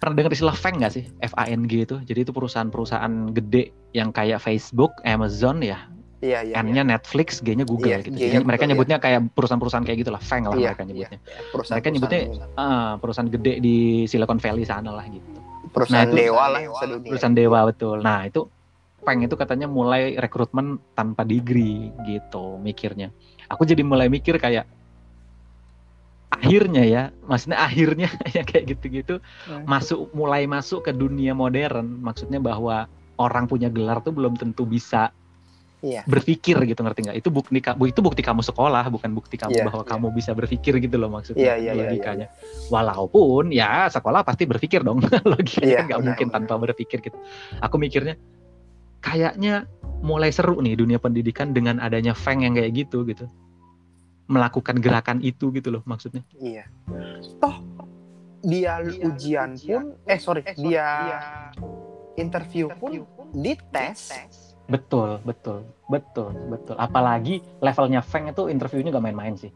pernah 0.02 0.18
dengar 0.18 0.34
istilah 0.34 0.50
FANG 0.52 0.82
nggak 0.82 0.92
sih 0.92 1.04
FANG 1.22 1.62
itu 1.70 2.02
jadi 2.02 2.26
itu 2.26 2.34
perusahaan-perusahaan 2.34 3.30
gede 3.30 3.70
yang 3.94 4.10
kayak 4.10 4.42
Facebook 4.42 4.90
Amazon 5.06 5.62
ya 5.62 5.86
Iya, 6.22 6.38
iya. 6.42 6.54
N-nya 6.62 6.86
Netflix 6.86 7.42
G-nya 7.42 7.66
Google 7.66 7.98
Iya, 7.98 8.06
gitu 8.06 8.14
Jadi 8.14 8.46
mereka 8.46 8.62
Google, 8.62 8.70
nyebutnya 8.78 8.98
kayak 8.98 9.34
perusahaan-perusahaan 9.34 9.82
kayak 9.82 9.98
gitulah 10.02 10.22
FANG 10.22 10.46
lah 10.46 10.54
Iya, 10.54 10.70
mereka 10.70 10.82
iya. 10.82 10.86
nyebutnya 10.86 11.18
Perusahaan, 11.50 11.74
mereka 11.74 11.88
nyebutnya- 11.90 12.22
Ah, 12.54 12.90
perusahaan 12.94 13.26
gede 13.26 13.52
di 13.58 13.76
Silicon 14.06 14.38
Valley 14.38 14.62
sana 14.62 14.90
lah 14.92 15.06
gitu. 15.06 15.26
perusahaan 15.70 16.06
Nah, 16.06 16.10
itu- 16.10 16.18
dewa 16.22 16.44
lah 16.46 16.62
sedunia. 16.78 17.10
Perusahaan 17.10 17.34
dewa 17.34 17.58
betul. 17.64 17.96
Nah 18.02 18.20
itu 18.22 18.40
Peng 19.02 19.18
itu 19.18 19.34
katanya 19.34 19.66
mulai 19.66 20.14
rekrutmen 20.14 20.78
tanpa 20.94 21.26
degree 21.26 21.90
gitu 22.06 22.54
mikirnya. 22.56 23.10
Aku 23.50 23.66
jadi 23.66 23.82
mulai 23.82 24.06
mikir 24.06 24.38
kayak 24.38 24.62
akhirnya 26.32 26.82
ya, 26.82 27.02
maksudnya 27.28 27.60
akhirnya 27.60 28.08
yang 28.36 28.46
kayak 28.48 28.64
gitu-gitu 28.72 29.20
Hmm. 29.44 29.68
masuk 29.68 30.08
mulai 30.16 30.48
masuk 30.48 30.88
ke 30.88 30.92
dunia 30.92 31.36
modern. 31.36 32.00
Maksudnya 32.00 32.40
bahwa 32.40 32.88
orang 33.20 33.44
punya 33.44 33.68
gelar 33.68 34.00
tuh 34.00 34.10
belum 34.10 34.34
tentu 34.34 34.64
bisa 34.64 35.12
Iya. 35.82 36.06
berpikir 36.06 36.54
gitu 36.62 36.78
ngerti 36.78 37.10
nggak? 37.10 37.18
Itu 37.18 37.34
bukti 37.34 37.58
kamu 37.58 37.90
itu 37.90 37.98
bukti 37.98 38.22
kamu 38.22 38.38
sekolah 38.40 38.86
bukan 38.86 39.10
bukti 39.12 39.34
kamu 39.34 39.50
Iya, 39.50 39.64
bahwa 39.66 39.82
iya. 39.82 39.90
kamu 39.90 40.06
bisa 40.14 40.30
berpikir 40.30 40.78
gitu 40.78 40.94
loh 40.94 41.10
maksudnya 41.10 41.42
Iya, 41.42 41.54
iya, 41.58 41.72
iya, 41.74 41.80
logikanya. 41.90 42.26
Walaupun 42.70 43.50
ya 43.50 43.90
sekolah 43.90 44.22
pasti 44.22 44.46
berpikir 44.46 44.86
dong 44.86 45.02
logikanya 45.34 45.66
Iya, 45.66 45.80
nggak 45.82 45.98
benar, 45.98 46.08
mungkin 46.14 46.26
benar. 46.30 46.38
tanpa 46.46 46.54
berpikir 46.70 47.02
gitu. 47.02 47.18
Aku 47.58 47.82
mikirnya 47.82 48.14
kayaknya 49.02 49.66
mulai 50.02 50.30
seru 50.30 50.62
nih 50.62 50.78
dunia 50.78 51.02
pendidikan 51.02 51.50
dengan 51.50 51.78
adanya 51.78 52.14
Feng 52.14 52.42
yang 52.42 52.54
kayak 52.54 52.74
gitu 52.86 53.02
gitu 53.02 53.26
melakukan 54.32 54.80
gerakan 54.80 55.20
itu 55.20 55.52
gitu 55.52 55.68
loh 55.68 55.82
maksudnya. 55.84 56.24
Iya. 56.40 56.64
Toh 57.36 57.60
dia 58.42 58.82
ujian 58.82 59.54
pun 59.54 59.94
eh 60.08 60.18
sorry, 60.18 60.42
dia 60.56 60.88
interview 62.16 62.72
pun 62.72 63.04
dites. 63.36 64.10
Betul, 64.66 65.20
betul, 65.22 65.68
betul, 65.90 66.32
betul. 66.48 66.74
Apalagi 66.80 67.44
levelnya 67.60 68.00
Feng 68.00 68.32
itu 68.32 68.48
interviewnya 68.48 68.94
gak 68.94 69.04
main-main 69.04 69.36
sih. 69.36 69.52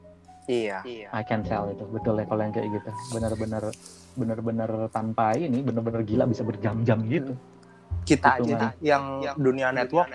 Iya. 0.47 0.85
I 1.11 1.23
can 1.27 1.43
tell 1.43 1.67
itu 1.73 1.83
betul 1.91 2.21
level 2.21 2.39
yang 2.39 2.53
kayak 2.55 2.69
gitu. 2.71 2.91
Benar-benar 3.17 3.65
benar-benar 4.17 4.71
tanpa 4.95 5.35
ini 5.35 5.65
benar-benar 5.65 6.07
gila 6.07 6.25
bisa 6.29 6.47
berjam-jam 6.47 7.01
gitu. 7.09 7.35
Kita 8.07 8.39
Hitungan. 8.39 8.55
aja 8.55 8.69
yang 8.79 9.05
dunia 9.35 9.75
network 9.75 10.07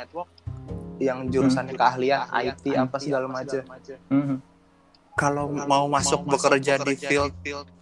yang 1.02 1.28
jurusannya 1.28 1.74
keahlian 1.76 2.30
IT 2.30 2.66
apa 2.78 2.96
segala 3.02 3.26
macam. 3.28 3.66
Mhm. 4.08 4.51
Kalau 5.14 5.52
mau 5.52 5.86
masuk 5.88 6.26
bekerja 6.26 6.80
di 6.80 6.96
field 6.96 7.34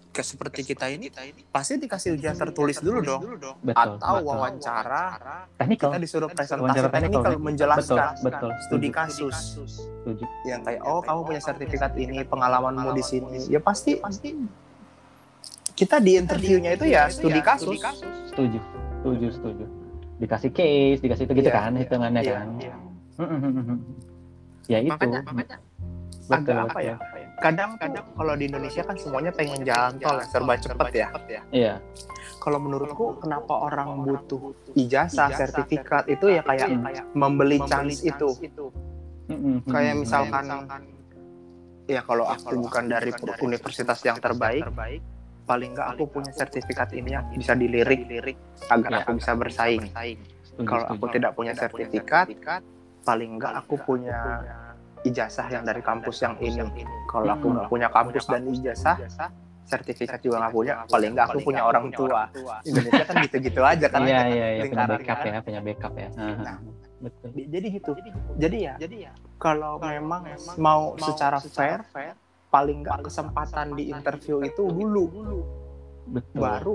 ke 0.09 0.25
seperti 0.25 0.65
kita 0.65 0.89
ini 0.89 1.13
pasti 1.47 1.77
dikasih 1.77 2.17
ujian 2.17 2.33
tertulis 2.33 2.81
dulu 2.81 2.99
dong 2.99 3.21
Betul. 3.61 3.77
atau 3.77 4.17
betul. 4.17 4.25
wawancara 4.25 5.03
Technical. 5.53 5.89
kita 5.93 5.97
disuruh 6.01 6.27
presentasi 6.27 6.65
Wawancara 6.65 6.89
teknikal 6.89 7.33
menjelaskan 7.37 8.17
Betul, 8.17 8.25
betul. 8.25 8.51
studi 8.65 8.89
kasus 8.89 9.37
Setuju. 9.77 10.25
yang 10.43 10.65
kayak 10.65 10.81
oh 10.81 11.05
kamu 11.05 11.19
punya 11.23 11.41
sertifikat 11.45 11.93
ini 11.93 12.25
pengalamanmu 12.25 12.89
di 12.91 13.05
sini 13.05 13.37
ya 13.47 13.61
pasti 13.61 14.01
pasti 14.01 14.33
kita 15.77 16.01
di 16.01 16.17
interviewnya 16.17 16.73
itu 16.73 16.89
ya 16.89 17.05
studi 17.07 17.39
kasus 17.39 17.77
Setuju. 18.33 18.59
Setuju, 18.99 19.27
setuju. 19.31 19.65
Dikasih 20.19 20.51
case, 20.51 20.99
dikasih 20.99 21.23
itu 21.23 21.33
gitu 21.37 21.47
Iya, 21.47 21.55
kan 21.55 21.71
iya, 21.71 21.79
hitungannya 21.79 22.21
iya, 22.21 22.33
kan. 22.35 22.47
Mhm. 23.19 23.75
Ya 24.67 24.77
itu. 24.81 24.91
Makanya- 24.91 25.23
Betul, 26.29 26.35
agak 26.35 26.57
apa 26.69 26.79
ya 26.83 26.95
kadang 27.39 27.71
kadang 27.75 28.05
kalau 28.13 28.33
di 28.35 28.45
Indonesia 28.45 28.83
kan 28.83 28.95
semuanya 28.95 29.31
pengen 29.31 29.63
jalan 29.63 29.95
tol 29.97 30.15
yang 30.15 30.29
serba 30.29 30.53
cepet 30.55 30.89
ya 30.93 31.07
Iya. 31.49 31.73
kalau 32.39 32.59
menurutku 32.59 33.19
kenapa 33.19 33.53
orang 33.65 34.03
butuh 34.03 34.53
ijazah 34.75 35.31
sertifikat 35.31 36.07
itu 36.07 36.25
ya 36.29 36.41
kayak 36.41 36.69
membeli 37.11 37.59
chance 37.65 38.03
itu 38.03 38.29
Mhm. 39.29 39.65
kayak 39.65 39.93
misalkan 39.97 40.45
ya 41.85 42.01
kalau 42.01 42.25
aku 42.25 42.59
bukan 42.59 42.85
dari 42.85 43.09
universitas 43.39 43.99
yang 44.05 44.17
terbaik 44.17 44.65
paling 45.43 45.73
nggak 45.73 45.97
aku 45.97 46.05
punya 46.05 46.29
sertifikat 46.29 46.93
ini 46.93 47.17
yang 47.17 47.25
bisa 47.33 47.57
dilirik 47.57 48.05
agar 48.69 48.89
Ya. 48.89 48.97
aku 49.01 49.17
bisa 49.17 49.33
bersaing 49.33 49.89
kalau 50.61 50.85
aku 50.85 51.05
tidak 51.09 51.33
punya 51.33 51.53
sertifikat 51.53 52.29
paling 53.01 53.41
nggak 53.41 53.53
aku 53.65 53.75
punya 53.79 54.21
ijazah 55.03 55.47
yang 55.47 55.63
dari 55.63 55.79
kampus 55.79 56.19
yang 56.21 56.35
ini. 56.39 56.67
kalau 57.09 57.33
aku 57.33 57.47
Hmm. 57.49 57.55
nggak 57.57 57.67
punya 57.71 57.87
kampus 57.89 58.23
dan 58.29 58.41
ijazah 58.45 58.95
sertifikat 59.69 60.19
juga 60.25 60.41
nggak 60.41 60.53
punya. 60.53 60.73
Paling 60.89 61.11
nggak 61.13 61.25
aku 61.29 61.39
punya 61.45 61.61
orang 61.61 61.93
tua. 61.93 62.25
Indonesia 62.65 63.05
kan 63.05 63.15
gitu-gitu 63.21 63.61
aja 63.61 63.85
kan. 63.89 64.01
Iya 64.01 64.21
iya 64.27 64.47
iya 64.57 64.63
punya 64.65 64.85
backup 64.89 65.17
kan. 65.21 65.29
ya 65.29 65.41
punya 65.45 65.61
backup 65.61 65.93
ya. 65.93 66.09
Nah. 66.17 66.57
betul. 66.99 67.31
jadi 67.31 67.67
gitu. 67.79 67.91
Jadi 68.35 68.57
ya 68.59 69.13
kalau 69.39 69.79
memang 69.79 70.27
mau 70.59 70.99
secara 70.99 71.39
fair 71.39 71.87
paling 72.51 72.83
nggak 72.83 73.07
kesempatan 73.07 73.77
di 73.77 73.93
interview 73.93 74.41
itu 74.43 74.67
dulu. 74.67 75.05
betul. 76.09 76.41
Baru 76.41 76.73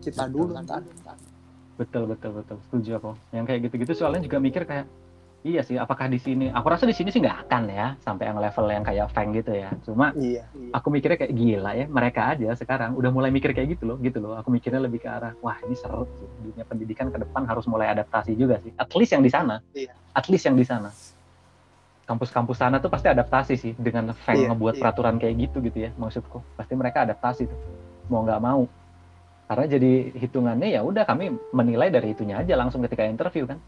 kita 0.00 0.30
dulu 0.30 0.54
ntar. 0.64 0.80
Betul 1.76 2.08
betul 2.08 2.30
betul. 2.40 2.56
Setuju 2.68 2.90
aku. 2.96 3.10
Yang 3.36 3.44
kayak 3.52 3.60
gitu-gitu 3.68 3.92
soalnya 3.96 4.20
juga 4.24 4.38
mikir 4.40 4.62
kayak 4.64 4.86
iya 5.40 5.64
sih 5.64 5.80
apakah 5.80 6.04
di 6.12 6.20
sini 6.20 6.52
aku 6.52 6.66
rasa 6.68 6.84
di 6.84 6.92
sini 6.92 7.08
sih 7.08 7.24
nggak 7.24 7.48
akan 7.48 7.62
ya 7.72 7.96
sampai 8.04 8.28
yang 8.28 8.36
level 8.36 8.66
yang 8.68 8.84
kayak 8.84 9.08
Feng 9.08 9.32
gitu 9.32 9.56
ya. 9.56 9.72
Cuma 9.80 10.12
iya 10.12 10.44
aku 10.76 10.92
mikirnya 10.92 11.16
kayak 11.16 11.32
gila 11.32 11.70
ya 11.72 11.86
mereka 11.88 12.36
aja 12.36 12.52
sekarang 12.52 12.92
udah 12.92 13.08
mulai 13.08 13.32
mikir 13.32 13.56
kayak 13.56 13.78
gitu 13.78 13.88
loh 13.88 13.96
gitu 14.04 14.20
loh. 14.20 14.36
Aku 14.36 14.52
mikirnya 14.52 14.84
lebih 14.84 15.00
ke 15.00 15.08
arah 15.08 15.32
wah 15.40 15.56
ini 15.64 15.72
seru 15.72 16.04
sih. 16.20 16.28
Dunia 16.44 16.64
pendidikan 16.68 17.08
ke 17.08 17.16
depan 17.16 17.48
harus 17.48 17.64
mulai 17.64 17.88
adaptasi 17.88 18.36
juga 18.36 18.60
sih. 18.60 18.72
At 18.76 18.92
least 18.92 19.16
yang 19.16 19.24
di 19.24 19.32
sana. 19.32 19.64
Iya. 19.72 19.96
at 20.10 20.26
least 20.28 20.44
yang 20.44 20.58
di 20.58 20.66
sana. 20.66 20.90
Kampus-kampus 22.04 22.58
sana 22.58 22.82
tuh 22.82 22.90
pasti 22.90 23.06
adaptasi 23.06 23.54
sih 23.54 23.72
dengan 23.78 24.10
Feng 24.12 24.44
Iya, 24.44 24.50
ngebuat 24.52 24.74
iya. 24.76 24.80
peraturan 24.82 25.16
kayak 25.16 25.34
gitu 25.48 25.62
gitu 25.64 25.88
ya 25.88 25.90
maksudku. 25.96 26.42
Pasti 26.58 26.74
mereka 26.76 27.06
adaptasi 27.06 27.48
tuh 27.48 27.58
mau 28.12 28.26
nggak 28.26 28.42
mau. 28.42 28.66
Karena 29.48 29.64
jadi 29.66 30.14
hitungannya 30.14 30.68
ya 30.74 30.84
udah 30.84 31.08
kami 31.08 31.32
menilai 31.50 31.88
dari 31.88 32.12
itunya 32.12 32.38
aja 32.38 32.54
langsung 32.60 32.84
ketika 32.84 33.02
interview 33.08 33.48
kan 33.48 33.58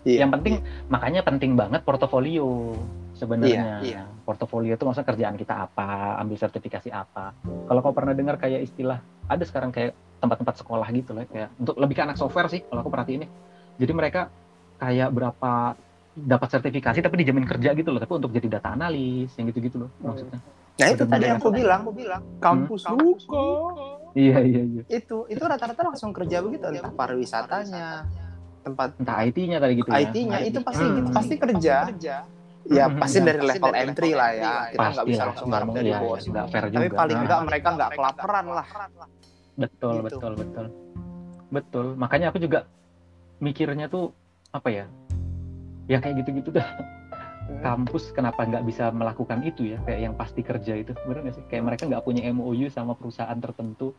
Iya, 0.00 0.24
yang 0.24 0.32
penting 0.32 0.64
makanya 0.88 1.20
penting 1.20 1.52
banget 1.60 1.84
portofolio 1.84 2.72
sebenarnya. 3.12 3.84
Iya, 3.84 4.00
iya. 4.00 4.02
Portofolio 4.24 4.72
itu 4.72 4.84
maksudnya 4.88 5.08
kerjaan 5.12 5.36
kita 5.36 5.68
apa, 5.68 6.16
ambil 6.24 6.40
sertifikasi 6.40 6.88
apa. 6.88 7.36
Kalau 7.68 7.80
kau 7.84 7.92
pernah 7.92 8.16
dengar 8.16 8.40
kayak 8.40 8.64
istilah 8.64 9.04
ada 9.28 9.44
sekarang 9.44 9.68
kayak 9.68 9.92
tempat-tempat 10.20 10.56
sekolah 10.60 10.88
gitu 10.92 11.16
lah 11.16 11.24
kayak 11.28 11.48
untuk 11.56 11.76
lebih 11.80 11.96
ke 11.96 12.02
anak 12.04 12.16
software 12.16 12.48
sih 12.48 12.64
kalau 12.64 12.80
aku 12.80 12.88
perhatiin 12.88 13.28
nih. 13.28 13.30
Jadi 13.80 13.92
mereka 13.92 14.32
kayak 14.80 15.12
berapa 15.12 15.76
dapat 16.16 16.48
sertifikasi 16.48 16.98
tapi 17.00 17.16
dijamin 17.20 17.46
kerja 17.46 17.70
gitu 17.76 17.92
loh, 17.94 18.00
tapi 18.02 18.12
untuk 18.18 18.32
jadi 18.34 18.60
data 18.60 18.74
analis 18.74 19.30
yang 19.36 19.46
gitu-gitu 19.52 19.86
loh 19.86 19.90
maksudnya. 20.02 20.40
nah 20.80 20.88
itu 20.88 21.04
tadi 21.04 21.28
yang 21.28 21.36
aku 21.36 21.52
bilang 21.52 21.80
aku 21.84 21.92
bilang 21.92 22.22
kampus 22.40 22.88
buka 22.88 23.44
Iya 24.16 24.42
iya 24.42 24.62
iya. 24.64 24.82
itu 24.90 25.28
itu 25.30 25.42
rata-rata 25.44 25.86
langsung 25.86 26.10
kerja 26.10 26.42
begitu 26.42 26.66
entah 26.66 26.90
pariwisatanya 26.90 28.08
tempat 28.60 28.88
Entah 29.00 29.18
IT-nya 29.24 29.58
tadi 29.58 29.72
gitu 29.80 29.88
ya. 29.88 29.96
IT-nya 30.04 30.38
itu 30.44 30.58
pasti 30.60 30.84
Hmm. 30.84 30.96
gitu, 30.96 31.08
pasti 31.10 31.34
kerja 31.36 31.74
ya 32.70 32.84
Hmm, 32.86 33.00
pasti 33.00 33.18
iya. 33.18 33.26
dari 33.26 33.40
level 33.40 33.72
entry 33.72 34.10
lah 34.12 34.30
ya 34.30 34.52
kita 34.68 34.78
nggak 34.78 34.94
Pasti 34.94 35.10
bisa 35.10 35.22
langsung 35.26 35.48
ngarep 35.48 35.68
dari 35.72 35.90
ya, 35.90 35.98
bos 35.98 36.22
nggak 36.22 36.46
fair 36.46 36.64
juga. 36.68 36.76
tapi 36.76 36.88
paling 36.92 37.16
Nah. 37.16 37.24
enggak 37.24 37.40
mereka 37.42 37.68
nggak 37.72 37.90
kelaparan 37.96 38.46
lah 38.46 38.66
Betul, 39.58 39.92
Gitu. 39.92 40.04
betul, 40.06 40.32
betul. 40.36 40.66
Betul. 41.50 41.86
Makanya 41.94 42.30
aku 42.30 42.38
juga 42.38 42.64
mikirnya 43.38 43.90
tuh 43.90 44.14
apa 44.48 44.68
ya? 44.70 44.84
Ya 45.84 45.98
kayak 45.98 46.24
gitu-gitu 46.24 46.54
dah. 46.54 46.64
Kampus 47.60 48.14
kenapa 48.14 48.46
nggak 48.46 48.62
bisa 48.62 48.88
melakukan 48.88 49.42
itu 49.42 49.74
ya? 49.74 49.78
Kayak 49.82 50.00
yang 50.00 50.14
pasti 50.14 50.40
kerja 50.40 50.78
itu, 50.78 50.94
bener 51.02 51.26
nggak 51.26 51.34
sih? 51.34 51.44
Kayak 51.50 51.64
mereka 51.66 51.82
nggak 51.90 52.04
punya 52.06 52.22
MOU 52.30 52.70
sama 52.70 52.94
perusahaan 52.94 53.36
tertentu. 53.36 53.92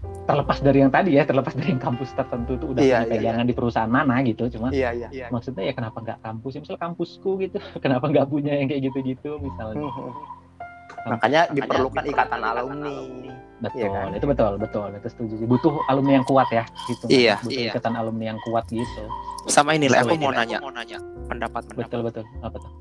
Terlepas 0.00 0.58
dari 0.62 0.78
yang 0.80 0.92
tadi 0.94 1.10
ya, 1.18 1.26
terlepas 1.26 1.52
dari 1.52 1.74
yang 1.74 1.82
kampus 1.82 2.14
tertentu 2.14 2.54
tuh 2.56 2.72
udah 2.72 2.80
Iya, 2.80 3.02
punya 3.02 3.06
iya, 3.08 3.12
pegangan 3.18 3.44
di 3.50 3.54
perusahaan 3.56 3.90
mana 3.90 4.14
gitu. 4.22 4.46
Cuma 4.48 4.70
iya 4.70 4.94
iya 4.94 5.26
maksudnya 5.28 5.66
ya 5.66 5.72
kenapa 5.74 5.98
nggak 6.00 6.18
kampus? 6.22 6.50
Ya, 6.54 6.60
misalnya 6.62 6.82
kampusku 6.86 7.30
gitu, 7.42 7.58
kenapa 7.84 8.04
nggak 8.08 8.26
punya 8.30 8.52
yang 8.56 8.68
kayak 8.70 8.82
gitu-gitu 8.90 9.30
misalnya? 9.42 9.84
makanya 11.00 11.48
diperlukan 11.56 12.04
ikatan 12.12 12.44
alumni 12.44 12.92
Betul, 13.64 13.78
Iya 13.80 13.88
kan? 13.88 14.12
itu 14.12 14.26
betul, 14.28 14.52
betul, 14.60 14.88
itu 14.92 15.08
setuju. 15.08 15.34
Butuh 15.48 15.72
alumni 15.88 16.20
yang 16.20 16.26
kuat 16.28 16.48
ya, 16.52 16.64
gitu. 16.92 17.04
Iya, 17.08 17.40
Butuh 17.40 17.56
iya. 17.56 17.70
ikatan 17.72 17.94
alumni 17.96 18.24
yang 18.36 18.40
kuat 18.44 18.68
gitu. 18.68 19.04
sama 19.48 19.72
ini 19.80 19.88
lah 19.88 20.04
Betul, 20.04 20.20
aku 20.20 20.28
mau 20.28 20.32
nanya 20.36 21.00
pendapat 21.24 21.62
Betul, 21.72 22.04
betul. 22.04 22.24
Apa 22.44 22.60
tuh? 22.60 22.72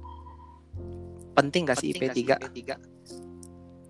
penting 1.40 1.64
gak 1.64 1.80
sih 1.80 1.96
IP 1.96 2.12
3 2.12 2.36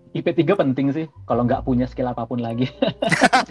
IP3 0.10 0.42
penting 0.58 0.88
sih, 0.90 1.06
kalau 1.30 1.46
nggak 1.46 1.62
punya 1.66 1.86
skill 1.86 2.10
apa 2.10 2.26
pun 2.26 2.42
lagi. 2.42 2.66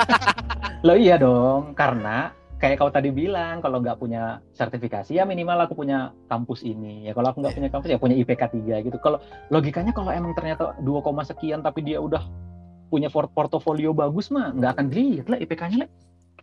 Loh 0.87 0.99
iya 0.99 1.15
dong, 1.15 1.79
karena 1.79 2.35
kayak 2.59 2.83
kau 2.83 2.91
tadi 2.91 3.15
bilang, 3.15 3.63
kalau 3.63 3.79
nggak 3.79 3.99
punya 4.03 4.43
sertifikasi 4.59 5.15
ya 5.15 5.23
minimal 5.23 5.71
aku 5.71 5.79
punya 5.79 6.11
kampus 6.27 6.67
ini. 6.67 7.07
Ya 7.07 7.15
kalau 7.15 7.31
aku 7.31 7.47
nggak 7.47 7.55
punya 7.55 7.71
kampus 7.71 7.89
ya 7.95 7.99
punya 8.03 8.17
IPK 8.19 8.43
3 8.59 8.87
gitu. 8.91 8.99
Kalau 8.99 9.23
logikanya 9.55 9.95
kalau 9.95 10.11
emang 10.11 10.35
ternyata 10.35 10.75
2, 10.83 11.23
sekian 11.23 11.63
tapi 11.63 11.87
dia 11.87 12.03
udah 12.03 12.27
punya 12.91 13.07
port- 13.13 13.31
portofolio 13.31 13.95
bagus 13.95 14.33
mah 14.35 14.51
nggak 14.51 14.71
akan 14.75 14.87
dilihat 14.91 15.27
lah 15.31 15.39
IPK-nya 15.39 15.87
lah. 15.87 15.91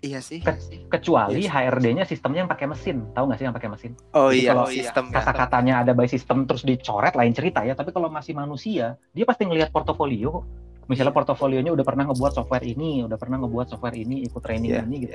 Iya 0.06 0.20
sih. 0.22 0.40
Kecuali 0.86 1.42
Yes. 1.42 1.52
HRD-nya 1.52 2.06
sistemnya 2.06 2.46
yang 2.46 2.52
pakai 2.52 2.70
mesin. 2.70 3.10
Tahu 3.12 3.26
nggak 3.26 3.38
sih 3.42 3.46
yang 3.50 3.56
pakai 3.56 3.70
mesin? 3.74 3.92
oh 4.14 4.30
Jadi 4.30 4.38
iya 4.40 4.50
kalau 4.54 4.66
sistem 4.70 5.06
ya. 5.10 5.14
kata-katanya 5.18 5.74
ada 5.82 5.92
by 5.98 6.06
system 6.06 6.38
terus 6.46 6.62
dicoret 6.62 7.18
lain 7.18 7.34
cerita 7.34 7.66
ya. 7.66 7.74
Tapi 7.74 7.90
kalau 7.90 8.08
masih 8.08 8.38
manusia 8.38 8.94
dia 9.12 9.26
pasti 9.26 9.50
ngelihat 9.50 9.74
portofolio. 9.74 10.46
Misalnya 10.86 11.18
portofolionya 11.18 11.74
udah 11.74 11.82
pernah 11.82 12.06
ngebuat 12.06 12.38
software 12.38 12.62
ini 12.62 13.02
udah 13.02 13.18
pernah 13.18 13.42
ngebuat 13.42 13.74
software 13.74 13.98
ini 13.98 14.22
ikut 14.22 14.38
training 14.38 14.70
Iya, 14.70 14.86
ini 14.86 14.96
gitu. 15.10 15.14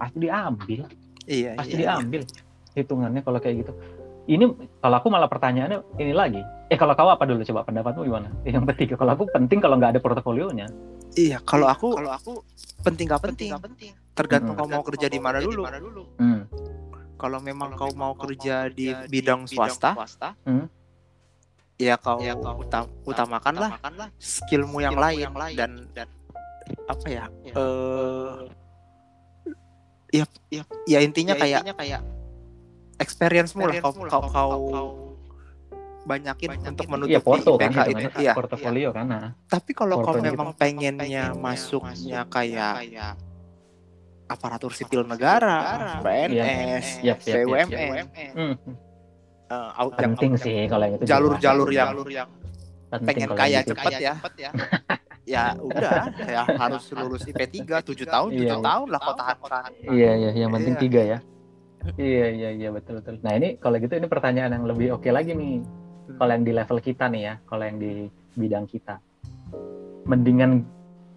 Pasti 0.00 0.16
diambil. 0.16 0.80
Iya 1.28 1.50
pasti 1.60 1.76
iya, 1.76 1.84
iya. 1.84 1.88
diambil 2.00 2.22
hitungannya 2.72 3.20
kalau 3.20 3.38
kayak 3.38 3.56
gitu. 3.66 3.72
Ini 4.30 4.44
kalau 4.80 4.96
aku 4.96 5.08
malah 5.12 5.28
pertanyaannya 5.28 5.78
ini 6.00 6.14
lagi. 6.16 6.40
Eh 6.70 6.78
kalau 6.78 6.94
kau 6.96 7.10
apa 7.10 7.26
dulu 7.28 7.42
coba? 7.44 7.66
Pendapatmu 7.68 8.06
gimana? 8.08 8.28
Yang 8.48 8.64
penting 8.72 8.88
kalau 8.96 9.12
aku 9.12 9.24
penting 9.28 9.58
kalau 9.60 9.76
nggak 9.76 9.98
ada 9.98 10.00
portofolionya. 10.00 10.66
Iya, 11.18 11.42
kalau 11.42 11.66
aku 11.66 11.98
kalau 11.98 12.14
aku 12.14 12.32
penting 12.80 13.10
gak 13.10 13.20
penting. 13.20 13.50
Tergantung 14.20 14.52
Mm-mm. 14.52 14.60
kau 14.62 14.68
mau 14.70 14.84
kerja 14.84 15.06
di 15.06 15.18
mana 15.18 15.38
dulu. 15.40 15.62
hmm. 16.16 16.40
Kalau 17.16 17.38
memang 17.38 17.72
kau 17.72 17.92
mau 17.92 18.12
kerja 18.14 18.68
di 18.68 18.92
bidang 19.06 19.44
swasta, 19.44 19.92
Hmm. 20.42 20.68
ya 21.76 21.96
kau 21.96 22.20
utam- 22.56 22.92
utamakanlah 23.02 23.80
skillmu 24.16 24.80
yang 24.80 24.96
lain 24.96 25.28
dan 25.52 25.70
apa 26.86 27.06
ya? 27.06 27.24
Eh 27.44 28.40
ya, 30.12 30.24
ya, 30.50 30.62
ya 30.86 30.98
intinya 31.00 31.34
kayak 31.34 31.62
experience-mu 32.98 33.64
lah 33.64 33.80
kau 33.80 33.92
kau, 33.94 34.22
kau 34.28 34.58
banyakin 36.00 36.56
untuk 36.66 36.88
menutupi 36.88 37.12
Iya 37.12 37.20
porto 37.20 37.52
kan 37.54 37.70
IPK 37.70 37.88
itu. 37.90 38.08
Iya. 38.18 38.32
portofolio 38.32 38.88
kan 38.90 39.06
nah. 39.06 39.26
Tapi 39.46 39.70
kalau 39.72 40.00
kau 40.00 40.16
Portonya 40.16 40.32
memang 40.32 40.56
pengennya 40.56 41.36
masuknya 41.36 42.24
kayak 42.26 42.80
aparatur 44.30 44.70
sipil 44.70 45.02
negara, 45.02 45.98
PNS, 46.06 47.02
yap, 47.02 47.18
yap, 47.26 47.42
BUMN, 47.42 48.06
Hmm. 48.38 48.54
yang 49.98 50.14
penting 50.14 50.38
sih 50.38 50.70
kalau 50.70 50.86
yang 50.86 50.94
itu 50.94 51.04
jalur-jalur 51.10 51.68
yang 51.74 52.30
Penting 52.90 53.06
pengen 53.06 53.28
kalau 53.30 53.38
kaya 53.38 53.50
yang 53.50 53.66
gitu. 53.66 53.74
cepet 53.74 53.92
ya. 53.98 54.50
ya 55.34 55.44
udah, 55.62 56.10
ya 56.26 56.42
harus 56.42 56.82
lulus 56.90 57.22
IP 57.22 57.62
3 57.62 57.82
7 57.86 58.02
tahun, 58.02 58.28
7 58.34 58.46
Iya, 58.46 58.54
tahun 58.58 58.86
lah 58.90 58.98
kau 58.98 59.14
tahan-tahan. 59.14 59.70
Iya 59.86 60.10
iya 60.18 60.30
yang 60.34 60.50
penting 60.50 60.74
Iya. 60.74 60.82
tiga 60.82 61.02
ya. 61.06 61.18
Iya 61.96 62.26
iya 62.34 62.48
iya 62.50 62.68
betul 62.74 62.98
betul. 62.98 63.22
Nah 63.22 63.32
ini 63.38 63.54
kalau 63.62 63.78
gitu 63.78 63.94
ini 63.94 64.06
pertanyaan 64.10 64.58
yang 64.58 64.64
lebih 64.66 64.98
oke 64.98 65.06
lagi 65.10 65.34
nih. 65.34 65.62
Kalau 66.18 66.30
yang 66.34 66.42
di 66.42 66.50
level 66.50 66.78
kita 66.82 67.06
nih 67.06 67.22
ya, 67.22 67.34
kalau 67.46 67.62
yang 67.62 67.78
di 67.78 67.92
bidang 68.34 68.66
kita, 68.66 68.98
mendingan 70.10 70.66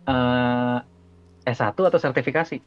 eh, 0.06 0.78
S1 1.50 1.74
atau 1.74 1.98
sertifikasi? 1.98 2.58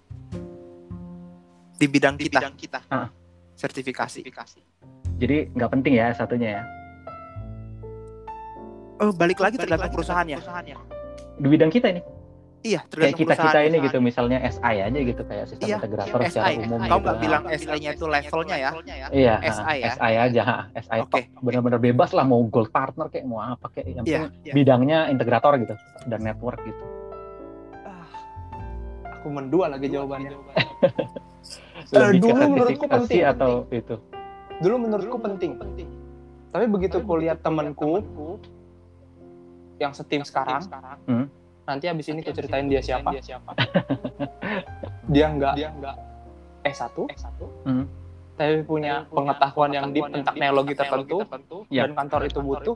Di 1.77 1.87
bidang 1.87 2.17
kita, 2.17 2.41
Ah. 2.89 3.13
sertifikasi. 3.53 4.25
Jadi 5.17 5.37
nggak 5.53 5.71
penting 5.71 5.93
ya 5.97 6.13
S1-nya 6.13 6.61
ya. 6.61 6.63
Oh, 8.97 9.13
balik 9.13 9.37
lagi 9.39 9.61
tergantung 9.61 9.93
perusahaannya. 9.93 10.41
Di 11.37 11.47
bidang 11.47 11.69
kita 11.69 11.93
ini, 11.93 12.01
Iya, 12.65 12.81
kayak 12.89 13.15
kita 13.15 13.35
kita 13.37 13.61
ini 13.63 13.77
gitu, 13.79 14.01
misalnya 14.01 14.41
SI 14.43 14.77
aja 14.81 14.99
gitu 14.99 15.23
kayak 15.23 15.45
sistem 15.47 15.69
Iya, 15.69 15.77
integrator 15.79 16.19
secara 16.25 16.49
SI. 16.51 16.59
umum. 16.59 16.81
Kau 16.81 16.89
gitu. 16.89 17.05
nggak 17.05 17.17
bilang 17.21 17.43
SI-nya 17.47 17.91
itu 17.93 18.05
levelnya 18.09 18.57
ya? 18.57 18.71
Iya, 19.13 19.35
SI 19.45 19.77
ya? 19.79 19.93
SI 19.93 20.13
aja, 20.17 20.43
ha. 20.43 20.57
SI 20.75 20.99
Oke. 20.99 21.11
top. 21.13 21.45
benar-benar 21.45 21.79
bebas 21.79 22.11
lah 22.11 22.25
mau 22.25 22.41
gold 22.43 22.73
partner 22.73 23.07
kayak 23.07 23.23
mau 23.23 23.39
apa 23.39 23.69
kayak 23.71 23.87
yang 23.93 24.05
Iya, 24.05 24.19
penting 24.27 24.55
bidangnya 24.57 24.99
integrator 25.13 25.53
gitu 25.61 25.75
dan 26.09 26.21
network 26.25 26.59
gitu. 26.65 26.83
Aku 29.15 29.29
mendua 29.29 29.69
lagi 29.69 29.87
jawabannya. 29.87 30.33
Lebih 31.93 32.13
ke 32.13 32.19
dulu 32.19 32.43
menurutku 32.49 32.87
penting. 32.87 33.23
atau 33.23 33.51
itu. 33.71 33.97
Dulu 34.59 34.77
menurutku 34.81 35.19
penting. 35.19 35.51
Tapi 36.51 36.65
begitu 36.67 37.01
ku 37.01 37.15
lihat 37.15 37.41
temanku 37.41 38.03
yang 39.77 39.93
setim 39.93 40.25
sekarang, 40.25 40.65
Hmm. 41.05 41.29
nanti 41.69 41.85
abis 41.85 42.09
ini 42.09 42.25
ku 42.25 42.33
ceritain 42.33 42.65
dia 42.65 42.81
siapa. 42.81 43.13
dia 45.13 45.27
nggak 45.29 45.55
dia 45.55 45.69
nggak 45.71 45.97
S1, 46.65 46.97
Hmm. 47.63 47.85
tapi 48.35 48.65
punya 48.65 49.05
pengetahuan 49.07 49.71
yang 49.71 49.93
deep 49.93 50.09
tentang 50.09 50.35
teknologi 50.35 50.73
tertentu 50.75 51.19
Iya. 51.69 51.87
dan 51.87 51.91
kantor 51.95 52.21
itu 52.27 52.41
butuh 52.41 52.75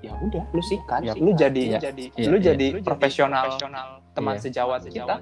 ya 0.00 0.16
udah 0.16 0.44
lu 0.48 0.62
sikat 0.64 1.00
Yap. 1.04 1.16
lu 1.20 1.30
jadi 1.36 1.76
Iya. 1.76 1.78
jadi 1.82 2.04
Iya, 2.16 2.28
lu 2.28 2.36
iya. 2.36 2.44
jadi 2.52 2.66
profesional 2.80 3.46
teman 4.16 4.34
Iya. 4.36 4.42
sejawat 4.48 4.80
kita 4.88 5.14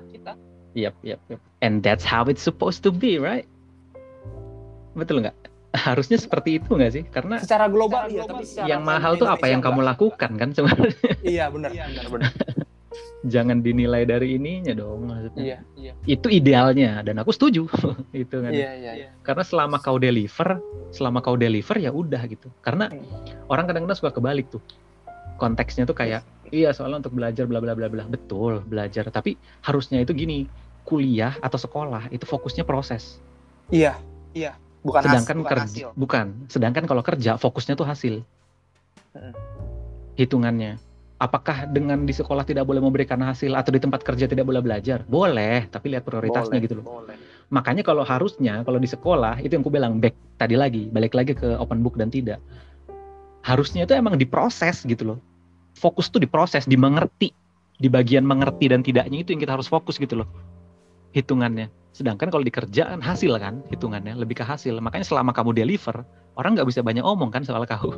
Yep, 0.79 0.95
yep, 1.03 1.21
yep. 1.27 1.41
And 1.59 1.83
that's 1.83 2.07
how 2.07 2.23
it's 2.31 2.39
supposed 2.41 2.87
to 2.87 2.95
be, 2.95 3.19
right? 3.19 3.51
Betul 4.95 5.27
nggak? 5.27 5.35
Harusnya 5.87 6.17
seperti 6.17 6.63
itu 6.63 6.71
nggak 6.71 6.93
sih? 6.95 7.03
Karena 7.11 7.43
secara 7.43 7.67
global 7.67 8.07
iya 8.09 8.23
tapi 8.25 8.47
secara 8.47 8.67
yang 8.71 8.87
mahal 8.87 9.19
tuh 9.19 9.27
apa 9.27 9.47
yang 9.51 9.59
kamu 9.59 9.83
lakukan 9.83 10.31
kan 10.39 10.49
sebenarnya. 10.55 11.13
iya 11.35 11.51
benar 11.51 11.75
benar 11.75 12.07
benar 12.09 12.33
Jangan 13.35 13.59
dinilai 13.61 14.07
dari 14.07 14.39
ininya 14.39 14.71
dong 14.79 15.11
maksudnya. 15.11 15.43
iya 15.43 15.59
iya 15.75 15.93
Itu 16.07 16.31
idealnya 16.31 17.03
dan 17.03 17.19
aku 17.19 17.35
setuju 17.35 17.67
itu 18.15 18.37
kan. 18.39 18.51
iya 18.55 18.71
iya 18.79 18.93
iya. 18.95 19.09
Karena 19.27 19.43
selama 19.43 19.83
kau 19.83 19.99
deliver, 19.99 20.63
selama 20.95 21.19
kau 21.19 21.35
deliver 21.35 21.77
ya 21.83 21.91
udah 21.91 22.23
gitu. 22.31 22.47
Karena 22.63 22.87
Hmm. 22.87 23.03
orang 23.51 23.67
kadang-kadang 23.67 23.99
suka 23.99 24.15
kebalik 24.15 24.47
tuh. 24.49 24.63
Konteksnya 25.37 25.83
tuh 25.85 25.99
kayak 25.99 26.23
iya 26.51 26.71
soalnya 26.73 27.03
untuk 27.05 27.15
belajar 27.19 27.45
bla 27.45 27.59
bla 27.59 27.75
bla 27.75 27.91
bla. 27.91 28.07
Betul, 28.07 28.63
belajar, 28.65 29.11
tapi 29.11 29.35
harusnya 29.63 29.99
itu 30.01 30.15
gini, 30.15 30.47
kuliah 30.89 31.37
atau 31.45 31.61
sekolah 31.61 32.09
itu 32.09 32.25
fokusnya 32.25 32.65
proses. 32.65 33.21
iya 33.69 34.01
iya. 34.33 34.57
Bukan 34.81 35.05
sedangkan 35.05 35.37
hasil, 35.37 35.43
bukan 35.45 35.53
kerja 35.53 35.67
hasil. 35.69 35.89
bukan. 35.99 36.27
Sedangkan 36.49 36.85
kalau 36.89 37.03
kerja 37.05 37.37
fokusnya 37.37 37.75
tuh 37.77 37.85
hasil. 37.85 38.15
Heeh. 39.13 39.35
hitungannya. 40.17 40.81
Apakah 41.19 41.67
dengan 41.71 42.07
di 42.07 42.15
sekolah 42.15 42.47
tidak 42.47 42.63
boleh 42.67 42.79
memberikan 42.79 43.19
hasil 43.23 43.55
atau 43.55 43.75
di 43.75 43.83
tempat 43.83 44.07
kerja 44.07 44.31
tidak 44.31 44.47
boleh 44.47 44.63
belajar? 44.63 45.03
Boleh 45.07 45.67
tapi 45.69 45.93
lihat 45.93 46.07
prioritasnya 46.07 46.59
Boleh, 46.59 46.65
gitu 46.65 46.75
loh. 46.81 46.85
boleh. 47.05 47.17
makanya 47.49 47.81
kalau 47.81 48.05
harusnya 48.05 48.61
kalau 48.61 48.77
di 48.77 48.85
sekolah 48.85 49.41
itu 49.41 49.57
yang 49.57 49.65
aku 49.65 49.73
bilang 49.73 50.05
back 50.05 50.13
tadi 50.37 50.53
lagi 50.53 50.85
balik 50.93 51.17
lagi 51.17 51.33
ke 51.35 51.59
open 51.59 51.83
book 51.83 51.99
dan 51.99 52.09
tidak. 52.09 52.39
Harusnya 53.43 53.87
itu 53.87 53.95
emang 53.99 54.15
diproses 54.19 54.87
gitu 54.87 55.15
loh. 55.15 55.19
Fokus 55.75 56.11
tuh 56.11 56.23
diproses 56.23 56.65
dimengerti. 56.67 57.35
Di 57.79 57.87
bagian 57.87 58.27
mengerti 58.27 58.67
dan 58.71 58.83
tidaknya 58.83 59.23
itu 59.23 59.35
yang 59.35 59.43
kita 59.43 59.55
harus 59.55 59.71
fokus 59.71 60.03
gitu 60.03 60.23
loh 60.23 60.29
hitungannya. 61.13 61.71
Sedangkan 61.97 62.31
kalau 62.31 62.45
di 62.45 62.53
kerjaan 62.53 63.03
hasil 63.03 63.35
kan 63.41 63.65
hitungannya 63.73 64.15
lebih 64.15 64.39
ke 64.39 64.45
hasil. 64.47 64.79
Makanya 64.79 65.07
selama 65.07 65.35
kamu 65.35 65.57
deliver 65.57 66.05
orang 66.39 66.55
nggak 66.55 66.69
bisa 66.71 66.81
banyak 66.81 67.03
omong 67.03 67.35
kan 67.35 67.43
soal 67.43 67.67
kau 67.67 67.91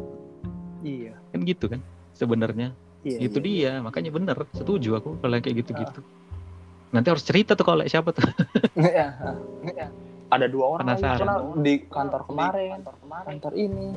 iya. 0.80 1.12
Kan 1.30 1.44
gitu 1.44 1.68
kan 1.68 1.80
sebenarnya. 2.16 2.72
Iya 3.04 3.18
itu 3.32 3.38
iya. 3.40 3.44
dia 3.44 3.72
makanya 3.84 4.10
bener 4.12 4.36
setuju 4.56 5.00
aku 5.00 5.20
kalau 5.20 5.36
kayak 5.40 5.64
gitu-gitu. 5.64 6.00
Nanti 6.90 7.06
harus 7.12 7.24
cerita 7.24 7.54
tuh 7.54 7.64
kalau 7.64 7.84
siapa 7.86 8.10
tuh. 8.10 8.24
Iya, 8.80 9.14
iya. 9.62 9.86
ada 10.30 10.46
dua 10.46 10.78
orang 10.78 10.94
Penasaran. 10.94 11.18
kenal 11.20 11.40
di 11.60 11.74
kantor 11.86 12.22
kemarin. 12.26 12.80
kantor 13.26 13.52
ini. 13.58 13.88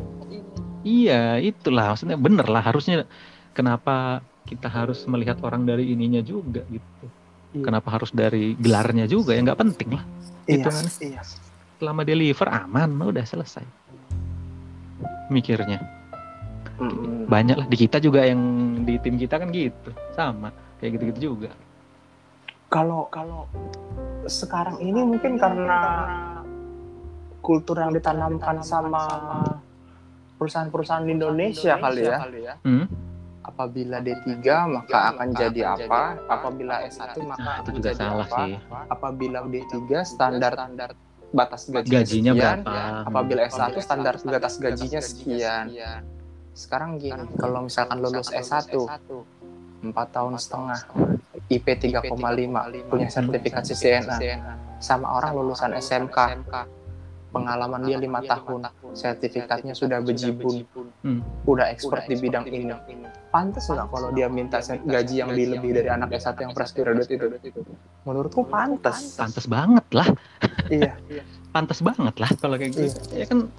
Iya, 0.84 1.40
itulah 1.40 1.96
maksudnya 1.96 2.20
bener 2.20 2.48
lah 2.52 2.60
harusnya 2.60 3.08
kenapa 3.56 4.20
kita 4.44 4.68
harus 4.68 5.08
melihat 5.08 5.40
orang 5.42 5.64
dari 5.64 5.96
ininya 5.96 6.20
juga 6.20 6.68
gitu. 6.68 7.06
Iya. 7.54 7.64
Kenapa 7.64 7.90
harus 7.92 8.10
dari 8.10 8.58
gelarnya 8.58 9.06
juga 9.06 9.34
ya 9.34 9.42
nggak 9.42 9.60
penting 9.60 9.90
lah. 9.94 10.04
iya 10.46 10.58
Hitungan. 10.60 10.86
iya 11.00 11.22
Selama 11.78 12.02
deliver 12.02 12.48
aman, 12.48 12.90
udah 12.98 13.22
selesai. 13.24 13.66
Mikirnya 15.28 15.80
Mm-mm. 16.74 17.30
banyak 17.30 17.56
lah 17.56 17.68
di 17.68 17.78
kita 17.78 17.98
juga 17.98 18.26
yang 18.26 18.42
di 18.82 18.98
tim 18.98 19.16
kita 19.16 19.38
kan 19.38 19.50
gitu, 19.50 19.94
sama 20.12 20.50
kayak 20.78 20.98
gitu-gitu 20.98 21.32
juga. 21.32 21.52
kalau 22.68 23.06
kalau 23.08 23.46
sekarang 24.26 24.82
ini 24.82 25.06
mungkin 25.06 25.38
karena 25.38 25.80
kultur 27.40 27.78
yang 27.78 27.94
ditanamkan 27.94 28.66
sama 28.66 29.06
perusahaan-perusahaan 30.36 31.06
di 31.06 31.14
Indonesia 31.14 31.78
kali 31.78 32.02
ya 32.02 32.18
Hmm? 32.66 32.90
Apabila 33.44 34.00
D3 34.00 34.32
maka 34.68 35.00
akan 35.14 35.28
jadi 35.36 35.62
apa? 35.76 36.02
apabila 36.26 36.80
S1 36.82 37.16
maka 37.22 37.40
Nah, 37.44 37.56
itu 37.60 37.62
akan 37.62 37.74
juga 37.76 37.90
jadi 37.92 38.00
salah 38.00 38.26
apa? 38.26 38.38
sih. 38.40 38.54
apabila 38.90 39.40
D3 39.46 39.74
standar 40.04 40.54
batas 41.34 41.62
gajinya, 41.66 42.00
Gajinya 42.06 42.32
sekian, 42.34 42.58
berapa? 42.62 42.82
apabila 43.10 43.42
S1 43.44 43.74
standar 43.78 44.14
batas 44.22 44.54
gajinya 44.58 45.02
sekian. 45.02 45.66
sekarang 46.54 47.02
gini 47.02 47.26
kalau 47.36 47.66
misalkan 47.66 47.98
lulus 47.98 48.30
S1 48.30 48.70
empat 49.84 50.08
tahun 50.12 50.40
setengah. 50.40 50.80
IP 51.52 51.68
3,5 51.76 52.16
punya 52.88 53.12
sertifikasi 53.12 53.74
CNA 53.76 54.18
sama 54.80 55.12
orang 55.12 55.36
lulusan 55.36 55.76
SMK 55.76 56.18
pengalaman 57.34 57.82
dia 57.82 57.98
lima 57.98 58.22
tahun. 58.22 58.70
sertifikatnya 58.94 59.74
sudah 59.74 60.00
bejibun. 60.00 60.64
Hmm. 61.04 61.20
udah 61.44 61.68
expert 61.68 62.06
di 62.06 62.16
bidang 62.16 62.46
ini. 62.48 62.72
pantas 63.34 63.66
nggak 63.66 63.90
kalau 63.90 64.14
dia 64.14 64.30
minta 64.30 64.62
gaji 64.62 65.20
yang 65.20 65.34
lebih 65.34 65.58
lebih 65.58 65.70
dari 65.74 65.90
anak 65.90 66.14
S1 66.14 66.38
yang 66.38 66.54
fresh 66.54 66.78
graduate 66.78 67.10
itu. 67.10 67.62
menurutku 68.06 68.46
pantas 68.46 69.18
Pantes. 69.18 69.50
banget 69.50 69.86
lah, 69.92 70.08
iya. 70.70 70.94
Pantes 71.50 71.82
banget 71.82 72.16
lah 72.22 72.30
kalau 72.38 72.56
kayak 72.62 72.72
gitu. 72.78 73.00
Ya 73.18 73.26
kan, 73.26 73.50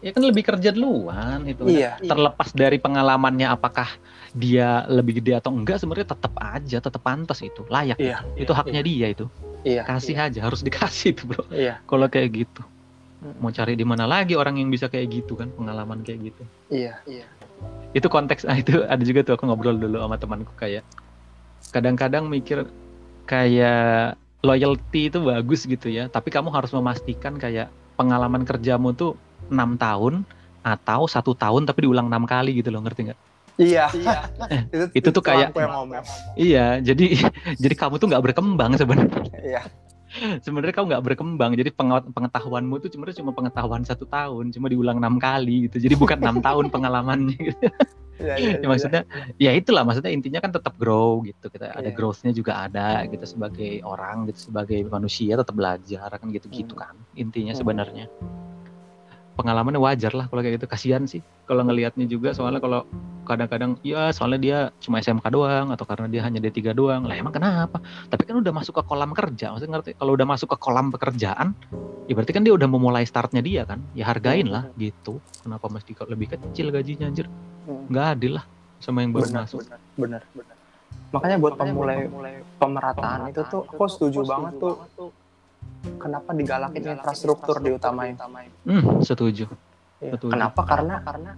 ya 0.00 0.10
kan 0.16 0.22
lebih 0.24 0.44
kerja 0.44 0.72
duluan 0.72 1.44
itu. 1.44 1.68
iya. 1.68 2.00
Terlepas 2.00 2.56
dari 2.56 2.80
pengalamannya 2.80 3.48
apakah 3.48 3.88
dia 4.32 4.86
lebih 4.86 5.18
gede 5.18 5.42
atau 5.42 5.50
enggak 5.52 5.82
sebenarnya 5.82 6.14
tetap 6.14 6.32
aja 6.38 6.78
tetap 6.78 7.02
pantas 7.02 7.42
itu. 7.42 7.66
Layak 7.66 7.98
Iya, 7.98 8.22
itu. 8.38 8.52
Haknya 8.54 8.80
dia 8.80 9.06
itu. 9.10 9.26
Iya. 9.66 9.82
Kasih 9.84 10.16
aja 10.16 10.40
harus 10.40 10.64
dikasih 10.64 11.12
itu 11.12 11.22
bro. 11.28 11.44
Iya. 11.52 11.82
Kalau 11.84 12.06
kayak 12.08 12.30
gitu. 12.32 12.62
Mau 13.36 13.52
cari 13.52 13.76
di 13.76 13.84
mana 13.84 14.08
lagi 14.08 14.32
orang 14.32 14.56
yang 14.56 14.72
bisa 14.72 14.88
kayak 14.88 15.12
gitu 15.12 15.36
kan 15.36 15.52
pengalaman 15.52 16.00
kayak 16.00 16.32
gitu. 16.32 16.42
Iya 16.72 16.96
iya. 17.04 17.26
Itu 17.92 18.08
konteks 18.08 18.48
ah, 18.48 18.56
itu 18.56 18.80
ada 18.82 19.02
juga 19.04 19.20
tuh 19.20 19.36
aku 19.36 19.44
ngobrol 19.44 19.76
dulu 19.76 20.00
sama 20.00 20.16
temanku 20.16 20.52
kayak 20.56 20.84
kadang-kadang 21.70 22.26
mikir 22.26 22.64
kayak 23.28 24.16
loyalty 24.40 25.12
itu 25.12 25.20
bagus 25.20 25.68
gitu 25.68 25.92
ya 25.92 26.08
tapi 26.08 26.32
kamu 26.32 26.48
harus 26.48 26.72
memastikan 26.72 27.36
kayak 27.36 27.68
pengalaman 27.94 28.48
kerjamu 28.48 28.96
tuh 28.96 29.12
enam 29.52 29.76
tahun 29.76 30.24
atau 30.64 31.04
satu 31.04 31.36
tahun 31.36 31.68
tapi 31.68 31.84
diulang 31.84 32.08
enam 32.08 32.24
kali 32.24 32.56
gitu 32.56 32.72
loh 32.72 32.80
ngerti 32.80 33.12
nggak? 33.12 33.20
Iya. 33.60 33.86
Itu 34.98 35.12
tuh 35.12 35.20
kayak- 35.20 35.52
Iya, 36.32 36.80
jadi 36.80 37.06
jadi 37.62 37.74
kamu 37.76 38.00
tuh 38.00 38.08
nggak 38.08 38.24
berkembang 38.24 38.72
sebenarnya. 38.80 39.20
iya 39.44 39.62
Sebenarnya 40.44 40.74
kamu 40.74 40.86
nggak 40.90 41.04
berkembang. 41.06 41.52
Jadi 41.54 41.70
pengetahuanmu 42.10 42.82
tuh 42.82 42.90
cuma 42.90 43.06
cuma 43.10 43.30
pengetahuan 43.30 43.82
satu 43.86 44.04
tahun, 44.06 44.50
cuma 44.50 44.66
diulang 44.66 44.98
enam 44.98 45.16
kali 45.22 45.70
gitu. 45.70 45.78
Jadi 45.86 45.94
bukan 45.94 46.18
enam 46.20 46.42
tahun 46.46 46.68
pengalamannya. 46.68 47.38
Gitu. 47.38 47.66
iya 48.20 48.36
iya 48.36 48.56
Ya, 48.60 48.68
maksudnya, 48.68 49.02
ya 49.40 49.50
itulah 49.56 49.80
maksudnya 49.80 50.12
intinya 50.12 50.44
kan 50.44 50.52
tetap 50.52 50.76
grow 50.76 51.24
gitu. 51.24 51.48
Kita 51.48 51.72
ada 51.72 51.88
Iya. 51.88 51.96
growth-nya 51.96 52.32
juga 52.36 52.68
ada 52.68 53.06
gitu 53.08 53.24
sebagai 53.24 53.80
orang 53.80 54.28
gitu 54.28 54.52
sebagai 54.52 54.84
manusia 54.90 55.40
tetap 55.40 55.56
belajar 55.56 56.10
kan 56.12 56.28
gitu-gitu 56.28 56.76
kan 56.76 56.92
intinya 57.16 57.56
Hmm. 57.56 58.49
Pengalamannya 59.40 59.80
wajar 59.80 60.12
lah 60.12 60.28
kalau 60.28 60.44
kayak 60.44 60.60
gitu. 60.60 60.68
Kasihan 60.68 61.08
sih 61.08 61.24
kalau 61.48 61.64
ngelihatnya 61.64 62.04
juga 62.04 62.36
soalnya 62.36 62.60
kalau 62.60 62.84
kadang-kadang 63.24 63.80
ya 63.80 64.12
soalnya 64.12 64.40
dia 64.40 64.58
cuma 64.84 65.00
SMK 65.00 65.24
doang 65.32 65.72
atau 65.72 65.88
karena 65.88 66.06
dia 66.12 66.20
hanya 66.28 66.44
D3 66.44 66.76
doang. 66.76 67.08
Lah 67.08 67.16
emang 67.16 67.32
kenapa? 67.32 67.80
Tapi 68.12 68.28
kan 68.28 68.36
udah 68.36 68.52
masuk 68.52 68.76
ke 68.76 68.82
kolam 68.84 69.16
kerja. 69.16 69.56
Maksudnya 69.56 69.80
ngerti 69.80 69.90
kalau 69.96 70.12
udah 70.12 70.26
masuk 70.28 70.52
ke 70.52 70.58
kolam 70.60 70.92
pekerjaan, 70.92 71.56
ya 72.04 72.12
berarti 72.12 72.32
kan 72.36 72.44
dia 72.44 72.52
udah 72.52 72.68
memulai 72.68 73.08
startnya 73.08 73.40
dia 73.40 73.64
kan. 73.64 73.80
Ya 73.96 74.04
hargain 74.04 74.52
lah 74.52 74.68
gitu. 74.76 75.24
Kenapa 75.40 75.72
mesti 75.72 75.96
lebih 76.04 76.36
kecil 76.36 76.68
gajinya 76.68 77.08
anjir? 77.08 77.26
Hmm. 77.64 77.88
Nggak 77.88 78.06
adil 78.20 78.32
lah 78.36 78.44
sama 78.80 79.04
yang 79.04 79.12
baru 79.12 79.28
benar 79.28 79.44
masuk. 79.44 79.60
benar 79.62 79.80
benar 79.94 80.22
benar 80.32 80.56
makanya 81.10 81.36
buat 81.36 81.54
pemulai 81.60 81.98
pemerataan 82.56 83.18
itu 83.28 83.42
tuh 83.46 83.62
aku 83.68 83.84
setuju 83.86 84.20
banget 84.24 84.52
tuh 84.58 84.74
kenapa 86.00 86.30
digalakin 86.36 86.82
infrastruktur 86.96 87.56
diutamain 87.60 88.16
Hmm, 88.64 89.00
setuju. 89.00 89.48
Iya. 90.00 90.16
Betul. 90.16 90.32
kenapa 90.32 90.60
karena 90.64 90.94
karena 91.04 91.32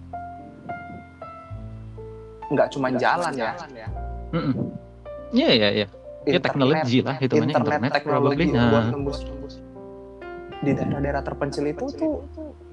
nggak 2.47 2.67
cuma 2.71 2.87
jalan 2.95 3.33
ya 3.35 3.51
Mm-mm. 4.33 4.53
Iya 5.33 5.49
iya 5.51 5.69
iya. 5.83 5.87
Ya 6.23 6.39
teknologi 6.39 7.03
lah 7.03 7.19
hitungannya 7.19 7.53
internet, 7.53 7.79
internet, 7.83 7.91
teknologi 7.91 8.43
buat 8.47 8.55
Nah, 8.71 8.87
tembus 8.89 9.19
di 10.63 10.71
daerah-daerah 10.71 11.21
terpencil 11.27 11.65
itu 11.67 11.85
tuh 11.91 12.13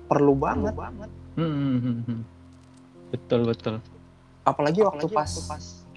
perlu 0.06 0.34
banget 0.38 0.74
hmm, 0.78 1.42
hmm, 1.42 1.78
hmm, 1.82 1.98
hmm. 2.06 2.20
Betul 3.10 3.40
betul. 3.50 3.74
apalagi 4.46 4.80
waktu 4.86 5.06
pas 5.10 5.30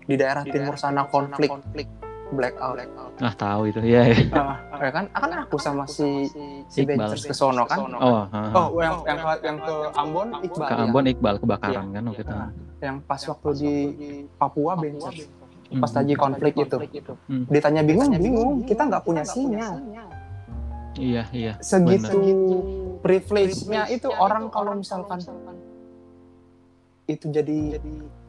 di 0.04 0.16
daerah 0.20 0.44
timur 0.44 0.76
sana 0.76 1.06
konflik 1.08 1.48
blackout 2.34 2.78
Ah 3.22 3.34
tahu 3.38 3.70
itu. 3.70 3.80
Iya. 3.80 4.02
iya. 4.10 4.26
Ah, 4.34 4.58
ya 4.82 4.92
kan 4.92 5.06
akan 5.14 5.30
aku 5.46 5.56
sama 5.62 5.86
si 5.86 6.26
si 6.68 6.82
Iqbal. 6.84 7.14
Ke 7.14 7.34
sono 7.34 7.64
kan 7.64 7.86
Oh, 7.94 8.26
ha. 8.28 8.40
oh 8.52 8.68
yang 8.82 9.00
yang 9.06 9.20
ke, 9.22 9.32
yang 9.46 9.58
ke 9.62 9.76
Ambon 9.94 10.28
Iqbal 10.42 10.68
ke 10.68 10.74
ya? 10.74 10.84
Ambon 10.84 11.06
Iqbal 11.08 11.36
kebakaran 11.40 11.86
kan 11.94 12.04
waktu 12.10 12.24
itu. 12.26 12.34
Nah, 12.34 12.50
yang 12.82 12.98
pas 13.06 13.22
waktu 13.22 13.50
di 13.56 13.74
Papua 14.36 14.74
Bencers 14.76 15.30
pas 15.74 15.90
Hmm. 15.90 15.98
lagi 16.06 16.14
konflik 16.14 16.54
itu 16.54 16.78
Hmm. 17.26 17.46
ditanya 17.50 17.82
bingung 17.82 18.14
bingung 18.14 18.62
kita 18.62 18.86
nggak 18.86 19.02
punya 19.02 19.26
sinyal 19.26 19.82
Iya, 20.94 21.26
iya. 21.34 21.54
segitu 21.58 22.22
privilege-nya 23.02 23.90
itu 23.90 24.06
orang 24.14 24.54
kalau 24.54 24.78
misalkan 24.78 25.18
itu 27.10 27.26
jadi 27.28 27.82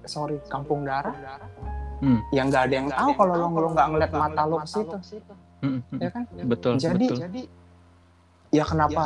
sorry 0.08 0.40
kampung 0.48 0.88
darah 0.88 1.12
Hmm. 2.04 2.20
yang 2.30 2.46
nggak 2.46 2.62
ada 2.62 2.74
yang 2.74 2.88
tahu 2.90 3.10
kalau 3.16 3.34
lo 3.48 3.68
nggak 3.72 3.86
ngeliat 3.88 4.12
mata 4.12 4.42
lo 4.44 4.56
ke 4.60 4.68
situ 4.68 4.96
Mm, 5.64 5.80
mm, 5.80 5.96
ya 5.96 6.08
kan 6.12 6.22
Betul, 6.44 6.72
jadi 6.76 7.06
betul. 7.08 7.18
ya 8.52 8.64
kenapa 8.68 9.02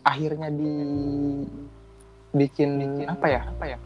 akhirnya 0.00 0.48
di 0.48 0.72
bikin 2.32 2.70
apa 3.04 3.26
ya 3.28 3.40
apa 3.44 3.64
ya 3.66 3.78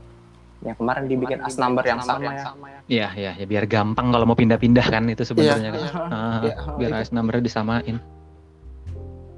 ya 0.62 0.72
kemarin 0.72 1.04
dibikin 1.04 1.42
as 1.42 1.58
number 1.58 1.82
yang 1.82 1.98
sama 1.98 2.30
ya 2.30 2.46
Iya, 2.84 3.08
iya, 3.16 3.32
ya 3.34 3.44
biar 3.44 3.64
gampang 3.64 4.12
kalau 4.12 4.22
mau 4.22 4.36
pindah-pindah 4.36 4.84
kan 4.84 5.08
itu 5.08 5.24
sebenarnya 5.24 5.72
kan. 5.72 5.80
Iya, 5.80 5.90
Ah, 6.04 6.40
iya, 6.44 6.54
biar. 6.76 6.90
AS 7.00 7.10
number 7.10 7.40
disamain. 7.40 7.96
ya 7.96 8.00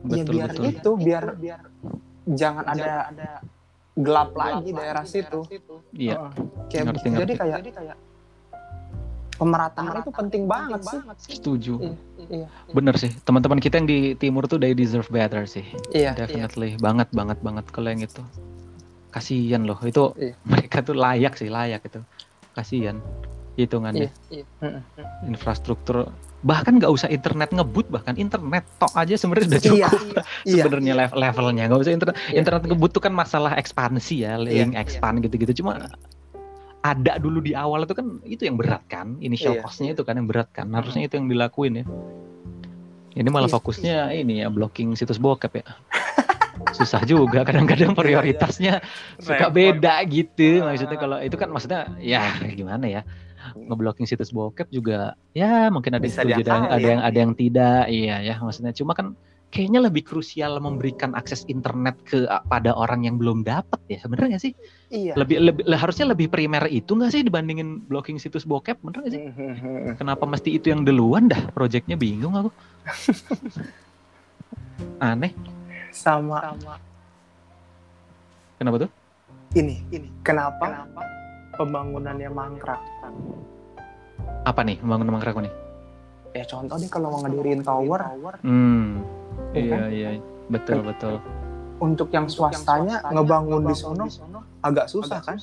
Betul, 0.02 0.32
biar 0.34 0.50
betul. 0.50 0.64
itu 0.66 0.90
biar 0.98 1.24
jangan 2.26 2.64
ada 2.66 2.92
gelap 3.96 4.30
lagi 4.34 4.70
daerah 4.70 5.06
situ 5.06 5.46
Iya, 5.94 6.26
Heeh. 6.26 6.30
kayak 6.68 6.84
Ngerti, 6.84 7.06
begitu. 7.06 7.16
jadi 7.16 7.32
ngerti. 7.32 7.70
kayak 7.70 7.96
pemerataan 9.36 10.00
itu 10.00 10.10
penting 10.10 10.42
banget 10.44 10.80
sih 10.82 11.00
setuju. 11.30 11.74
iya 12.26 12.48
Bener 12.72 12.96
sih, 12.96 13.12
teman-teman 13.22 13.60
kita 13.60 13.78
yang 13.78 13.86
di 13.86 13.98
timur 14.16 14.48
tuh 14.48 14.56
they 14.56 14.72
deserve 14.72 15.06
better 15.08 15.44
sih. 15.44 15.64
iya 15.92 16.16
Definitely, 16.16 16.74
banget 16.80 17.08
banget 17.12 17.38
banget 17.40 17.64
kalau 17.70 17.88
yang 17.88 18.02
itu. 18.02 18.24
Kasihan 19.08 19.64
loh, 19.64 19.78
itu 19.80 20.12
Iya. 20.16 20.34
mereka 20.42 20.82
tuh 20.82 20.96
layak 20.96 21.36
sih, 21.36 21.48
layak 21.48 21.84
itu. 21.84 22.00
Kasihan 22.52 23.00
hitungannya 23.56 24.12
iya 24.28 24.44
Heeh. 24.60 24.82
infrastruktur 25.24 26.12
bahkan 26.44 26.76
nggak 26.76 26.92
usah 26.92 27.08
internet 27.08 27.50
ngebut 27.50 27.88
bahkan 27.88 28.12
internet 28.14 28.68
tok 28.76 28.92
aja 28.92 29.16
sebenarnya 29.16 29.48
udah 29.48 29.60
iya 29.64 29.88
cukup 29.88 30.14
iya 30.44 30.52
sebenarnya 30.62 30.92
level 30.94 31.18
levelnya 31.18 31.64
nggak 31.66 31.80
usah 31.80 31.92
internet 31.96 32.16
Iya. 32.28 32.36
internet 32.44 32.62
ngebut 32.68 32.90
tuh 32.92 33.02
kan 33.02 33.12
masalah 33.16 33.56
ekspansi 33.56 34.28
ya 34.28 34.36
link 34.36 34.76
Iya. 34.76 34.84
expand 34.84 35.24
gitu-gitu 35.24 35.64
cuma 35.64 35.88
ada 36.86 37.18
dulu 37.18 37.38
di 37.40 37.52
awal 37.52 37.82
itu 37.82 37.94
kan 37.94 38.06
itu 38.22 38.42
yang 38.46 38.54
berat 38.54 38.82
kan 38.86 39.18
initial 39.18 39.56
Iya. 39.56 39.62
costnya 39.64 39.90
itu 39.92 40.02
kan 40.02 40.14
yang 40.14 40.28
berat 40.28 40.48
kan 40.52 40.66
harusnya 40.70 41.06
itu 41.06 41.18
yang 41.18 41.26
dilakuin 41.26 41.82
ya 41.82 41.84
ini 43.16 43.28
malah 43.28 43.48
Iya. 43.48 43.56
fokusnya 43.58 43.96
ini 44.12 44.44
ya 44.44 44.48
blocking 44.48 44.94
situs 44.94 45.18
bokep 45.18 45.52
ya 45.60 45.66
susah 46.72 47.04
juga 47.04 47.44
kadang-kadang 47.44 47.92
prioritasnya 47.92 48.80
suka 49.18 49.48
beda 49.48 50.00
gitu 50.08 50.60
Ah. 50.64 50.72
maksudnya 50.72 50.98
kalau 50.98 51.16
itu 51.20 51.36
kan 51.36 51.48
maksudnya 51.48 51.80
ya 51.98 52.22
gimana 52.52 52.86
ya 52.86 53.02
ngeblocking 53.54 54.04
situs 54.04 54.34
bokep 54.34 54.66
juga 54.68 55.14
ya 55.32 55.70
mungkin 55.70 55.94
ada 55.94 56.02
yang 56.02 56.10
Bisa 56.10 56.22
setuju 56.22 56.34
ada, 56.34 56.42
diakalin. 56.42 56.66
ada 56.72 56.86
yang 56.90 57.02
ada 57.04 57.18
yang 57.18 57.32
tidak 57.32 57.82
iya 57.88 58.16
ya 58.20 58.34
maksudnya 58.40 58.72
cuma 58.74 58.92
kan 58.92 59.14
kayaknya 59.54 59.86
lebih 59.86 60.02
krusial 60.02 60.58
memberikan 60.58 61.14
akses 61.14 61.46
internet 61.46 61.94
ke 62.02 62.26
pada 62.50 62.74
orang 62.74 63.06
yang 63.06 63.16
belum 63.16 63.46
dapat 63.46 63.78
ya 63.86 63.98
sebenarnya 64.02 64.38
sih? 64.42 64.52
Iya. 64.90 65.14
Lebih 65.14 65.38
lebih 65.42 65.64
harusnya 65.70 66.10
lebih 66.10 66.30
primer 66.30 66.66
itu 66.70 66.94
nggak 66.94 67.10
sih 67.14 67.22
dibandingin 67.26 67.86
blocking 67.86 68.18
situs 68.18 68.46
bokep 68.46 68.78
bener 68.82 69.06
nggak 69.06 69.14
sih? 69.14 69.22
Heeh. 69.22 69.94
kenapa 70.00 70.26
mesti 70.26 70.58
itu 70.58 70.70
yang 70.70 70.82
duluan 70.82 71.30
dah? 71.30 71.38
Proyeknya 71.54 71.94
bingung 71.94 72.34
aku. 72.34 72.50
Aneh. 75.02 75.32
Sama. 75.94 76.54
Kenapa 78.60 78.88
tuh? 78.88 78.90
Ini 79.56 79.74
ini. 79.94 80.08
Kenapa, 80.20 80.84
pembangunannya 81.56 82.28
mangkrak? 82.28 82.82
Apa 84.44 84.60
nih 84.66 84.76
membangun 84.84 85.16
mangkrak 85.16 85.38
nih? 85.40 85.54
Ya 86.36 86.44
contoh 86.44 86.76
nih 86.76 86.90
kalau 86.92 87.16
mau 87.16 87.24
ngedirin 87.24 87.64
tower. 87.64 88.00
Hmm 88.44 89.00
Ya 89.56 89.64
iya 89.64 89.76
kan? 89.80 89.88
iya. 89.90 90.10
Betul 90.52 90.78
betul. 90.84 91.16
untuk 91.76 92.08
yang 92.08 92.24
swastanya 92.24 93.04
ngebangun 93.12 93.68
di 93.68 93.76
sono 93.76 94.08
agak 94.64 94.88
susah 94.88 95.20
kan? 95.20 95.36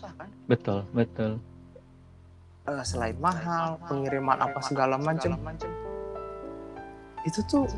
betul 0.49 0.81
betul. 0.89 1.37
Eh, 2.65 2.83
selain 2.87 3.13
mahal 3.21 3.77
pengiriman 3.85 4.41
apa 4.41 4.57
segala 4.65 4.97
macam 4.97 5.37
itu 7.23 7.39
tuh 7.45 7.69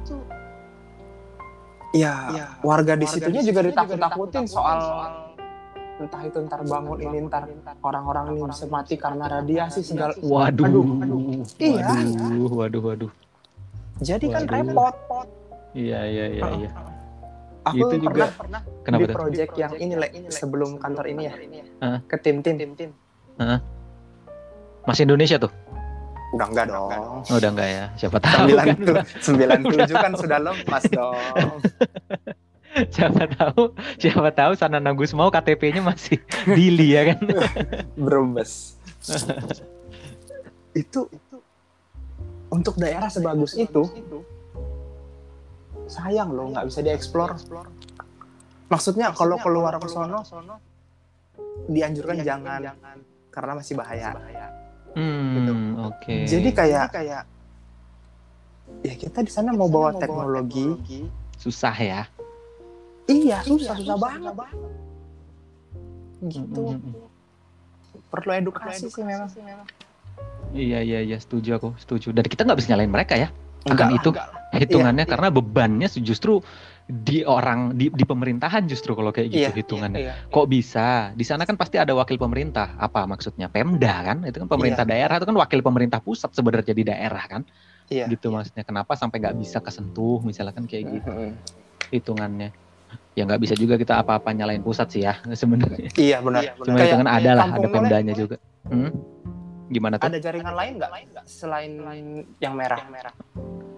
ya, 1.91 2.32
warga 2.64 2.95
di 2.95 3.03
situnya 3.10 3.44
juga 3.44 3.62
ditakut-takutin 3.66 4.45
soal 4.48 4.78
entah 5.95 6.22
itu 6.28 6.38
ntar 6.44 6.60
bangun 6.68 6.99
ini 7.07 7.18
ntar 7.32 7.48
orang-orang 7.80 8.36
ini 8.36 8.41
bisa 8.52 8.68
mati 8.68 8.99
karena 8.99 9.32
radiasi 9.32 9.80
segala 9.80 10.12
waduh. 10.20 10.68
Aduh, 10.68 10.84
aduh. 10.99 11.20
Iya. 11.56 11.88
waduh 11.88 12.52
waduh 12.52 12.82
waduh. 12.84 13.12
Jadi 14.03 14.28
kan 14.28 14.44
Waduh. 14.44 14.56
repot 14.60 14.95
iya 15.76 15.99
iya 16.03 16.26
iya 16.31 16.45
iya. 16.56 16.69
Aku 17.65 17.81
Itu 17.89 17.95
juga- 17.99 18.30
pernah 18.31 18.61
kenapa 18.81 19.02
di 19.02 19.06
tuh? 19.06 19.15
project 19.18 19.52
yang 19.56 19.73
ini 19.76 19.93
Le, 19.95 20.07
sebelum 20.30 20.77
kantor 20.77 21.06
ini 21.10 21.22
ya. 21.26 21.34
Hah? 21.81 21.97
ke 22.06 22.15
tim 22.18 22.39
tim. 22.41 22.91
Masih 24.85 25.03
Indonesia 25.03 25.35
tuh? 25.35 25.49
Udah 26.31 26.45
enggak 26.45 26.68
dong. 26.69 26.89
Oh, 27.26 27.35
udah 27.35 27.49
enggak 27.49 27.69
ya? 27.69 27.85
Siapa 27.95 28.18
tahu. 28.19 28.45
Sembilan 28.45 28.65
kan 28.65 28.77
tu- 28.80 29.06
sembilan 29.19 29.60
tujuh 29.65 29.95
kan 29.95 30.11
sudah 30.14 30.39
lepas 30.39 30.84
dong. 30.88 31.60
Siapa 32.91 33.23
tahu 33.31 33.72
siapa 33.95 34.30
tahu 34.30 34.52
sana 34.53 34.84
Nagus 34.84 35.15
mau 35.15 35.31
KTP-nya 35.31 35.80
masih 35.80 36.19
Dili 36.43 36.91
ya 36.91 37.07
kan? 37.07 37.23
Brebes 37.95 38.76
itu 40.76 41.07
untuk 42.52 42.76
daerah 42.76 43.07
sebagus 43.07 43.56
itu 43.56 43.80
sayang 45.86 46.30
loh 46.34 46.52
nggak 46.52 46.66
bisa 46.68 46.80
dieksplor. 46.82 47.38
Maksudnya 48.70 49.14
kalau 49.14 49.38
keluar 49.41 49.78
ke 49.78 49.88
sono 49.90 50.26
dianjurkan 51.70 52.22
jangan 52.22 52.62
karena 53.30 53.52
masih 53.57 53.74
bahaya. 53.78 54.12
hmm 54.95 55.91
oke. 55.91 56.16
Jadi 56.26 56.49
kayak 56.56 56.88
kayak 56.95 57.24
ya 58.82 58.94
kita 58.95 59.22
di 59.22 59.32
sana 59.32 59.52
mau 59.53 59.70
bawa 59.70 59.95
teknologi. 59.99 60.74
susah 61.36 61.76
ya? 61.76 62.02
Iya 63.06 63.44
susah 63.45 63.76
susah 63.78 63.98
banget. 63.99 64.34
gitu. 66.26 66.74
Mm, 66.74 66.80
mm, 66.80 66.95
mm. 66.95 67.07
perlu 68.10 68.32
edukasi 68.34 68.88
sih 68.90 69.03
memang. 69.03 69.30
Iya 70.56 70.80
iya 70.82 70.99
iya 71.03 71.18
setuju 71.20 71.60
aku 71.60 71.70
setuju. 71.78 72.16
Dan 72.16 72.26
kita 72.26 72.48
nggak 72.48 72.57
bisa 72.57 72.74
nyalain 72.74 72.90
mereka 72.90 73.20
ya 73.20 73.30
Enggak 73.65 73.73
akan 73.81 73.89
lah, 73.89 73.97
itu 73.97 74.09
enggak. 74.13 74.27
hitungannya 74.55 75.05
Iya, 75.05 75.11
karena 75.11 75.27
bebannya 75.33 75.87
justru 75.99 76.33
di 76.85 77.25
orang 77.25 77.73
di, 77.73 77.89
di 77.89 78.05
pemerintahan 78.05 78.69
justru 78.69 78.93
kalau 78.93 79.09
kayak 79.09 79.33
gitu 79.33 79.41
Iya, 79.41 79.57
hitungannya. 79.57 79.99
iya. 80.05 80.13
kok 80.29 80.45
bisa? 80.45 81.09
Di 81.17 81.25
sana 81.25 81.41
kan 81.49 81.57
pasti 81.57 81.81
ada 81.81 81.97
wakil 81.97 82.21
pemerintah. 82.21 82.77
Apa 82.77 83.09
maksudnya? 83.09 83.49
Pemda 83.49 84.05
kan? 84.05 84.21
Itu 84.21 84.45
kan 84.45 84.49
pemerintah 84.53 84.85
Iya. 84.85 84.93
daerah. 84.93 85.15
Itu 85.17 85.25
kan 85.25 85.37
wakil 85.41 85.59
pemerintah 85.65 85.97
pusat 85.97 86.29
sebenarnya 86.31 86.73
di 86.77 86.85
daerah 86.85 87.25
kan? 87.25 87.41
Iya. 87.89 88.05
gitu 88.09 88.29
maksudnya. 88.29 88.65
Kenapa 88.65 88.93
sampai 88.93 89.17
nggak 89.21 89.37
bisa 89.37 89.61
kesentuh 89.61 90.21
misalnya 90.21 90.53
kan 90.53 90.65
kayak 90.69 91.01
gitu? 91.01 91.09
Mhm. 91.09 91.31
hitungannya. 91.93 92.49
Ya 93.13 93.25
nggak 93.25 93.41
bisa 93.41 93.53
juga 93.53 93.77
kita 93.77 93.97
apa-apa 94.01 94.29
nyalain 94.33 94.61
pusat 94.61 94.89
sih 94.89 95.05
ya 95.05 95.17
sebenarnya. 95.41 95.89
Iya 95.97 96.21
benar. 96.21 96.53
cuma 96.61 96.77
hitungan 96.81 97.09
ada 97.09 97.31
lah 97.33 97.47
ada 97.49 97.67
Pemdanya 97.69 98.13
juga. 98.13 98.37
Hmm? 98.69 98.89
Gimana 99.67 99.97
tuh 99.97 100.07
Ada 100.07 100.17
jaringan 100.19 100.53
lain 100.53 100.73
nggak 100.77 100.91
selain 101.25 101.71
yang 102.37 102.53
merah? 102.53 102.79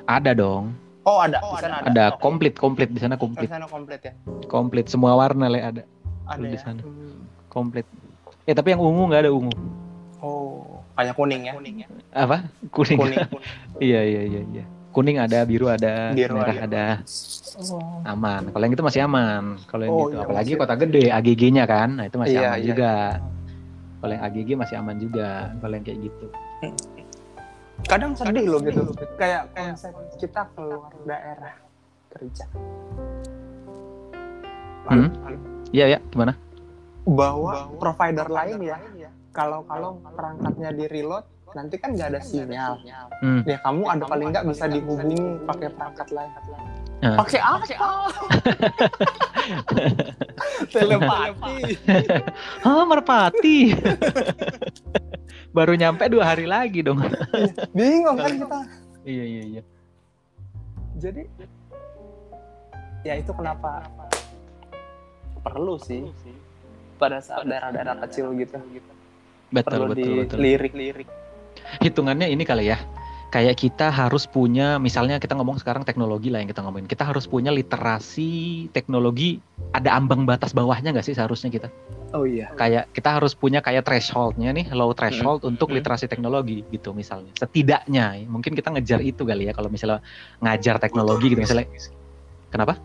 ada 0.05 0.31
dong 0.31 0.75
Oh 1.03 1.23
ada. 1.23 1.39
Di 1.39 1.63
sana 1.63 1.75
ada. 1.79 1.87
ada 1.87 2.05
komplit 2.13 2.53
komplit 2.53 2.91
di 2.91 2.99
sana 2.99 3.15
Di 3.15 3.21
komplit 3.21 3.47
sana 3.47 3.63
komplit 3.65 4.01
ya. 4.01 4.13
komplit 4.45 4.85
semua 4.85 5.15
warna 5.15 5.47
le 5.47 5.59
ada 5.59 5.83
Ada 6.27 6.43
di 6.43 6.51
ya. 6.51 6.59
sana. 6.59 6.81
Hmm. 6.83 7.23
komplit 7.47 7.87
ya 8.43 8.51
tapi 8.51 8.71
yang 8.71 8.79
ungu 8.79 9.07
nggak 9.07 9.21
ada 9.21 9.31
ungu 9.31 9.55
Oh, 10.17 10.81
kayak 10.93 11.13
kuning 11.13 11.45
ya. 11.45 11.53
apa 12.11 12.49
kuning, 12.67 12.97
Kuning. 13.01 13.21
iya 13.79 14.01
iya 14.01 14.21
iya 14.25 14.41
iya 14.49 14.63
kuning 14.89 15.15
ada 15.15 15.45
biru 15.45 15.69
ada 15.69 16.09
Biru 16.11 16.35
merah 16.35 16.57
ada. 16.57 16.65
ada 16.65 16.85
Oh. 17.57 18.01
aman 18.03 18.51
kalau 18.51 18.63
yang 18.63 18.73
itu 18.73 18.83
masih 18.83 19.01
aman 19.01 19.57
kalau 19.65 19.81
yang 19.81 19.89
Oh, 19.91 19.99
gitu 20.03 20.13
iya, 20.13 20.21
apalagi 20.21 20.51
masih- 20.51 20.61
kota 20.61 20.73
gede 20.77 21.03
AGG-nya 21.09 21.63
kan 21.65 21.89
nah 21.95 22.05
itu 22.05 22.17
masih 22.17 22.35
Iya, 22.35 22.45
aman 22.45 22.53
iya. 22.53 22.65
juga 22.65 22.91
kalau 24.07 24.15
yang 24.15 24.23
AGG 24.23 24.49
masih 24.55 24.75
aman 24.79 24.95
juga 24.95 25.51
kalau 25.59 25.75
yang 25.75 25.83
kayak 25.83 25.99
gitu 26.07 26.27
Kadang 27.85 28.17
sedih 28.17 28.49
loh 28.49 28.57
gitu. 28.65 28.89
Kayak 29.21 29.53
konsep 29.53 29.93
kita 30.17 30.49
keluar 30.57 30.89
daerah 31.05 31.53
kerja. 32.09 32.45
Hmm? 34.87 35.11
iya 35.75 35.85
ya 35.91 35.99
gimana 36.15 36.31
Bawa 37.03 37.67
provider 37.75 38.25
lain 38.31 38.63
ya. 38.63 38.79
Kalau 39.35 39.61
kalau 39.67 39.99
perangkatnya 40.15 40.71
di 40.73 40.87
reload 40.87 41.27
nanti 41.53 41.75
kan 41.77 41.93
nggak 41.93 42.15
ada 42.15 42.21
sinyal. 42.23 42.79
hmm. 43.21 43.43
Ya 43.45 43.59
kamu 43.61 43.83
ada 43.85 44.07
paling 44.07 44.31
nggak 44.31 44.47
bisa 44.47 44.65
dihubungi 44.71 45.43
pakai 45.45 45.69
perangkat 45.75 46.07
lain. 46.15 46.31
Ah. 46.97 47.21
Pakai 47.21 47.37
apa? 47.37 47.65
Telepati. 50.73 51.77
Hah, 52.65 52.83
merpati? 52.89 53.69
Baru 55.53 55.77
nyampe 55.77 56.09
dua 56.09 56.33
hari 56.33 56.49
lagi 56.49 56.81
dong. 56.81 56.97
Bingung 57.77 58.17
kan 58.17 58.33
kita. 58.33 58.59
iya 59.07 59.23
iya 59.23 59.43
iya. 59.45 59.61
Jadi 60.97 61.23
ya 63.05 63.13
itu 63.13 63.31
kenapa 63.31 63.85
perlu 65.45 65.77
sih 65.77 66.09
pada 66.97 67.21
saat 67.21 67.45
daerah-daerah 67.45 68.01
kecil 68.09 68.33
gitu. 68.35 68.57
Betul 69.53 69.85
perlu 69.85 69.93
betul 69.93 70.11
betul. 70.25 70.37
dilirik-lirik 70.41 71.07
hitungannya 71.81 72.31
ini 72.31 72.43
kali 72.47 72.71
ya 72.71 72.77
kayak 73.27 73.59
kita 73.59 73.91
harus 73.91 74.23
punya 74.23 74.79
misalnya 74.79 75.19
kita 75.19 75.35
ngomong 75.35 75.59
sekarang 75.59 75.83
teknologi 75.83 76.31
lah 76.31 76.39
yang 76.39 76.49
kita 76.49 76.63
ngomongin. 76.63 76.87
Kita 76.87 77.03
harus 77.03 77.27
punya 77.27 77.51
literasi 77.51 78.67
teknologi 78.71 79.43
ada 79.75 79.99
ambang 79.99 80.23
batas 80.23 80.55
bawahnya 80.55 80.95
nggak 80.95 81.03
sih 81.03 81.15
seharusnya 81.15 81.51
kita? 81.51 81.67
Oh 82.15 82.23
iya. 82.23 82.47
Kayak 82.55 82.87
kita 82.95 83.19
harus 83.19 83.35
punya 83.35 83.59
kayak 83.59 83.83
thresholdnya 83.83 84.55
nih 84.55 84.71
low 84.71 84.95
threshold 84.95 85.43
untuk 85.43 85.67
Hmm. 85.71 85.79
literasi 85.79 86.07
teknologi 86.07 86.63
gitu 86.71 86.95
misalnya. 86.95 87.35
Setidaknya 87.35 88.23
ya, 88.23 88.27
mungkin 88.31 88.55
kita 88.55 88.71
ngejar 88.71 89.03
itu 89.03 89.27
kali 89.27 89.51
ya 89.51 89.53
kalau 89.53 89.67
misalnya 89.67 89.99
ngajar 90.39 90.79
teknologi 90.79 91.35
gitu 91.35 91.43
misalnya. 91.43 91.67
Kenapa? 92.47 92.79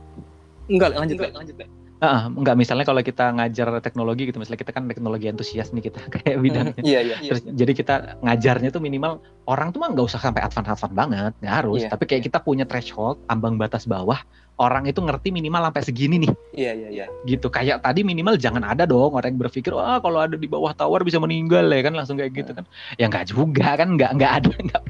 Enggak 0.67 0.99
lanjut 0.99 1.17
Le. 1.23 1.31
lanjut 1.31 1.57
Le. 1.59 1.82
Ah, 2.03 2.27
enggak 2.27 2.59
misalnya 2.59 2.83
kalau 2.83 2.99
kita 2.99 3.31
ngajar 3.31 3.79
teknologi 3.79 4.27
gitu 4.27 4.43
misalnya 4.43 4.59
kita 4.59 4.75
kan 4.75 4.91
teknologi 4.91 5.31
antusias 5.31 5.71
nih 5.71 5.87
kita 5.87 6.03
kayak 6.19 6.43
bidangnya 6.43 6.83
iya 6.83 6.99
iya 6.99 7.17
Terus 7.23 7.47
jadi 7.47 7.73
kita 7.79 7.95
ngajarnya 8.27 8.75
tuh 8.75 8.83
minimal 8.83 9.23
orang 9.47 9.71
tuh 9.71 9.79
mah 9.79 9.95
nggak 9.95 10.07
usah 10.11 10.19
sampai 10.19 10.43
advance-advance 10.43 10.95
banget, 10.95 11.33
nggak 11.39 11.55
harus. 11.63 11.87
Iya. 11.87 11.91
Tapi 11.95 12.05
kayak 12.11 12.23
kita 12.27 12.39
punya 12.43 12.67
threshold, 12.67 13.23
ambang 13.27 13.55
batas 13.55 13.87
bawah, 13.87 14.19
orang 14.59 14.87
itu 14.87 14.99
ngerti 14.99 15.31
minimal 15.31 15.71
sampai 15.71 15.83
segini 15.83 16.17
nih, 16.27 16.33
iya 16.55 16.73
iya 16.75 16.89
iya 16.91 17.07
gitu. 17.27 17.51
Kayak 17.51 17.83
tadi 17.83 18.03
minimal 18.03 18.39
jangan 18.39 18.63
ada 18.63 18.87
dong 18.87 19.15
orang 19.15 19.35
yang 19.35 19.41
berpikir, 19.43 19.71
wah 19.75 19.99
kalau 20.03 20.23
ada 20.23 20.35
di 20.39 20.47
bawah 20.47 20.75
tower 20.75 21.03
bisa 21.03 21.19
meninggal 21.23 21.67
ya 21.71 21.83
kan 21.87 21.95
langsung 21.95 22.19
kayak 22.19 22.35
gitu 22.35 22.51
kan. 22.55 22.67
Ya 22.99 23.07
nggak 23.11 23.31
juga 23.31 23.79
kan, 23.79 23.89
nggak 23.95 24.11
nggak 24.19 24.33
ada 24.43 24.51
nggak 24.71 24.83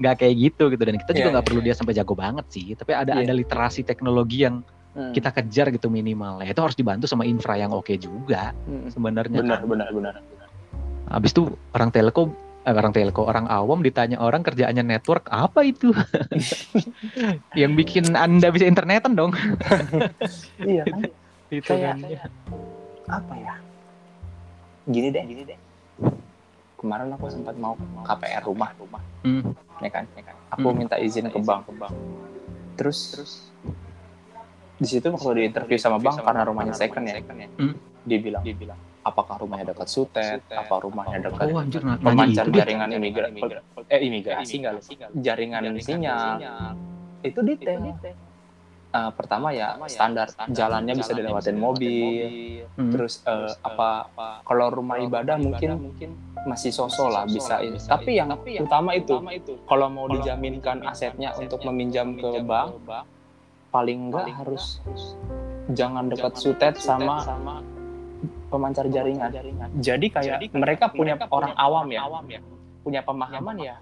nggak 0.00 0.14
kayak 0.20 0.34
gitu 0.36 0.64
gitu. 0.72 0.82
Dan 0.84 0.96
kita 1.00 1.12
juga 1.16 1.28
Iya, 1.28 1.32
nggak 1.36 1.46
perlu 1.48 1.60
dia 1.64 1.74
sampai 1.76 1.94
jago 1.96 2.14
banget 2.16 2.46
sih. 2.52 2.72
Tapi 2.76 2.92
ada 2.92 3.16
Iya. 3.16 3.28
ada 3.28 3.32
literasi 3.36 3.84
teknologi 3.84 4.44
yang 4.44 4.64
Hmm. 4.90 5.12
kita 5.12 5.30
kejar 5.30 5.70
gitu 5.70 5.86
minimal. 5.86 6.42
Ya 6.42 6.50
itu 6.50 6.58
harus 6.58 6.74
dibantu 6.74 7.06
sama 7.06 7.22
infra 7.22 7.54
yang 7.54 7.70
oke 7.70 7.94
juga 7.94 8.50
Hmm. 8.64 8.90
sebenarnya. 8.90 9.38
benar 9.38 9.58
kan. 9.58 9.68
benar 9.68 9.88
benar 9.90 10.14
Habis 11.06 11.30
itu 11.30 11.42
orang 11.70 11.90
telco 11.90 12.30
eh, 12.60 12.70
orang 12.70 12.90
telco 12.90 13.22
orang 13.22 13.46
awam 13.46 13.80
ditanya 13.80 14.18
orang 14.18 14.42
kerjaannya 14.42 14.82
network 14.84 15.26
apa 15.26 15.62
itu? 15.64 15.90
yang 17.54 17.74
bikin 17.74 18.14
anda 18.14 18.48
bisa 18.48 18.66
internetan 18.66 19.14
dong. 19.14 19.30
iya 20.62 20.82
kan 20.84 21.02
itu 21.50 21.66
Kayak- 21.66 21.98
kan. 21.98 22.30
apa 23.10 23.34
ya 23.36 23.54
gini 24.86 25.10
deh 25.10 25.22
gini 25.24 25.42
deh 25.44 25.58
kemarin 26.76 27.10
aku 27.10 27.26
sempat 27.26 27.54
mau 27.54 27.74
KPR 28.00 28.42
rumah 28.42 28.70
rumah 28.74 29.02
Hmm. 29.20 29.50
ya 29.78 29.90
kan 29.90 30.06
ya 30.14 30.22
kan 30.24 30.36
aku 30.48 30.66
Hmm. 30.68 30.78
minta 30.78 30.94
izin 30.96 31.26
ke 31.26 31.38
bank 31.38 31.66
terus 32.74 33.12
terus 33.12 33.32
di 34.80 34.88
situ 34.88 35.06
waktu 35.12 35.30
di 35.36 35.42
interview 35.52 35.76
sama 35.76 36.00
bank 36.00 36.24
karena 36.24 36.42
rumahnya 36.48 36.72
second 36.72 37.04
ya? 37.04 37.20
Hmm. 37.60 37.76
dibilang. 38.00 38.40
Dibilang. 38.40 38.80
Apakah 39.04 39.36
rumahnya 39.40 39.76
dekat 39.76 39.88
sutet? 39.92 40.40
Apa 40.48 40.80
rumahnya 40.80 41.28
dekat 41.28 41.52
Oh 41.52 41.60
anjir 41.60 41.84
nah, 41.84 42.00
pemancar 42.00 42.48
itu 42.48 42.52
dia. 42.56 42.60
jaringan 42.64 42.88
imigrasi 42.96 43.40
eh 43.90 44.00
imigrasi 44.00 44.54
enggak 44.60 44.72
lu? 44.76 44.80
jaringan 45.20 45.62
sinyal. 45.80 46.40
itu 47.20 47.38
detail 47.44 47.80
Eh, 48.90 49.10
pertama 49.14 49.54
ya 49.54 49.78
standar 49.86 50.26
jalannya 50.50 50.98
bisa 50.98 51.14
dilewatin 51.14 51.54
mobil. 51.62 52.26
Hmm. 52.74 52.90
terus 52.90 53.22
eh, 53.22 53.54
apa 53.62 54.10
kalau 54.42 54.66
rumah 54.66 54.98
ibadah 54.98 55.38
mungkin 55.38 55.78
masih 56.42 56.74
sosok 56.74 57.12
lah 57.12 57.22
bisa 57.22 57.62
ini. 57.62 57.78
tapi 57.78 58.18
yang 58.18 58.34
utama 58.66 58.96
itu 58.96 59.14
kalau 59.70 59.86
mau 59.86 60.10
dijaminkan 60.10 60.82
asetnya 60.90 61.30
untuk 61.38 61.62
meminjam 61.62 62.18
ke 62.18 62.42
bank 62.42 62.82
paling 63.70 64.10
enggak 64.10 64.26
harus 64.34 64.82
jangan 65.70 66.10
dekat 66.10 66.34
sutet 66.34 66.74
sama 66.76 67.22
pemancar 68.50 68.90
jaringan 68.90 69.30
jadi 69.78 70.06
kayak 70.10 70.38
mereka 70.50 70.90
punya 70.90 71.14
orang 71.30 71.54
awam 71.54 71.86
ya 71.86 72.02
punya 72.82 73.00
pemahaman 73.00 73.56
ya 73.56 73.74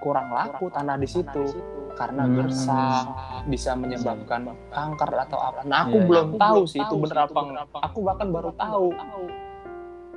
kurang 0.00 0.32
laku 0.32 0.72
tanah 0.72 0.96
di 0.96 1.06
situ 1.06 1.44
karena 1.92 2.24
Hmm. 2.24 2.34
gersang 2.40 3.04
bisa 3.44 3.76
menyebabkan 3.76 4.48
kanker 4.72 5.10
atau 5.28 5.36
apa. 5.36 5.60
Nah 5.68 5.84
aku 5.84 5.92
Iya, 5.92 6.00
iya. 6.00 6.08
belum 6.08 6.28
tahu 6.40 6.60
sih 6.64 6.80
itu 6.80 6.94
bener 6.96 7.18
apa 7.20 7.40
enggak. 7.44 7.64
Aku 7.84 7.98
bahkan 8.00 8.28
baru 8.32 8.50
tahu. 8.56 8.88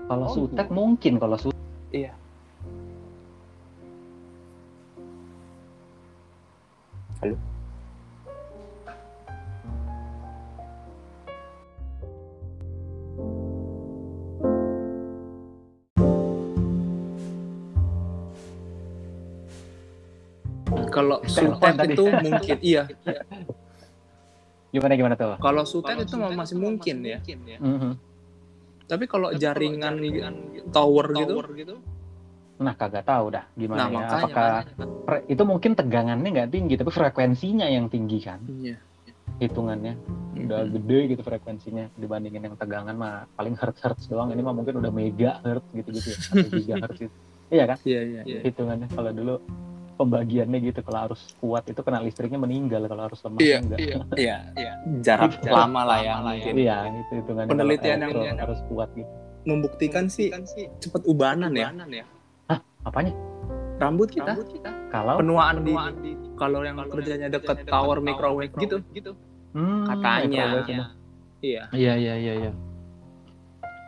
Kalau 0.07 0.25
Oh, 0.27 0.31
sutek 0.31 0.67
mungkin 0.71 1.19
kalau 1.19 1.35
sutek. 1.35 1.59
Iya. 1.91 2.15
Halo. 7.19 7.35
Kalau 20.93 21.17
sutet 21.25 21.75
itu 21.89 22.03
mungkin 22.05 22.57
iya. 22.61 22.83
Gimana 24.69 24.93
gimana 24.93 25.13
tuh? 25.13 25.37
Kalau 25.37 25.63
sutet 25.65 25.97
itu 25.99 26.15
masih 26.17 26.57
mungkin 26.57 26.95
ya. 27.01 27.17
Mhm. 27.59 27.91
Tapi 28.83 29.05
kalau 29.05 29.33
jaringan 29.33 29.97
tower 30.69 31.05
gitu, 31.53 31.75
Nah 32.53 32.73
kagak 32.77 33.03
tahu 33.03 33.33
dah 33.33 33.49
gimana 33.53 33.79
nah 33.79 33.87
ya. 33.87 33.93
makanya 33.97 34.23
Apakah 34.23 34.49
fre- 35.03 35.25
itu 35.25 35.43
mungkin 35.43 35.71
tegangannya 35.73 36.29
nggak 36.31 36.49
tinggi 36.49 36.73
tapi 36.77 36.91
frekuensinya 36.93 37.65
yang 37.65 37.89
tinggi 37.89 38.21
kan 38.21 38.39
Iya. 38.45 38.77
hitungannya 39.41 39.97
udah 40.37 40.61
gede 40.69 40.99
gitu 41.11 41.21
frekuensinya 41.25 41.89
dibandingin 41.97 42.45
yang 42.45 42.55
tegangan 42.55 42.93
mah 42.93 43.25
paling 43.33 43.57
hertz 43.57 43.81
hertz 43.81 44.05
doang 44.05 44.29
ini 44.29 44.45
mah 44.45 44.53
mungkin 44.53 44.79
udah 44.79 44.93
mega 44.93 45.41
hertz 45.41 45.65
gitu 45.73 45.89
gitu 45.91 46.07
ya 46.07 46.17
atau 46.29 46.49
gigahertz 46.53 46.99
gitu. 47.01 47.15
iya 47.49 47.63
kan 47.65 47.77
Iya, 47.83 48.01
iya. 48.21 48.39
hitungannya 48.45 48.87
kalau 48.87 49.11
dulu 49.11 49.35
pembagiannya 49.93 50.59
gitu 50.63 50.79
kalau 50.81 50.99
harus 51.07 51.21
kuat 51.37 51.63
itu 51.65 51.79
kena 51.79 51.99
listriknya 51.99 52.37
meninggal 52.37 52.85
kalau 52.85 53.05
harus 53.05 53.19
lemah 53.21 53.39
Iya, 53.39 53.57
enggak 53.59 53.79
Iya, 54.15 54.37
jarak 55.05 55.31
lama 55.43 55.81
lah 55.83 55.97
ya 55.99 56.13
mungkin. 56.19 56.53
iya 56.55 56.77
itu 56.89 57.11
hitungannya 57.19 57.49
Penelitian 57.49 57.97
kalau 57.97 58.09
yang- 58.11 58.21
elektro 58.33 58.43
harus 58.43 58.59
kuat 58.67 58.89
gitu 58.93 59.11
Membuktikan 59.43 60.05
sih 60.07 60.31
cepet 60.79 61.01
ubanan 61.03 61.51
ya. 61.51 61.69
apanya 62.83 63.11
Rambut 63.73 64.07
kita, 64.07 64.37
kalau 64.87 65.17
penuaan 65.19 65.59
di 65.59 65.73
kalau 66.37 66.61
yang 66.61 66.77
kerjanya 66.87 67.27
deket 67.27 67.65
tower 67.65 67.99
microwave 67.99 68.53
gitu. 68.55 69.11
Hmm, 69.51 69.83
Katanya. 69.83 70.45
microwave 70.53 70.67
semua. 70.69 70.87
Iya. 71.43 71.63
Iya 71.73 71.93
iya 71.97 72.13
iya 72.15 72.33
iya. 72.39 72.51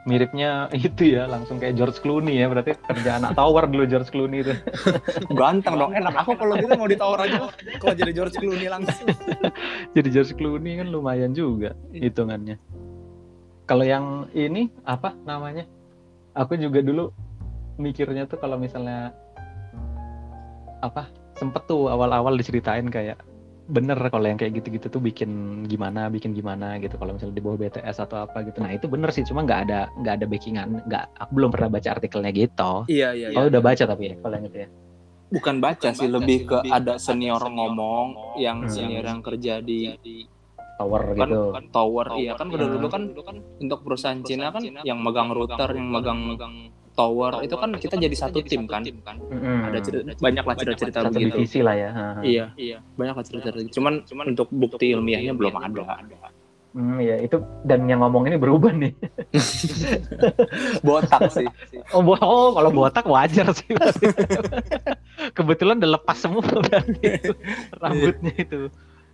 Miripnya 0.06 0.70
itu 0.86 1.18
ya, 1.18 1.26
langsung 1.26 1.58
kayak 1.58 1.76
George 1.76 1.98
Clooney 2.00 2.38
ya, 2.38 2.46
berarti 2.46 2.78
kerja 2.78 3.18
anak 3.18 3.34
tower 3.34 3.66
dulu 3.66 3.84
George 3.90 4.10
Clooney 4.14 4.46
itu. 4.46 4.54
Ganteng 5.40 5.76
dong, 5.82 5.92
enak. 5.98 6.14
Aku 6.22 6.38
kalau 6.38 6.54
gitu 6.62 6.74
mau 6.78 6.86
di 6.86 6.98
tower 6.98 7.26
aja. 7.26 7.50
Kalau 7.82 7.94
jadi 7.98 8.12
George 8.14 8.38
Clooney 8.38 8.70
langsung. 8.70 9.10
Jadi 9.96 10.10
George 10.12 10.34
Clooney 10.36 10.78
kan 10.84 10.88
lumayan 10.92 11.32
juga 11.32 11.74
hitungannya. 11.96 12.60
Kalau 13.66 13.86
yang 13.88 14.30
ini 14.36 14.70
apa 14.86 15.16
namanya? 15.26 15.66
Aku 16.36 16.60
juga 16.60 16.84
dulu 16.84 17.10
mikirnya 17.80 18.28
tuh 18.28 18.38
kalau 18.38 18.60
misalnya 18.60 19.16
apa 20.84 21.08
sempet 21.40 21.64
tuh 21.66 21.88
awal-awal 21.88 22.36
diceritain 22.36 22.88
kayak 22.92 23.20
bener 23.66 23.98
kalau 24.14 24.30
yang 24.30 24.38
kayak 24.38 24.62
gitu-gitu 24.62 24.94
tuh 24.94 25.02
bikin 25.02 25.64
gimana 25.66 26.06
bikin 26.14 26.38
gimana 26.38 26.78
gitu. 26.78 27.02
Kalau 27.02 27.18
misalnya 27.18 27.34
di 27.34 27.44
bawah 27.44 27.58
BTS 27.58 27.98
atau 28.06 28.30
apa 28.30 28.46
gitu. 28.46 28.62
Nah 28.62 28.72
itu 28.78 28.86
bener 28.86 29.10
sih 29.10 29.26
cuma 29.26 29.42
nggak 29.42 29.60
ada 29.70 29.90
nggak 29.98 30.14
ada 30.22 30.26
backingan 30.30 30.68
nggak 30.86 31.06
aku 31.18 31.32
belum 31.34 31.50
pernah 31.50 31.70
baca 31.74 31.90
artikelnya 31.98 32.32
gitu. 32.32 32.72
Iya, 32.86 33.10
iya, 33.18 33.28
oh 33.34 33.50
udah 33.50 33.62
baca 33.66 33.84
tapi 33.90 34.04
ya 34.14 34.16
kalau 34.22 34.36
yang 34.38 34.46
itu 34.46 34.58
ya. 34.62 34.70
Bukan 35.26 35.56
baca 35.58 35.90
sih, 35.90 36.06
lebih 36.06 36.46
ke 36.46 36.58
ada 36.70 37.02
senior 37.02 37.42
ngomong 37.42 38.38
yang 38.38 38.64
Hmm. 38.64 38.70
senior 38.70 39.02
yang 39.02 39.26
kerja 39.26 39.58
di 39.58 39.98
tower 40.78 41.18
kan, 41.18 41.28
gitu. 41.28 41.44
kan 41.50 41.66
tower, 41.74 42.06
iya. 42.22 42.32
Kan 42.38 42.48
udah 42.54 42.68
Hmm. 42.70 42.76
dulu 42.78 42.88
kan 43.26 43.36
untuk 43.58 43.80
perusahaan 43.82 44.22
Cina 44.22 44.54
kan 44.54 44.62
yang 44.86 45.02
megang 45.02 45.34
router, 45.34 45.70
yang 45.74 45.90
megang 45.90 46.20
tower 46.96 47.44
itu 47.44 47.56
kan 47.60 47.70
kita 47.76 47.96
jadi 48.00 48.16
satu 48.16 48.40
tim 48.42 48.64
kan. 48.66 48.88
Mm-mm. 49.20 49.68
Ada 49.68 49.80
cerita, 49.84 50.16
banyak 50.16 50.44
lah 50.48 50.56
cerita-cerita 50.56 51.00
satu 51.04 51.20
begitu. 51.20 51.36
divisi 51.38 51.60
lah 51.60 51.76
ya 51.76 51.90
ha, 51.92 52.06
ha. 52.16 52.22
Iya, 52.24 52.46
iya, 52.56 52.78
banyak 52.96 53.16
lah 53.20 53.24
cerita 53.28 53.52
cerita. 53.52 53.72
Cuman, 53.76 54.08
cuman 54.08 54.26
untuk 54.32 54.48
bukti 54.50 54.96
ilmiahnya 54.96 55.36
belum 55.36 55.54
ada. 55.60 56.32
Hmm, 56.76 57.00
ya 57.00 57.16
itu 57.24 57.40
dan 57.64 57.88
yang 57.88 58.04
ngomong 58.04 58.28
ini 58.28 58.36
berubah 58.36 58.76
nih 58.76 58.92
Botak 60.84 61.32
sih. 61.32 61.48
oh, 61.96 62.04
bo- 62.04 62.20
oh 62.20 62.52
kalau 62.52 62.68
botak 62.68 63.08
wajar 63.08 63.48
sih 63.56 63.72
kebetulan 65.32 65.80
udah 65.80 65.96
lepas 65.96 66.20
semua 66.20 66.44
berarti 66.44 67.00
itu, 67.00 67.32
rambutnya 67.80 68.36
itu 68.36 68.68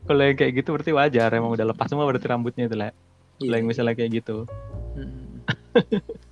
kalau 0.10 0.22
yang 0.26 0.38
kayak 0.42 0.58
gitu 0.58 0.74
berarti 0.74 0.90
wajar 0.90 1.30
emang 1.38 1.54
udah 1.54 1.70
lepas 1.70 1.86
semua 1.86 2.10
berarti 2.10 2.26
rambutnya 2.26 2.66
itu 2.66 2.74
lah 2.74 2.98
kalau 3.38 3.54
yang 3.54 3.70
misalnya 3.70 3.94
kayak 3.94 4.10
gitu 4.26 4.50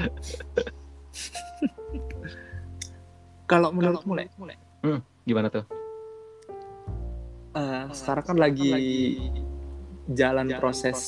Hmm. 0.00 0.10
Kalau 3.50 3.74
menurutmu, 3.74 4.14
Le, 4.14 4.30
gimana 5.26 5.50
tuh 5.50 5.64
eh, 7.50 7.60
eh, 7.60 7.82
sekarang 7.90 8.24
kan 8.24 8.36
lagi 8.38 8.70
jalan 10.10 10.46
proses 10.56 10.98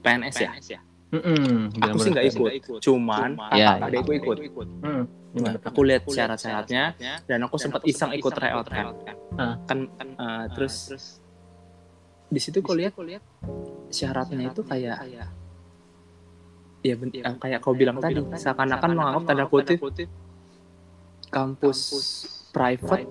PNS 0.00 0.36
ya. 0.40 0.80
Mm-mm, 1.08 1.72
Aku 1.88 1.96
sih 2.04 2.12
nggak 2.12 2.26
ikut, 2.36 2.52
cuman 2.84 3.30
Ya, 3.56 3.80
ada 3.80 3.96
aku 3.96 4.12
ikut. 4.12 4.36
Hmm, 4.84 5.08
Nah, 5.28 5.52
gimana? 5.56 5.58
aku 5.60 5.80
lihat 5.84 6.02
syarat-syaratnya 6.08 6.84
dan 7.28 7.38
aku 7.44 7.56
sempat 7.60 7.84
iseng 7.84 8.12
ikut 8.16 8.32
tryout 8.32 8.68
kan. 8.68 8.86
Ah. 9.36 9.54
Kan 9.68 9.88
eh, 10.00 10.44
terus 10.56 10.92
di 12.28 12.40
situ 12.40 12.60
kau 12.60 12.76
lihat 12.76 12.92
syaratnya 13.88 14.52
itu 14.52 14.60
kayak 14.64 14.96
ya 16.82 16.94
ben- 16.94 17.14
eh, 17.14 17.34
kayak 17.38 17.58
kau 17.60 17.74
bilang 17.74 17.98
tadi 17.98 18.22
seakan-akan 18.22 18.90
menganggap 18.94 19.22
tanda 19.26 19.44
kutip 19.46 19.78
kampus 21.28 21.78
private 22.50 23.04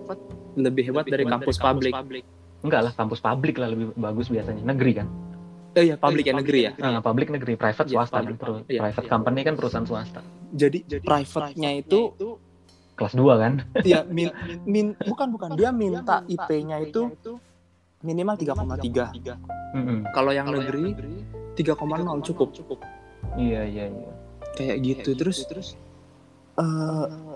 lebih 0.57 0.83
hebat 0.89 1.05
dari 1.05 1.23
kampus 1.23 1.61
publik. 1.61 1.93
Enggak 2.65 2.81
lah, 2.89 2.91
kampus 2.97 3.21
publik 3.21 3.55
lah 3.61 3.69
lebih 3.69 3.93
bagus 3.93 4.33
biasanya. 4.33 4.65
Negeri 4.65 4.91
kan? 5.03 5.07
Eh 5.77 5.93
ya 5.93 5.95
publik 5.95 6.25
ya 6.25 6.33
negeri 6.33 6.59
ya. 6.65 6.71
Nah, 6.81 7.05
publik 7.05 7.29
negeri, 7.29 7.53
private 7.53 7.85
Iya, 7.85 7.93
swasta 8.01 8.17
public. 8.17 8.37
kan. 8.41 8.65
Iya, 8.65 8.79
private 8.81 9.05
iya. 9.05 9.11
company 9.13 9.39
kan 9.45 9.53
perusahaan 9.53 9.85
swasta. 9.85 10.21
Jadi 10.49 10.77
private-nya 11.05 11.69
itu 11.77 11.99
Kelas 12.97 13.13
2 13.13 13.29
kan? 13.37 13.53
ya 13.85 14.01
min, 14.09 14.33
min 14.65 14.97
bukan 14.97 15.27
bukan 15.29 15.49
dia 15.53 15.69
minta 15.69 16.25
IP-nya 16.25 16.81
itu 16.81 17.13
minimal 18.01 18.33
3,3. 18.41 19.13
Mm-mm. 19.77 19.99
Kalau 20.17 20.33
yang 20.33 20.49
negeri 20.49 20.97
3,0 21.53 22.25
cukup 22.25 22.49
iya 23.35 23.61
iya 23.67 23.85
iya 23.91 24.11
kayak 24.57 24.77
gitu 24.81 25.09
kayak 25.11 25.19
terus 25.19 25.37
gitu, 25.43 25.49
terus 25.51 25.67
uh, 26.57 27.35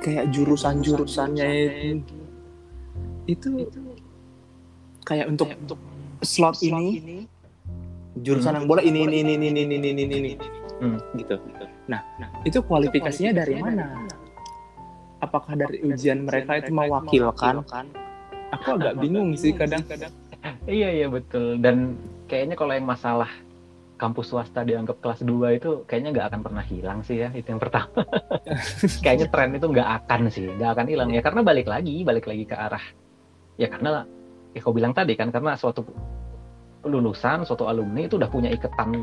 kayak 0.00 0.24
jurusan 0.32 0.80
jurusannya 0.80 1.48
itu 1.98 2.16
itu, 3.28 3.48
itu 3.68 3.80
kayak 5.04 5.28
untuk 5.28 5.52
kayak 5.52 5.60
untuk 5.66 5.80
slot, 6.24 6.56
slot 6.56 6.64
ini, 6.64 6.86
ini 7.02 7.18
jurusan 8.24 8.56
hmm. 8.56 8.58
yang 8.62 8.66
bola 8.66 8.80
ini 8.80 9.04
ini 9.04 9.16
ini 9.20 9.34
ini 9.36 9.48
ini 9.52 9.76
ini 9.76 9.88
ini, 9.92 10.16
ini. 10.16 10.32
Hmm. 10.78 10.98
gitu, 11.18 11.34
gitu. 11.42 11.64
nah, 11.90 12.06
nah 12.22 12.30
itu 12.46 12.62
kualifikasinya, 12.62 13.34
dari 13.34 13.58
mana, 13.58 13.82
dari 13.82 13.98
mana? 13.98 14.14
apakah 15.18 15.58
dari 15.58 15.82
ujian 15.82 16.22
mereka 16.22 16.62
itu 16.62 16.70
mewakilkan? 16.70 17.66
Aku 18.54 18.78
agak 18.78 18.94
bingung 19.02 19.34
sih 19.34 19.50
kadang-kadang. 19.52 20.14
Iya 20.70 20.88
iya 21.02 21.06
betul 21.10 21.58
dan 21.58 21.98
kayaknya 22.30 22.54
kalau 22.54 22.72
yang 22.78 22.86
masalah 22.86 23.28
kampus 23.98 24.30
swasta 24.30 24.62
dianggap 24.62 25.02
kelas 25.02 25.26
2 25.26 25.58
itu 25.58 25.70
kayaknya 25.90 26.10
nggak 26.14 26.26
akan 26.30 26.40
pernah 26.46 26.64
hilang 26.64 26.98
sih 27.02 27.26
ya. 27.26 27.28
Itu 27.34 27.52
yang 27.52 27.60
pertama. 27.60 27.90
kayaknya 29.04 29.26
tren 29.28 29.50
itu 29.58 29.66
nggak 29.66 29.88
akan 30.04 30.20
sih, 30.30 30.46
nggak 30.54 30.70
akan 30.78 30.86
hilang 30.86 31.10
ya 31.10 31.20
karena 31.20 31.40
balik 31.42 31.66
lagi, 31.66 32.06
balik 32.06 32.30
lagi 32.30 32.46
ke 32.46 32.56
arah 32.56 32.84
ya 33.58 33.66
karena 33.66 34.06
ya 34.54 34.60
kau 34.62 34.72
bilang 34.72 34.94
tadi 34.94 35.18
kan 35.18 35.34
karena 35.34 35.58
suatu 35.58 35.82
lulusan, 36.86 37.42
suatu 37.42 37.66
alumni 37.66 38.06
itu 38.06 38.16
udah 38.16 38.30
punya 38.30 38.48
ikatan 38.54 38.94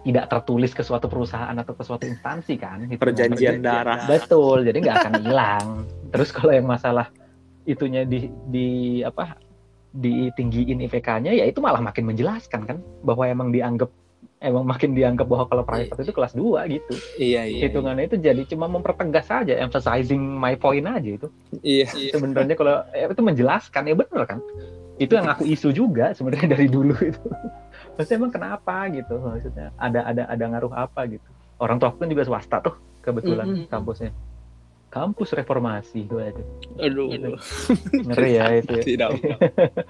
tidak 0.00 0.32
tertulis 0.32 0.72
ke 0.72 0.80
suatu 0.80 1.12
perusahaan 1.12 1.52
atau 1.52 1.76
ke 1.76 1.84
suatu 1.84 2.08
instansi 2.08 2.56
kan. 2.56 2.88
Gitu. 2.88 2.96
Perjanjian 2.96 3.60
darah. 3.60 4.08
Betul, 4.08 4.64
jadi 4.64 4.80
nggak 4.80 4.96
akan 5.04 5.14
hilang. 5.20 5.66
Terus 6.08 6.32
kalau 6.32 6.56
yang 6.56 6.64
masalah 6.64 7.12
itunya 7.68 8.08
di 8.08 8.32
di 8.48 8.68
apa 9.04 9.36
ditinggiin 9.90 10.86
IPK-nya 10.86 11.34
ya 11.34 11.44
itu 11.44 11.58
malah 11.58 11.82
makin 11.82 12.08
menjelaskan 12.08 12.62
kan 12.64 12.78
bahwa 13.02 13.26
emang 13.26 13.52
dianggap 13.52 13.90
emang 14.40 14.64
makin 14.64 14.96
dianggap 14.96 15.28
bahwa 15.28 15.44
kalau 15.52 15.62
private 15.68 16.00
itu 16.00 16.12
kelas 16.16 16.32
2 16.32 16.64
gitu. 16.72 16.92
Iya, 17.20 17.44
iya. 17.44 17.68
Hitungannya 17.68 18.08
itu 18.08 18.16
jadi 18.16 18.42
cuma 18.48 18.66
mempertegas 18.72 19.28
saja, 19.28 19.52
emphasizing 19.60 20.18
my 20.20 20.56
point 20.56 20.88
aja 20.88 21.10
itu. 21.20 21.28
Iya. 21.60 22.16
Sebenarnya 22.16 22.56
kalau 22.56 22.80
eh, 22.96 23.04
itu 23.04 23.20
menjelaskan 23.20 23.92
ya 23.92 23.94
benar 23.94 24.24
kan. 24.24 24.40
Itu 24.96 25.16
yang 25.16 25.28
aku 25.28 25.44
isu 25.44 25.76
juga 25.76 26.16
sebenarnya 26.16 26.56
dari 26.56 26.66
dulu 26.72 26.96
itu. 27.04 27.20
Maksudnya 28.00 28.16
emang 28.16 28.32
kenapa 28.32 28.88
gitu? 28.88 29.14
Maksudnya 29.20 29.76
ada 29.76 30.00
ada 30.08 30.22
ada 30.24 30.44
ngaruh 30.48 30.72
apa 30.72 31.04
gitu. 31.04 31.28
Orang 31.60 31.76
tua 31.76 31.92
aku 31.92 32.00
kan 32.00 32.08
juga 32.08 32.24
swasta 32.24 32.64
tuh 32.64 32.74
kebetulan 33.04 33.44
Mm-mm. 33.44 33.68
kampusnya. 33.68 34.12
Kampus 34.90 35.36
reformasi 35.36 36.08
gue 36.08 36.24
itu. 36.32 36.42
Aduh. 36.80 37.36
Ngeri 38.08 38.30
ya 38.40 38.44
itu 38.56 38.72
ya. 38.72 38.84
Tidak. 38.88 39.10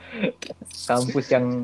Kampus 0.91 1.27
yang 1.33 1.63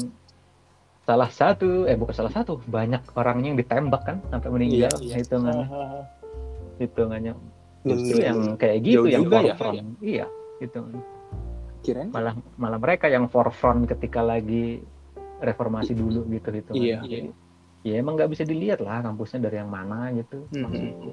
salah 1.06 1.30
satu, 1.30 1.86
eh 1.86 1.94
bukan 1.94 2.12
salah 2.12 2.32
satu, 2.34 2.58
banyak 2.66 2.98
orangnya 3.14 3.54
yang 3.54 3.58
ditembak 3.58 4.02
kan 4.02 4.16
sampai 4.28 4.48
meninggal 4.50 4.90
Iya, 4.98 5.06
iya. 5.06 5.14
hitungannya. 5.22 5.66
Hitungannya 6.76 7.32
justru 7.86 8.16
Iya. 8.18 8.26
yang 8.34 8.38
kayak 8.58 8.78
gitu 8.82 8.98
Jauh 8.98 9.14
yang 9.14 9.22
juga 9.22 9.36
ya. 9.38 9.54
forefront. 9.54 9.88
Iya, 10.02 10.26
gitu. 10.58 10.78
Kirain 11.86 12.10
Malah 12.10 12.34
malah 12.58 12.78
mereka 12.82 13.06
yang 13.06 13.30
forefront 13.30 13.86
ketika 13.86 14.18
lagi 14.18 14.82
reformasi 15.38 15.94
dulu 15.94 16.26
gitu 16.26 16.48
gitu. 16.50 16.70
Iya. 16.74 16.98
Jadi, 17.06 17.30
ya 17.86 17.94
emang 18.02 18.18
nggak 18.18 18.30
bisa 18.34 18.42
dilihat 18.42 18.82
lah 18.82 19.06
kampusnya 19.06 19.46
dari 19.46 19.62
yang 19.62 19.70
mana 19.70 20.10
gitu. 20.10 20.42
Mhm. 20.50 20.62
maksudku. 20.66 21.10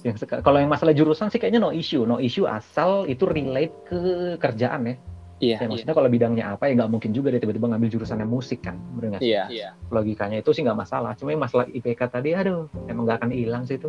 Yang 0.00 0.16
kalau 0.44 0.58
yang 0.60 0.68
masalah 0.68 0.92
jurusan 0.92 1.28
sih 1.28 1.40
kayaknya 1.40 1.60
no 1.60 1.72
issue, 1.72 2.04
no 2.04 2.20
issue 2.20 2.44
asal 2.44 3.08
itu 3.08 3.24
relate 3.24 3.72
ke 3.88 3.98
kerjaan 4.36 4.92
ya. 4.92 4.96
Iya. 5.40 5.56
Ya 5.64 5.66
maksudnya 5.72 5.96
kalau 5.96 6.08
bidangnya 6.12 6.44
apa 6.52 6.68
ya 6.68 6.76
nggak 6.76 6.90
mungkin 6.92 7.10
juga 7.16 7.32
dia 7.32 7.40
tiba-tiba 7.40 7.72
ngambil 7.72 7.88
jurusannya 7.88 8.28
musik 8.28 8.60
kan, 8.60 8.76
bener 8.94 9.16
nggak? 9.16 9.22
sih? 9.24 9.32
Iya. 9.32 9.72
Logikanya 9.88 10.36
itu 10.44 10.50
sih 10.52 10.60
nggak 10.60 10.78
masalah. 10.78 11.16
Cuma 11.16 11.32
yang 11.32 11.40
masalah 11.40 11.64
IPK 11.72 12.00
tadi, 12.12 12.36
aduh, 12.36 12.68
emang 12.84 13.08
nggak 13.08 13.18
akan 13.24 13.30
hilang 13.32 13.62
sih 13.64 13.80
itu. 13.80 13.88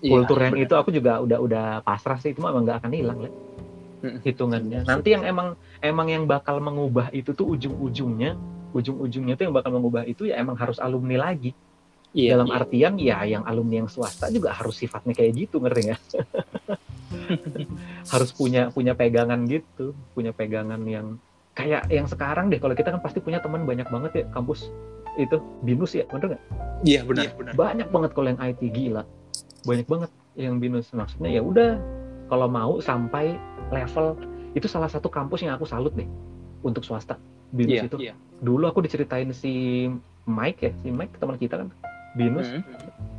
Iya, 0.00 0.12
Kultur 0.12 0.38
yang 0.40 0.56
benar. 0.56 0.64
itu 0.68 0.74
aku 0.76 0.90
juga 0.92 1.12
udah 1.20 1.38
udah 1.40 1.64
pasrah 1.84 2.16
sih, 2.16 2.32
itu 2.32 2.40
emang 2.40 2.64
nggak 2.64 2.80
akan 2.80 2.92
hilang 2.96 3.18
lah. 3.28 3.32
Mm-mm. 4.04 4.20
Hitungannya. 4.24 4.80
Nanti 4.88 5.08
yang 5.12 5.24
emang 5.24 5.56
emang 5.84 6.08
yang 6.08 6.24
bakal 6.24 6.60
mengubah 6.64 7.12
itu 7.12 7.36
tuh 7.36 7.44
ujung-ujungnya, 7.44 8.36
ujung-ujungnya 8.72 9.36
tuh 9.36 9.44
yang 9.48 9.54
bakal 9.56 9.76
mengubah 9.76 10.08
itu 10.08 10.28
ya 10.28 10.40
emang 10.40 10.56
harus 10.56 10.80
alumni 10.80 11.28
lagi. 11.28 11.52
Iya. 12.16 12.40
Dalam 12.40 12.48
artian 12.48 12.96
ya 12.96 13.20
yang 13.28 13.44
alumni 13.44 13.84
yang 13.84 13.90
swasta 13.92 14.32
juga 14.32 14.56
harus 14.56 14.80
sifatnya 14.80 15.12
kayak 15.12 15.36
gitu, 15.36 15.60
ngerti 15.60 15.92
nggak? 15.92 16.00
harus 18.12 18.30
punya 18.32 18.72
punya 18.72 18.96
pegangan 18.96 19.44
gitu, 19.44 19.92
punya 20.16 20.32
pegangan 20.32 20.80
yang 20.88 21.20
kayak 21.52 21.84
yang 21.92 22.08
sekarang 22.08 22.48
deh. 22.48 22.56
Kalau 22.56 22.72
kita 22.72 22.88
kan 22.88 23.04
pasti 23.04 23.20
punya 23.20 23.36
teman 23.44 23.68
banyak 23.68 23.84
banget 23.92 24.12
ya 24.16 24.24
kampus 24.32 24.72
itu 25.20 25.36
binus 25.60 25.92
ya, 25.92 26.08
bener 26.08 26.36
nggak? 26.36 26.42
Iya 26.88 27.00
benar. 27.04 27.24
Banyak 27.52 27.88
banget 27.92 28.10
kalau 28.16 28.28
yang 28.32 28.40
IT 28.40 28.60
gila, 28.72 29.04
banyak 29.68 29.84
banget 29.84 30.10
yang 30.40 30.56
binus. 30.56 30.88
Maksudnya 30.96 31.28
ya 31.36 31.44
udah 31.44 31.76
kalau 32.32 32.48
mau 32.48 32.80
sampai 32.80 33.36
level 33.68 34.16
itu 34.56 34.64
salah 34.64 34.88
satu 34.88 35.12
kampus 35.12 35.44
yang 35.44 35.52
aku 35.52 35.68
salut 35.68 35.92
deh 35.92 36.08
untuk 36.64 36.80
swasta 36.80 37.20
binus 37.52 37.84
Iya. 37.84 37.88
itu. 37.92 37.96
Dulu 38.40 38.64
aku 38.72 38.80
diceritain 38.80 39.28
si 39.36 39.84
Mike 40.24 40.60
ya, 40.64 40.72
si 40.80 40.88
Mike 40.88 41.20
teman 41.20 41.36
kita 41.36 41.60
kan 41.60 41.68
binus 42.16 42.48
Mhm. 42.48 42.62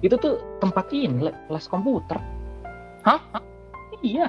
itu 0.01 0.15
tuh 0.17 0.41
tempat 0.57 0.89
ini 0.89 1.23
le- 1.23 1.37
les 1.47 1.65
komputer. 1.65 2.17
Hah? 3.01 3.21
Iya. 3.99 4.27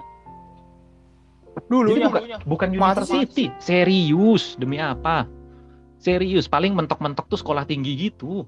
Dulu 1.66 1.90
Jadi 1.90 2.00
ya. 2.30 2.38
bukan, 2.46 2.68
Masa 2.78 3.02
university, 3.02 3.50
serius 3.58 4.54
demi 4.54 4.78
apa? 4.78 5.26
Serius, 5.98 6.46
paling 6.46 6.70
mentok-mentok 6.70 7.26
tuh 7.26 7.34
sekolah 7.34 7.66
tinggi 7.66 7.98
gitu. 7.98 8.46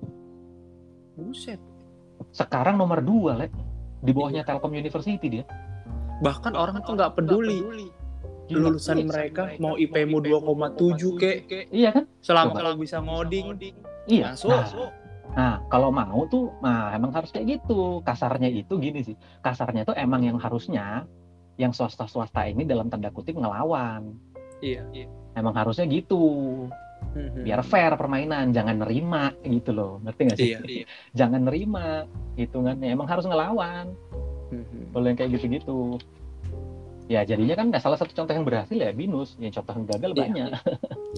Buset. 1.18 1.58
Sekarang 2.30 2.78
nomor 2.78 3.02
dua, 3.02 3.34
le. 3.34 3.50
Di 4.00 4.14
bawahnya 4.14 4.46
Telkom 4.46 4.70
University 4.70 5.26
dia. 5.28 5.44
Bahkan 6.20 6.54
orang 6.54 6.80
tuh 6.80 6.94
nggak 6.94 7.18
peduli 7.18 7.58
Gila. 8.46 8.70
lulusan 8.70 8.96
Iya. 8.98 9.06
mereka 9.06 9.42
mau 9.58 9.74
IP-mu 9.74 10.18
2,7 10.18 11.16
kek 11.16 11.68
Iya 11.70 11.90
kan? 11.92 12.04
selama 12.20 12.54
kalau 12.54 12.72
bisa 12.74 12.98
ngoding 12.98 13.58
Iya. 14.06 14.32
masuk. 14.32 14.50
Nah, 14.50 14.90
nah, 15.36 15.62
kalau 15.70 15.90
mau 15.94 16.26
tuh, 16.26 16.50
nah 16.62 16.90
emang 16.94 17.10
harus 17.14 17.30
kayak 17.30 17.60
gitu. 17.60 18.02
Kasarnya 18.02 18.50
itu 18.50 18.76
gini 18.78 19.00
sih. 19.04 19.16
Kasarnya 19.40 19.86
tuh 19.86 19.94
emang 19.94 20.22
yang 20.24 20.38
harusnya 20.38 21.06
yang 21.60 21.76
swasta-swasta 21.76 22.48
ini 22.48 22.64
dalam 22.64 22.88
tanda 22.88 23.12
kutip 23.12 23.36
ngelawan. 23.36 24.16
Iya. 24.64 24.84
iya. 24.96 25.06
Emang 25.36 25.52
harusnya 25.56 25.84
gitu. 25.88 26.66
Mhm. 27.16 27.42
Biar 27.48 27.60
fair 27.64 27.92
permainan, 27.96 28.52
jangan 28.52 28.84
nerima 28.84 29.32
gitu 29.44 29.72
loh. 29.72 29.92
Ngerti 30.04 30.20
gak 30.30 30.38
sih? 30.38 30.48
Iya. 30.52 30.58
iya. 30.68 30.84
Jangan 31.18 31.48
nerima 31.48 32.04
hitungannya. 32.36 32.88
Emang 32.92 33.08
harus 33.08 33.24
ngelawan. 33.24 33.92
Mhm. 34.52 34.92
Kalau 34.92 35.04
yang 35.08 35.18
kayak 35.18 35.30
gitu-gitu. 35.36 35.80
Ya 37.10 37.26
jadinya 37.26 37.58
kan 37.58 37.74
salah 37.82 37.98
satu 37.98 38.14
contoh 38.14 38.30
yang 38.30 38.46
berhasil 38.46 38.76
ya 38.76 38.94
Binus. 38.94 39.34
Yang 39.42 39.60
contoh 39.60 39.74
yang 39.82 39.86
gagal 39.96 40.10
Iya. 40.12 40.20
banyak. 40.22 40.50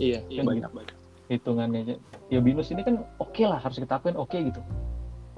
Iya. 0.00 0.18
Kan 0.40 0.44
Banyak 0.48 0.70
banyak. 0.72 0.96
Hitungannya. 1.30 1.98
Ya 2.30 2.40
Binus 2.42 2.70
ini 2.74 2.82
kan 2.82 3.02
oke 3.18 3.42
lah 3.46 3.58
harus 3.62 3.78
kita 3.78 3.98
akuin 3.98 4.18
oke 4.18 4.34
gitu. 4.34 4.60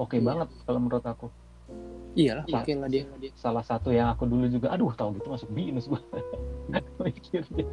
Oke 0.01 0.19
Iya. 0.19 0.27
banget 0.27 0.48
kalau 0.65 0.81
menurut 0.81 1.05
aku. 1.05 1.27
Iyalah, 2.15 2.47
Iya. 2.47 2.62
oke 2.62 2.73
lah 2.78 2.89
dia. 2.89 3.05
Salah 3.35 3.65
satu 3.66 3.90
yang 3.90 4.09
aku 4.12 4.24
dulu 4.24 4.47
juga 4.47 4.70
aduh 4.70 4.94
tahu 4.94 5.19
gitu 5.19 5.28
masuk 5.35 5.51
Binus 5.51 5.90
gua. 5.90 6.01
Mikirnya. 7.05 7.66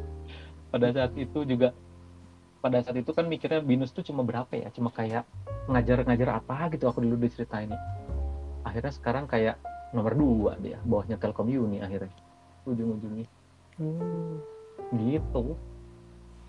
Pada 0.72 0.88
saat 0.90 1.12
itu 1.14 1.38
juga 1.46 1.70
pada 2.62 2.78
saat 2.78 2.94
itu 2.94 3.10
kan 3.10 3.26
mikirnya 3.26 3.58
Binus 3.58 3.90
tuh 3.90 4.06
cuma 4.06 4.22
berapa 4.22 4.50
ya? 4.54 4.70
Cuma 4.70 4.90
kayak 4.94 5.26
ngajar-ngajar 5.66 6.42
apa 6.42 6.70
gitu 6.70 6.86
aku 6.86 7.02
dulu 7.02 7.18
diceritain. 7.18 7.70
Akhirnya 8.62 8.94
sekarang 8.94 9.26
kayak 9.26 9.58
nomor 9.90 10.14
dua 10.14 10.52
dia, 10.62 10.78
bawahnya 10.86 11.18
Telkom 11.18 11.50
Uni 11.50 11.82
akhirnya. 11.82 12.14
Ujung-ujungnya. 12.64 13.26
Hmm. 13.82 14.38
gitu 14.92 15.56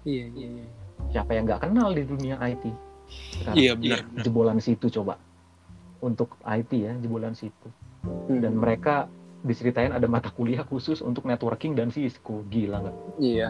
Iya, 0.03 0.25
iya, 0.35 0.47
iya. 0.59 0.67
Siapa 1.09 1.31
yang 1.31 1.43
nggak 1.43 1.61
kenal 1.61 1.89
di 1.89 2.03
dunia 2.03 2.37
IT 2.39 2.63
sekarang 3.35 3.55
Iya 3.55 3.73
benar. 3.73 3.99
jebolan 4.17 4.57
situ 4.57 4.87
coba. 4.91 5.19
Untuk 5.99 6.35
IT 6.41 6.71
ya 6.73 6.93
jebolan 6.95 7.33
situ. 7.33 7.67
Hmm. 8.03 8.43
dan 8.43 8.59
mereka 8.59 9.07
diceritain 9.41 9.87
ada 9.89 10.03
mata 10.05 10.27
kuliah 10.27 10.63
khusus 10.63 10.99
untuk 10.99 11.23
networking 11.23 11.71
dan 11.71 11.87
Cisco 11.87 12.43
gila 12.47 12.79
nggak? 12.79 12.95
Iya. 13.15 13.47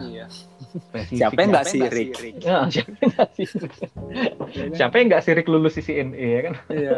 Spesifik 0.80 1.18
Siapa 1.18 1.38
yang 1.38 1.50
nggak? 1.50 1.66
sirik? 1.66 2.08
Ya, 2.38 2.58
siapa 2.70 2.94
yang 2.94 3.10
nggak 3.10 3.30
sirik? 3.32 3.72
Siapa 4.74 4.94
yang 4.94 5.06
nggak 5.08 5.22
sirik 5.22 5.46
lulus 5.46 5.74
CCNE 5.74 6.14
ya 6.28 6.40
kan? 6.44 6.54
Iya. 6.68 6.92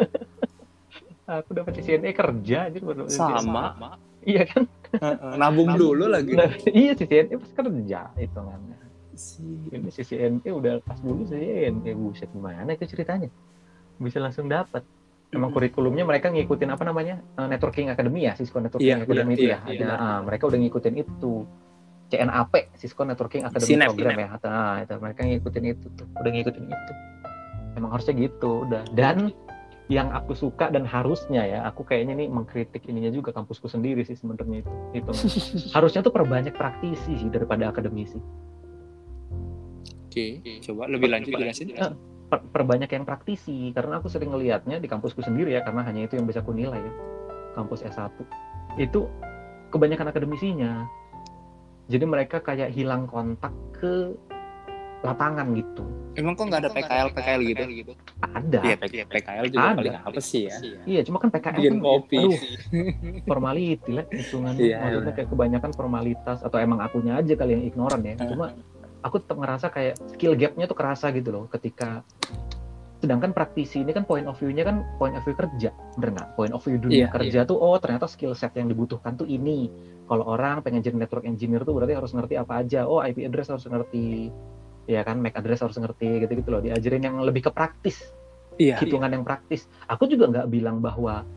aku 1.27 1.51
dapat 1.53 1.73
CCNE 1.75 2.11
kerja 2.13 2.59
aja 2.69 2.79
baru 2.79 3.05
dapat 3.05 3.17
Sama. 3.17 3.65
iya 4.23 4.43
kan? 4.45 4.63
Heeh, 4.93 5.33
Nabung 5.35 5.73
dulu 5.75 6.07
lagi. 6.07 6.33
Nah, 6.33 6.49
iya 6.71 6.93
CCNE 6.93 7.37
pas 7.37 7.53
kerja 7.57 8.01
hitungannya 8.15 8.77
Si- 9.17 9.73
ini 9.73 9.89
CCNE 9.89 10.51
udah 10.53 10.85
pas 10.85 11.01
dulu 11.01 11.25
CCNE 11.25 11.97
buset 11.97 12.29
gimana 12.31 12.69
itu 12.77 12.85
ceritanya? 12.85 13.33
Bisa 13.97 14.21
langsung 14.21 14.47
dapat 14.47 14.85
emang 15.33 15.51
kurikulumnya 15.51 16.05
mereka 16.05 16.29
ngikutin 16.29 16.69
apa 16.71 16.85
namanya? 16.85 17.25
Eh, 17.41 17.49
networking 17.49 17.89
academy 17.91 18.29
ya 18.29 18.37
Cisco 18.37 18.61
networking 18.61 19.03
Iya, 19.03 19.05
academy 19.09 19.33
iya, 19.33 19.39
itu 19.41 19.47
iya, 19.49 19.59
ya? 19.59 19.73
iya. 19.73 19.87
Nah, 19.89 19.97
ah, 19.97 20.19
mereka 20.23 20.47
udah 20.47 20.59
ngikutin 20.61 20.95
itu. 21.01 21.33
CNAP 22.07 22.71
Cisco 22.79 23.03
networking 23.03 23.43
academy 23.43 23.67
Sinep, 23.75 23.89
program 23.91 24.15
Sinep. 24.15 24.23
ya? 24.23 24.29
Nah 24.47 24.75
itu 24.79 24.95
mereka 25.03 25.21
ngikutin 25.27 25.65
itu 25.75 25.87
tuh 25.99 26.07
udah 26.07 26.31
ngikutin 26.31 26.65
itu. 26.71 26.93
Emang 27.75 27.91
harusnya 27.91 28.15
gitu 28.15 28.51
udah. 28.63 28.83
Dan 28.95 29.35
yang 29.91 30.11
aku 30.15 30.35
suka 30.35 30.71
dan 30.71 30.83
harusnya 30.87 31.47
ya 31.47 31.59
aku 31.67 31.83
kayaknya 31.87 32.19
nih 32.19 32.29
mengkritik 32.31 32.83
ininya 32.91 33.11
juga 33.11 33.31
kampusku 33.35 33.67
sendiri 33.67 34.07
sih 34.07 34.15
sebenarnya 34.15 34.63
itu 34.63 34.73
itu. 35.03 35.11
Harusnya 35.77 36.03
tuh 36.03 36.15
perbanyak 36.15 36.55
praktisi 36.55 37.19
sih 37.19 37.31
daripada 37.31 37.71
akademisi 37.71 38.19
Oke, 40.17 40.41
coba 40.65 40.89
lebih 40.89 41.13
lanjut 41.13 41.29
jelasin. 41.29 41.77
per- 42.33 42.49
perbanyak 42.49 42.89
yang 42.89 43.05
praktisi 43.05 43.69
karena 43.77 44.01
aku 44.01 44.09
sering 44.09 44.33
ngelihatnya 44.33 44.81
di 44.81 44.89
kampusku 44.89 45.21
sendiri 45.21 45.53
ya 45.53 45.61
karena 45.61 45.85
hanya 45.85 46.09
itu 46.09 46.17
yang 46.17 46.25
bisa 46.25 46.41
aku 46.41 46.57
nilai 46.57 46.81
ya 46.81 46.93
kampus 47.53 47.85
S1 47.85 48.17
itu 48.81 49.05
kebanyakan 49.69 50.09
akademisinya. 50.09 50.89
Jadi 51.93 52.05
mereka 52.09 52.41
kayak 52.41 52.73
hilang 52.73 53.05
kontak 53.05 53.53
ke 53.77 54.17
lapangan 55.05 55.53
gitu. 55.53 55.85
Emang 56.17 56.33
kok 56.33 56.49
nggak 56.49 56.65
ada 56.65 56.71
PKL 56.73 57.09
PKL 57.13 57.41
gitu? 57.45 57.63
ada. 58.25 58.59
Iya, 58.65 58.77
P- 58.81 59.05
PKL 59.05 59.47
juga 59.53 59.67
Ada. 59.69 59.77
paling 59.77 59.97
apa 60.01 60.21
sih 60.25 60.49
ya? 60.49 60.57
iya 60.89 61.01
cuma 61.05 61.21
kan 61.21 61.29
PKL 61.29 61.61
Bikin 61.61 61.77
kan, 61.77 61.85
kopi. 61.85 62.17
aduh 62.25 62.41
formality 63.29 63.91
lah 63.93 64.05
hitungannya. 64.09 64.65
Iya, 64.65 64.77
maksudnya 64.81 65.13
kayak 65.13 65.29
kebanyakan 65.29 65.71
formalitas 65.77 66.39
atau 66.41 66.57
emang 66.57 66.81
akunya 66.81 67.21
aja 67.21 67.37
kali 67.37 67.53
yang 67.53 67.65
ignoran 67.69 68.01
ya. 68.01 68.17
Cuma 68.25 68.57
aku 69.07 69.23
tetap 69.23 69.39
ngerasa 69.39 69.71
kayak 69.71 69.95
skill 70.19 70.35
gapnya 70.35 70.67
tuh 70.67 70.75
kerasa 70.75 71.15
gitu 71.15 71.31
loh 71.31 71.45
ketika 71.47 72.03
sedangkan 72.97 73.31
praktisi 73.37 73.85
ini 73.85 73.93
kan 73.95 74.03
point 74.09 74.27
of 74.27 74.35
view-nya 74.41 74.67
kan 74.67 74.83
point 74.99 75.15
of 75.15 75.23
view 75.23 75.37
kerja 75.37 75.71
bener 76.01 76.11
nggak? 76.17 76.29
Point 76.35 76.53
of 76.57 76.65
view 76.65 76.81
dunia 76.81 77.07
Iya, 77.07 77.09
kerja 77.13 77.41
tuh 77.45 77.61
oh 77.61 77.77
ternyata 77.79 78.09
skill 78.09 78.33
set 78.33 78.57
yang 78.57 78.67
dibutuhkan 78.67 79.15
tuh 79.15 79.29
ini. 79.29 79.69
Kalau 80.09 80.25
orang 80.27 80.65
pengen 80.65 80.81
jadi 80.81 80.97
network 80.97 81.29
engineer 81.29 81.63
tuh 81.63 81.77
berarti 81.77 81.93
harus 81.93 82.11
ngerti 82.17 82.35
apa 82.41 82.65
aja. 82.65 82.89
Oh 82.89 83.05
IP 83.05 83.23
address 83.29 83.53
harus 83.53 83.69
ngerti 83.69 84.33
ya 84.89 85.05
kan? 85.05 85.21
MAC 85.21 85.39
address 85.39 85.61
harus 85.63 85.77
ngerti 85.77 86.25
gitu 86.25 86.33
gitu 86.41 86.49
loh. 86.49 86.65
Diajarin 86.65 87.03
yang 87.05 87.17
lebih 87.21 87.47
ke 87.47 87.51
praktis 87.53 88.01
Iya. 88.57 88.81
hitungan 88.81 89.13
yang 89.13 89.25
praktis. 89.29 89.69
Aku 89.85 90.09
juga 90.09 90.33
nggak 90.33 90.49
bilang 90.49 90.81
bahwa 90.81 91.29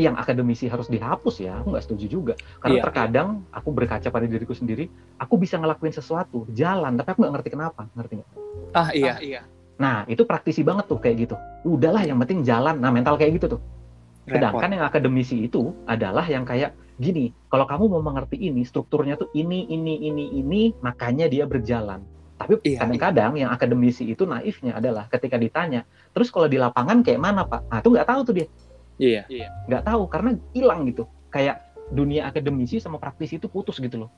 yang 0.00 0.16
akademisi 0.16 0.72
harus 0.72 0.88
dihapus 0.88 1.44
ya 1.44 1.60
aku 1.60 1.76
nggak 1.76 1.84
setuju 1.84 2.06
juga. 2.08 2.34
Karena 2.60 2.80
Iya, 2.80 2.84
terkadang 2.88 3.28
aku 3.52 3.68
berkaca 3.76 4.08
pada 4.08 4.24
diriku 4.24 4.56
sendiri 4.56 4.88
aku 5.20 5.36
bisa 5.36 5.60
ngelakuin 5.60 5.92
sesuatu 5.92 6.48
jalan 6.56 6.96
tapi 6.96 7.12
aku 7.12 7.18
nggak 7.24 7.34
ngerti 7.40 7.50
kenapa 7.52 7.82
ngerti 7.92 8.12
nggak? 8.20 8.30
Ah 8.72 8.88
iya. 8.92 9.16
iya. 9.20 9.42
nah 9.80 10.06
itu 10.06 10.22
praktisi 10.22 10.62
banget 10.62 10.88
tuh 10.88 11.00
kayak 11.00 11.28
gitu. 11.28 11.36
Udahlah 11.66 12.06
yang 12.06 12.16
penting 12.22 12.46
jalan. 12.46 12.78
Nah 12.78 12.88
mental 12.88 13.18
kayak 13.20 13.36
gitu 13.40 13.58
tuh. 13.58 13.60
Sedangkan 14.24 14.70
yang 14.70 14.86
akademisi 14.86 15.50
itu 15.50 15.74
adalah 15.84 16.22
yang 16.30 16.46
kayak 16.46 16.78
gini 17.00 17.34
kalau 17.50 17.66
kamu 17.66 17.90
mau 17.90 18.02
mengerti 18.04 18.38
ini 18.38 18.62
strukturnya 18.62 19.18
tuh 19.18 19.32
ini 19.34 19.66
ini 19.66 20.06
ini 20.06 20.38
ini 20.38 20.62
makanya 20.80 21.26
dia 21.26 21.44
berjalan. 21.44 22.00
Tapi 22.38 22.58
Iya, 22.62 22.82
kadang-kadang 22.82 23.38
yang 23.38 23.50
akademisi 23.54 24.02
itu 24.08 24.26
naifnya 24.26 24.74
adalah 24.78 25.06
ketika 25.06 25.38
ditanya 25.38 25.86
terus 26.10 26.30
kalau 26.30 26.46
di 26.50 26.58
lapangan 26.58 27.02
kayak 27.02 27.20
mana 27.20 27.46
pak? 27.46 27.66
Nah 27.70 27.78
itu 27.82 27.88
nggak 27.90 28.08
tahu 28.08 28.20
tuh 28.26 28.34
dia 28.34 28.46
Iya. 29.00 29.22
nggak 29.68 29.82
tahu 29.84 30.02
karena 30.08 30.30
hilang 30.52 30.84
gitu 30.88 31.04
kayak 31.28 31.60
dunia 31.90 32.28
akademisi 32.28 32.76
sama 32.78 32.96
praktisi 32.96 33.36
itu 33.36 33.48
putus 33.48 33.76
gitu 33.76 34.06
loh 34.06 34.10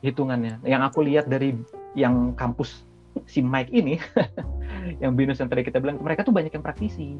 hitungannya 0.00 0.62
yang 0.62 0.82
aku 0.82 1.02
lihat 1.02 1.26
dari 1.26 1.54
yang 1.98 2.34
kampus 2.34 2.86
si 3.26 3.42
Mike 3.42 3.70
ini 3.70 3.98
yang 5.02 5.18
binus 5.18 5.42
yang 5.42 5.50
tadi 5.50 5.66
kita 5.66 5.82
bilang 5.82 5.98
mereka 5.98 6.22
tuh 6.22 6.30
banyak 6.30 6.54
yang 6.54 6.62
praktisi 6.62 7.18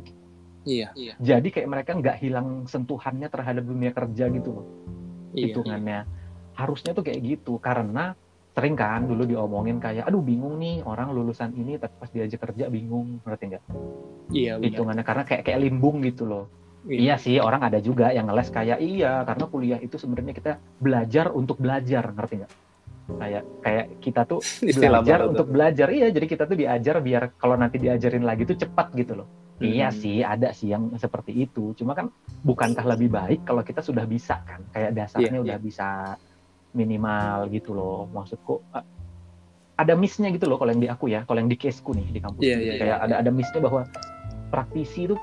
Iya. 0.67 0.93
jadi 1.19 1.49
kayak 1.49 1.69
mereka 1.69 1.91
nggak 1.97 2.17
hilang 2.21 2.69
sentuhannya 2.69 3.27
terhadap 3.27 3.65
dunia 3.65 3.91
kerja 3.91 4.29
gitu 4.29 4.51
loh 4.53 4.67
Iya. 5.35 5.51
hitungannya 5.55 6.07
harusnya 6.55 6.93
tuh 6.93 7.03
kayak 7.07 7.21
gitu 7.23 7.57
karena 7.59 8.15
sering 8.53 8.75
kan 8.75 9.07
dulu 9.07 9.23
diomongin 9.23 9.79
kayak 9.79 10.11
aduh 10.11 10.19
bingung 10.19 10.59
nih 10.59 10.83
orang 10.83 11.15
lulusan 11.15 11.55
ini 11.55 11.79
tapi 11.79 11.95
pas 11.95 12.11
diajak 12.11 12.43
kerja 12.43 12.67
bingung 12.67 13.23
ngerti 13.23 13.55
nggak 13.55 13.65
Iya. 14.29 14.53
benar. 14.59 14.67
hitungannya 14.67 15.05
karena 15.07 15.23
kayak 15.25 15.43
kayak 15.47 15.59
limbung 15.63 16.03
gitu 16.03 16.27
loh 16.27 16.45
Iya 16.89 17.21
sih, 17.21 17.37
orang 17.37 17.69
ada 17.69 17.79
juga 17.85 18.09
yang 18.17 18.33
ngeles 18.33 18.49
kayak 18.49 18.81
iya, 18.81 19.21
karena 19.29 19.45
kuliah 19.45 19.77
itu 19.77 20.01
sebenarnya 20.01 20.33
kita 20.33 20.53
belajar 20.81 21.29
untuk 21.37 21.61
belajar, 21.61 22.17
ngerti 22.17 22.35
nggak? 22.41 22.53
Kayak 23.21 23.45
kayak 23.61 23.87
kita 24.01 24.21
tuh 24.25 24.41
belajar 24.77 25.19
untuk 25.29 25.47
tuh. 25.49 25.53
belajar, 25.53 25.89
iya. 25.93 26.09
Jadi 26.09 26.27
kita 26.27 26.49
tuh 26.49 26.57
diajar 26.57 26.97
biar 27.05 27.37
kalau 27.37 27.61
nanti 27.61 27.77
diajarin 27.77 28.25
lagi 28.25 28.49
tuh 28.49 28.57
cepat 28.57 28.97
gitu 28.97 29.21
loh. 29.21 29.29
Iya 29.61 29.93
Hmm. 29.93 30.01
sih, 30.01 30.19
ada 30.25 30.49
sih 30.57 30.73
yang 30.73 30.97
seperti 30.97 31.35
itu. 31.45 31.77
Cuma 31.77 31.93
kan 31.93 32.09
bukankah 32.41 32.97
lebih 32.97 33.13
baik 33.13 33.45
kalau 33.45 33.61
kita 33.61 33.85
sudah 33.85 34.09
bisa 34.09 34.41
kan? 34.49 34.65
Kayak 34.73 34.97
dasarnya 34.97 35.45
Iya, 35.45 35.45
udah 35.45 35.59
bisa 35.61 35.89
minimal 36.73 37.53
gitu 37.53 37.77
loh. 37.77 38.09
Maksudku 38.09 38.65
a- 38.73 38.87
ada 39.77 39.93
miss-nya 39.93 40.33
gitu 40.33 40.49
loh 40.49 40.57
kalau 40.57 40.73
yang 40.73 40.83
di 40.83 40.89
aku 40.89 41.11
ya, 41.13 41.27
kalau 41.29 41.39
yang 41.43 41.51
di 41.53 41.59
caseku 41.59 41.93
nih 41.93 42.07
di 42.17 42.21
kampus. 42.23 42.43
Iya, 42.49 42.57
iya, 42.65 42.73
kayak 42.81 42.97
iya, 42.97 43.05
ada 43.05 43.15
ada 43.21 43.31
miss-nya 43.35 43.61
bahwa 43.61 43.83
praktisi 44.49 45.11
itu 45.11 45.15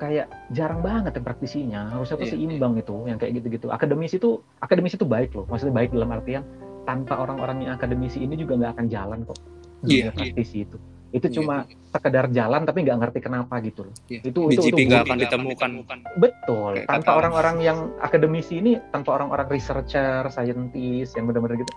kayak 0.00 0.26
jarang 0.56 0.80
banget 0.80 1.12
yang 1.20 1.26
praktisinya. 1.28 1.80
Harusnya 1.92 2.16
tuh 2.16 2.26
Iya, 2.26 2.34
seimbang 2.40 2.74
itu 2.80 2.96
yang 3.04 3.18
kayak 3.20 3.32
gitu-gitu. 3.44 3.66
Akademisi 3.68 4.16
itu 4.16 4.40
akademisi 4.58 4.96
itu 4.96 5.04
baik 5.04 5.36
loh. 5.36 5.44
Maksudnya 5.46 5.76
baik 5.76 5.92
dalam 5.92 6.10
artian 6.10 6.42
tanpa 6.88 7.20
orang-orang 7.20 7.68
yang 7.68 7.72
akademisi 7.76 8.24
ini 8.24 8.34
juga 8.40 8.56
nggak 8.56 8.72
akan 8.80 8.86
jalan 8.88 9.18
kok. 9.28 9.36
Iya, 9.84 9.84
dunia 9.84 10.00
iya. 10.00 10.10
praktisi 10.16 10.58
itu. 10.64 10.76
Itu 11.10 11.26
Iya, 11.26 11.34
cuma 11.42 11.54
sekedar 11.90 12.30
jalan 12.30 12.62
tapi 12.64 12.78
nggak 12.86 12.98
ngerti 13.02 13.18
kenapa 13.20 13.54
gitu 13.60 13.84
loh. 13.84 13.94
Iya. 14.08 14.20
itu 14.24 14.40
Di 14.48 14.56
itu, 14.72 14.76
nggak 14.88 15.02
akan 15.04 15.18
ditemukan. 15.20 15.70
betul. 16.16 16.72
Kayak 16.80 16.88
tanpa 16.88 17.10
orang-orang 17.20 17.56
yang 17.60 17.78
akademisi 18.00 18.64
ini 18.64 18.80
tanpa 18.94 19.20
orang-orang 19.20 19.46
researcher 19.52 20.24
scientist 20.32 21.12
yang 21.18 21.28
benar-benar 21.28 21.60
gitu 21.60 21.74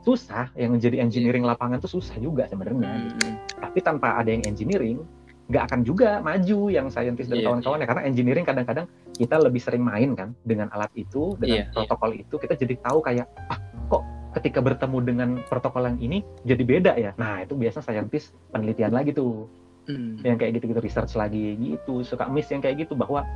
susah. 0.00 0.48
Yang 0.56 0.88
jadi 0.88 0.96
engineering 1.04 1.44
lapangan 1.44 1.76
tuh 1.78 2.00
susah 2.00 2.16
juga 2.16 2.48
sebenarnya 2.48 2.88
Hmm. 3.20 3.36
tapi 3.60 3.78
tanpa 3.84 4.16
ada 4.16 4.32
yang 4.32 4.40
engineering 4.48 5.04
nggak 5.50 5.64
akan 5.66 5.80
juga 5.82 6.22
maju 6.22 6.70
yang 6.70 6.86
saintis 6.86 7.26
dan 7.26 7.42
Iya, 7.42 7.50
kawan-kawannya 7.50 7.86
karena 7.90 8.02
engineering 8.06 8.46
kadang-kadang 8.46 8.86
kita 9.18 9.36
lebih 9.42 9.58
sering 9.58 9.82
main 9.82 10.14
kan 10.14 10.30
dengan 10.46 10.70
alat 10.70 10.94
itu 10.94 11.34
dengan 11.42 11.66
Iya, 11.66 11.74
protokol 11.74 12.10
itu 12.22 12.34
kita 12.38 12.54
jadi 12.54 12.74
tahu 12.78 12.98
kayak 13.02 13.26
ah 13.50 13.58
kok 13.90 14.02
ketika 14.38 14.62
bertemu 14.62 14.98
dengan 15.02 15.30
protokol 15.50 15.90
yang 15.90 15.98
ini 15.98 16.22
jadi 16.46 16.62
beda 16.62 16.92
ya? 16.94 17.10
Nah 17.18 17.42
itu 17.42 17.58
biasa 17.58 17.82
saintis 17.82 18.30
penelitian 18.54 18.94
lagi 18.94 19.10
tuh. 19.10 19.50
Hmm. 19.90 20.22
yang 20.22 20.38
kayak 20.38 20.60
gitu-gitu 20.60 20.78
research 20.78 21.18
lagi 21.18 21.56
gitu 21.58 22.06
suka 22.06 22.28
miss 22.30 22.46
yang 22.52 22.62
kayak 22.62 22.84
gitu 22.86 22.94
bahwa 22.94 23.26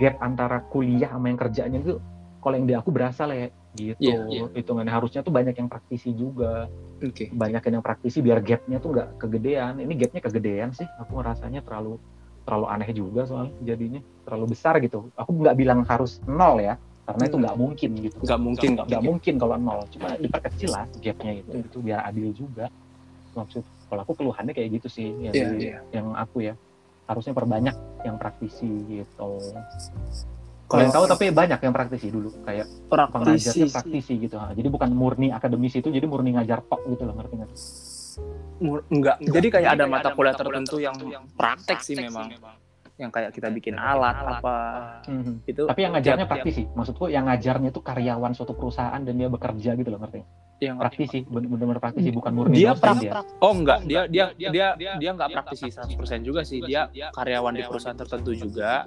gap 0.00 0.18
antara 0.18 0.58
kuliah 0.72 1.06
sama 1.06 1.30
yang 1.30 1.38
kerjanya 1.38 1.78
itu 1.78 2.02
kalau 2.40 2.54
yang 2.56 2.66
di 2.66 2.74
aku 2.74 2.88
berasa 2.90 3.28
lah 3.28 3.36
ya 3.36 3.48
gitu. 3.70 4.00
Iya, 4.02 4.16
iya. 4.28 4.42
hitungannya 4.56 4.90
harusnya 4.90 5.20
tuh 5.20 5.30
banyak 5.30 5.54
yang 5.54 5.68
praktisi 5.68 6.10
juga. 6.12 6.66
Oke. 7.00 7.32
banyakin 7.32 7.80
yang 7.80 7.84
praktisi 7.84 8.20
biar 8.20 8.44
gapnya 8.44 8.76
tuh 8.76 8.92
nggak 8.92 9.08
kegedean. 9.16 9.80
Ini 9.80 9.92
gapnya 9.96 10.20
kegedean 10.20 10.68
sih. 10.76 10.84
Aku 11.00 11.16
ngerasanya 11.16 11.64
terlalu 11.64 11.96
terlalu 12.44 12.66
aneh 12.68 12.90
juga 12.92 13.24
soalnya 13.24 13.56
jadinya. 13.64 14.00
Terlalu 14.28 14.52
besar 14.52 14.76
gitu. 14.84 15.08
Aku 15.16 15.32
nggak 15.32 15.56
bilang 15.56 15.80
harus 15.84 16.20
nol 16.28 16.60
ya 16.60 16.76
karena 17.08 17.22
itu 17.24 17.36
Hmm. 17.40 17.44
nggak 17.48 17.56
mungkin 17.56 17.90
gitu. 18.04 18.18
Nggak 18.20 18.40
mungkin, 18.40 18.68
nggak 18.76 18.86
nggak 18.92 19.02
mungkin 19.08 19.34
kalau 19.40 19.56
nol. 19.56 19.80
Cuma 19.88 20.08
diperkecil 20.14 20.70
lah 20.72 20.84
gapnya 21.00 21.32
itu 21.40 21.56
itu 21.56 21.78
biar 21.80 22.00
adil 22.04 22.28
juga. 22.36 22.68
Maksud 23.32 23.64
kalau 23.88 24.00
aku 24.04 24.12
keluhannya 24.20 24.52
kayak 24.52 24.68
gitu 24.76 24.88
sih 24.92 25.08
yang, 25.08 25.32
Iya, 25.32 25.46
di- 25.56 25.60
iya. 25.72 25.78
yang 25.94 26.12
aku 26.12 26.44
ya. 26.44 26.54
Harusnya 27.08 27.32
perbanyak 27.32 27.74
yang 28.04 28.20
praktisi 28.20 28.68
gitu 28.86 29.40
kalau 30.70 30.80
yang 30.80 30.94
tahu 30.94 31.04
tapi 31.04 31.24
banyak 31.30 31.58
yang 31.58 31.74
praktisi 31.74 32.06
dulu 32.08 32.30
kayak 32.40 32.66
praktisi 32.86 33.50
sih. 33.50 33.68
praktisi 33.68 34.12
gitu 34.20 34.38
ha. 34.38 34.54
jadi 34.54 34.66
bukan 34.66 34.88
murni 34.90 35.28
akademisi 35.28 35.82
itu 35.82 35.90
jadi 35.90 36.06
murni 36.06 36.30
ngajar 36.32 36.62
tok 36.62 36.86
gitu 36.86 37.02
loh 37.02 37.14
ngerti 37.14 37.34
nggak 37.36 37.50
Mur- 38.60 38.84
enggak. 38.86 39.16
Jadi 39.18 39.48
kayak 39.48 39.70
ada 39.72 39.84
mata 39.86 40.12
kuliah 40.12 40.36
tertentu 40.36 40.76
yang 40.76 40.92
praktek 41.32 41.80
sih 41.80 41.96
memang. 41.96 42.28
yang 43.00 43.08
kayak 43.08 43.32
kita 43.32 43.48
bikin 43.48 43.74
alat 43.74 44.12
apa 44.12 44.56
Mhm. 45.08 45.48
itu 45.48 45.64
Tapi 45.64 45.80
yang 45.80 45.96
ngajarnya 45.96 46.20
tiap- 46.20 46.32
praktisi. 46.36 46.68
Maksudku 46.68 47.08
yang 47.08 47.24
ngajarnya 47.24 47.72
itu 47.72 47.80
karyawan 47.80 48.36
suatu 48.36 48.52
perusahaan 48.52 49.00
dan 49.00 49.16
dia 49.16 49.24
bekerja 49.26 49.72
gitu 49.72 49.88
loh 49.88 49.96
ngerti? 49.98 50.20
yang 50.60 50.76
Praktisi, 50.76 51.24
benar-benar 51.24 51.80
praktisi 51.80 52.12
bukan 52.12 52.32
murni 52.36 52.60
dia 52.60 52.76
dosen 52.76 53.00
prak, 53.00 53.24
oh 53.40 53.52
enggak 53.54 53.80
dia 53.80 54.04
dia 54.04 54.28
dia 54.36 54.68
dia 54.76 55.10
nggak 55.10 55.28
praktisi 55.32 55.72
100% 55.72 55.96
juga 56.20 56.44
sih 56.44 56.60
dia 56.60 56.84
karyawan 57.10 57.56
di 57.56 57.64
perusahaan 57.64 57.96
tertentu 57.96 58.36
juga 58.36 58.84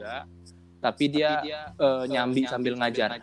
tapi 0.84 1.04
dia 1.08 1.40
eh, 1.72 2.04
nyambi 2.12 2.44
sambil 2.44 2.76
ngajar 2.76 3.16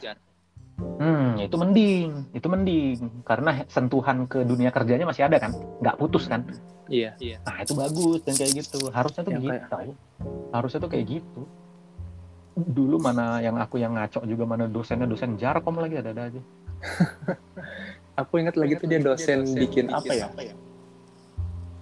Hmm, 0.80 1.36
itu 1.36 1.56
mending, 1.60 2.08
itu 2.32 2.46
mending 2.48 2.96
karena 3.20 3.68
sentuhan 3.68 4.24
ke 4.24 4.40
dunia 4.48 4.72
kerjanya 4.72 5.04
masih 5.04 5.28
ada 5.28 5.36
kan, 5.36 5.52
nggak 5.80 5.96
putus 5.96 6.24
kan. 6.24 6.40
iya 6.88 7.12
Nah 7.44 7.60
itu 7.60 7.76
bagus 7.76 8.24
dan 8.24 8.32
kayak 8.32 8.64
gitu. 8.64 8.88
Harusnya 8.88 9.20
tuh 9.20 9.32
Yang 9.32 9.44
gitu. 9.44 9.52
kayak- 9.52 9.68
tau. 9.68 9.92
Harusnya 10.56 10.78
tuh 10.80 10.90
kayak 10.90 11.06
gitu. 11.20 11.40
Dulu 12.56 12.96
mana 12.96 13.44
yang 13.44 13.60
aku 13.60 13.76
yang 13.76 13.92
ngaco 13.92 14.24
juga 14.24 14.44
mana 14.48 14.64
dosennya 14.68 15.04
dosen 15.04 15.36
jarkom 15.36 15.76
lagi 15.76 16.00
ada 16.00 16.16
ada 16.16 16.22
aja. 16.32 16.40
aku 18.20 18.32
ingat 18.40 18.56
lagi 18.56 18.76
tuh 18.76 18.88
dia 18.88 19.00
dosen 19.00 19.44
bikin 19.52 19.88
apa 19.88 20.12
ya 20.12 20.28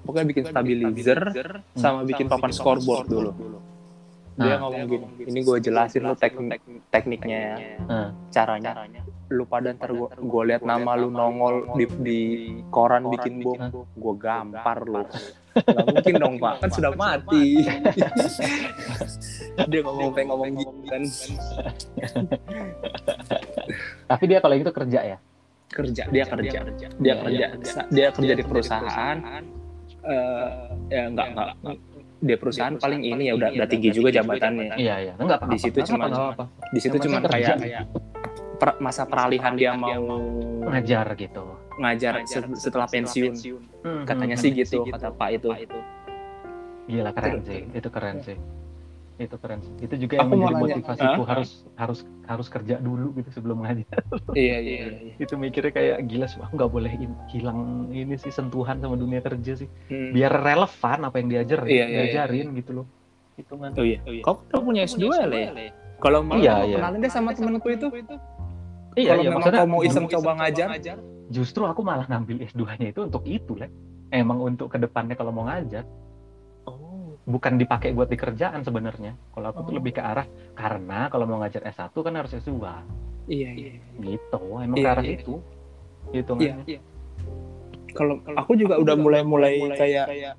pokoknya 0.09 0.27
bikin 0.33 0.45
stabilizer 0.49 1.21
sama 1.77 2.01
bikin 2.03 2.27
papan 2.27 2.51
scoreboard 2.51 3.07
dulu 3.07 3.31
dia 4.39 4.55
Nah. 4.55 4.59
ngomong 4.63 4.83
gini 4.87 5.07
ini 5.27 5.39
gue 5.43 5.57
jelasin 5.59 6.01
lu 6.01 6.15
teknik 6.15 6.63
tekniknya 6.89 7.39
ya 7.39 7.57
Nah. 7.83 8.09
caranya. 8.31 8.71
Lu 9.29 9.45
pada 9.45 9.75
ntar 9.75 9.91
gue 9.91 10.09
gue 10.09 10.43
liat 10.47 10.63
nama 10.63 10.95
lu 10.95 11.11
nongol 11.11 11.75
di, 11.75 11.85
di 12.01 12.21
koran 12.71 13.11
bikin 13.11 13.43
bom. 13.43 13.59
gue 13.75 14.15
gampar 14.17 14.79
lu. 14.87 15.03
Gak 15.59 15.87
mungkin 15.91 16.15
dong 16.17 16.35
pak. 16.39 16.55
Kan 16.63 16.71
sudah 16.71 16.93
mati. 16.95 17.67
dia 19.71 19.81
ngomong 19.83 20.15
pengen 20.15 20.29
ngomong 20.31 20.49
gitu 20.55 20.73
kan. 20.87 21.03
Tapi 24.09 24.25
dia 24.25 24.39
kalau 24.39 24.55
gitu 24.55 24.73
kerja 24.73 25.01
ya. 25.05 25.19
kerja 25.69 26.09
dia 26.09 26.25
kerja 26.25 26.65
dia 26.97 27.15
kerja. 27.21 27.47
Dia 27.93 28.09
kerja. 28.15 28.33
Di 28.33 28.45
perusahaan. 28.47 29.17
eh 30.09 30.49
ya 30.89 31.11
enggak 31.11 31.27
enggak 31.37 31.49
dia 32.19 32.37
perusahaan 32.37 32.75
paling 32.75 33.01
ini 33.01 33.31
ya 33.31 33.35
udah 33.35 33.49
udah 33.53 33.69
tinggi 33.69 33.89
juga 33.91 34.11
jabatannya 34.11 34.75
Iya 34.75 34.95
iya. 35.01 35.13
Enggak 35.15 35.39
apa-apa. 35.39 35.55
Di 35.55 35.59
situ 35.61 35.79
cuma- 35.85 36.11
di 36.69 36.81
situ 36.81 36.97
cuma 36.99 37.19
kayak 37.23 37.57
per- 38.59 38.79
masa 38.79 39.03
peralihan 39.05 39.55
dia 39.55 39.71
mau 39.73 39.95
ngajar 40.67 41.15
gitu. 41.15 41.45
ngajar 41.79 42.27
se- 42.27 42.59
setelah 42.59 42.91
pensiun 42.91 43.39
Hmm, 43.87 44.03
katanya 44.03 44.35
hmm, 44.35 44.43
sih 44.43 44.51
hmm. 44.51 44.59
gitu 44.59 44.77
kata 44.91 45.15
Pak 45.15 45.29
itu 45.31 45.49
Gila 46.89 47.11
keren 47.13 47.39
sih. 47.45 47.61
Itu 47.71 47.89
keren 47.89 48.17
sih. 48.19 48.35
Itu 49.19 49.35
keren. 49.35 49.59
Itu 49.77 49.95
juga 49.95 50.15
yang 50.17 50.31
Aku 50.31 50.39
menjadi 50.39 50.55
motivasiku 50.79 51.21
Hah? 51.21 51.29
harus 51.29 51.51
harus 51.75 51.99
harus 52.25 52.47
kerja 52.47 52.79
dulu 52.79 53.11
gitu 53.15 53.31
sebelum 53.33 53.61
ngajar. 53.61 53.99
iya 54.39 54.57
iya 54.59 54.79
iya 54.95 55.13
itu 55.19 55.35
mikirnya 55.35 55.75
kayak 55.75 56.07
gila 56.07 56.27
sih 56.27 56.39
aku 56.39 56.55
nggak 56.55 56.71
boleh 56.71 56.93
in- 56.95 57.19
hilang 57.27 57.59
ini 57.91 58.15
sih 58.15 58.31
sentuhan 58.31 58.79
sama 58.79 58.95
dunia 58.95 59.19
kerja 59.19 59.59
sih. 59.59 59.69
Hmm. 59.91 60.15
biar 60.15 60.31
relevan 60.31 60.99
apa 61.03 61.17
yang 61.19 61.29
diajar 61.29 61.59
Iya, 61.67 61.85
iya, 61.85 61.99
diajarin 62.07 62.49
gitu 62.55 62.71
loh. 62.73 62.87
Itu 63.35 63.55
kan. 63.55 63.75
Oh 63.75 63.83
iya 63.83 63.99
kau 64.23 64.39
udah 64.45 64.61
punya 64.61 64.83
S2 64.85 65.03
ya 65.05 65.27
Le? 65.27 65.71
kalau 65.99 66.23
mau 66.23 66.39
Iya, 66.39 66.63
iya. 66.65 66.77
kenalin 66.79 66.99
deh 67.03 67.11
sama 67.11 67.35
temenku 67.35 67.69
itu. 67.69 67.87
iya 68.95 69.15
kalau 69.15 69.23
iya 69.23 69.31
memang 69.31 69.43
kau 69.45 69.67
mau 69.67 69.81
iseng 69.83 70.07
coba 70.07 70.31
ngajar. 70.39 70.69
justru 71.29 71.63
aku 71.63 71.83
malah 71.83 72.07
ngambil 72.07 72.47
S2 72.47 72.63
nya 72.79 72.89
itu 72.89 73.03
untuk 73.03 73.27
itu 73.27 73.53
lah 73.55 73.67
emang 74.09 74.39
untuk 74.41 74.71
ke 74.71 74.79
depannya 74.79 75.13
kalau 75.13 75.35
mau 75.35 75.43
ngajar. 75.45 75.83
oh 75.83 76.08
bukan 77.29 77.53
dipakai 77.55 77.93
buat 77.93 78.09
di 78.09 78.17
kerjaan 78.17 78.65
sebenarnya. 78.65 79.13
Kalau 79.29 79.47
aku 79.47 79.61
tuh 79.63 79.73
Oh. 79.73 79.77
lebih 79.77 79.93
ke 79.93 80.03
arah 80.03 80.25
karena 80.55 81.07
kalau 81.07 81.25
mau 81.25 81.39
ngajar 81.39 81.61
S1 81.63 81.93
kan 81.93 82.15
harus 82.15 82.33
S2 82.33 82.57
iya 83.29 83.53
iya. 83.53 83.73
Gitu 83.95 84.41
emang 84.57 84.73
Iya, 84.75 84.83
ke 84.83 84.89
arah 84.91 85.05
iya. 85.05 85.15
itu 85.15 85.35
iya 86.09 86.17
hitungannya. 86.17 86.65
iya. 86.67 86.81
kalau 87.91 88.15
aku 88.31 88.53
juga 88.55 88.77
udah 88.77 88.95
mulai 88.95 89.21
mulai 89.23 89.53
kayak 89.71 90.37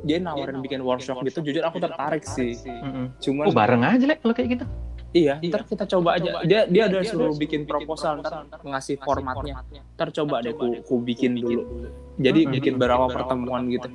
dia 0.00 0.16
nawarin 0.16 0.58
bikin 0.58 0.80
workshop 0.80 1.20
gitu 1.22 1.42
jujur 1.42 1.62
aku 1.62 1.78
tertarik 1.78 2.24
sih. 2.24 2.56
Mm-mm. 2.62 3.14
cuman 3.18 3.44
oh 3.44 3.52
bareng 3.52 3.82
aja 3.84 4.04
lah 4.04 4.16
kalau 4.16 4.32
kayak 4.32 4.50
gitu? 4.56 4.66
Iya 5.10 5.42
ntar 5.42 5.62
kita 5.64 5.84
coba 5.88 6.16
aja. 6.16 6.42
dia 6.42 6.66
dia 6.66 6.82
ada 6.86 7.02
suruh 7.02 7.34
bikin 7.34 7.66
proposal 7.66 8.18
ntar 8.18 8.46
ngasih 8.62 8.96
formatnya. 8.98 9.58
ntar 9.94 10.08
coba 10.12 10.38
deh 10.40 10.54
ku, 10.54 10.78
ku 10.80 10.94
bikin 11.00 11.34
dulu. 11.36 11.90
jadi 12.16 12.40
Hmm. 12.42 12.52
bikin 12.52 12.72
beberapa 12.74 13.06
pertemuan 13.08 13.66
gitu 13.66 13.86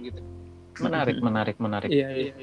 menarik 0.77 1.17
menarik 1.19 1.55
menarik. 1.57 1.89
Iya 1.89 2.09
iya 2.11 2.33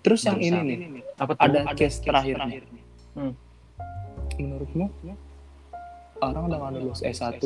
terus 0.00 0.20
yang 0.22 0.36
ini 0.36 0.60
nih 0.60 0.78
apa 1.16 1.32
tuh? 1.32 1.40
ada 1.40 1.58
case 1.72 1.98
terakhir 1.98 2.36
nih. 2.44 2.60
Hmm. 3.14 3.32
menurutmu 4.34 4.90
orang 6.18 6.44
dengan 6.46 6.70
lulus 6.74 7.00
S1 7.00 7.38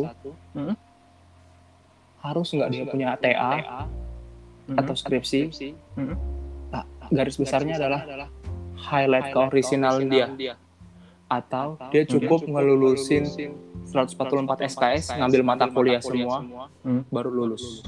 Hmm. 0.53 0.75
harus 2.19 2.49
nggak 2.51 2.69
dia 2.69 2.85
punya 2.85 3.09
TA 3.15 3.53
Mm-mm. 4.67 4.75
atau 4.75 4.93
skripsi? 4.93 5.53
Hmm. 5.95 6.17
Nah, 6.69 6.83
garis 7.09 7.37
besarnya 7.37 7.77
adalah 7.77 8.29
highlight 8.75 9.31
keorisinal 9.31 10.01
dia. 10.03 10.57
atau 11.29 11.77
dia 11.89 12.03
cukup 12.03 12.41
ngelulusin 12.43 13.29
144 13.85 14.65
SKS 14.67 15.13
ngambil 15.15 15.43
mata 15.43 15.69
kuliah 15.69 16.01
semua 16.01 16.41
Hmm. 16.81 17.05
baru 17.07 17.29
lulus 17.29 17.85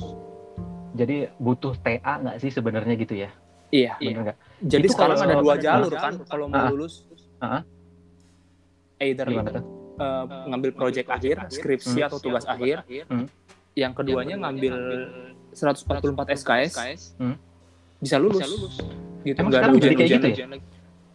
jadi 0.93 1.17
butuh 1.37 1.75
TA 1.77 2.19
nggak 2.19 2.37
sih 2.39 2.51
sebenarnya 2.51 2.95
gitu 2.97 3.15
ya? 3.17 3.31
Iya. 3.71 3.95
Bener 3.97 4.21
nggak? 4.25 4.39
Jadi 4.61 4.85
Itu 4.85 4.93
sekarang 4.93 5.17
kalau- 5.17 5.31
ada 5.31 5.41
dua 5.41 5.57
jalur 5.57 5.93
kan 5.93 6.13
kalau 6.25 6.47
mau 6.47 6.59
Ah. 6.59 6.69
lulus. 6.69 7.07
Either 8.99 9.25
gimana 9.25 9.49
itu 9.49 9.57
tuh? 9.57 9.65
eh, 9.97 10.25
ngambil 10.47 10.71
project 10.73 11.09
akhir 11.09 11.37
skripsi 11.49 11.99
Hmm. 11.99 12.09
atau 12.09 12.19
tugas 12.19 12.45
akhir. 12.45 12.85
Hmm. 13.07 13.27
yang 13.73 13.95
keduanya 13.95 14.35
ngambil 14.37 14.75
144 15.53 16.27
SKS 16.29 16.75
Hmm. 17.17 17.39
bisa 17.97 18.19
lulus. 18.19 18.43
Gitu 19.23 19.39
Emang 19.39 19.47
nggak 19.47 19.63
ada 19.63 19.71
sekarang 19.71 19.79
jadi 19.79 19.95
kayak 19.95 20.11
gitu 20.11 20.27
lagi. 20.27 20.61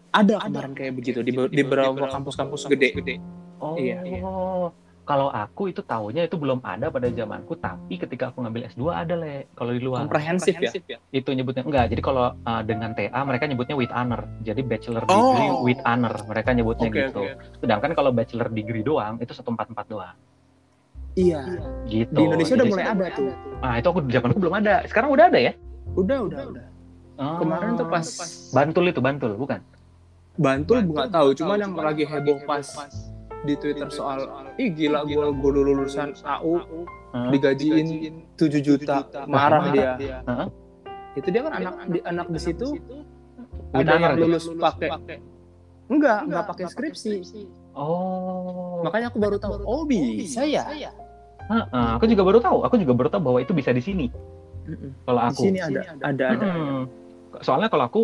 ada 0.09 0.35
kemarin 0.39 0.73
kayak 0.73 0.93
begitu 0.95 1.19
di, 1.19 1.31
be- 1.31 1.51
di 1.51 1.61
beberapa 1.61 2.07
kampus-kampus 2.07 2.61
gede. 2.65 3.19
oh. 3.59 3.75
Iya, 3.75 3.97
iya. 4.01 4.19
Kalau 5.05 5.29
aku 5.29 5.69
itu 5.69 5.85
taunya 5.85 6.25
itu 6.25 6.33
belum 6.33 6.65
ada 6.65 6.89
pada 6.89 7.05
zamanku 7.07 7.53
tapi 7.55 7.95
ketika 7.95 8.33
aku 8.33 8.41
ngambil 8.41 8.65
S2 8.73 8.83
ada 8.89 9.13
le. 9.13 9.45
Kalau 9.53 9.71
di 9.71 9.79
luar. 9.79 10.03
Komprehensif 10.03 10.57
ya? 10.57 10.73
Itu 11.13 11.29
nyebutnya 11.31 11.61
enggak. 11.61 11.93
Jadi 11.93 12.01
kalau 12.01 12.33
uh, 12.33 12.61
dengan 12.65 12.91
TA 12.91 13.21
mereka 13.21 13.45
nyebutnya 13.45 13.77
with 13.77 13.93
honor. 13.93 14.25
Jadi 14.41 14.65
bachelor 14.65 15.05
Oh. 15.05 15.37
degree 15.37 15.51
with 15.71 15.81
honor 15.85 16.13
mereka 16.25 16.49
nyebutnya 16.51 16.89
Oke, 16.89 16.99
gitu. 17.05 17.21
oke. 17.21 17.33
sedangkan 17.61 17.91
kalau 17.93 18.09
bachelor 18.09 18.49
degree 18.49 18.81
doang 18.81 19.21
itu 19.21 19.29
144 19.31 19.85
doang. 19.85 20.17
Iya. 21.15 21.41
Gitu. 21.87 22.11
Di 22.11 22.21
Indonesia 22.25 22.53
udah 22.57 22.67
mulai 22.67 22.85
ada 22.89 23.05
tuh. 23.13 23.29
Ah 23.61 23.77
itu 23.77 23.87
aku 23.87 23.99
zamanku 24.09 24.37
belum 24.41 24.55
ada. 24.59 24.83
Sekarang 24.89 25.13
udah 25.13 25.29
ada 25.29 25.39
ya? 25.39 25.53
Udah 25.95 26.17
udah 26.25 26.41
udah. 26.49 26.65
Oh. 27.15 27.39
kemarin 27.39 27.79
tuh 27.79 27.87
pas 27.87 28.03
Bantul 28.51 28.91
itu 28.91 28.99
Bantul 28.99 29.39
bukan? 29.39 29.63
Bantul 30.35 30.83
nggak 30.83 31.15
tahu. 31.15 31.31
cuman 31.31 31.57
yang 31.63 31.71
lagi 31.71 32.03
heboh 32.03 32.43
pas 32.43 32.67
di 33.45 33.55
Twitter 33.55 33.87
soal 33.93 34.25
ih 34.57 34.73
gila 34.73 35.05
gue 35.05 35.13
gue 35.29 35.51
dulu 35.53 35.71
lulusan 35.71 36.17
AU 36.25 36.59
Hah? 37.15 37.29
digajiin 37.31 37.87
7 38.35 38.59
juta 38.59 39.07
marah 39.29 39.61
marah. 39.69 39.95
dia. 39.95 40.19
Hah? 40.25 40.49
itu 41.15 41.27
dia 41.31 41.41
kan 41.47 41.53
anak 41.55 41.73
di 41.87 41.99
anak 42.03 42.27
di 42.27 42.39
situ 42.41 42.75
ada 43.71 43.91
yang 43.95 44.15
lulus 44.19 44.45
pakai. 44.51 45.19
Enggak 45.85 46.19
enggak 46.25 46.43
pakai 46.49 46.65
skripsi. 46.71 47.13
oh. 47.77 48.81
Makanya 48.81 49.13
aku 49.13 49.17
baru 49.21 49.37
tahu 49.37 49.61
oh 49.63 49.85
bisa 49.85 50.41
ya? 50.43 50.65
Heeh, 51.45 51.87
aku 51.93 52.09
juga 52.09 52.25
baru 52.25 52.39
tahu. 52.41 52.57
Aku 52.65 52.75
juga 52.81 52.93
baru 52.97 53.09
tahu 53.13 53.21
bahwa 53.21 53.39
itu 53.43 53.53
bisa 53.53 53.69
di 53.69 53.83
sini. 53.83 54.07
Kalau 55.05 55.21
di 55.21 55.29
aku. 55.29 55.41
sini 55.45 55.59
ada 55.61 55.81
ada. 56.01 56.25
ada 56.33 56.49
soalnya 57.43 57.69
kalau 57.69 57.85
aku 57.85 58.01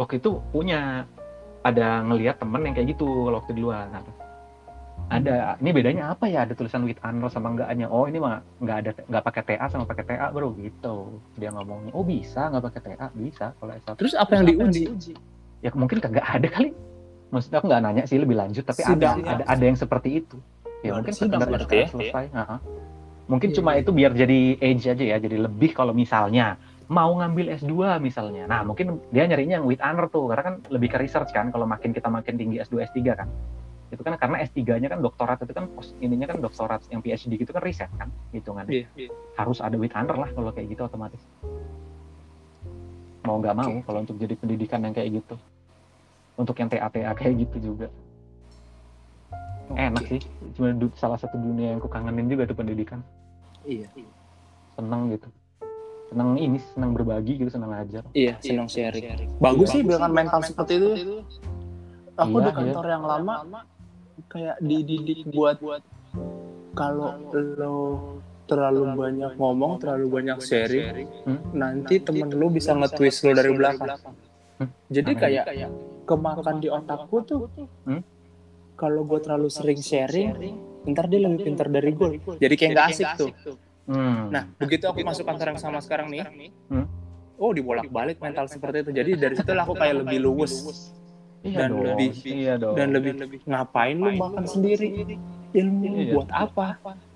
waktu 0.00 0.22
itu 0.22 0.40
punya 0.54 1.04
ada 1.66 2.00
ngelihat 2.06 2.40
temen 2.40 2.64
yang 2.64 2.74
kayak 2.74 2.96
gitu 2.96 3.04
kalau 3.28 3.36
waktu 3.44 3.52
di 3.52 3.60
luar. 3.60 3.92
Nah, 3.92 4.02
ada 5.08 5.56
ini 5.64 5.70
bedanya 5.72 6.12
apa 6.12 6.28
ya? 6.28 6.44
Ada 6.44 6.52
tulisan 6.52 6.84
with 6.84 7.00
honor 7.00 7.32
sama 7.32 7.56
enggaknya? 7.56 7.88
Oh 7.88 8.04
ini 8.04 8.20
mah 8.20 8.44
nggak 8.60 8.76
ada 8.84 8.90
nggak 9.08 9.24
pakai 9.24 9.42
TA 9.44 9.66
sama 9.72 9.84
pakai 9.88 10.04
TA 10.04 10.28
bro. 10.28 10.52
Gitu. 10.60 10.96
Dia 11.40 11.48
ngomongnya 11.52 11.92
oh 11.96 12.04
bisa 12.04 12.52
nggak 12.52 12.64
pakai 12.68 12.80
TA 12.92 13.06
bisa 13.16 13.46
kalau 13.56 13.72
S1 13.72 13.88
terus 13.96 14.12
apa 14.12 14.30
yang 14.36 14.44
diuji? 14.44 14.84
ya 15.64 15.72
mungkin 15.72 15.98
kagak 15.98 16.24
ada 16.28 16.48
kali. 16.48 16.70
Maksudnya 17.28 17.58
aku 17.60 17.66
nggak 17.68 17.82
nanya 17.84 18.02
sih 18.04 18.20
lebih 18.20 18.36
lanjut 18.36 18.64
tapi 18.64 18.84
ada 18.84 18.92
Sidang. 18.92 19.16
ada 19.24 19.44
ada 19.48 19.64
yang 19.64 19.78
seperti 19.80 20.08
itu. 20.24 20.36
Ya 20.84 20.92
mungkin 20.94 21.12
sidang 21.16 21.40
sekedar 21.42 21.48
berarti 21.50 21.76
ya? 21.76 21.86
selesai. 21.90 22.24
Ha-ha. 22.36 22.56
mungkin 23.28 23.52
Iya, 23.52 23.56
cuma 23.60 23.70
iya. 23.76 23.84
itu 23.84 23.90
biar 23.92 24.12
jadi 24.16 24.40
age 24.56 24.86
aja 24.88 25.04
ya 25.04 25.16
jadi 25.20 25.36
lebih 25.36 25.76
kalau 25.76 25.92
misalnya 25.92 26.56
mau 26.88 27.12
ngambil 27.20 27.52
S2 27.60 28.00
misalnya. 28.00 28.48
Nah 28.48 28.64
mungkin 28.64 29.04
dia 29.12 29.28
nyarinya 29.28 29.60
yang 29.60 29.68
with 29.68 29.84
honor 29.84 30.08
tuh 30.08 30.32
karena 30.32 30.42
kan 30.48 30.54
lebih 30.72 30.88
ke 30.88 30.96
research 30.96 31.32
kan 31.36 31.52
kalau 31.52 31.68
makin 31.68 31.92
kita 31.92 32.08
makin 32.08 32.40
tinggi 32.40 32.64
S2 32.64 32.88
S3 32.88 33.00
kan 33.12 33.28
itu 33.88 34.02
kan 34.04 34.20
karena 34.20 34.36
S3-nya 34.44 34.88
kan 34.92 35.00
doktorat 35.00 35.40
itu 35.40 35.52
kan 35.56 35.64
pos 35.72 35.96
ininya 36.04 36.28
kan 36.28 36.38
doktorat 36.44 36.84
yang 36.92 37.00
PhD 37.00 37.40
gitu 37.40 37.50
kan 37.56 37.62
riset 37.64 37.88
kan 37.96 38.12
hitungannya. 38.36 38.84
Iya, 38.84 39.08
iya. 39.08 39.10
harus 39.40 39.64
ada 39.64 39.80
with 39.80 39.96
honor 39.96 40.16
lah 40.16 40.30
kalau 40.36 40.52
kayak 40.52 40.76
gitu 40.76 40.84
otomatis. 40.84 41.22
Mau 43.24 43.40
nggak 43.40 43.56
mau 43.56 43.72
kalau 43.88 44.04
untuk 44.04 44.20
jadi 44.20 44.36
pendidikan 44.36 44.84
yang 44.84 44.92
kayak 44.92 45.24
gitu. 45.24 45.36
Untuk 46.36 46.54
yang 46.60 46.68
TA-TA 46.68 47.16
kayak 47.16 47.48
gitu 47.48 47.72
juga. 47.72 47.88
Enak 49.72 50.04
sih. 50.04 50.20
Cuma 50.56 50.72
salah 50.96 51.16
satu 51.16 51.36
dunia 51.40 51.76
yang 51.76 51.80
ku 51.80 51.88
kangenin 51.88 52.28
juga 52.28 52.44
tuh 52.44 52.56
pendidikan. 52.56 53.00
Iya. 53.64 53.88
seneng 54.78 55.10
gitu. 55.10 55.28
Seneng 56.08 56.38
ini 56.38 56.56
seneng 56.72 56.94
berbagi 56.94 57.34
gitu 57.40 57.50
seneng 57.50 57.74
ngajar. 57.74 58.06
Iya, 58.14 58.38
senang 58.40 58.68
sharing. 58.70 59.28
Bagus 59.42 59.74
sih 59.74 59.82
dengan 59.82 60.12
mental 60.14 60.40
seperti 60.44 60.78
itu. 60.78 61.20
Aku 62.18 62.42
Iya, 62.42 62.50
di 62.50 62.52
kantor 62.54 62.86
yang 62.86 63.04
lama 63.06 63.34
kayak 64.26 64.56
dididik 64.58 65.30
buat 65.30 65.62
kalau 66.74 67.14
lo 67.32 67.76
terlalu 68.48 68.82
banyak 68.96 69.32
ngomong, 69.36 69.76
terlalu 69.76 70.06
banyak 70.10 70.38
sharing, 70.40 71.04
Hmm? 71.22 71.40
nanti 71.52 72.00
temen 72.00 72.32
lo 72.32 72.48
bisa 72.48 72.72
nge-twist 72.72 73.22
lo 73.22 73.32
dari 73.32 73.52
belakang. 73.52 74.00
Hmm? 74.58 74.68
Jadi 74.88 75.12
kayak 75.14 75.44
kemakan 76.02 76.56
di 76.56 76.68
otakku 76.68 77.16
tuh 77.22 77.46
Hmm? 77.84 78.00
kalau 78.72 79.04
gue 79.04 79.20
terlalu 79.20 79.48
sering 79.48 79.78
sharing, 79.78 80.32
ntar 80.86 81.06
dia 81.06 81.20
lebih 81.20 81.44
pintar 81.44 81.68
dari 81.68 81.92
gue. 81.92 82.16
Jadi 82.38 82.54
kayak 82.56 82.70
nggak 82.72 82.86
asik 82.88 83.08
tuh. 83.16 83.30
Hmm. 83.84 84.28
Nah, 84.28 84.44
begitu 84.54 84.84
aku 84.84 85.00
masuk 85.00 85.24
kantor 85.24 85.52
yang 85.52 85.60
sama 85.60 85.78
sekarang 85.80 86.08
nih, 86.08 86.24
Hmm? 86.68 86.86
oh 87.36 87.52
dibolak-balik 87.52 88.16
mental 88.18 88.48
seperti 88.48 88.82
itu. 88.82 88.90
Jadi 88.92 89.10
dari 89.14 89.34
situ 89.36 89.50
aku 89.50 89.74
kayak 89.80 90.04
lebih 90.04 90.24
luwes 90.24 90.88
iya 91.40 91.56
dan 91.56 91.68
dong 91.70 91.82
lebih- 91.84 92.12
iya 92.24 92.54
dong 92.54 92.74
dan 92.74 92.88
lebih 92.90 93.12
ngapain 93.44 93.96
lu 93.96 94.10
makan 94.12 94.44
sendiri? 94.44 94.88
Ilmu 95.50 95.84
lu 95.86 95.96
Iya. 95.98 96.12
buat 96.14 96.30
apa? 96.30 96.66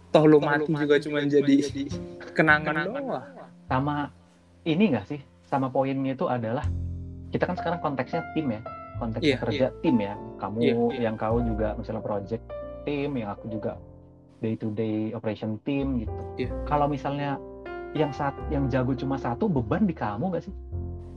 Toh 0.09 0.25
lu 0.25 0.39
mati 0.39 0.69
juga 0.69 0.97
cuma 0.99 1.19
jadi 1.23 1.57
kenangan 2.37 2.75
doang. 2.85 3.25
sama 3.65 4.13
ini 4.63 4.85
nggak 4.91 5.07
sih 5.07 5.21
sama 5.43 5.67
poinnya 5.67 6.13
itu 6.13 6.25
adalah 6.27 6.65
kita 7.29 7.45
kan 7.45 7.57
sekarang 7.57 7.81
konteksnya 7.81 8.21
tim 8.31 8.49
ya 8.49 8.61
konteksnya 8.95 9.27
Iya, 9.27 9.37
kerja 9.39 9.67
tim 9.81 9.97
ya 9.99 10.13
kamu 10.37 10.57
Iya, 10.59 10.75
iya. 10.91 11.01
yang 11.03 11.17
kau 11.17 11.41
juga 11.41 11.73
misalnya 11.75 12.01
project 12.01 12.45
tim 12.85 13.11
yang 13.15 13.31
aku 13.31 13.49
juga 13.49 13.81
day 14.39 14.53
to 14.53 14.69
day 14.71 15.11
operation 15.11 15.57
team 15.63 15.99
gitu 15.99 16.13
Iya. 16.39 16.53
kalau 16.65 16.85
misalnya 16.87 17.41
yang 17.93 18.09
saat 18.11 18.33
yang 18.49 18.69
jago 18.69 18.93
cuma 18.93 19.17
satu 19.17 19.45
beban 19.47 19.83
di 19.83 19.93
kamu 19.93 20.29
nggak 20.29 20.45
sih 20.45 20.55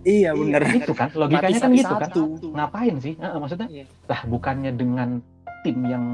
Iya 0.06 0.38
bener. 0.38 0.62
itu 0.70 0.94
kan 0.94 1.10
logikanya 1.12 1.60
kan 1.60 1.72
gitu 1.74 1.94
kan 1.98 2.10
ngapain 2.54 2.96
sih 3.02 3.14
Heeh, 3.18 3.38
maksudnya 3.42 3.68
Iya. 3.68 3.86
lah 4.06 4.22
bukannya 4.30 4.72
dengan 4.78 5.20
tim 5.66 5.82
yang 5.82 6.06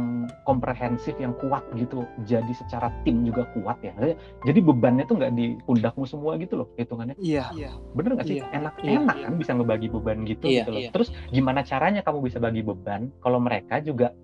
komprehensif 0.47 1.11
yang 1.19 1.35
kuat 1.35 1.59
gitu 1.75 2.07
jadi 2.23 2.47
secara 2.55 2.87
tim 3.03 3.27
juga 3.27 3.43
kuat 3.51 3.83
ya 3.83 3.91
Maksudnya, 3.99 4.17
jadi 4.47 4.59
bebannya 4.63 5.03
tuh 5.03 5.15
nggak 5.19 5.33
di 5.35 5.59
pundakmu 5.67 6.07
semua 6.07 6.39
gitu 6.39 6.63
loh 6.63 6.67
hitungannya 6.79 7.19
Iya. 7.19 7.51
bener 7.91 8.15
nggak 8.15 8.27
sih 8.31 8.39
Iya. 8.39 8.47
enak 8.55 8.73
Iya. 8.79 8.91
enak 9.03 9.17
kan 9.27 9.33
bisa 9.35 9.51
ngebagi 9.59 9.87
beban 9.91 10.23
gitu 10.23 10.47
Iya, 10.47 10.63
gitu 10.63 10.69
loh 10.71 10.81
iya. 10.87 10.89
terus 10.95 11.11
gimana 11.27 11.67
caranya 11.67 11.99
kamu 11.99 12.31
bisa 12.31 12.39
bagi 12.39 12.63
beban 12.63 13.11
kalau 13.19 13.43
mereka 13.43 13.83
juga 13.83 14.15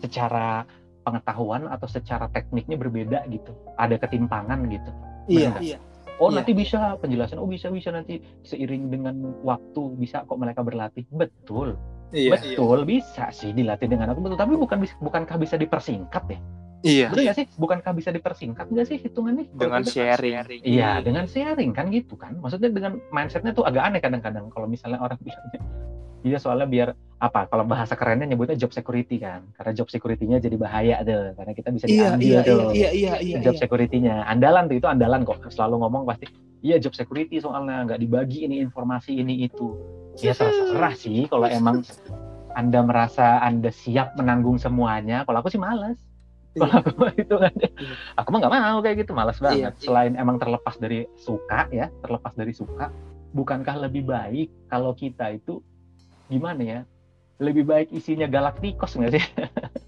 secara 0.00 0.64
pengetahuan 1.04 1.68
atau 1.68 1.84
secara 1.84 2.32
tekniknya 2.32 2.80
berbeda 2.80 3.28
gitu 3.28 3.52
ada 3.76 4.00
ketimpangan 4.00 4.64
gitu 4.72 4.90
Iya. 5.28 5.52
Bener 5.60 5.92
oh 6.22 6.30
Iya. 6.30 6.36
nanti 6.42 6.52
bisa 6.54 6.94
penjelasan. 6.98 7.38
Oh 7.42 7.48
bisa 7.48 7.70
bisa 7.70 7.90
nanti 7.90 8.22
seiring 8.46 8.90
dengan 8.90 9.34
waktu 9.42 9.98
bisa 9.98 10.22
kok 10.26 10.38
mereka 10.38 10.62
berlatih. 10.62 11.06
Betul. 11.10 11.74
Iya. 12.14 12.38
betul 12.38 12.86
bisa 12.86 13.34
sih 13.34 13.50
dilatih 13.50 13.90
dengan 13.90 14.14
aku 14.14 14.22
betul 14.22 14.38
tapi 14.38 14.54
bukan 14.54 14.86
bukankah 15.02 15.34
bisa 15.34 15.58
dipersingkat 15.58 16.22
ya 16.30 16.38
Iya. 16.84 17.08
bener 17.08 17.22
nggak 17.24 17.36
sih 17.36 17.46
bukankah 17.56 17.92
bisa 17.92 18.12
dipersingkat 18.12 18.68
nggak 18.68 18.84
sih 18.84 19.00
hitungannya 19.00 19.48
Dengan 19.50 19.80
kita- 19.80 20.20
sharing. 20.20 20.60
Iya, 20.60 21.00
dengan 21.00 21.24
sharing 21.24 21.72
kan 21.72 21.88
gitu 21.88 22.14
kan. 22.14 22.36
Maksudnya 22.36 22.68
dengan 22.68 23.00
mindsetnya 23.08 23.50
tuh 23.50 23.64
agak 23.64 23.82
aneh 23.82 23.98
kadang-kadang. 23.98 24.52
Kalau 24.52 24.68
misalnya 24.68 25.00
orang 25.00 25.16
bilangnya, 25.24 25.60
iya 26.20 26.36
soalnya 26.36 26.68
biar 26.68 26.88
apa? 27.16 27.48
Kalau 27.48 27.64
bahasa 27.64 27.96
kerennya 27.96 28.28
nyebutnya 28.28 28.52
job 28.54 28.68
security 28.70 29.16
kan. 29.16 29.48
Karena 29.52 29.72
job 29.72 29.88
security-nya 29.88 30.38
jadi 30.38 30.56
bahaya 30.56 31.00
tuh. 31.00 31.32
Karena 31.32 31.52
kita 31.52 31.68
bisa 31.72 31.88
Iya, 31.88 32.12
diambil 32.12 32.28
iya, 32.28 32.40
tuh. 32.44 32.60
iya, 32.70 32.90
iya, 32.92 33.12
iya, 33.16 33.36
job 33.40 33.56
iya. 33.56 33.60
security-nya. 33.64 34.14
Andalan 34.28 34.68
tuh 34.68 34.76
itu 34.76 34.84
andalan 34.84 35.24
kok. 35.24 35.40
Selalu 35.48 35.80
ngomong 35.80 36.04
pasti, 36.04 36.28
iya 36.60 36.76
job 36.76 36.92
security 36.92 37.40
soalnya 37.40 37.88
nggak 37.88 37.96
dibagi 37.98 38.44
ini 38.44 38.60
informasi 38.60 39.16
ini 39.16 39.40
itu. 39.42 39.72
Ya 40.20 40.30
terserah 40.30 40.92
sih 40.92 41.24
kalau 41.26 41.48
emang 41.48 41.80
anda 42.54 42.86
merasa 42.86 43.42
Anda 43.42 43.74
siap 43.74 44.14
menanggung 44.14 44.62
semuanya. 44.62 45.26
Kalau 45.26 45.42
aku 45.42 45.50
sih 45.50 45.58
malas. 45.58 45.98
Kalau 46.54 46.74
aku 46.80 46.90
mah 46.96 47.12
itu 47.18 47.34
kan, 47.34 47.52
aku 48.14 48.28
mah 48.30 48.38
nggak 48.38 48.52
mau 48.54 48.78
kayak 48.80 48.96
gitu, 49.02 49.12
malas 49.12 49.38
banget. 49.42 49.74
Iya. 49.74 49.82
Selain 49.82 50.12
emang 50.14 50.38
terlepas 50.38 50.78
dari 50.78 51.06
suka 51.18 51.66
ya, 51.74 51.90
terlepas 51.98 52.32
dari 52.38 52.54
suka, 52.54 52.94
bukankah 53.34 53.76
lebih 53.90 54.06
baik 54.06 54.48
kalau 54.70 54.94
kita 54.94 55.34
itu 55.34 55.58
gimana 56.30 56.62
ya? 56.62 56.80
Lebih 57.42 57.66
baik 57.66 57.88
isinya 57.90 58.30
galaktikos 58.30 58.94
nggak 58.94 59.12
sih? 59.18 59.24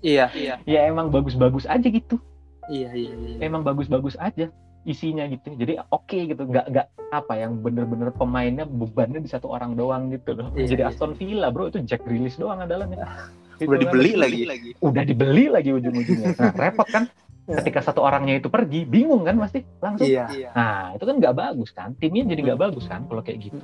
Iya. 0.06 0.30
Iya. 0.38 0.55
ya 0.70 0.86
emang 0.86 1.10
bagus-bagus 1.10 1.66
aja 1.66 1.82
gitu. 1.82 2.22
Iya. 2.70 2.94
Iya. 2.94 3.43
Emang 3.43 3.66
bagus-bagus 3.66 4.14
aja 4.22 4.55
isinya 4.86 5.26
gitu. 5.26 5.51
Jadi 5.59 5.82
oke 5.90 6.18
gitu, 6.30 6.47
nggak 6.47 6.66
nggak 6.70 6.86
apa 7.10 7.34
yang 7.34 7.59
bener-bener 7.59 8.14
pemainnya 8.14 8.62
bebannya 8.62 9.18
di 9.18 9.26
satu 9.26 9.51
orang 9.51 9.74
doang 9.74 10.14
gitu 10.14 10.38
loh. 10.38 10.55
Iya, 10.55 10.78
Jadi 10.78 10.82
iya. 10.86 10.90
Aston 10.94 11.12
Villa 11.18 11.51
bro 11.51 11.70
itu 11.70 11.82
Jack 11.82 12.06
Grealish 12.06 12.38
doang 12.38 12.62
adalannya. 12.62 13.02
Gitu 13.57 13.66
Udah 13.66 13.78
kan. 13.78 13.85
dibeli 13.89 14.12
lagi. 14.15 14.41
udah 14.78 15.03
dibeli 15.03 15.45
lagi 15.47 15.70
ujung-ujungnya. 15.73 16.28
Nah, 16.35 16.53
repot 16.62 16.87
kan? 16.87 17.05
Ketika 17.47 17.78
satu 17.81 18.03
orangnya 18.03 18.37
itu 18.37 18.47
pergi, 18.47 18.83
bingung 18.83 19.23
kan 19.23 19.39
pasti 19.39 19.62
langsung. 19.78 20.05
Iya. 20.05 20.51
Nah, 20.51 20.93
itu 20.93 21.03
kan 21.03 21.15
nggak 21.16 21.35
bagus 21.35 21.70
kan? 21.70 21.95
Timnya 21.95 22.27
jadi 22.27 22.41
nggak 22.45 22.61
bagus 22.61 22.85
kan 22.85 23.05
kalau 23.05 23.23
kayak 23.23 23.39
gitu. 23.45 23.62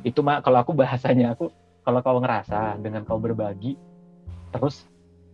Itu 0.00 0.20
mah 0.20 0.38
kalau 0.38 0.58
aku 0.58 0.70
bahasanya 0.72 1.34
aku 1.34 1.50
kalau 1.82 1.98
kau 1.98 2.16
ngerasa 2.16 2.78
dengan 2.78 3.02
kau 3.02 3.18
berbagi 3.18 3.74
terus 4.48 4.86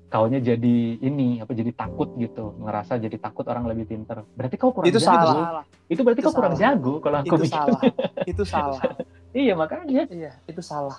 kaunya 0.08 0.40
jadi 0.40 0.76
ini 0.96 1.36
apa 1.38 1.52
jadi 1.52 1.68
takut 1.70 2.08
gitu 2.16 2.56
ngerasa 2.58 2.96
jadi 2.96 3.12
takut 3.14 3.44
orang 3.44 3.68
lebih 3.68 3.84
pinter 3.86 4.24
berarti 4.32 4.56
kau 4.56 4.72
kurang 4.72 4.88
Itu 4.88 4.96
jago 4.96 5.28
salah. 5.28 5.64
itu 5.84 6.00
berarti 6.00 6.20
Itu 6.20 6.28
kau 6.30 6.34
kurang 6.34 6.54
salah. 6.54 6.72
jago 6.72 6.92
kalau 6.98 7.16
aku 7.20 7.28
Itu 7.28 7.36
mikir. 7.36 7.52
salah. 7.52 7.80
Itu 8.24 8.42
salah. 8.48 8.80
iya 9.30 9.52
makanya 9.52 10.08
Iya, 10.08 10.32
itu 10.46 10.62
salah. 10.62 10.96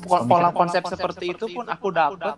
Pola 0.00 0.50
konsep 0.50 0.82
seperti 0.84 1.32
itu 1.32 1.46
pun 1.48 1.64
aku 1.64 1.88
dapat. 1.88 2.36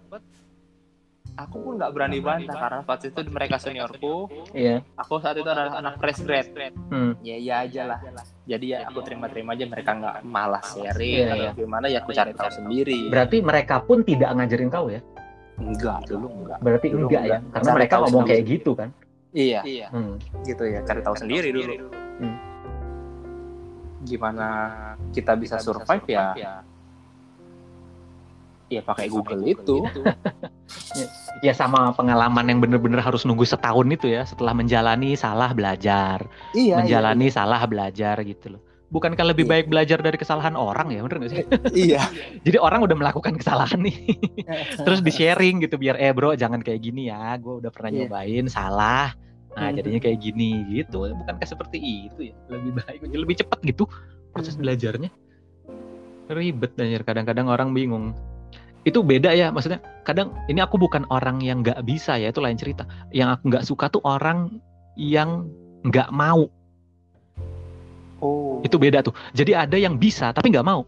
Aku 1.39 1.57
pun 1.57 1.79
nggak 1.79 1.93
berani 1.95 2.19
bantah 2.21 2.53
karena 2.53 2.81
saat 2.83 3.01
itu 3.03 3.21
mereka 3.27 3.57
seniorku. 3.57 4.29
iya 4.53 4.83
Aku 4.99 5.17
saat 5.19 5.35
itu 5.35 5.47
adalah 5.47 5.73
anak 5.75 5.97
fresh 5.97 6.21
grad. 6.21 6.53
hmm. 6.91 7.17
Ya 7.23 7.37
iya 7.39 7.55
aja 7.65 7.83
lah. 7.87 7.99
Jadi 8.45 8.67
ya 8.71 8.85
aku 8.85 9.01
terima-terima 9.01 9.55
aja 9.55 9.65
mereka 9.65 9.91
nggak 9.95 10.17
malas 10.23 10.67
sharing 10.71 11.17
Iya, 11.17 11.25
atau 11.27 11.41
iya. 11.41 11.51
gimana 11.55 11.87
ya 11.87 11.99
aku 12.01 12.13
cari 12.13 12.33
tahu 12.35 12.51
sendiri. 12.51 13.09
berarti 13.09 13.37
mereka 13.41 13.81
pun 13.81 14.03
tidak 14.03 14.31
ngajarin 14.33 14.69
kau 14.69 14.89
ya 14.89 15.01
Enggak 15.57 16.09
dulu 16.09 16.27
enggak. 16.35 16.59
berarti 16.59 16.87
Dulu 16.89 17.05
enggak 17.05 17.23
ya 17.23 17.29
enggak. 17.31 17.41
karena 17.51 17.65
Cari 17.65 17.77
mereka 17.79 17.95
ngomong 17.97 18.11
sendiri. 18.19 18.31
kayak 18.31 18.45
gitu 18.51 18.71
kan 18.75 18.89
Iya. 19.31 19.61
Iya. 19.63 19.87
hmm. 19.89 20.15
Gitu 20.43 20.63
ya, 20.67 20.81
cari 20.83 21.01
tahu 21.01 21.17
sendiri 21.17 21.49
dulu. 21.51 21.73
Hmm. 22.19 22.37
Gimana 24.03 24.47
kita 25.13 25.33
bisa 25.37 25.57
survive 25.57 26.05
ya? 26.07 26.35
Ya 28.71 28.81
pakai 28.81 29.11
Google 29.11 29.43
itu. 29.45 29.83
ya 31.43 31.53
sama 31.53 31.91
pengalaman 31.91 32.47
yang 32.47 32.59
bener-bener 32.61 33.01
harus 33.01 33.25
nunggu 33.25 33.43
setahun 33.43 33.87
itu 33.89 34.13
ya 34.13 34.23
setelah 34.23 34.53
menjalani 34.53 35.17
salah 35.17 35.51
belajar 35.51 36.23
Iya. 36.53 36.79
menjalani 36.79 37.27
salah 37.33 37.65
belajar 37.65 38.21
gitu 38.23 38.55
loh 38.55 38.63
bukankah 38.91 39.25
lebih 39.25 39.49
Iya. 39.49 39.53
baik 39.57 39.67
belajar 39.67 39.99
dari 39.99 40.21
kesalahan 40.21 40.53
orang 40.53 40.93
ya 40.93 41.01
bener 41.01 41.17
nggak 41.19 41.31
sih 41.33 41.41
Iya. 41.89 42.03
jadi 42.47 42.61
orang 42.61 42.85
udah 42.85 42.93
melakukan 42.93 43.35
kesalahan 43.35 43.81
nih 43.81 44.21
terus 44.79 45.01
di 45.01 45.11
sharing 45.11 45.65
gitu 45.65 45.75
biar 45.75 45.97
eh 45.97 46.13
bro 46.13 46.37
jangan 46.37 46.61
kayak 46.61 46.85
gini 46.85 47.09
ya 47.09 47.35
gue 47.41 47.65
udah 47.65 47.71
pernah 47.73 47.91
Iya. 47.91 47.99
nyobain 48.07 48.47
salah 48.47 49.17
nah 49.57 49.67
Mhm. 49.73 49.77
jadinya 49.81 50.01
kayak 50.05 50.19
gini 50.21 50.51
gitu 50.71 51.09
bukankah 51.11 51.47
seperti 51.49 51.79
itu 52.07 52.31
ya 52.31 52.35
lebih 52.47 52.79
baik 52.79 53.01
lebih 53.09 53.37
cepat 53.41 53.59
gitu 53.65 53.89
proses 54.31 54.55
Mhm. 54.55 54.61
belajarnya 54.63 55.11
ribet 56.31 56.73
anjir 56.79 57.03
kadang-kadang 57.03 57.49
orang 57.49 57.73
bingung 57.73 58.15
itu 58.89 59.05
beda 59.05 59.37
ya 59.37 59.53
maksudnya 59.53 59.85
kadang 60.09 60.33
ini 60.49 60.65
aku 60.65 60.81
bukan 60.81 61.05
orang 61.13 61.45
yang 61.45 61.61
nggak 61.61 61.85
bisa 61.85 62.17
ya 62.17 62.33
itu 62.33 62.41
lain 62.41 62.57
cerita. 62.57 62.89
Yang 63.13 63.29
aku 63.37 63.43
nggak 63.53 63.65
suka 63.69 63.85
tuh 63.93 64.03
orang 64.05 64.61
yang 64.97 65.49
nggak 65.85 66.09
mau. 66.13 66.49
Oh. 68.21 68.61
itu 68.61 68.77
beda 68.77 69.01
tuh. 69.01 69.17
Jadi 69.33 69.57
ada 69.57 69.81
yang 69.81 69.97
bisa 69.97 70.29
tapi 70.37 70.53
nggak 70.53 70.65
mau. 70.65 70.85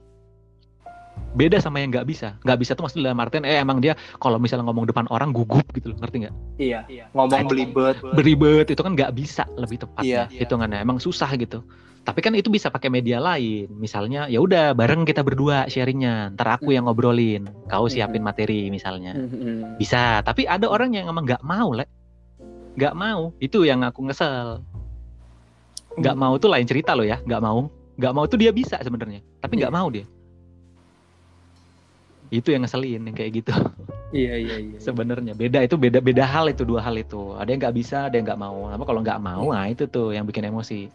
Beda 1.33 1.57
sama 1.65 1.81
yang 1.81 1.89
nggak 1.89 2.05
bisa. 2.05 2.37
Nggak 2.45 2.59
bisa 2.61 2.77
tuh 2.77 2.85
maksudnya 2.85 3.09
dalam 3.09 3.25
artian 3.25 3.45
eh 3.49 3.57
emang 3.57 3.81
dia 3.81 3.97
kalau 4.21 4.37
misalnya 4.37 4.69
ngomong 4.69 4.85
depan 4.85 5.09
orang 5.09 5.33
gugup 5.33 5.65
gitu 5.73 5.93
loh 5.93 5.99
ngerti 6.05 6.29
nggak? 6.29 6.35
Iya. 6.61 6.81
Ngomong 7.17 7.49
belibet. 7.49 7.97
beribet 8.13 8.69
itu 8.69 8.81
kan 8.85 8.93
nggak 8.93 9.17
bisa 9.17 9.49
lebih 9.57 9.81
tepatnya 9.81 10.29
Iya. 10.29 10.45
hitungannya. 10.45 10.85
Emang 10.85 11.01
susah 11.01 11.33
gitu 11.41 11.65
tapi 12.03 12.19
kan 12.19 12.35
itu 12.35 12.51
bisa 12.51 12.67
pakai 12.67 12.91
media 12.91 13.23
lain. 13.23 13.71
Misalnya 13.79 14.27
ya 14.27 14.43
udah 14.43 14.75
bareng 14.75 15.07
kita 15.07 15.23
berdua 15.23 15.71
sharingnya. 15.71 16.35
Ntar 16.35 16.59
aku 16.59 16.75
yang 16.75 16.91
ngobrolin. 16.91 17.47
Kau 17.71 17.87
siapin 17.87 18.27
materi 18.27 18.67
misalnya. 18.75 19.15
Bisa. 19.79 20.19
Tapi 20.27 20.51
ada 20.51 20.67
orang 20.67 20.99
yang 20.99 21.07
emang 21.07 21.23
nggak 21.23 21.47
mau 21.47 21.71
le 21.71 21.87
nggak 22.75 22.95
mau. 22.99 23.31
Itu 23.39 23.63
yang 23.63 23.87
aku 23.87 24.03
ngesel. 24.11 24.67
Nggak 25.95 26.17
mau 26.19 26.35
tuh 26.43 26.51
lain 26.51 26.67
cerita 26.67 26.99
loh 26.99 27.07
ya. 27.07 27.23
Nggak 27.23 27.39
mau. 27.39 27.71
Nggak 27.95 28.13
mau 28.19 28.25
tuh 28.27 28.39
dia 28.43 28.51
bisa 28.51 28.83
sebenarnya. 28.83 29.23
Tapi 29.39 29.63
nggak 29.63 29.71
Iya. 29.71 29.79
mau 29.79 29.87
dia. 29.87 30.07
Itu 32.35 32.51
yang 32.51 32.67
ngeselin 32.67 33.07
yang 33.07 33.15
kayak 33.15 33.31
gitu. 33.45 33.55
Iya 34.13 34.35
iya 34.43 34.57
iya. 34.59 34.77
sebenarnya. 34.83 35.39
Beda 35.39 35.63
itu 35.63 35.79
beda 35.79 36.03
beda 36.03 36.27
hal 36.27 36.51
itu 36.51 36.67
dua 36.67 36.83
hal 36.83 36.99
itu. 36.99 37.33
Ada 37.39 37.49
yang 37.55 37.61
nggak 37.63 37.77
bisa 37.79 38.11
ada 38.11 38.15
yang 38.19 38.27
nggak 38.27 38.41
mau. 38.43 38.69
Apa 38.75 38.85
kalau 38.85 39.01
nggak 39.07 39.21
mau 39.23 39.55
nah 39.55 39.71
itu 39.71 39.87
tuh 39.87 40.11
yang 40.11 40.27
bikin 40.27 40.51
emosi 40.51 40.91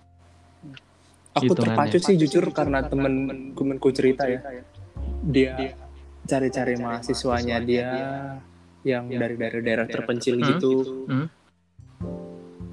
Aku 1.37 1.53
hitungannya. 1.53 1.77
terpacu 1.77 1.97
sih 2.01 2.15
jujur 2.17 2.45
karena 2.51 2.79
temen 2.83 3.13
temenku 3.53 3.89
cerita 3.93 4.25
ya. 4.25 4.41
Dia 5.23 5.53
cari-cari 6.27 6.75
mahasiswanya 6.75 7.57
dia 7.63 7.89
yang 8.83 9.07
dari 9.07 9.35
dari 9.35 9.59
daerah 9.63 9.87
terpencil 9.87 10.35
Hmm. 10.37 10.47
gitu. 10.51 10.73
Hmm. 11.07 11.27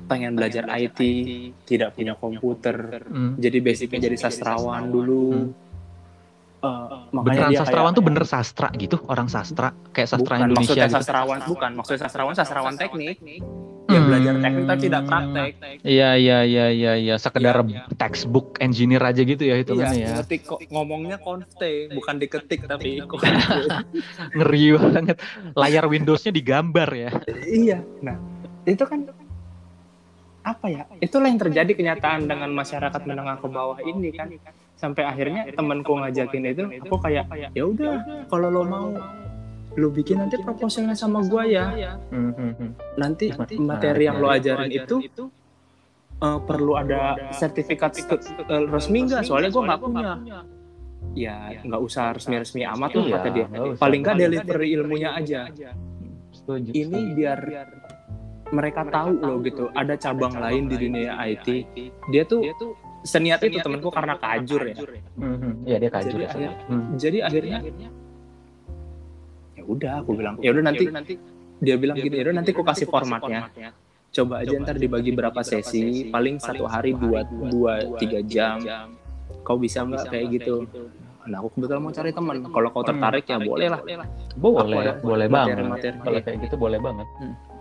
Pengen 0.05 0.36
belajar 0.36 0.69
IT, 0.69 1.01
tidak 1.65 1.97
punya 1.97 2.12
komputer. 2.12 3.01
Hmm. 3.09 3.41
Jadi 3.41 3.59
basicnya 3.65 4.05
jadi 4.05 4.16
sastrawan 4.20 4.93
dulu. 4.93 5.49
Makanya 7.11 7.24
beneran 7.47 7.51
sastrawan 7.57 7.85
kayak- 7.85 7.97
tuh 7.97 8.05
bener 8.05 8.24
sastra 8.24 8.69
gitu 8.74 8.97
orang 9.07 9.27
sastra 9.27 9.69
kayak 9.91 10.09
sastra 10.09 10.24
bukan, 10.24 10.39
Indonesia 10.43 10.61
maksudnya 10.65 10.86
gitu. 10.86 10.97
sastrawan 10.97 11.39
bukan 11.45 11.70
maksudnya 11.73 12.01
sastrawan 12.03 12.35
sastrawan 12.35 12.74
teknik 12.74 13.19
dia 13.20 13.41
Hmm. 13.95 14.09
belajar 14.09 14.35
teknik 14.39 14.65
tapi 14.65 14.81
tidak 14.82 15.03
praktek 15.05 15.51
Iya 15.82 16.11
iya 16.16 16.39
iya 16.43 16.66
iya 16.70 16.93
iya 16.97 17.15
sekedar 17.16 17.57
Iya. 17.62 17.85
textbook 17.95 18.57
engineer 18.59 19.03
aja 19.03 19.23
gitu 19.23 19.43
ya 19.43 19.57
hitungannya 19.57 19.93
iya, 19.95 20.09
ya. 20.09 20.15
ngetik 20.19 20.43
kok 20.47 20.61
ngomongnya 20.66 21.16
konte 21.19 21.73
bukan 21.91 22.16
diketik 22.16 22.65
tapi 22.65 23.05
Ngeri 24.35 24.65
banget. 24.74 25.16
Layar 25.53 25.85
Windows-nya 25.86 26.31
digambar 26.31 26.89
ya. 26.91 27.11
iya 27.45 27.78
nah 28.01 28.16
itu 28.65 28.82
kan 28.82 29.05
apa 30.45 30.66
ya? 30.69 30.83
Itulah 31.01 31.33
yang 31.33 31.41
terjadi 31.41 31.73
kenyataan 31.73 32.29
dengan 32.29 32.53
masyarakat 32.53 33.03
menengah 33.09 33.41
ke 33.41 33.49
bawah 33.49 33.81
ini 33.81 34.12
kan. 34.12 34.29
Sampai 34.77 35.09
akhirnya 35.09 35.49
temanku 35.57 35.97
ngajakin 35.97 36.45
itu 36.53 36.65
aku 36.85 36.97
kayak 37.01 37.25
ya 37.57 37.65
udah 37.65 38.29
kalau 38.29 38.53
lo 38.53 38.62
mau 38.69 38.87
lo 39.75 39.89
bikin 39.91 40.21
nanti 40.21 40.37
proposalnya 40.39 40.95
sama 40.95 41.25
gua 41.25 41.49
ya. 41.49 41.97
Hmm, 42.12 42.31
hmm, 42.37 42.53
hmm. 42.61 42.71
nanti 43.01 43.33
Nanti 43.33 43.57
materi 43.59 44.05
yang 44.07 44.21
lo 44.21 44.29
ajarin 44.29 44.71
itu 44.71 44.97
eh, 46.21 46.39
perlu 46.45 46.73
ada 46.77 47.33
sertifikat 47.33 48.05
eh, 48.05 48.65
resmi 48.69 49.09
nggak? 49.09 49.25
soalnya 49.25 49.51
gua 49.51 49.62
nggak 49.73 49.81
punya. 49.81 50.15
ya 51.15 51.62
nggak 51.62 51.79
usah 51.79 52.11
resmi-resmi 52.19 52.66
amat 52.66 52.91
lah 52.99 53.05
Iya, 53.07 53.15
kata 53.16 53.29
dia. 53.31 53.47
Paling 53.79 54.01
nggak 54.03 54.16
delivery 54.19 54.69
ilmunya 54.75 55.11
aja. 55.15 55.47
Setuju. 56.35 56.71
ini 56.75 57.01
setuju. 57.01 57.16
biar 57.16 57.39
mereka 58.55 58.81
tahu 58.87 59.11
loh 59.19 59.39
gitu 59.41 59.65
ada 59.73 59.95
cabang 59.95 60.35
lain 60.35 60.63
di 60.65 60.77
dunia 60.79 61.13
IT 61.27 61.47
dia 62.09 62.23
tuh 62.25 62.41
seniat 63.05 63.37
itu 63.43 63.61
temanku 63.61 63.91
karena 63.91 64.17
kajur 64.17 64.65
ya. 64.65 64.77
Hmm, 65.15 65.37
hmm. 65.37 65.55
Iya 65.63 65.77
dia 65.77 65.91
kajur. 65.91 66.11
Jadi 66.11 66.23
ya, 66.23 66.31
akhir- 66.31 66.57
Hmm. 66.65 66.85
jadi 66.97 67.19
akhirnya 67.21 67.59
ya 69.55 69.63
udah 69.63 69.93
aku 70.01 70.11
bilang 70.15 70.35
ya 70.39 70.51
udah 70.51 70.65
nanti 70.65 70.85
dia 71.61 71.77
bilang 71.77 71.97
gini 71.97 72.15
ya 72.15 72.23
udah 72.25 72.35
nanti 72.35 72.51
aku 72.51 72.63
kasih 72.65 72.87
formatnya. 72.89 73.41
coba 74.11 74.35
aja 74.41 74.55
ntar 74.57 74.77
dibagi 74.79 75.11
berapa 75.11 75.41
sesi 75.43 75.83
paling 76.09 76.37
satu 76.39 76.65
hari 76.65 76.95
dua 76.95 77.21
dua 77.27 77.73
tiga 77.99 78.19
jam. 78.23 78.59
kau 79.43 79.57
bisa 79.57 79.83
nggak 79.83 80.05
kayak 80.07 80.27
gitu? 80.33 80.57
nah 81.25 81.41
aku 81.41 81.49
kebetulan 81.53 81.81
mau 81.81 81.91
cari 81.91 82.11
teman. 82.11 82.37
kalau 82.47 82.69
kau 82.71 82.85
tertarik 82.85 83.25
ya 83.27 83.39
boleh 83.39 83.67
lah. 83.67 83.81
Boleh, 84.35 84.65
boleh 85.03 85.27
banget. 85.27 85.57
Kalau 85.99 86.19
kayak 86.23 86.39
gitu 86.43 86.57
boleh 86.57 86.79
banget. 86.79 87.09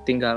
Tinggal 0.03 0.35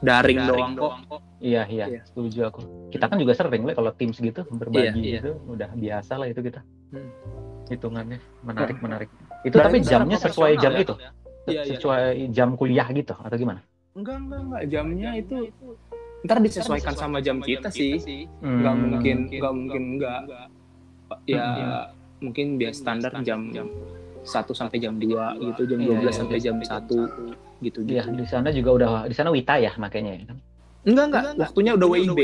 daring 0.00 0.38
doang 0.46 0.72
kok. 0.74 0.94
Iya, 1.38 1.62
iya, 1.70 1.86
Iya. 1.86 2.00
setuju 2.02 2.50
aku. 2.50 2.60
Kita 2.90 3.06
kan 3.06 3.16
juga 3.22 3.32
sering 3.34 3.62
lah 3.62 3.74
kalau 3.78 3.90
tim 3.94 4.10
segitu 4.10 4.42
berbagi 4.50 4.98
Iya, 4.98 5.22
gitu, 5.22 5.30
udah 5.46 5.70
biasa 5.70 6.18
lah 6.18 6.26
itu 6.26 6.40
kita. 6.42 6.60
Hmm. 6.90 7.10
Hitungannya. 7.70 8.18
Menarik, 8.42 8.78
menarik. 8.82 9.08
Itu 9.46 9.54
Dan 9.54 9.70
tapi 9.70 9.78
jamnya 9.86 10.18
sesuai 10.18 10.52
jam 10.58 10.72
profesional 10.74 10.82
itu, 10.82 10.94
Iya, 11.46 11.60
iya. 11.62 11.62
sesuai 11.78 12.04
jam 12.34 12.48
kuliah 12.58 12.88
gitu 12.90 13.14
atau 13.14 13.36
gimana? 13.38 13.60
enggak 13.94 14.16
enggak 14.18 14.40
enggak. 14.46 14.62
Jamnya 14.70 15.10
itu 15.18 15.36
ntar 16.22 16.38
disesuaikan 16.38 16.94
sama 16.94 17.18
jam 17.22 17.38
kita 17.38 17.70
sih. 17.70 17.98
Hmm. 18.42 18.62
nggak 18.62 18.74
mungkin 18.74 19.16
nggak 19.30 19.52
mungkin 19.54 19.82
enggak. 19.98 20.20
Ya 21.24 21.46
mungkin 22.18 22.58
biasa 22.58 22.76
standar 22.82 23.10
jam 23.22 23.50
1 23.54 24.52
sampai 24.52 24.76
jam 24.82 24.98
2 24.98 25.38
gitu 25.38 25.62
jam 25.70 25.78
Iya, 25.78 25.88
12 25.94 26.02
iya, 26.02 26.10
sampai 26.12 26.38
jam 26.42 26.56
1 26.58 27.47
gitu 27.58 27.82
Iya, 27.82 28.06
gitu. 28.06 28.22
di 28.22 28.26
sana 28.26 28.48
juga 28.50 28.70
udah 28.74 28.88
di 29.06 29.14
sana 29.14 29.28
Wita 29.30 29.58
ya 29.58 29.72
makanya 29.76 30.12
ya? 30.14 30.22
Kan. 30.26 30.38
enggak. 30.86 31.04
Enggak 31.08 31.22
waktunya 31.38 31.72
udah 31.74 31.88
WIB 31.90 32.20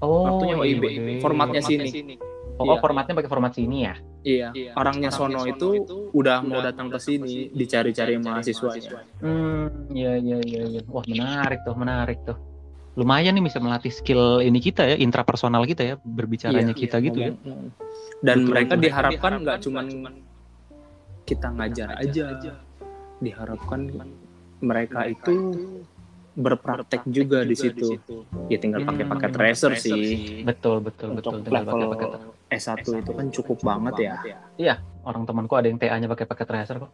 Oh, 0.00 0.24
waktunya 0.24 0.56
iya, 0.56 0.64
WIB 0.64 0.84
iya. 0.84 1.20
formatnya 1.20 1.60
sini. 1.60 2.16
Oh, 2.60 2.64
Iya. 2.64 2.80
formatnya 2.80 3.12
pakai 3.16 3.30
format 3.30 3.52
sini 3.52 3.84
ya. 3.84 3.94
iya. 4.20 4.48
Orangnya 4.76 5.08
sono 5.08 5.44
itu 5.44 5.80
udah 6.12 6.40
mau 6.44 6.60
datang 6.60 6.92
ke 6.92 7.00
sini 7.00 7.48
dicari-cari 7.52 8.20
mahasiswanya. 8.20 9.00
Hmm, 9.20 9.88
iya 9.92 10.16
iya 10.16 10.38
iya 10.44 10.62
iya. 10.68 10.80
Wah, 10.88 11.04
menarik 11.04 11.64
tuh, 11.64 11.72
menarik 11.72 12.20
tuh. 12.24 12.36
Lumayan 13.00 13.32
nih 13.32 13.44
bisa 13.48 13.62
melatih 13.62 13.88
skill 13.88 14.44
ini 14.44 14.60
kita 14.60 14.82
ya, 14.84 14.96
intrapersonal 14.98 15.64
kita 15.64 15.82
ya, 15.84 15.94
berbicaranya 16.04 16.74
Iya, 16.74 16.80
kita 16.84 16.96
gitu 17.00 17.18
ya. 17.20 17.32
dan 18.20 18.44
Betul, 18.44 18.50
mereka 18.52 18.72
diharapkan 18.76 19.32
nggak 19.40 19.58
cuman 19.64 19.84
kita 21.24 21.46
ngajar 21.48 21.88
aja. 21.96 22.26
diharapkan 23.20 23.88
mereka 24.60 25.08
itu 25.08 25.34
berpraktek 26.30 27.02
juga 27.10 27.42
di 27.42 27.58
situ 27.58 27.98
ya 28.46 28.56
tinggal 28.62 28.86
pakai 28.86 29.04
Hmm. 29.04 29.12
pakai 29.12 29.28
tracer 29.34 29.72
sih 29.76 30.40
Betul, 30.46 30.80
betul, 30.80 31.18
betul. 31.18 31.18
untuk 31.18 31.32
Tinggal 31.42 31.66
pakai 31.66 31.74
level 31.74 31.90
pakai 31.90 32.08
S1 32.50 32.86
itu 32.86 33.12
kan 33.12 33.26
cukup 33.34 33.58
banget 33.62 33.94
ya 34.56 34.74
orang 35.02 35.24
temanku 35.24 35.54
ada 35.56 35.66
yang 35.66 35.80
TA-nya 35.80 36.06
pakai 36.06 36.26
pakai 36.28 36.44
tracer 36.46 36.76
kok. 36.76 36.92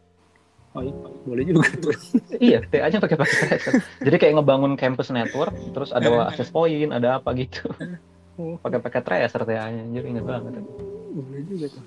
oh, 0.76 0.82
iya, 0.84 0.92
boleh 1.24 1.44
juga 1.48 1.68
tuh 1.80 1.92
iya, 2.52 2.58
TA-nya 2.60 3.00
pakai 3.00 3.16
pakai 3.16 3.36
tracer. 3.48 3.72
Jadi 4.04 4.16
kayak 4.20 4.34
ngebangun 4.36 4.76
campus 4.76 5.08
network, 5.08 5.56
terus 5.72 5.88
ada 5.88 6.28
access 6.28 6.52
point, 6.52 6.92
ada 6.92 7.16
apa 7.16 7.32
gitu. 7.32 7.64
pakai 8.60 8.78
pakai 8.84 9.00
tracer 9.00 9.40
TA-nya, 9.48 9.88
jadi 9.96 10.06
inget 10.06 10.24
banget. 10.28 10.60
boleh 11.16 11.42
juga 11.48 11.66
tuh 11.72 11.82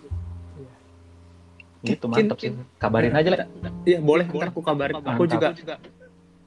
Gitu 1.80 2.06
mantap 2.06 2.38
sih. 2.38 2.52
Kabarin 2.76 3.14
aja 3.14 3.30
lah. 3.30 3.48
iya 3.84 4.00
boleh 4.00 4.28
ntar 4.28 4.52
aku 4.52 4.60
kabarin. 4.60 4.96
Aku 4.98 5.24
Mantap. 5.24 5.56
juga. 5.56 5.76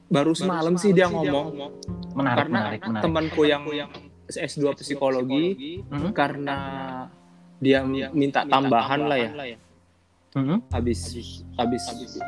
baru 0.05 0.37
semalam 0.37 0.77
sih 0.77 0.93
dia 0.93 1.09
ngomong. 1.09 1.73
Menarik, 2.13 2.37
karena 2.45 2.59
menarik, 2.59 2.81
menarik. 2.85 3.01
temanku 3.01 3.41
yang 3.43 3.65
S2 4.29 4.77
psikologi 4.77 5.81
Mhm. 5.83 6.13
karena 6.13 6.57
dia 7.57 7.81
minta 8.11 8.45
tambahan 8.45 9.01
lah 9.01 9.17
ya. 9.17 9.57
Mhm. 10.33 10.69
habis 10.69 11.13
habis 11.55 11.83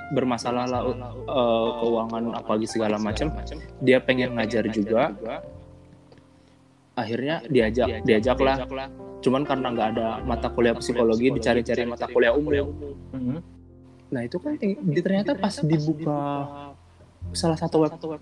bermasalah 0.09 0.65
lah 0.65 0.81
eh, 0.85 1.69
keuangan 1.75 2.23
apalagi 2.33 2.65
segala 2.65 2.97
macam 2.97 3.33
dia 3.79 3.97
pengen 3.97 4.33
ngajar 4.33 4.65
juga. 4.69 5.13
akhirnya 6.95 7.43
diajak 7.45 8.01
diajak 8.01 8.37
lah 8.39 8.57
cuman 9.25 9.41
karena 9.41 9.67
nggak 9.73 9.87
ada 9.97 10.07
mata 10.21 10.53
kuliah 10.53 10.77
psikologi 10.77 11.33
dicari-cari 11.33 11.89
mata 11.89 12.05
kuliah 12.05 12.29
umum. 12.37 12.53
Mhm. 13.09 13.37
nah 14.13 14.21
itu 14.21 14.37
kan 14.37 14.53
di 14.61 15.01
ternyata 15.01 15.33
pas 15.33 15.57
dibuka 15.65 16.21
salah 17.33 17.57
satu 17.57 17.81
web 17.81 18.21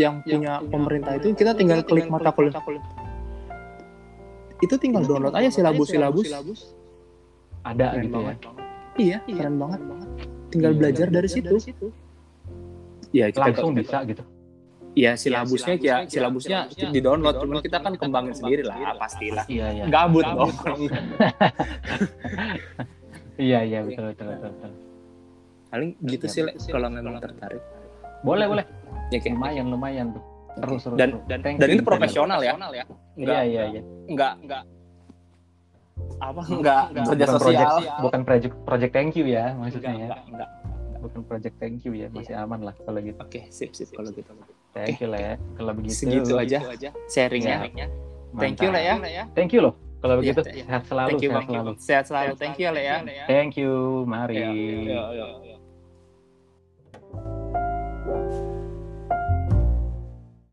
yang 0.00 0.24
punya 0.24 0.64
pemerintah 0.72 1.20
itu 1.20 1.36
kita 1.36 1.52
tinggal 1.52 1.84
klik 1.84 2.08
mata 2.08 2.32
kuliah. 2.32 2.56
itu 4.62 4.74
tinggal 4.80 5.04
download 5.04 5.36
aja 5.36 5.52
silabus 5.52 5.92
silabus. 5.92 6.72
Ada 7.62 7.94
Keren 7.94 8.02
gitu 8.02 8.10
ya. 8.10 8.18
banget. 8.18 8.36
iya 8.98 9.18
keren 9.22 9.54
banget. 9.60 9.80
tinggal 10.50 10.72
Iya, 10.74 10.78
belajar 10.80 11.06
dari 11.12 11.28
situ. 11.30 11.56
ya 13.12 13.28
kita 13.28 13.52
Langsung 13.52 13.76
bisa 13.76 13.98
gitu. 14.08 14.22
Ya 14.92 15.16
silabusnya 15.16 15.74
ya 15.80 15.96
silabusnya 16.04 16.68
di 16.68 17.00
download 17.00 17.40
cuman 17.40 17.60
kita 17.60 17.78
kan 17.80 17.92
kembangin 17.96 18.34
sendiri 18.36 18.62
lah 18.62 18.76
pastilah 18.96 19.44
Iya, 19.48 19.66
iya. 19.72 19.84
gabut 19.88 20.24
dong 20.24 20.52
Iya, 23.40 23.64
iya, 23.64 23.78
betul, 23.80 24.12
betul, 24.12 24.26
betul. 24.28 24.50
betul. 24.52 24.70
paling 25.72 25.90
gitu 26.04 26.24
sih 26.28 26.44
kalau 26.68 26.92
memang 26.92 27.16
tertarik 27.18 27.62
Boleh, 28.20 28.44
boleh. 28.46 28.64
ya 29.08 29.18
kayak 29.18 29.34
Lumayan, 29.34 29.66
lumayan 29.66 30.06
tuh. 30.14 30.22
Terus, 30.52 30.80
terus. 30.84 30.96
Dan- 31.00 31.18
dan 31.26 31.40
you, 31.58 31.80
itu 31.80 31.82
profesional 31.82 32.38
ya 32.38 32.52
Iya, 32.54 32.84
enggak 33.16 33.42
iya, 33.48 33.62
iya. 33.72 33.80
enggak 34.06 34.32
enggak 34.44 34.62
apa 36.20 36.42
enggak 36.46 36.82
kerja 36.92 37.24
bukan 37.26 37.40
sosial 37.40 37.40
project, 37.40 37.72
bukan 37.98 38.20
project 38.22 38.54
project 38.62 38.92
thank 38.94 39.12
you 39.16 39.26
ya 39.26 39.50
enggak 39.50 39.58
maksudnya 39.58 39.90
ya. 39.90 39.96
enggak 40.06 40.20
enggak 40.28 40.48
Bukan 41.02 41.26
project 41.26 41.58
thank 41.58 41.82
you 41.82 41.92
ya, 41.98 42.06
masih 42.14 42.38
aman 42.38 42.62
lah 42.62 42.74
kalau 42.78 43.02
gitu. 43.02 43.18
oke 43.18 43.40
sip 43.50 43.74
sip 43.74 43.90
kalau 43.90 44.14
gitu 44.14 44.30
Thank 44.72 45.02
you 45.02 45.08
lah 45.10 45.20
ya. 45.20 45.34
Kalau 45.58 45.72
begitu. 45.74 45.98
segitu 45.98 46.32
aja 46.38 46.58
sharingnya 47.10 47.68
thank 48.38 48.62
you 48.62 48.70
lah 48.70 48.80
ya 48.80 48.94
Thank 49.34 49.50
you 49.52 49.60
loh. 49.60 49.74
Kalau 50.02 50.18
Iya, 50.18 50.34
begitu 50.34 50.40
iya. 50.50 50.64
sehat 50.66 50.82
selalu, 50.90 51.08
thank 51.14 51.22
you 51.22 51.30
sehat 51.30 51.38
bang 51.38 51.46
selalu. 51.46 51.70
sehat 51.78 52.04
selalu 52.10 52.32
thank 52.34 52.58
you 52.58 52.68
lah 52.74 52.82
ya 52.82 52.96
Thank 53.30 53.52
you, 53.54 53.72
mari. 54.02 54.42
Ya, 54.42 54.50
ya, 55.14 55.26
ya. 55.46 55.51